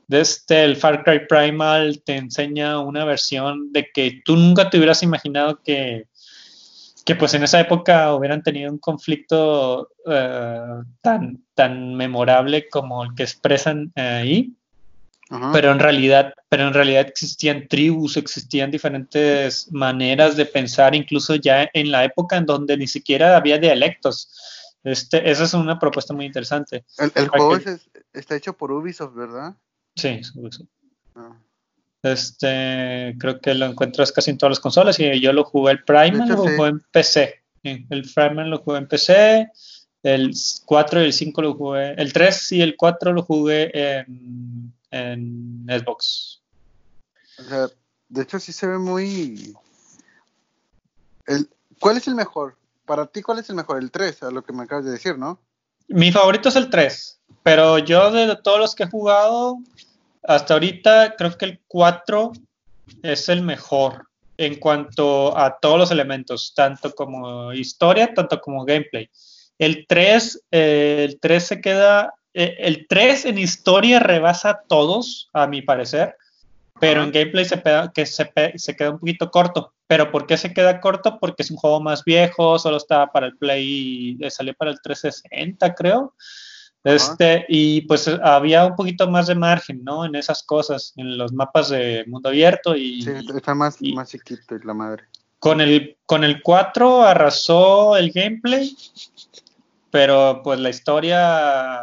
Desde 0.07 0.63
el 0.63 0.77
Far 0.77 1.03
Cry 1.03 1.27
Primal 1.27 2.01
te 2.05 2.15
enseña 2.15 2.79
una 2.79 3.05
versión 3.05 3.73
de 3.73 3.89
que 3.93 4.21
tú 4.25 4.37
nunca 4.37 4.71
te 4.71 4.77
hubieras 4.77 5.03
imaginado 5.03 5.61
que, 5.65 6.07
que 7.05 7.17
pues 7.17 7.35
en 7.35 7.43
esa 7.43 7.61
época 7.61 8.15
hubieran 8.15 8.43
tenido 8.43 8.71
un 8.71 8.79
conflicto 8.79 9.91
eh, 10.07 10.83
tan, 11.01 11.45
tan 11.55 11.95
memorable 11.95 12.69
como 12.69 13.05
el 13.05 13.15
que 13.15 13.25
expresan 13.25 13.93
ahí. 13.97 14.55
Pero 15.51 15.73
en 15.73 15.79
realidad, 15.79 16.35
pero 16.51 16.69
en 16.69 16.75
realidad 16.75 17.07
existían 17.09 17.67
tribus, 17.67 18.19
existían 18.19 18.71
diferentes 18.71 19.73
maneras 19.73 20.37
de 20.37 20.45
pensar, 20.45 20.95
incluso 20.95 21.37
ya 21.37 21.71
en 21.73 21.91
la 21.91 22.05
época 22.05 22.37
en 22.37 22.45
donde 22.45 22.77
ni 22.77 22.87
siquiera 22.87 23.35
había 23.35 23.57
dialectos. 23.57 24.31
Este, 24.85 25.31
esa 25.31 25.45
es 25.45 25.55
una 25.55 25.79
propuesta 25.79 26.13
muy 26.13 26.27
interesante. 26.27 26.85
El, 26.99 27.29
juego 27.29 27.57
está 28.13 28.37
hecho 28.37 28.55
por 28.55 28.73
Ubisoft, 28.73 29.15
¿verdad? 29.15 29.55
Sí, 29.97 30.21
Ubisoft. 30.35 30.69
Ah. 31.15 31.39
Este, 32.03 33.15
creo 33.19 33.41
que 33.41 33.55
lo 33.55 33.67
encuentras 33.67 34.11
casi 34.11 34.31
en 34.31 34.39
todas 34.39 34.53
las 34.53 34.61
consolas 34.61 34.99
y 34.99 35.21
yo 35.21 35.33
lo 35.33 35.45
jugué 35.45 35.73
el 35.73 35.85
Primal, 35.85 36.29
lo 36.29 36.37
jugué 36.37 36.69
en 36.69 36.81
PC. 36.81 37.43
El 37.63 38.11
Primal 38.13 38.51
lo 38.51 38.59
jugué 38.59 38.79
en 38.79 38.89
PC, 38.89 39.49
el 40.03 40.35
4 40.65 41.03
y 41.03 41.05
el 41.05 41.13
5 41.13 41.43
lo 41.43 41.55
jugué, 41.55 41.95
el 41.95 42.13
3 42.13 42.53
y 42.53 42.63
el 42.63 42.77
4 42.77 43.13
lo 43.13 43.23
jugué 43.23 43.71
en, 43.73 44.73
en 44.91 45.65
Xbox. 45.69 46.43
O 47.39 47.43
sea, 47.45 47.69
de 48.09 48.23
hecho 48.23 48.41
sí 48.41 48.53
se 48.53 48.67
ve 48.67 48.79
muy... 48.79 49.55
El, 51.27 51.49
¿Cuál 51.79 51.99
es 51.99 52.09
el 52.09 52.17
mejor? 52.17 52.57
Para 52.85 53.07
ti, 53.07 53.23
¿cuál 53.23 53.39
es 53.39 53.49
el 53.49 53.55
mejor? 53.55 53.79
El 53.79 53.93
3, 53.93 54.25
a 54.25 54.31
lo 54.33 54.43
que 54.43 54.53
me 54.53 54.65
acabas 54.65 54.85
de 54.85 54.91
decir, 54.91 55.17
¿no? 55.17 55.41
Mi 55.87 56.11
favorito 56.11 56.49
es 56.49 56.57
el 56.57 56.69
3, 56.69 57.21
pero 57.45 57.79
yo 57.79 58.11
de 58.11 58.37
todos 58.43 58.59
los 58.59 58.75
que 58.75 58.85
he 58.85 58.91
jugado, 58.91 59.59
hasta 60.23 60.55
ahorita 60.55 61.15
creo 61.17 61.37
que 61.37 61.45
el 61.45 61.61
4 61.67 62.33
es 63.03 63.29
el 63.29 63.43
mejor 63.43 64.07
en 64.37 64.57
cuanto 64.57 65.37
a 65.37 65.59
todos 65.59 65.79
los 65.79 65.91
elementos, 65.91 66.53
tanto 66.55 66.95
como 66.95 67.53
historia, 67.53 68.13
tanto 68.15 68.41
como 68.41 68.65
gameplay. 68.65 69.09
El 69.59 69.87
3, 69.87 70.45
eh, 70.51 71.07
el 71.09 71.21
3 71.21 71.45
se 71.45 71.61
queda, 71.61 72.15
eh, 72.35 72.57
el 72.59 72.87
3 72.89 73.27
en 73.27 73.39
historia 73.39 74.01
rebasa 74.01 74.51
a 74.51 74.63
todos, 74.63 75.31
a 75.33 75.47
mi 75.47 75.63
parecer, 75.63 76.17
pero 76.81 77.03
en 77.05 77.13
gameplay 77.13 77.45
se, 77.45 77.63
que 77.95 78.07
se, 78.07 78.33
se, 78.57 78.77
queda 78.77 78.91
un 78.91 78.99
poquito 78.99 79.31
corto. 79.31 79.73
¿Pero 79.87 80.11
por 80.11 80.27
qué 80.27 80.37
se 80.37 80.53
queda 80.53 80.81
corto? 80.81 81.19
Porque 81.21 81.43
es 81.43 81.51
un 81.51 81.59
juego 81.59 81.81
más 81.81 82.03
viejo, 82.03 82.59
solo 82.59 82.79
estaba 82.79 83.13
para 83.13 83.27
el 83.27 83.37
Play, 83.37 84.19
salió 84.31 84.55
para 84.55 84.73
el 84.73 84.81
360, 84.81 85.75
creo. 85.75 86.15
Este, 86.85 87.45
y 87.49 87.83
pues 87.83 88.09
había 88.09 88.67
un 88.67 88.75
poquito 88.75 89.09
más 89.09 89.29
de 89.29 89.37
margen, 89.37 89.85
¿no? 89.85 90.05
En 90.05 90.17
esas 90.17 90.43
cosas, 90.43 90.93
en 90.97 91.17
los 91.17 91.33
mapas 91.33 91.69
de 91.69 92.05
mundo 92.09 92.29
abierto 92.29 92.75
y... 92.75 93.03
Sí, 93.03 93.11
está 93.35 93.55
más, 93.55 93.81
más 93.81 94.11
chiquito 94.11 94.57
la 94.65 94.75
madre. 94.75 95.05
Con 95.39 95.61
el, 95.61 95.97
con 96.07 96.25
el 96.25 96.43
4 96.43 97.03
arrasó 97.05 97.97
el 97.97 98.11
gameplay, 98.11 98.77
pero 99.91 100.41
pues 100.43 100.59
la 100.59 100.71
historia 100.71 101.81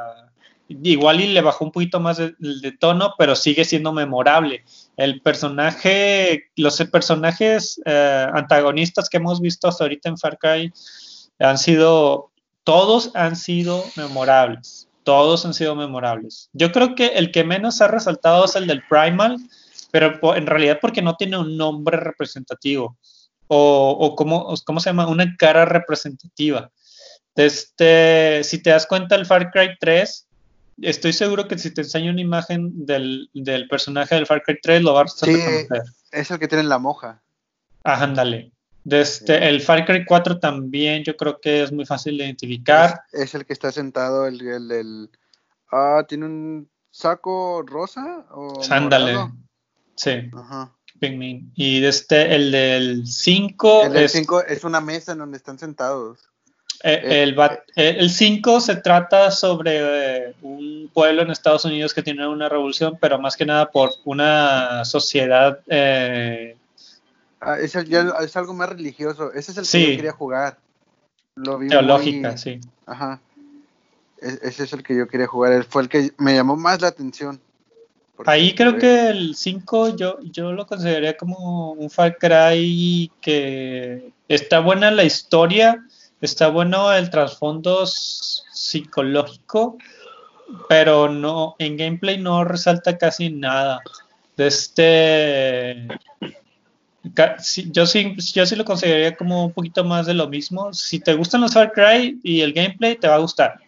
igual 0.68 1.22
y 1.22 1.28
le 1.30 1.42
bajó 1.42 1.66
un 1.66 1.72
poquito 1.72 2.00
más 2.00 2.18
de, 2.18 2.78
tono, 2.80 3.14
pero 3.18 3.36
sigue 3.36 3.64
siendo 3.64 3.94
memorable. 3.94 4.66
El 4.98 5.22
personaje, 5.22 6.50
los 6.58 6.78
personajes 6.92 7.82
eh, 7.86 8.28
antagonistas 8.34 9.10
que 9.10 9.18
hemos 9.18 9.40
visto 9.40 9.68
hasta 9.68 9.86
ahorita 9.86 10.10
en 10.10 10.18
Far 10.18 10.38
Cry 10.38 10.74
han 11.40 11.58
sido, 11.58 12.32
todos 12.66 13.12
han 13.16 13.38
sido 13.38 13.84
memorables 13.96 14.89
todos 15.10 15.44
han 15.44 15.56
sido 15.56 15.76
memorables. 15.76 16.52
Yo 16.54 16.72
creo 16.72 16.94
que 16.94 17.08
el 17.08 17.32
que 17.32 17.44
menos 17.44 17.82
ha 17.82 17.88
resaltado 17.88 18.46
es 18.46 18.56
el 18.56 18.68
del 18.68 18.84
Primal, 18.88 19.40
pero 19.90 20.36
en 20.36 20.46
realidad 20.46 20.78
porque 20.80 21.02
no 21.02 21.16
tiene 21.16 21.36
un 21.36 21.58
nombre 21.58 21.98
representativo 21.98 22.96
o, 23.48 23.98
o 24.00 24.16
¿cómo, 24.16 24.54
¿cómo, 24.64 24.80
se 24.80 24.92
llama? 24.92 25.08
Una 25.08 25.36
cara 25.36 25.66
representativa. 25.66 26.72
Este, 27.36 28.44
si 28.44 28.62
te 28.62 28.70
das 28.70 28.86
cuenta, 28.86 29.16
el 29.16 29.26
Far 29.26 29.50
Cry 29.50 29.78
3, 29.80 30.28
estoy 30.84 31.14
seguro 31.14 31.48
que 31.48 31.58
si 31.58 31.74
te 31.74 31.82
enseño 31.82 32.12
una 32.12 32.22
imagen 32.22 32.86
del, 32.86 33.32
del 33.34 33.68
personaje 33.68 34.14
del 34.14 34.28
Far 34.28 34.44
Cry 34.44 34.60
3, 34.62 34.84
lo 34.84 34.94
vas 34.94 35.24
a 35.24 35.26
sí, 35.26 35.42
Es 36.12 36.30
el 36.30 36.38
que 36.38 36.48
tiene 36.48 36.66
la 36.66 36.78
moja. 36.78 37.24
Ah, 37.84 38.04
ándale. 38.04 38.52
Desde 38.84 39.50
el 39.50 39.62
Far 39.62 39.86
Cry 39.86 40.06
4 40.06 40.40
también 40.40 41.04
yo 41.04 41.16
creo 41.16 41.40
que 41.40 41.64
es 41.64 41.72
muy 41.72 41.86
fácil 41.86 42.18
de 42.18 42.26
identificar. 42.26 43.02
Es, 43.12 43.36
el 43.36 43.46
que 43.46 43.54
está 43.54 43.72
sentado, 43.72 44.26
el, 44.26 44.42
el, 44.42 45.10
Ah, 45.72 46.04
tiene 46.08 46.26
un 46.26 46.70
saco 46.90 47.64
rosa 47.66 48.26
o. 48.32 48.64
Sí. 49.96 50.30
Ajá. 50.34 50.74
Y 51.56 51.86
este, 51.86 52.36
el 52.36 52.52
del 52.52 53.08
5. 53.08 53.86
El 53.86 53.94
del 53.94 54.10
5 54.10 54.44
es, 54.46 54.64
una 54.64 54.82
mesa 54.82 55.14
en 55.14 55.20
donde 55.20 55.38
están 55.38 55.58
sentados. 55.58 56.20
Eh, 56.84 57.02
eh, 57.04 57.24
el, 57.24 57.40
eh, 57.76 57.96
el 58.00 58.10
5 58.10 58.60
se 58.62 58.76
trata 58.78 59.32
sobre 59.32 60.34
un 60.42 60.90
pueblo 60.94 61.22
en 61.22 61.30
Estados 61.30 61.66
Unidos 61.66 61.94
que 61.94 62.04
tiene 62.04 62.28
una 62.28 62.50
revolución, 62.50 62.98
pero 63.00 63.20
más 63.20 63.38
que 63.38 63.46
nada 63.46 63.70
por 63.72 63.92
una 64.06 64.84
sociedad. 64.84 65.60
Ah, 67.42 67.58
es, 67.60 67.76
es, 67.76 68.38
algo 68.38 68.54
más 68.54 68.70
religioso. 68.70 69.32
Ese 69.34 69.52
es 69.52 69.58
el 69.58 69.68
que 69.68 69.92
yo 69.92 69.98
quería 69.98 70.12
jugar. 70.12 70.58
Lo 71.36 71.58
vi 71.58 71.70
Teológica, 71.70 72.38
sí. 72.38 72.60
Ajá. 72.86 73.22
E, 74.22 74.40
ese 74.44 74.64
es 74.64 74.74
el 74.74 74.84
que 74.84 74.98
yo 74.98 75.08
quería 75.08 75.28
jugar. 75.28 75.64
Fue 75.64 75.84
el 75.84 75.90
que 75.90 76.12
me 76.18 76.36
llamó 76.36 76.58
más 76.58 76.82
la 76.82 76.90
atención. 76.90 77.40
Ahí 78.26 78.54
creo 78.54 78.78
que 78.78 79.08
el 79.08 79.36
5 79.36 79.96
yo, 79.96 80.20
yo 80.24 80.52
lo 80.52 80.68
consideraría 80.68 81.16
como 81.16 81.72
un 81.72 81.90
Far 81.90 82.18
Cry 82.18 83.10
que 83.22 84.12
está 84.28 84.60
buena 84.60 84.92
la 84.92 85.06
historia, 85.06 85.86
está 86.20 86.50
bueno 86.50 86.92
el 86.92 87.10
trasfondo 87.10 87.86
psicológico, 87.88 89.78
pero 90.68 91.08
no 91.08 91.56
en 91.60 91.78
gameplay 91.78 92.18
no 92.18 92.44
resalta 92.44 92.98
casi 92.98 93.30
nada. 93.30 93.80
De 94.36 94.48
este 94.48 95.88
yo 97.04 97.86
sí, 97.86 98.16
yo 98.34 98.46
sí 98.46 98.56
lo 98.56 98.66
consideraría 98.66 99.16
como 99.16 99.46
un 99.46 99.54
poquito 99.54 99.84
más 99.84 100.06
de 100.06 100.14
lo 100.14 100.28
mismo. 100.28 100.74
Si 100.74 101.00
te 101.00 101.14
gustan 101.14 101.42
los 101.42 101.54
Far 101.54 101.72
Cry 101.72 102.20
y 102.24 102.42
el 102.42 102.54
gameplay, 102.54 102.96
te 102.96 103.08
va 103.08 103.16
a 103.16 103.20
gustar, 103.20 103.60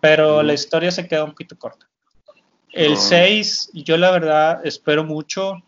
pero 0.00 0.42
la 0.42 0.54
historia 0.54 0.90
se 0.90 1.06
queda 1.06 1.24
un 1.24 1.30
poquito 1.30 1.58
corta. 1.58 1.86
El 2.72 2.96
6, 2.96 3.70
yo 3.72 3.96
la 3.96 4.10
verdad 4.10 4.60
espero 4.64 5.02
mucho. 5.02 5.62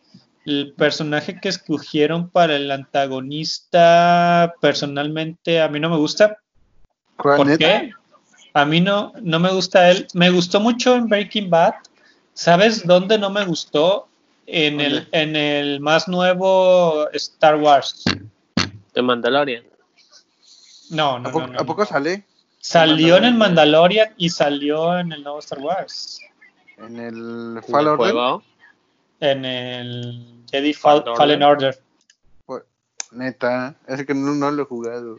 El 0.45 0.75
personaje 0.77 1.41
que 1.41 1.49
escogieron 1.49 2.29
para 2.29 2.57
el 2.57 2.71
antagonista, 2.71 4.55
personalmente, 4.61 5.61
a 5.61 5.69
mí 5.69 5.81
no 5.81 5.91
me 5.91 5.97
gusta. 5.97 6.39
¿Por 7.17 7.57
qué? 7.59 7.93
A 8.55 8.65
mí 8.65 8.81
no, 8.81 9.13
no 9.23 9.41
me 9.41 9.51
gusta 9.51 9.91
él. 9.91 10.07
Me 10.15 10.31
gustó 10.31 10.61
mucho 10.61 10.95
en 10.97 11.07
Breaking 11.07 11.51
Bad. 11.51 11.75
¿Sabes 12.35 12.87
dónde 12.87 13.19
no 13.19 13.31
me 13.31 13.45
gustó? 13.45 14.09
En 14.51 14.81
el, 14.81 15.07
en 15.13 15.37
el 15.37 15.79
más 15.81 16.09
nuevo 16.09 17.07
Star 17.13 17.57
Wars. 17.57 18.03
¿De 18.95 19.03
Mandalorian? 19.03 19.63
No, 20.89 21.19
no, 21.19 21.29
¿A, 21.29 21.47
no, 21.47 21.61
¿A 21.61 21.65
poco 21.65 21.85
sale? 21.85 22.25
Salió 22.59 23.19
en 23.19 23.25
el 23.25 23.35
Mandalorian 23.35 24.15
y 24.17 24.31
salió 24.31 24.99
en 24.99 25.13
el 25.13 25.23
nuevo 25.23 25.41
Star 25.41 25.59
Wars. 25.59 26.21
En 26.79 26.99
el 26.99 27.61
Fallen 27.69 27.89
Order. 27.89 28.43
En 29.21 29.45
el 29.45 30.45
Jedi 30.51 30.73
Fallen 30.73 31.43
Order. 31.43 31.79
Pues, 32.47 32.63
neta, 33.11 33.75
es 33.87 34.07
que 34.07 34.15
no, 34.15 34.51
lo 34.51 34.63
he 34.63 34.65
jugado. 34.65 35.19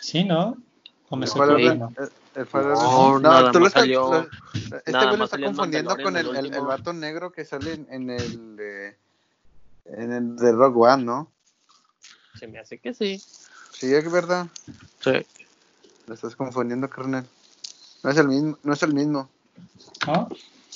Sí, 0.00 0.24
¿no? 0.24 0.56
¿O 1.10 1.16
me 1.16 1.26
el, 1.26 1.32
Order, 1.38 1.78
el, 2.36 2.46
Fallen 2.46 2.72
Order. 2.76 3.22
No, 3.22 3.52
tú 3.52 3.60
lo 3.60 3.66
estás. 3.66 3.84
este 3.84 5.06
güey 5.06 5.16
lo 5.16 5.24
está 5.24 5.38
confundiendo 5.38 5.96
con 5.96 6.16
el, 6.16 6.36
el, 6.36 6.60
vato 6.60 6.92
negro 6.92 7.32
que 7.32 7.44
sale 7.44 7.72
en, 7.72 7.86
en 7.90 8.10
el. 8.10 8.56
Eh, 8.60 8.96
en 9.86 10.12
el 10.12 10.36
de 10.36 10.52
Rock 10.52 10.76
One, 10.76 11.04
¿no? 11.04 11.32
Se 12.38 12.46
me 12.46 12.58
hace 12.58 12.78
que 12.78 12.92
sí. 12.92 13.22
Sí, 13.72 13.94
es 13.94 14.10
verdad. 14.10 14.46
Sí. 15.00 15.26
Lo 16.06 16.14
estás 16.14 16.36
confundiendo, 16.36 16.88
carnal. 16.88 17.26
No 18.02 18.10
es 18.10 18.16
el 18.18 18.28
mismo. 18.28 18.58
No 18.62 18.72
es 18.72 18.82
el 18.82 18.94
mismo. 18.94 19.28
¿Ah? 20.06 20.28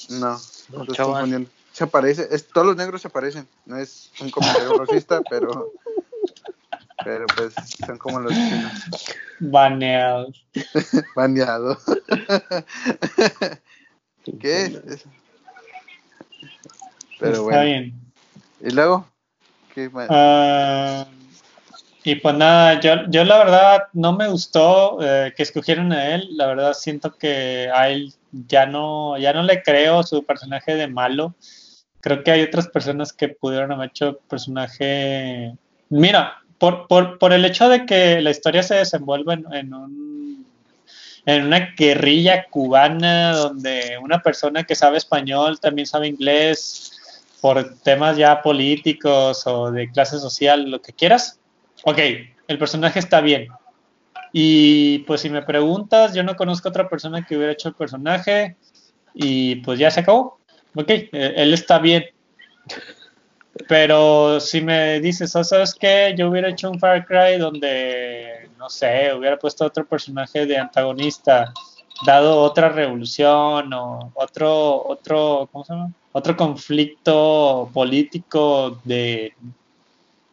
No, 0.09 0.39
no 0.71 1.47
Se 1.73 1.87
parece, 1.87 2.29
es, 2.31 2.49
todos 2.49 2.67
los 2.67 2.77
negros 2.77 3.03
se 3.03 3.11
parecen. 3.11 3.47
No 3.67 3.77
es 3.77 4.11
un 4.21 4.31
comentario 4.31 4.79
racista, 4.85 5.21
pero. 5.29 5.73
Pero 7.05 7.27
pues 7.37 7.55
son 7.87 7.99
como 7.99 8.21
los 8.21 8.33
chinos. 8.33 8.73
Baneados. 9.41 10.47
Baneado. 11.17 11.79
¿Qué 14.41 14.65
es? 14.65 15.07
Pero 17.19 17.45
bueno. 17.45 17.63
Bien. 17.63 18.01
¿Y 18.61 18.71
luego? 18.71 19.07
¿Qué 19.75 19.89
más? 19.89 20.11
Uh, 20.11 21.11
y 22.03 22.15
pues 22.17 22.35
nada, 22.35 22.81
yo, 22.81 23.07
yo 23.09 23.25
la 23.25 23.39
verdad 23.39 23.83
no 23.93 24.15
me 24.15 24.29
gustó 24.29 24.99
eh, 25.03 25.33
que 25.37 25.43
escogieron 25.43 25.93
a 25.93 26.15
él. 26.15 26.29
La 26.33 26.47
verdad 26.47 26.73
siento 26.73 27.13
que 27.13 27.71
a 27.73 27.91
él 27.91 28.15
ya 28.33 28.67
no, 28.67 29.19
ya 29.19 29.33
no 29.33 29.43
le 29.43 29.63
creo 29.63 30.03
su 30.03 30.25
personaje 30.25 30.75
de 30.75 30.89
malo. 30.89 31.35
Creo 32.01 32.25
que 32.25 32.31
hay 32.31 32.43
otras 32.43 32.69
personas 32.69 33.13
que 33.13 33.29
pudieron 33.29 33.73
haber 33.73 33.91
hecho 33.91 34.19
personaje. 34.29 35.55
Mira, 35.91 36.43
por, 36.61 36.87
por, 36.87 37.19
por 37.19 37.33
el 37.33 37.45
hecho 37.45 37.69
de 37.69 37.85
que 37.85 38.21
la 38.21 38.31
historia 38.31 38.63
se 38.63 38.77
desenvuelve 38.77 39.35
en, 39.35 39.45
en, 39.53 39.75
un, 39.75 40.47
en 41.27 41.47
una 41.47 41.75
guerrilla 41.77 42.45
cubana 42.49 43.33
donde 43.33 43.99
una 44.01 44.21
persona 44.21 44.63
que 44.63 44.77
sabe 44.77 44.99
español 44.99 45.59
también 45.59 45.87
sabe 45.87 46.07
inglés 46.07 46.93
por 47.41 47.75
temas 47.83 48.17
ya 48.17 48.43
políticos 48.43 49.45
o 49.47 49.73
de 49.73 49.91
clase 49.91 50.21
social, 50.21 50.71
lo 50.71 50.81
que 50.81 50.93
quieras 50.93 51.41
ok, 51.85 51.99
el 52.49 52.59
personaje 52.59 52.99
está 52.99 53.21
bien. 53.21 53.49
Y 54.33 55.01
pues 55.01 55.23
si 55.23 55.31
me 55.31 55.43
preguntas, 55.43 56.15
yo 56.15 56.23
no 56.23 56.37
conozco 56.37 56.69
otra 56.69 56.89
persona 56.89 57.25
que 57.27 57.37
hubiera 57.37 57.53
hecho 57.53 57.69
el 57.69 57.75
personaje 57.75 58.57
y 59.15 59.57
pues 59.57 59.79
ya 59.79 59.91
se 59.91 60.01
acabó. 60.01 60.39
Ok, 60.75 60.89
eh, 60.89 61.09
él 61.13 61.53
está 61.53 61.79
bien. 61.79 62.05
Pero 63.69 64.41
si 64.41 64.61
me 64.61 65.01
dices, 65.01 65.35
oh, 65.35 65.45
¿sabes 65.45 65.75
qué? 65.75 66.15
Yo 66.17 66.31
hubiera 66.31 66.49
hecho 66.49 66.71
un 66.71 66.79
Far 66.79 67.05
Cry 67.05 67.39
donde, 67.39 68.49
no 68.59 68.71
sé, 68.71 69.13
hubiera 69.13 69.39
puesto 69.39 69.65
otro 69.65 69.85
personaje 69.85 70.47
de 70.47 70.57
antagonista, 70.57 71.53
dado 72.07 72.41
otra 72.41 72.69
revolución 72.69 73.73
o 73.73 74.13
otro, 74.15 74.87
otro, 74.87 75.49
¿cómo 75.53 75.65
se 75.65 75.73
llama? 75.73 75.93
Otro 76.13 76.37
conflicto 76.37 77.71
político 77.73 78.81
de 78.85 79.35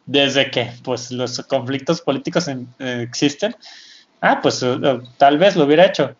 desde 0.08 0.50
que 0.50 0.72
pues 0.82 1.10
los 1.10 1.38
conflictos 1.40 2.00
políticos 2.00 2.48
eh, 2.48 3.02
existen, 3.02 3.54
ah, 4.22 4.40
pues 4.40 4.62
eh, 4.62 5.00
tal 5.18 5.36
vez 5.36 5.54
lo 5.54 5.64
hubiera 5.64 5.84
hecho. 5.84 6.14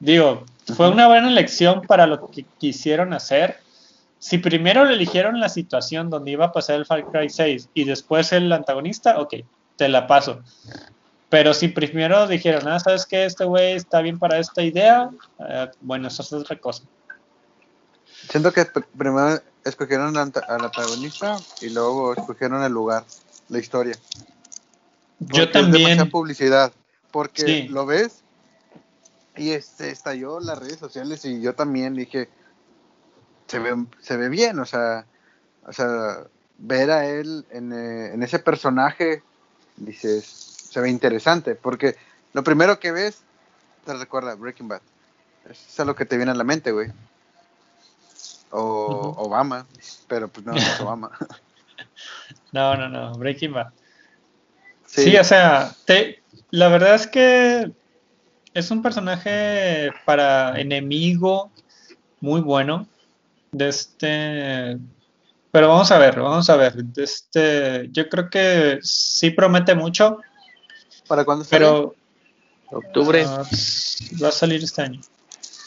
Digo, 0.00 0.44
fue 0.76 0.90
una 0.90 1.06
buena 1.06 1.28
elección 1.28 1.82
para 1.82 2.06
lo 2.06 2.28
que 2.30 2.44
quisieron 2.58 3.14
hacer. 3.14 3.58
Si 4.24 4.38
primero 4.38 4.86
le 4.86 4.94
eligieron 4.94 5.38
la 5.38 5.50
situación 5.50 6.08
donde 6.08 6.30
iba 6.30 6.46
a 6.46 6.52
pasar 6.52 6.76
el 6.76 6.86
Far 6.86 7.04
Cry 7.10 7.28
6 7.28 7.68
y 7.74 7.84
después 7.84 8.32
el 8.32 8.50
antagonista, 8.52 9.20
ok, 9.20 9.34
te 9.76 9.86
la 9.86 10.06
paso. 10.06 10.40
Pero 11.28 11.52
si 11.52 11.68
primero 11.68 12.26
dijeron, 12.26 12.66
ah, 12.66 12.80
¿sabes 12.80 13.04
qué? 13.04 13.26
Este 13.26 13.44
güey 13.44 13.74
está 13.74 14.00
bien 14.00 14.18
para 14.18 14.38
esta 14.38 14.62
idea, 14.62 15.10
bueno, 15.82 16.08
eso 16.08 16.22
es 16.22 16.32
otra 16.32 16.58
cosa. 16.58 16.84
Siento 18.30 18.50
que 18.50 18.64
primero 18.96 19.42
escogieron 19.62 20.16
al 20.16 20.32
antagonista 20.48 21.36
y 21.60 21.68
luego 21.68 22.14
escogieron 22.14 22.62
el 22.62 22.72
lugar, 22.72 23.04
la 23.50 23.58
historia. 23.58 23.98
Yo 25.18 25.50
también. 25.50 26.00
Es 26.00 26.06
publicidad, 26.06 26.72
porque 27.10 27.66
lo 27.68 27.84
ves 27.84 28.22
y 29.36 29.50
este 29.50 29.90
estalló 29.90 30.40
las 30.40 30.58
redes 30.58 30.78
sociales 30.78 31.26
y 31.26 31.42
yo 31.42 31.54
también 31.54 31.94
dije, 31.94 32.30
se 33.46 33.58
ve, 33.58 33.84
se 34.00 34.16
ve 34.16 34.28
bien, 34.28 34.58
o 34.58 34.66
sea, 34.66 35.06
o 35.66 35.72
sea, 35.72 36.24
ver 36.58 36.90
a 36.90 37.06
él 37.06 37.44
en, 37.50 37.72
eh, 37.72 38.14
en 38.14 38.22
ese 38.22 38.38
personaje, 38.38 39.22
dices, 39.76 40.24
se 40.24 40.80
ve 40.80 40.90
interesante, 40.90 41.54
porque 41.54 41.96
lo 42.32 42.42
primero 42.44 42.78
que 42.78 42.92
ves 42.92 43.22
te 43.84 43.94
recuerda 43.94 44.34
Breaking 44.34 44.68
Bad. 44.68 44.80
Es 45.48 45.78
lo 45.78 45.94
que 45.94 46.06
te 46.06 46.16
viene 46.16 46.32
a 46.32 46.34
la 46.34 46.44
mente, 46.44 46.72
güey 46.72 46.90
o 48.54 49.14
Obama, 49.18 49.66
pero 50.06 50.28
pues 50.28 50.46
no, 50.46 50.52
no 50.52 50.58
es 50.58 50.80
Obama. 50.80 51.10
no, 52.52 52.76
no, 52.76 52.88
no, 52.88 53.12
Breaking 53.18 53.52
Bad. 53.52 53.72
Sí, 54.86 55.16
o 55.16 55.24
sea, 55.24 55.74
te, 55.84 56.22
la 56.50 56.68
verdad 56.68 56.94
es 56.94 57.08
que 57.08 57.72
es 58.54 58.70
un 58.70 58.80
personaje 58.80 59.90
para 60.04 60.60
enemigo 60.60 61.50
muy 62.20 62.40
bueno. 62.40 62.86
De 63.54 63.68
este. 63.68 64.78
Pero 65.52 65.68
vamos 65.68 65.90
a 65.92 65.98
ver, 65.98 66.20
vamos 66.20 66.50
a 66.50 66.56
ver. 66.56 66.74
De 66.74 67.04
este, 67.04 67.88
yo 67.92 68.08
creo 68.08 68.28
que 68.28 68.80
sí 68.82 69.30
promete 69.30 69.76
mucho. 69.76 70.18
¿Para 71.06 71.24
cuándo 71.24 71.44
sale? 71.44 71.58
Pero. 71.58 71.94
Octubre. 72.70 73.24
Ah, 73.24 73.44
va 74.22 74.28
a 74.28 74.32
salir 74.32 74.64
este 74.64 74.82
año. 74.82 75.00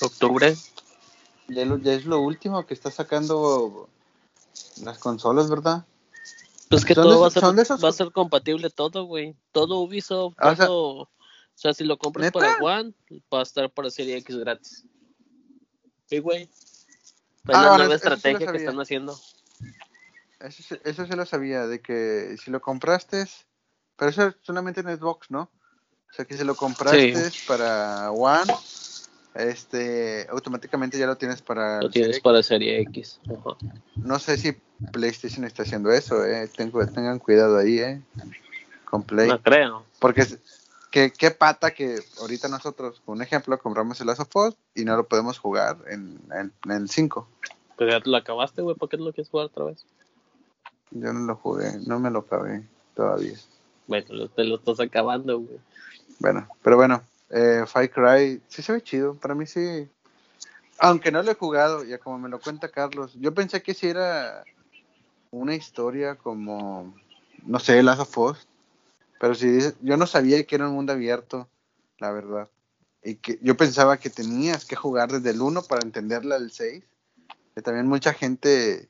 Octubre. 0.02 0.56
Ya, 1.48 1.64
es 1.94 2.06
lo 2.06 2.20
último 2.20 2.66
que 2.66 2.74
está 2.74 2.92
sacando 2.92 3.88
las 4.84 4.98
consolas, 4.98 5.50
¿verdad? 5.50 5.86
Pues 6.70 6.84
que 6.84 6.94
todo 6.94 7.22
va 7.22 7.28
a, 7.28 7.32
ser, 7.32 7.44
va 7.44 7.90
a 7.90 7.94
ser 7.94 8.12
compatible 8.12 8.70
todo, 8.70 9.06
güey. 9.06 9.34
Todo 9.54 9.80
Ubisoft, 9.80 10.36
ah, 10.40 10.54
todo... 10.54 11.04
O 11.04 11.10
sea, 11.60 11.74
si 11.74 11.86
lo 11.86 11.98
compras 11.98 12.32
para 12.34 12.58
One, 12.58 12.94
va 13.34 13.40
a 13.40 13.44
estar 13.44 13.72
para 13.72 13.90
Serie 13.90 14.18
X 14.18 14.36
gratis. 14.38 14.86
Sí, 16.08 16.20
güey. 16.20 16.50
Es 17.48 17.56
ah, 17.56 17.64
la 17.64 17.78
nueva 17.78 17.96
estrategia 17.96 18.52
que 18.52 18.58
están 18.58 18.80
haciendo. 18.80 19.18
Eso, 20.40 20.76
eso 20.84 21.06
se 21.08 21.16
lo 21.16 21.26
sabía, 21.26 21.66
de 21.68 21.82
que 21.82 22.36
si 22.44 22.52
lo 22.52 22.62
compraste, 22.62 23.26
pero 23.96 24.12
eso 24.12 24.34
solamente 24.42 24.82
en 24.82 24.98
Xbox, 24.98 25.32
¿no? 25.32 25.50
O 26.10 26.14
sea, 26.14 26.26
que 26.26 26.38
si 26.38 26.44
lo 26.44 26.56
compraste 26.56 27.32
para 27.48 28.12
One, 28.12 28.54
este, 29.36 30.28
automáticamente 30.30 30.98
ya 30.98 31.06
lo 31.06 31.18
tienes 31.18 31.42
para... 31.42 31.82
Lo 31.82 31.90
tienes 31.90 32.20
para 32.20 32.42
Serie 32.44 32.82
X. 32.82 33.20
No 33.96 34.20
sé 34.20 34.38
si 34.38 34.58
PlayStation 34.92 35.46
está 35.46 35.64
haciendo 35.64 35.92
eso, 35.92 36.26
eh. 36.26 36.50
tengan 36.56 37.20
cuidado 37.20 37.58
ahí, 37.58 37.80
eh. 37.80 38.02
Con 38.86 39.04
Play. 39.04 39.28
No 39.28 39.42
creo. 39.42 39.86
Porque 40.00 40.26
qué, 40.92 41.12
qué 41.12 41.32
pata 41.32 41.72
que 41.72 42.00
ahorita 42.20 42.48
nosotros, 42.48 43.02
un 43.06 43.22
ejemplo, 43.22 43.58
compramos 43.60 44.00
el 44.02 44.10
of 44.10 44.56
y 44.76 44.86
no 44.86 44.96
lo 44.96 45.08
podemos 45.08 45.40
jugar 45.40 45.78
en, 45.88 46.20
en, 46.32 46.72
el 46.72 46.90
5. 46.90 47.28
Pero 47.78 47.92
ya 47.92 48.02
te 48.02 48.10
lo 48.10 48.18
acabaste, 48.18 48.62
güey, 48.62 48.76
¿por 48.76 48.90
qué 48.90 48.98
lo 48.98 49.14
quieres 49.14 49.30
jugar 49.30 49.48
otra 49.48 49.66
vez? 49.66 49.86
Yo 50.92 51.14
no 51.14 51.20
lo 51.20 51.36
jugué, 51.36 51.74
no 51.86 52.00
me 52.00 52.10
lo 52.10 52.20
acabé 52.20 52.64
todavía. 52.96 53.38
Bueno, 53.88 54.30
te 54.30 54.44
lo 54.44 54.56
estás 54.56 54.80
acabando, 54.80 55.40
güey. 55.40 55.60
Bueno, 56.20 56.48
pero 56.62 56.78
bueno, 56.78 57.04
eh, 57.30 57.64
Fire 57.68 57.92
Cry 57.92 58.42
sí 58.48 58.62
se 58.62 58.74
ve 58.74 58.82
chido, 58.82 59.14
para 59.16 59.36
mí 59.36 59.46
sí. 59.46 59.88
Aunque 60.80 61.12
no 61.12 61.22
lo 61.22 61.32
he 61.32 61.36
jugado, 61.36 61.84
ya 61.84 61.98
como 61.98 62.20
me 62.20 62.30
lo 62.30 62.40
cuenta 62.40 62.70
Carlos, 62.70 63.14
yo 63.16 63.34
pensé 63.34 63.62
que 63.62 63.74
si 63.74 63.88
era 63.88 64.44
una 65.32 65.56
historia 65.56 66.16
como, 66.16 66.94
no 67.46 67.60
sé, 67.60 67.82
Last 67.84 68.02
of 68.02 68.18
Us, 68.18 68.48
pero 69.20 69.36
si 69.36 69.60
yo 69.82 69.98
no 69.98 70.08
sabía 70.08 70.44
que 70.46 70.56
era 70.56 70.68
un 70.68 70.76
mundo 70.76 70.94
abierto, 70.94 71.48
la 72.00 72.12
verdad. 72.12 72.50
Y 73.04 73.16
que 73.16 73.40
yo 73.42 73.56
pensaba 73.58 73.98
que 73.98 74.10
tenías 74.10 74.66
que 74.66 74.76
jugar 74.76 75.12
desde 75.12 75.32
el 75.32 75.42
1 75.42 75.64
para 75.64 75.82
entenderla 75.82 76.40
del 76.40 76.52
6. 76.52 76.84
Que 77.56 77.62
también 77.62 77.88
mucha 77.88 78.14
gente 78.14 78.88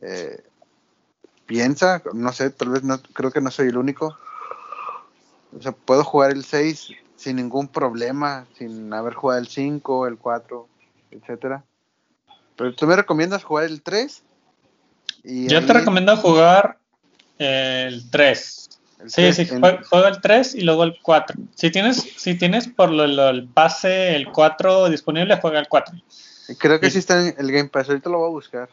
eh, 0.00 0.42
piensa, 1.46 2.02
no 2.14 2.32
sé, 2.32 2.50
tal 2.50 2.70
vez 2.70 2.82
no, 2.82 3.00
creo 3.12 3.30
que 3.30 3.40
no 3.40 3.50
soy 3.50 3.68
el 3.68 3.76
único. 3.76 4.16
O 5.56 5.62
sea, 5.62 5.72
puedo 5.72 6.04
jugar 6.04 6.30
el 6.30 6.44
6 6.44 6.90
sin 7.16 7.36
ningún 7.36 7.68
problema, 7.68 8.46
sin 8.56 8.92
haber 8.92 9.14
jugado 9.14 9.40
el 9.40 9.48
5, 9.48 10.06
el 10.06 10.16
4, 10.16 10.68
etcétera. 11.10 11.64
Pero 12.56 12.74
tú 12.74 12.86
me 12.86 12.96
recomiendas 12.96 13.44
jugar 13.44 13.64
el 13.64 13.82
3. 13.82 14.22
Y 15.24 15.48
Yo 15.48 15.64
te 15.66 15.72
recomiendo 15.72 16.16
jugar 16.16 16.78
el 17.38 18.10
3. 18.10 18.69
Sí, 19.06 19.32
sí, 19.32 19.46
juega, 19.46 20.08
el 20.08 20.20
3 20.20 20.54
y 20.54 20.62
luego 20.62 20.84
el 20.84 20.98
4. 21.00 21.36
Si 21.54 21.70
tienes, 21.70 21.96
si 22.16 22.36
tienes 22.36 22.68
por 22.68 22.90
lo, 22.90 23.04
el 23.04 23.48
pase 23.48 24.16
el 24.16 24.30
4 24.30 24.88
disponible, 24.88 25.38
juega 25.40 25.58
el 25.58 25.68
4. 25.68 25.94
Creo 26.58 26.80
que 26.80 26.90
sí, 26.90 26.98
está 26.98 27.26
en 27.26 27.34
el 27.38 27.52
Game 27.52 27.68
Pass, 27.68 27.88
ahorita 27.88 28.10
lo 28.10 28.18
voy 28.18 28.28
a 28.28 28.30
buscar. 28.30 28.68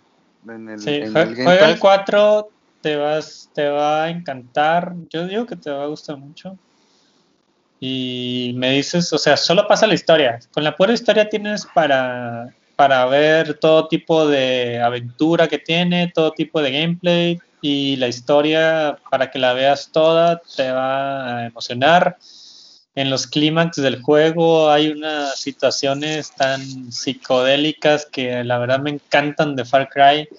En 0.47 0.69
el, 0.69 0.79
sí, 0.79 1.01
juega, 1.11 1.69
el 1.69 1.79
4, 1.79 2.49
te, 2.81 2.95
vas, 2.95 3.49
te 3.53 3.67
va 3.67 4.05
a 4.05 4.09
encantar. 4.09 4.93
Yo 5.09 5.27
digo 5.27 5.45
que 5.45 5.55
te 5.55 5.69
va 5.69 5.83
a 5.83 5.87
gustar 5.87 6.17
mucho 6.17 6.57
y 7.79 8.53
me 8.55 8.71
dices, 8.71 9.13
o 9.13 9.17
sea, 9.17 9.37
solo 9.37 9.67
pasa 9.67 9.87
la 9.87 9.93
historia. 9.93 10.39
Con 10.51 10.63
la 10.63 10.75
pura 10.75 10.93
historia 10.93 11.29
tienes 11.29 11.67
para, 11.73 12.53
para 12.77 13.05
ver 13.07 13.55
todo 13.55 13.89
tipo 13.89 14.25
de 14.27 14.79
aventura 14.79 15.49
que 15.49 15.57
tiene, 15.57 16.11
todo 16.13 16.31
tipo 16.31 16.61
de 16.61 16.71
gameplay 16.71 17.39
y 17.59 17.97
la 17.97 18.07
historia 18.07 18.97
para 19.11 19.29
que 19.29 19.39
la 19.39 19.51
veas 19.51 19.89
toda 19.91 20.41
te 20.55 20.71
va 20.71 21.39
a 21.39 21.45
emocionar. 21.47 22.17
En 22.95 23.09
los 23.09 23.27
clímax 23.27 23.77
del 23.77 24.01
juego 24.01 24.69
hay 24.69 24.89
unas 24.89 25.37
situaciones 25.39 26.31
tan 26.31 26.91
psicodélicas 26.91 28.05
que 28.05 28.43
la 28.45 28.57
verdad 28.59 28.79
me 28.79 28.91
encantan 28.91 29.55
de 29.55 29.65
Far 29.65 29.89
Cry 29.89 30.29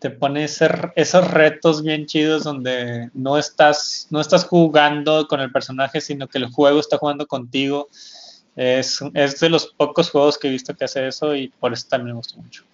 te 0.00 0.08
pone 0.08 0.44
esos 0.44 1.30
retos 1.30 1.82
bien 1.82 2.06
chidos 2.06 2.42
donde 2.42 3.10
no 3.12 3.36
estás, 3.36 4.06
no 4.08 4.20
estás 4.20 4.46
jugando 4.46 5.28
con 5.28 5.40
el 5.40 5.52
personaje, 5.52 6.00
sino 6.00 6.26
que 6.26 6.38
el 6.38 6.46
juego 6.46 6.80
está 6.80 6.96
jugando 6.96 7.26
contigo. 7.26 7.88
Es, 8.56 9.00
de 9.40 9.48
los 9.48 9.68
pocos 9.68 10.10
juegos 10.10 10.36
que 10.36 10.48
he 10.48 10.50
visto 10.50 10.74
que 10.76 10.84
hace 10.84 11.06
eso 11.06 11.34
y 11.34 11.48
por 11.48 11.72
eso 11.72 11.86
también 11.88 12.14
me 12.14 12.18
gusta 12.18 12.36
mucho. 12.36 12.64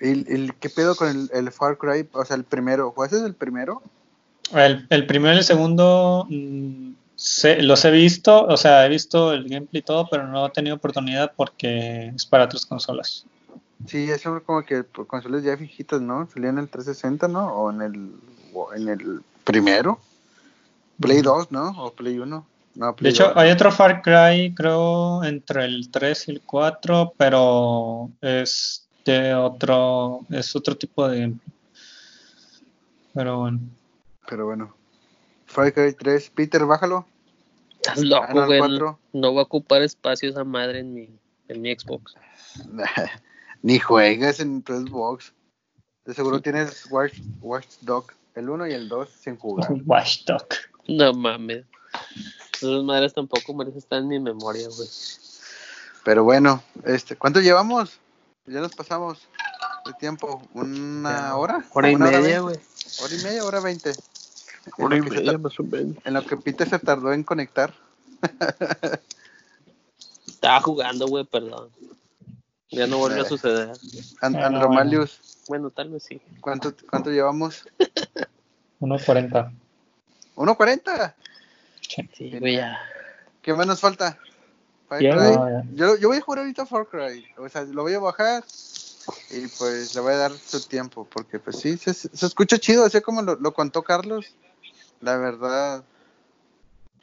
¿El, 0.00 0.54
qué 0.60 0.68
pedo 0.68 0.94
con 0.96 1.28
el, 1.32 1.52
Far 1.52 1.78
Cry? 1.78 2.08
O 2.12 2.24
sea, 2.24 2.36
el 2.36 2.44
primero, 2.44 2.90
¿juegas 2.92 3.22
el 3.22 3.34
primero? 3.34 3.82
El, 4.52 4.86
el 4.90 5.06
primero 5.06 5.34
y 5.34 5.38
el 5.38 5.44
segundo 5.44 6.26
mm, 6.28 6.92
los 7.60 7.84
he 7.84 7.90
visto, 7.90 8.44
o 8.44 8.56
sea, 8.56 8.84
he 8.86 8.88
visto 8.88 9.32
el 9.32 9.48
gameplay 9.48 9.80
y 9.80 9.84
todo, 9.84 10.08
pero 10.10 10.26
no 10.26 10.46
he 10.46 10.50
tenido 10.50 10.76
oportunidad 10.76 11.32
porque 11.36 12.08
es 12.14 12.26
para 12.26 12.44
otras 12.44 12.66
consolas. 12.66 13.24
Sí, 13.86 14.10
eso 14.10 14.42
como 14.44 14.62
que 14.62 14.84
consolas 15.06 15.42
ya 15.42 15.56
viejitas, 15.56 16.00
¿no? 16.00 16.28
Salían 16.32 16.58
en 16.58 16.64
el 16.64 16.70
360, 16.70 17.28
¿no? 17.28 17.52
O 17.54 17.70
en 17.70 17.82
el, 17.82 18.12
en 18.76 18.88
el 18.88 19.20
primero. 19.44 19.98
Play 21.00 21.22
2, 21.22 21.50
¿no? 21.50 21.70
O 21.82 21.92
Play 21.92 22.18
1. 22.18 22.46
De 22.74 23.08
hecho, 23.08 23.32
hay 23.38 23.50
otro 23.50 23.70
Far 23.70 24.02
Cry, 24.02 24.52
creo, 24.54 25.22
entre 25.22 25.64
el 25.64 25.90
3 25.90 26.28
y 26.28 26.30
el 26.32 26.40
4, 26.42 27.14
pero 27.16 28.10
es 28.20 28.88
de 29.04 29.34
otro, 29.34 30.20
es 30.30 30.56
otro 30.56 30.76
tipo 30.76 31.06
de 31.08 31.34
Pero 33.12 33.38
bueno. 33.38 33.60
Pero 34.28 34.46
bueno. 34.46 34.74
Far 35.46 35.72
Cry 35.72 35.94
3, 35.94 36.30
Peter, 36.30 36.64
bájalo. 36.64 37.06
Estás 37.76 38.02
loco, 38.02 38.40
ah, 38.40 38.46
güey. 38.46 38.60
No, 39.12 39.34
va 39.34 39.42
a 39.42 39.44
ocupar 39.44 39.82
espacio 39.82 40.30
esa 40.30 40.42
madre 40.42 40.80
en 40.80 40.94
mi, 40.94 41.08
en 41.48 41.62
mi 41.62 41.74
Xbox. 41.74 42.14
Ni 43.62 43.78
juegas 43.78 44.40
en 44.40 44.62
Xbox. 44.66 45.32
De 46.04 46.12
seguro 46.12 46.40
tienes 46.40 46.86
Watch, 46.90 47.18
Watch 47.40 47.66
Dog, 47.82 48.06
el 48.34 48.50
1 48.50 48.66
y 48.66 48.72
el 48.72 48.88
2 48.88 49.08
sin 49.08 49.36
jugar. 49.36 49.68
Watch 49.86 50.24
Dog. 50.24 50.48
No 50.88 51.12
mames. 51.12 51.64
Esas 52.64 52.82
madres 52.82 53.12
tampoco 53.12 53.54
merecen 53.54 53.78
estar 53.78 53.98
en 53.98 54.08
mi 54.08 54.18
memoria, 54.18 54.68
güey. 54.68 54.88
Pero 56.04 56.24
bueno, 56.24 56.62
este, 56.84 57.16
¿cuánto 57.16 57.40
llevamos? 57.40 58.00
Ya 58.46 58.60
nos 58.60 58.74
pasamos 58.74 59.28
de 59.86 59.92
tiempo. 59.94 60.42
¿Una 60.54 61.36
hora? 61.36 61.64
Hora 61.72 61.90
y 61.90 61.96
media, 61.96 62.40
güey. 62.40 62.58
Hora 63.02 63.14
y 63.14 63.22
media, 63.22 63.44
hora 63.44 63.60
veinte. 63.60 63.92
Hora 64.78 64.96
y 64.96 65.02
media, 65.02 65.38
más 65.38 65.58
o 65.60 65.62
menos. 65.62 65.96
En 66.04 66.14
lo 66.14 66.24
que 66.24 66.36
Peter 66.36 66.68
se 66.68 66.78
tardó 66.78 67.12
en 67.12 67.22
conectar. 67.22 67.74
Estaba 70.26 70.60
jugando, 70.60 71.06
güey, 71.06 71.24
perdón. 71.24 71.70
Ya 72.70 72.86
no 72.86 72.98
volvió 72.98 73.22
a 73.22 73.26
suceder. 73.26 73.72
Andromalius. 74.20 75.20
Bueno, 75.48 75.70
tal 75.70 75.90
vez 75.90 76.02
sí. 76.04 76.20
¿Cuánto, 76.40 76.74
cuánto 76.88 77.10
llevamos? 77.10 77.66
1.40. 78.80 79.52
¿1.40? 80.36 81.14
Sí, 81.88 82.38
güey, 82.38 82.56
ya. 82.56 82.78
¿Qué 83.42 83.52
más 83.54 83.66
nos 83.66 83.80
falta? 83.80 84.18
yo, 85.00 85.96
yo 85.98 86.08
voy 86.08 86.18
a 86.18 86.20
jugar 86.20 86.40
ahorita 86.40 86.66
Far 86.66 86.86
Cry. 86.86 87.26
O 87.36 87.48
sea, 87.48 87.62
lo 87.62 87.82
voy 87.82 87.94
a 87.94 87.98
bajar 87.98 88.44
y 89.30 89.46
pues 89.58 89.94
le 89.94 90.00
voy 90.00 90.12
a 90.12 90.16
dar 90.16 90.32
su 90.32 90.66
tiempo. 90.66 91.06
Porque 91.10 91.38
pues 91.38 91.58
sí, 91.58 91.76
se, 91.76 91.92
se 91.94 92.26
escucha 92.26 92.58
chido. 92.58 92.84
Así 92.84 93.00
como 93.00 93.22
lo, 93.22 93.36
lo 93.36 93.52
contó 93.52 93.82
Carlos. 93.82 94.34
La 95.00 95.16
verdad, 95.16 95.84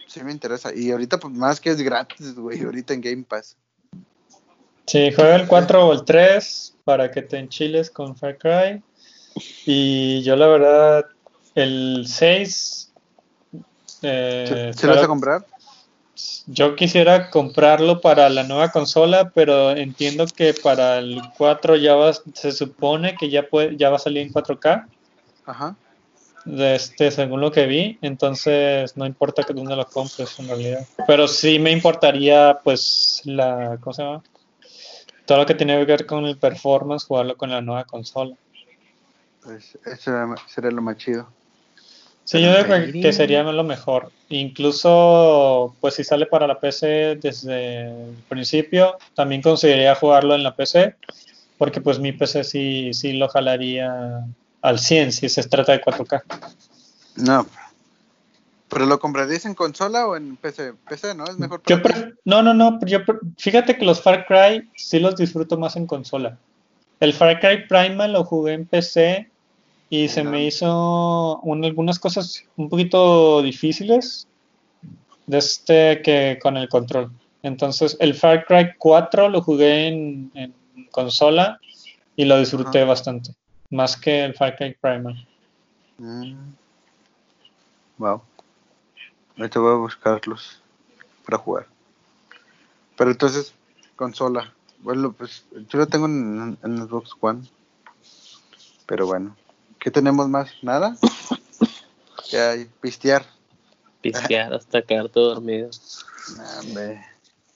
sí 0.08 0.24
me 0.24 0.32
interesa. 0.32 0.74
Y 0.74 0.92
ahorita 0.92 1.20
pues 1.20 1.34
más 1.34 1.60
que 1.60 1.70
es 1.70 1.82
gratis, 1.82 2.36
güey. 2.36 2.64
Ahorita 2.64 2.94
en 2.94 3.02
Game 3.02 3.24
Pass. 3.24 3.58
Sí, 4.88 5.12
juega 5.16 5.36
el 5.36 5.48
4 5.48 5.88
o 5.88 5.94
el 5.94 6.04
3 6.04 6.78
para 6.84 7.12
que 7.12 7.22
te 7.22 7.38
enchiles 7.38 7.90
con 7.90 8.16
Far 8.16 8.38
Cry. 8.38 8.84
Y 9.66 10.22
yo 10.24 10.36
la 10.36 10.48
verdad, 10.48 11.06
el 11.56 12.06
6... 12.08 12.91
Eh, 14.02 14.72
¿Se, 14.76 14.88
lo 14.88 14.96
vas 14.96 15.04
a 15.04 15.08
comprar? 15.08 15.46
Yo 16.48 16.76
quisiera 16.76 17.30
comprarlo 17.30 18.02
para 18.02 18.30
la 18.30 18.44
nueva 18.44 18.70
consola, 18.72 19.32
pero 19.34 19.72
entiendo 19.72 20.26
que 20.26 20.54
para 20.54 20.98
el 21.00 21.22
4 21.38 21.76
ya 21.78 21.96
va, 21.96 22.12
se 22.14 22.52
supone 22.52 23.16
que 23.16 23.30
ya, 23.30 23.48
puede, 23.48 23.78
ya 23.78 23.90
va 23.90 23.96
a 23.96 24.00
salir 24.00 24.24
en 24.24 24.34
4K. 24.34 24.86
Ajá. 25.46 25.76
este, 26.46 27.12
según 27.12 27.42
lo 27.42 27.52
que 27.52 27.66
vi, 27.66 27.98
entonces 28.02 28.96
no 28.96 29.06
importa 29.06 29.44
que 29.44 29.54
dónde 29.54 29.76
lo 29.76 29.88
compres 29.88 30.40
en 30.40 30.48
realidad. 30.48 30.86
Pero 31.08 31.28
sí 31.28 31.60
me 31.60 31.72
importaría, 31.72 32.60
pues, 32.64 33.22
la, 33.26 33.78
¿cómo 33.82 33.94
se 33.94 34.04
llama? 34.04 34.24
Todo 35.26 35.40
lo 35.40 35.46
que 35.46 35.56
tiene 35.56 35.78
que 35.80 35.86
ver 35.86 36.06
con 36.06 36.26
el 36.26 36.38
performance, 36.38 37.06
jugarlo 37.06 37.38
con 37.38 37.50
la 37.50 37.62
nueva 37.62 37.86
consola. 37.86 38.36
Pues 39.44 39.78
eso 39.86 40.36
sería 40.48 40.72
lo 40.72 40.82
más 40.82 40.98
chido. 40.98 41.28
Sí, 42.24 42.42
yo 42.42 42.52
creo 42.64 42.92
que 42.92 43.14
sería 43.14 43.44
lo 43.44 43.64
mejor. 43.64 44.12
Incluso, 44.30 45.76
pues 45.82 45.96
si 45.96 46.04
sale 46.04 46.26
para 46.26 46.48
la 46.48 46.60
PC 46.60 47.18
desde 47.22 47.88
el 47.88 48.16
principio, 48.30 48.98
también 49.16 49.42
consideraría 49.42 49.96
jugarlo 49.96 50.36
en 50.36 50.44
la 50.44 50.56
PC, 50.56 50.96
porque 51.58 51.82
pues 51.82 52.00
mi 52.00 52.12
PC 52.12 52.44
sí, 52.44 52.94
sí 52.94 53.14
lo 53.14 53.28
jalaría 53.28 54.26
al 54.62 54.80
100 54.80 55.12
si 55.12 55.30
se 55.30 55.44
trata 55.44 55.74
de 55.74 55.82
4K. 55.82 56.24
No. 57.18 57.46
¿Pero 58.70 58.86
lo 58.86 59.00
comprarías 59.00 59.46
en 59.46 59.54
consola 59.54 60.08
o 60.08 60.16
en 60.16 60.38
PC? 60.38 60.74
PC, 60.88 61.14
¿no? 61.14 61.26
Es 61.26 61.38
mejor 61.38 61.62
No, 62.24 62.42
no, 62.42 62.54
no. 62.54 62.80
Yo 62.86 63.00
fíjate 63.38 63.78
que 63.78 63.84
los 63.84 64.02
Far 64.02 64.26
Cry 64.26 64.70
sí 64.76 65.00
los 65.00 65.18
disfruto 65.18 65.58
más 65.58 65.76
en 65.76 65.88
consola. 65.88 66.38
El 67.02 67.14
Far 67.14 67.40
Cry 67.42 67.68
Primal 67.68 68.14
lo 68.14 68.24
jugué 68.24 68.54
en 68.54 68.66
PC 68.66 69.31
y 69.92 70.08
se 70.08 70.24
me 70.24 70.46
hizo 70.46 71.42
algunas 71.44 72.00
cosas 72.00 72.46
un 72.56 72.70
poquito 72.70 73.42
difíciles 73.42 74.26
de 75.28 75.38
este 75.38 76.02
que 76.02 76.40
con 76.42 76.56
el 76.56 76.70
control. 76.70 77.12
Entonces, 77.44 77.98
el 78.00 78.14
Far 78.14 78.46
Cry 78.46 78.74
4 78.78 79.28
lo 79.28 79.42
jugué 79.42 79.90
en, 79.90 80.54
consola 80.92 81.60
y 82.16 82.24
lo 82.24 82.40
disfruté 82.40 82.86
bastante, 82.86 83.32
más 83.70 83.98
que 83.98 84.24
el 84.24 84.34
Far 84.34 84.56
Cry 84.56 84.78
Primal. 84.80 85.28
Mm. 85.98 86.54
Wow. 87.98 88.22
Ahorita 89.38 89.60
voy 89.60 89.74
a 89.74 89.76
buscarlos 89.76 90.62
para 91.26 91.38
jugar. 91.38 91.68
Pero 92.96 93.12
entonces, 93.12 93.54
consola. 93.98 94.54
Bueno, 94.80 95.12
pues 95.12 95.46
yo 95.68 95.80
lo 95.80 95.88
tengo 95.88 96.06
en, 96.06 96.58
Xbox 96.62 97.12
One. 97.20 97.42
Pero 98.86 99.06
bueno. 99.06 99.36
¿Qué 99.82 99.90
tenemos 99.90 100.30
más? 100.30 100.52
¿Nada? 100.62 100.96
¿Qué 102.30 102.40
hay? 102.40 102.66
Pistear. 102.82 103.26
Pistear 104.00 104.54
hasta 104.54 104.84
quedar 104.84 105.10
todo 105.10 105.34
dormido. 105.34 105.72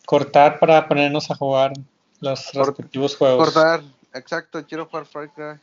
Cortar 0.08 0.58
para 0.58 0.88
ponernos 0.88 1.30
a 1.30 1.36
jugar 1.36 1.74
los 2.22 2.52
respectivos 2.54 3.16
juegos. 3.16 3.54
Cortar, 3.54 3.84
exacto, 4.16 4.66
quiero 4.66 4.88
jugar 4.88 5.06
Far 5.06 5.32
Cry. 5.34 5.60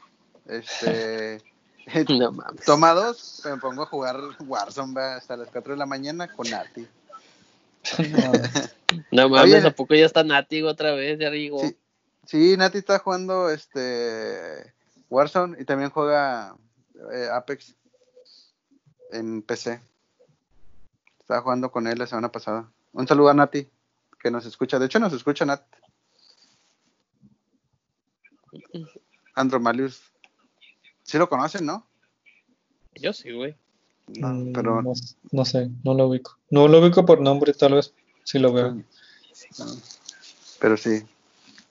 Este. 0.47 1.43
no 2.09 2.31
mames. 2.31 2.65
Toma 2.65 2.93
dos, 2.93 3.43
me 3.45 3.57
pongo 3.57 3.83
a 3.83 3.87
jugar 3.87 4.21
Warzone 4.39 5.01
hasta 5.01 5.37
las 5.37 5.49
4 5.49 5.73
de 5.73 5.79
la 5.79 5.87
mañana 5.87 6.29
con 6.29 6.49
Nati. 6.49 6.87
no, 9.11 9.29
mames, 9.29 9.65
¿a 9.65 9.73
poco 9.73 9.97
ya 9.97 10.07
está 10.07 10.23
Nati 10.23 10.63
otra 10.63 10.93
vez? 10.93 11.19
Ya 11.19 11.31
digo. 11.31 11.59
Sí, 11.61 11.77
sí, 12.25 12.57
Nati 12.57 12.79
está 12.79 13.01
jugando 13.01 13.51
este 13.51 14.73
Warzone 15.13 15.61
y 15.61 15.65
también 15.67 15.91
juega 15.91 16.57
eh, 17.13 17.29
Apex 17.31 17.77
en 19.11 19.43
PC. 19.43 19.79
Estaba 21.21 21.43
jugando 21.43 21.71
con 21.71 21.87
él 21.87 21.99
la 21.99 22.07
semana 22.07 22.33
pasada. 22.33 22.73
Un 22.93 23.07
saludo 23.07 23.29
a 23.29 23.35
Nati, 23.35 23.69
que 24.19 24.31
nos 24.31 24.47
escucha. 24.47 24.79
De 24.79 24.87
hecho, 24.87 24.99
nos 24.99 25.13
escucha 25.13 25.45
Nat. 25.45 25.63
Andromalius. 29.35 30.03
Sí 31.03 31.19
lo 31.19 31.29
conocen, 31.29 31.67
¿no? 31.67 31.87
Yo 32.95 33.13
sí, 33.13 33.33
güey. 33.33 33.55
No, 34.09 34.51
pero... 34.55 34.83
No, 35.31 35.45
sé, 35.45 35.71
no 35.85 35.93
lo 35.93 36.09
ubico. 36.09 36.39
No 36.49 36.69
lo 36.69 36.81
ubico 36.81 37.05
por 37.05 37.21
nombre, 37.21 37.53
tal 37.53 37.75
vez. 37.75 37.95
Sí 38.25 38.39
lo 38.39 38.53
veo. 38.53 38.83
Pero 40.59 40.77
sí, 40.79 41.03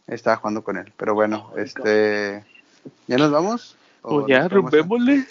estaba 0.06 0.38
jugando 0.38 0.64
con 0.64 0.78
él. 0.78 0.94
Pero 0.96 1.16
bueno, 1.16 1.52
este... 1.58 2.46
¿Ya 3.08 3.18
nos 3.18 3.32
vamos? 3.32 3.76
Pues 4.02 4.26
ya, 4.28 4.48
rompémosle. 4.48 5.26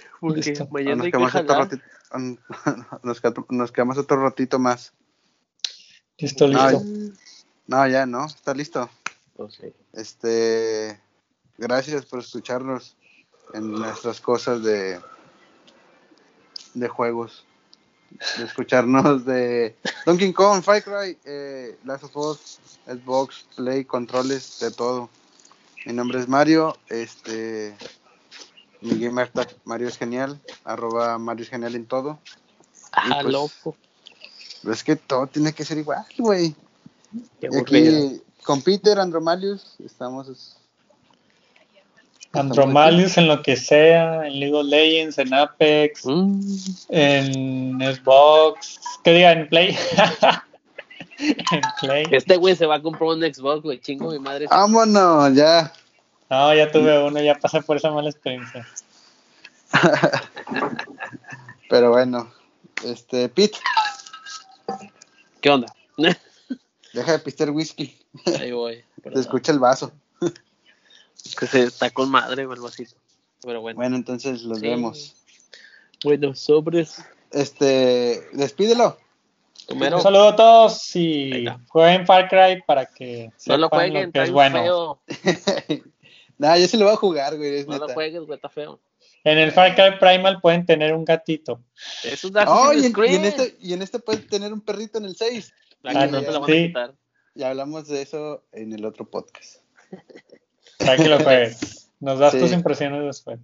mañana 0.71 0.97
nos, 0.97 1.11
quedamos 1.11 1.35
otro 1.35 1.55
ratito, 1.57 1.83
nos, 3.51 3.73
quedamos 3.73 3.99
otro 3.99 4.23
ratito 4.23 4.59
más. 4.59 4.93
Listo, 6.19 6.47
listo. 6.47 6.83
No, 7.67 7.89
ya, 7.89 8.07
¿no? 8.07 8.27
¿Está 8.27 8.55
listo? 8.55 8.89
Sí. 9.49 9.73
Este, 9.93 11.01
gracias 11.57 12.05
por 12.05 12.21
escucharnos 12.21 12.97
en 13.55 13.73
nuestras 13.73 14.21
cosas 14.21 14.63
de, 14.63 15.01
de 16.75 16.89
juegos. 16.89 17.45
De 18.39 18.45
escucharnos 18.45 19.25
de 19.25 19.77
Donkey 20.05 20.33
Kong, 20.33 20.63
Fire 20.63 20.83
Cry, 20.83 21.19
eh, 21.25 21.79
Last 21.85 22.05
of 22.05 22.17
Us, 22.17 22.61
Xbox, 22.87 23.47
Play, 23.57 23.85
controles, 23.85 24.59
de 24.61 24.71
todo. 24.73 25.09
Mi 25.87 25.93
nombre 25.93 26.21
es 26.21 26.29
Mario, 26.29 26.77
este, 26.89 27.75
mi 28.81 28.99
gamer 28.99 29.29
tag 29.29 29.49
Mario 29.65 29.89
es 29.89 29.97
genial, 29.97 30.41
arroba 30.65 31.19
Mario 31.19 31.45
es 31.45 31.51
genial 31.51 31.75
en 31.75 31.87
todo. 31.87 32.19
Ah, 32.93 33.21
pues, 33.23 33.33
loco. 33.33 33.77
Es 34.71 34.85
que 34.85 34.97
todo 34.97 35.27
tiene 35.27 35.53
que 35.53 35.65
ser 35.65 35.79
igual, 35.79 36.05
güey. 36.19 36.55
aquí 37.59 38.21
con 38.43 38.63
Peter, 38.63 38.99
Andromalius, 38.99 39.77
estamos... 39.85 40.57
Andromalius 42.33 43.19
en 43.19 43.27
lo 43.27 43.43
que 43.43 43.57
sea, 43.57 44.27
en 44.27 44.39
League 44.39 44.55
of 44.55 44.67
Legends, 44.67 45.19
en 45.19 45.35
Apex, 45.35 46.07
mm. 46.07 46.41
en 46.91 47.81
Xbox, 47.81 48.79
que 49.03 49.13
diga, 49.13 49.33
en 49.33 49.49
Play. 49.49 49.77
Este 52.11 52.37
güey 52.37 52.57
se 52.57 52.67
va 52.67 52.77
a 52.77 52.83
comprar 52.83 53.11
un 53.11 53.21
Xbox, 53.21 53.63
güey, 53.63 53.81
chingo 53.81 54.11
mi 54.11 54.19
madre. 54.19 54.47
Vámonos, 54.49 55.35
ya. 55.35 55.73
No, 56.31 56.55
ya 56.55 56.71
tuve 56.71 57.03
uno, 57.03 57.21
ya 57.21 57.35
pasé 57.35 57.61
por 57.61 57.77
esa 57.77 57.91
mala 57.91 58.11
experiencia. 58.11 58.67
Pero 61.69 61.91
bueno, 61.91 62.33
este, 62.85 63.29
Pete. 63.29 63.59
¿Qué 65.41 65.51
onda? 65.51 65.75
Deja 66.93 67.13
de 67.13 67.19
pistear 67.19 67.51
whisky. 67.51 67.99
Ahí 68.39 68.53
voy. 68.53 68.85
Te 69.03 69.21
escucha 69.21 69.53
el 69.53 69.59
vaso. 69.59 69.93
que 71.39 71.47
se 71.47 71.65
está 71.65 71.91
con 71.91 72.11
madre 72.11 72.43
el 72.43 72.61
vasito. 72.61 72.95
Pero 73.43 73.61
bueno. 73.61 73.77
Bueno, 73.77 73.97
entonces 73.97 74.43
los 74.43 74.61
vemos. 74.61 75.17
Bueno, 76.05 76.35
sobres. 76.35 77.05
Este, 77.31 78.27
despídelo. 78.33 78.99
Un 79.69 80.03
saludo 80.03 80.29
a 80.29 80.37
todos 80.37 80.97
y 80.97 81.47
jueguen 81.69 82.07
Far 82.07 82.29
Cry 82.29 82.63
para 82.67 82.87
que 82.87 83.31
no 83.47 83.57
lo 83.57 83.69
jueguen, 83.69 84.11
es 84.15 84.31
bueno. 84.31 85.01
nah, 86.39 86.57
yo 86.57 86.67
sí 86.67 86.77
lo 86.77 86.87
voy 86.87 86.95
a 86.95 86.97
jugar, 86.97 87.37
güey. 87.37 87.65
no 87.67 87.79
lo 87.79 87.89
juegues, 87.89 88.23
güey, 88.23 88.37
está 88.37 88.49
feo. 88.49 88.81
En 89.23 89.39
el 89.39 89.53
Far 89.53 89.75
Cry 89.75 89.99
Primal 89.99 90.41
pueden 90.41 90.65
tener 90.65 90.95
un 90.95 91.05
gatito. 91.05 91.61
Es 92.05 92.25
un 92.25 92.37
oh, 92.37 92.73
y, 92.73 92.87
en, 92.87 92.95
y, 92.97 93.15
en, 93.15 93.25
este, 93.25 93.57
y 93.61 93.73
en 93.75 93.83
este 93.83 93.99
pueden 93.99 94.27
tener 94.27 94.53
un 94.53 94.63
perrito 94.63 94.99
en 94.99 95.05
el 95.05 95.15
6. 95.15 95.53
Ah, 95.85 96.07
no 96.07 96.23
te 96.23 96.33
lo 96.33 96.41
van 96.41 96.51
a 96.51 96.55
quitar. 96.55 96.95
Ya 97.35 97.51
hablamos 97.51 97.87
de 97.89 98.03
eso 98.03 98.45
en 98.53 98.73
el 98.73 98.85
otro 98.85 99.09
podcast. 99.09 99.63
Para 100.79 100.97
que 100.97 101.09
lo 101.09 101.21
juegues. 101.21 101.91
Nos 102.01 102.19
das 102.19 102.33
tus 102.33 102.53
impresiones 102.53 103.05
después. 103.05 103.39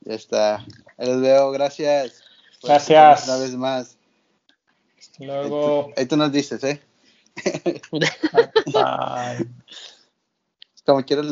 Ya 0.00 0.14
está. 0.14 0.66
Los 0.98 1.20
veo. 1.20 1.50
Gracias. 1.50 2.22
Gracias. 2.62 3.26
Una 3.26 3.38
vez 3.38 3.54
más. 3.54 3.98
Luego. 5.18 5.92
Ahí 5.96 6.06
tú 6.06 6.16
nos 6.16 6.32
dices, 6.32 6.62
¿eh? 6.64 6.80
Como 10.84 11.04
quieras. 11.04 11.26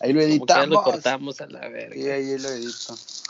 Ahí 0.00 0.12
lo 0.12 0.20
editamos. 0.20 0.64
Como 0.64 0.74
lo 0.74 0.82
cortamos 0.82 1.40
a 1.40 1.46
la 1.46 1.68
verga. 1.68 1.96
Y 1.96 2.08
ahí 2.08 2.38
lo 2.38 2.48
edito. 2.48 2.94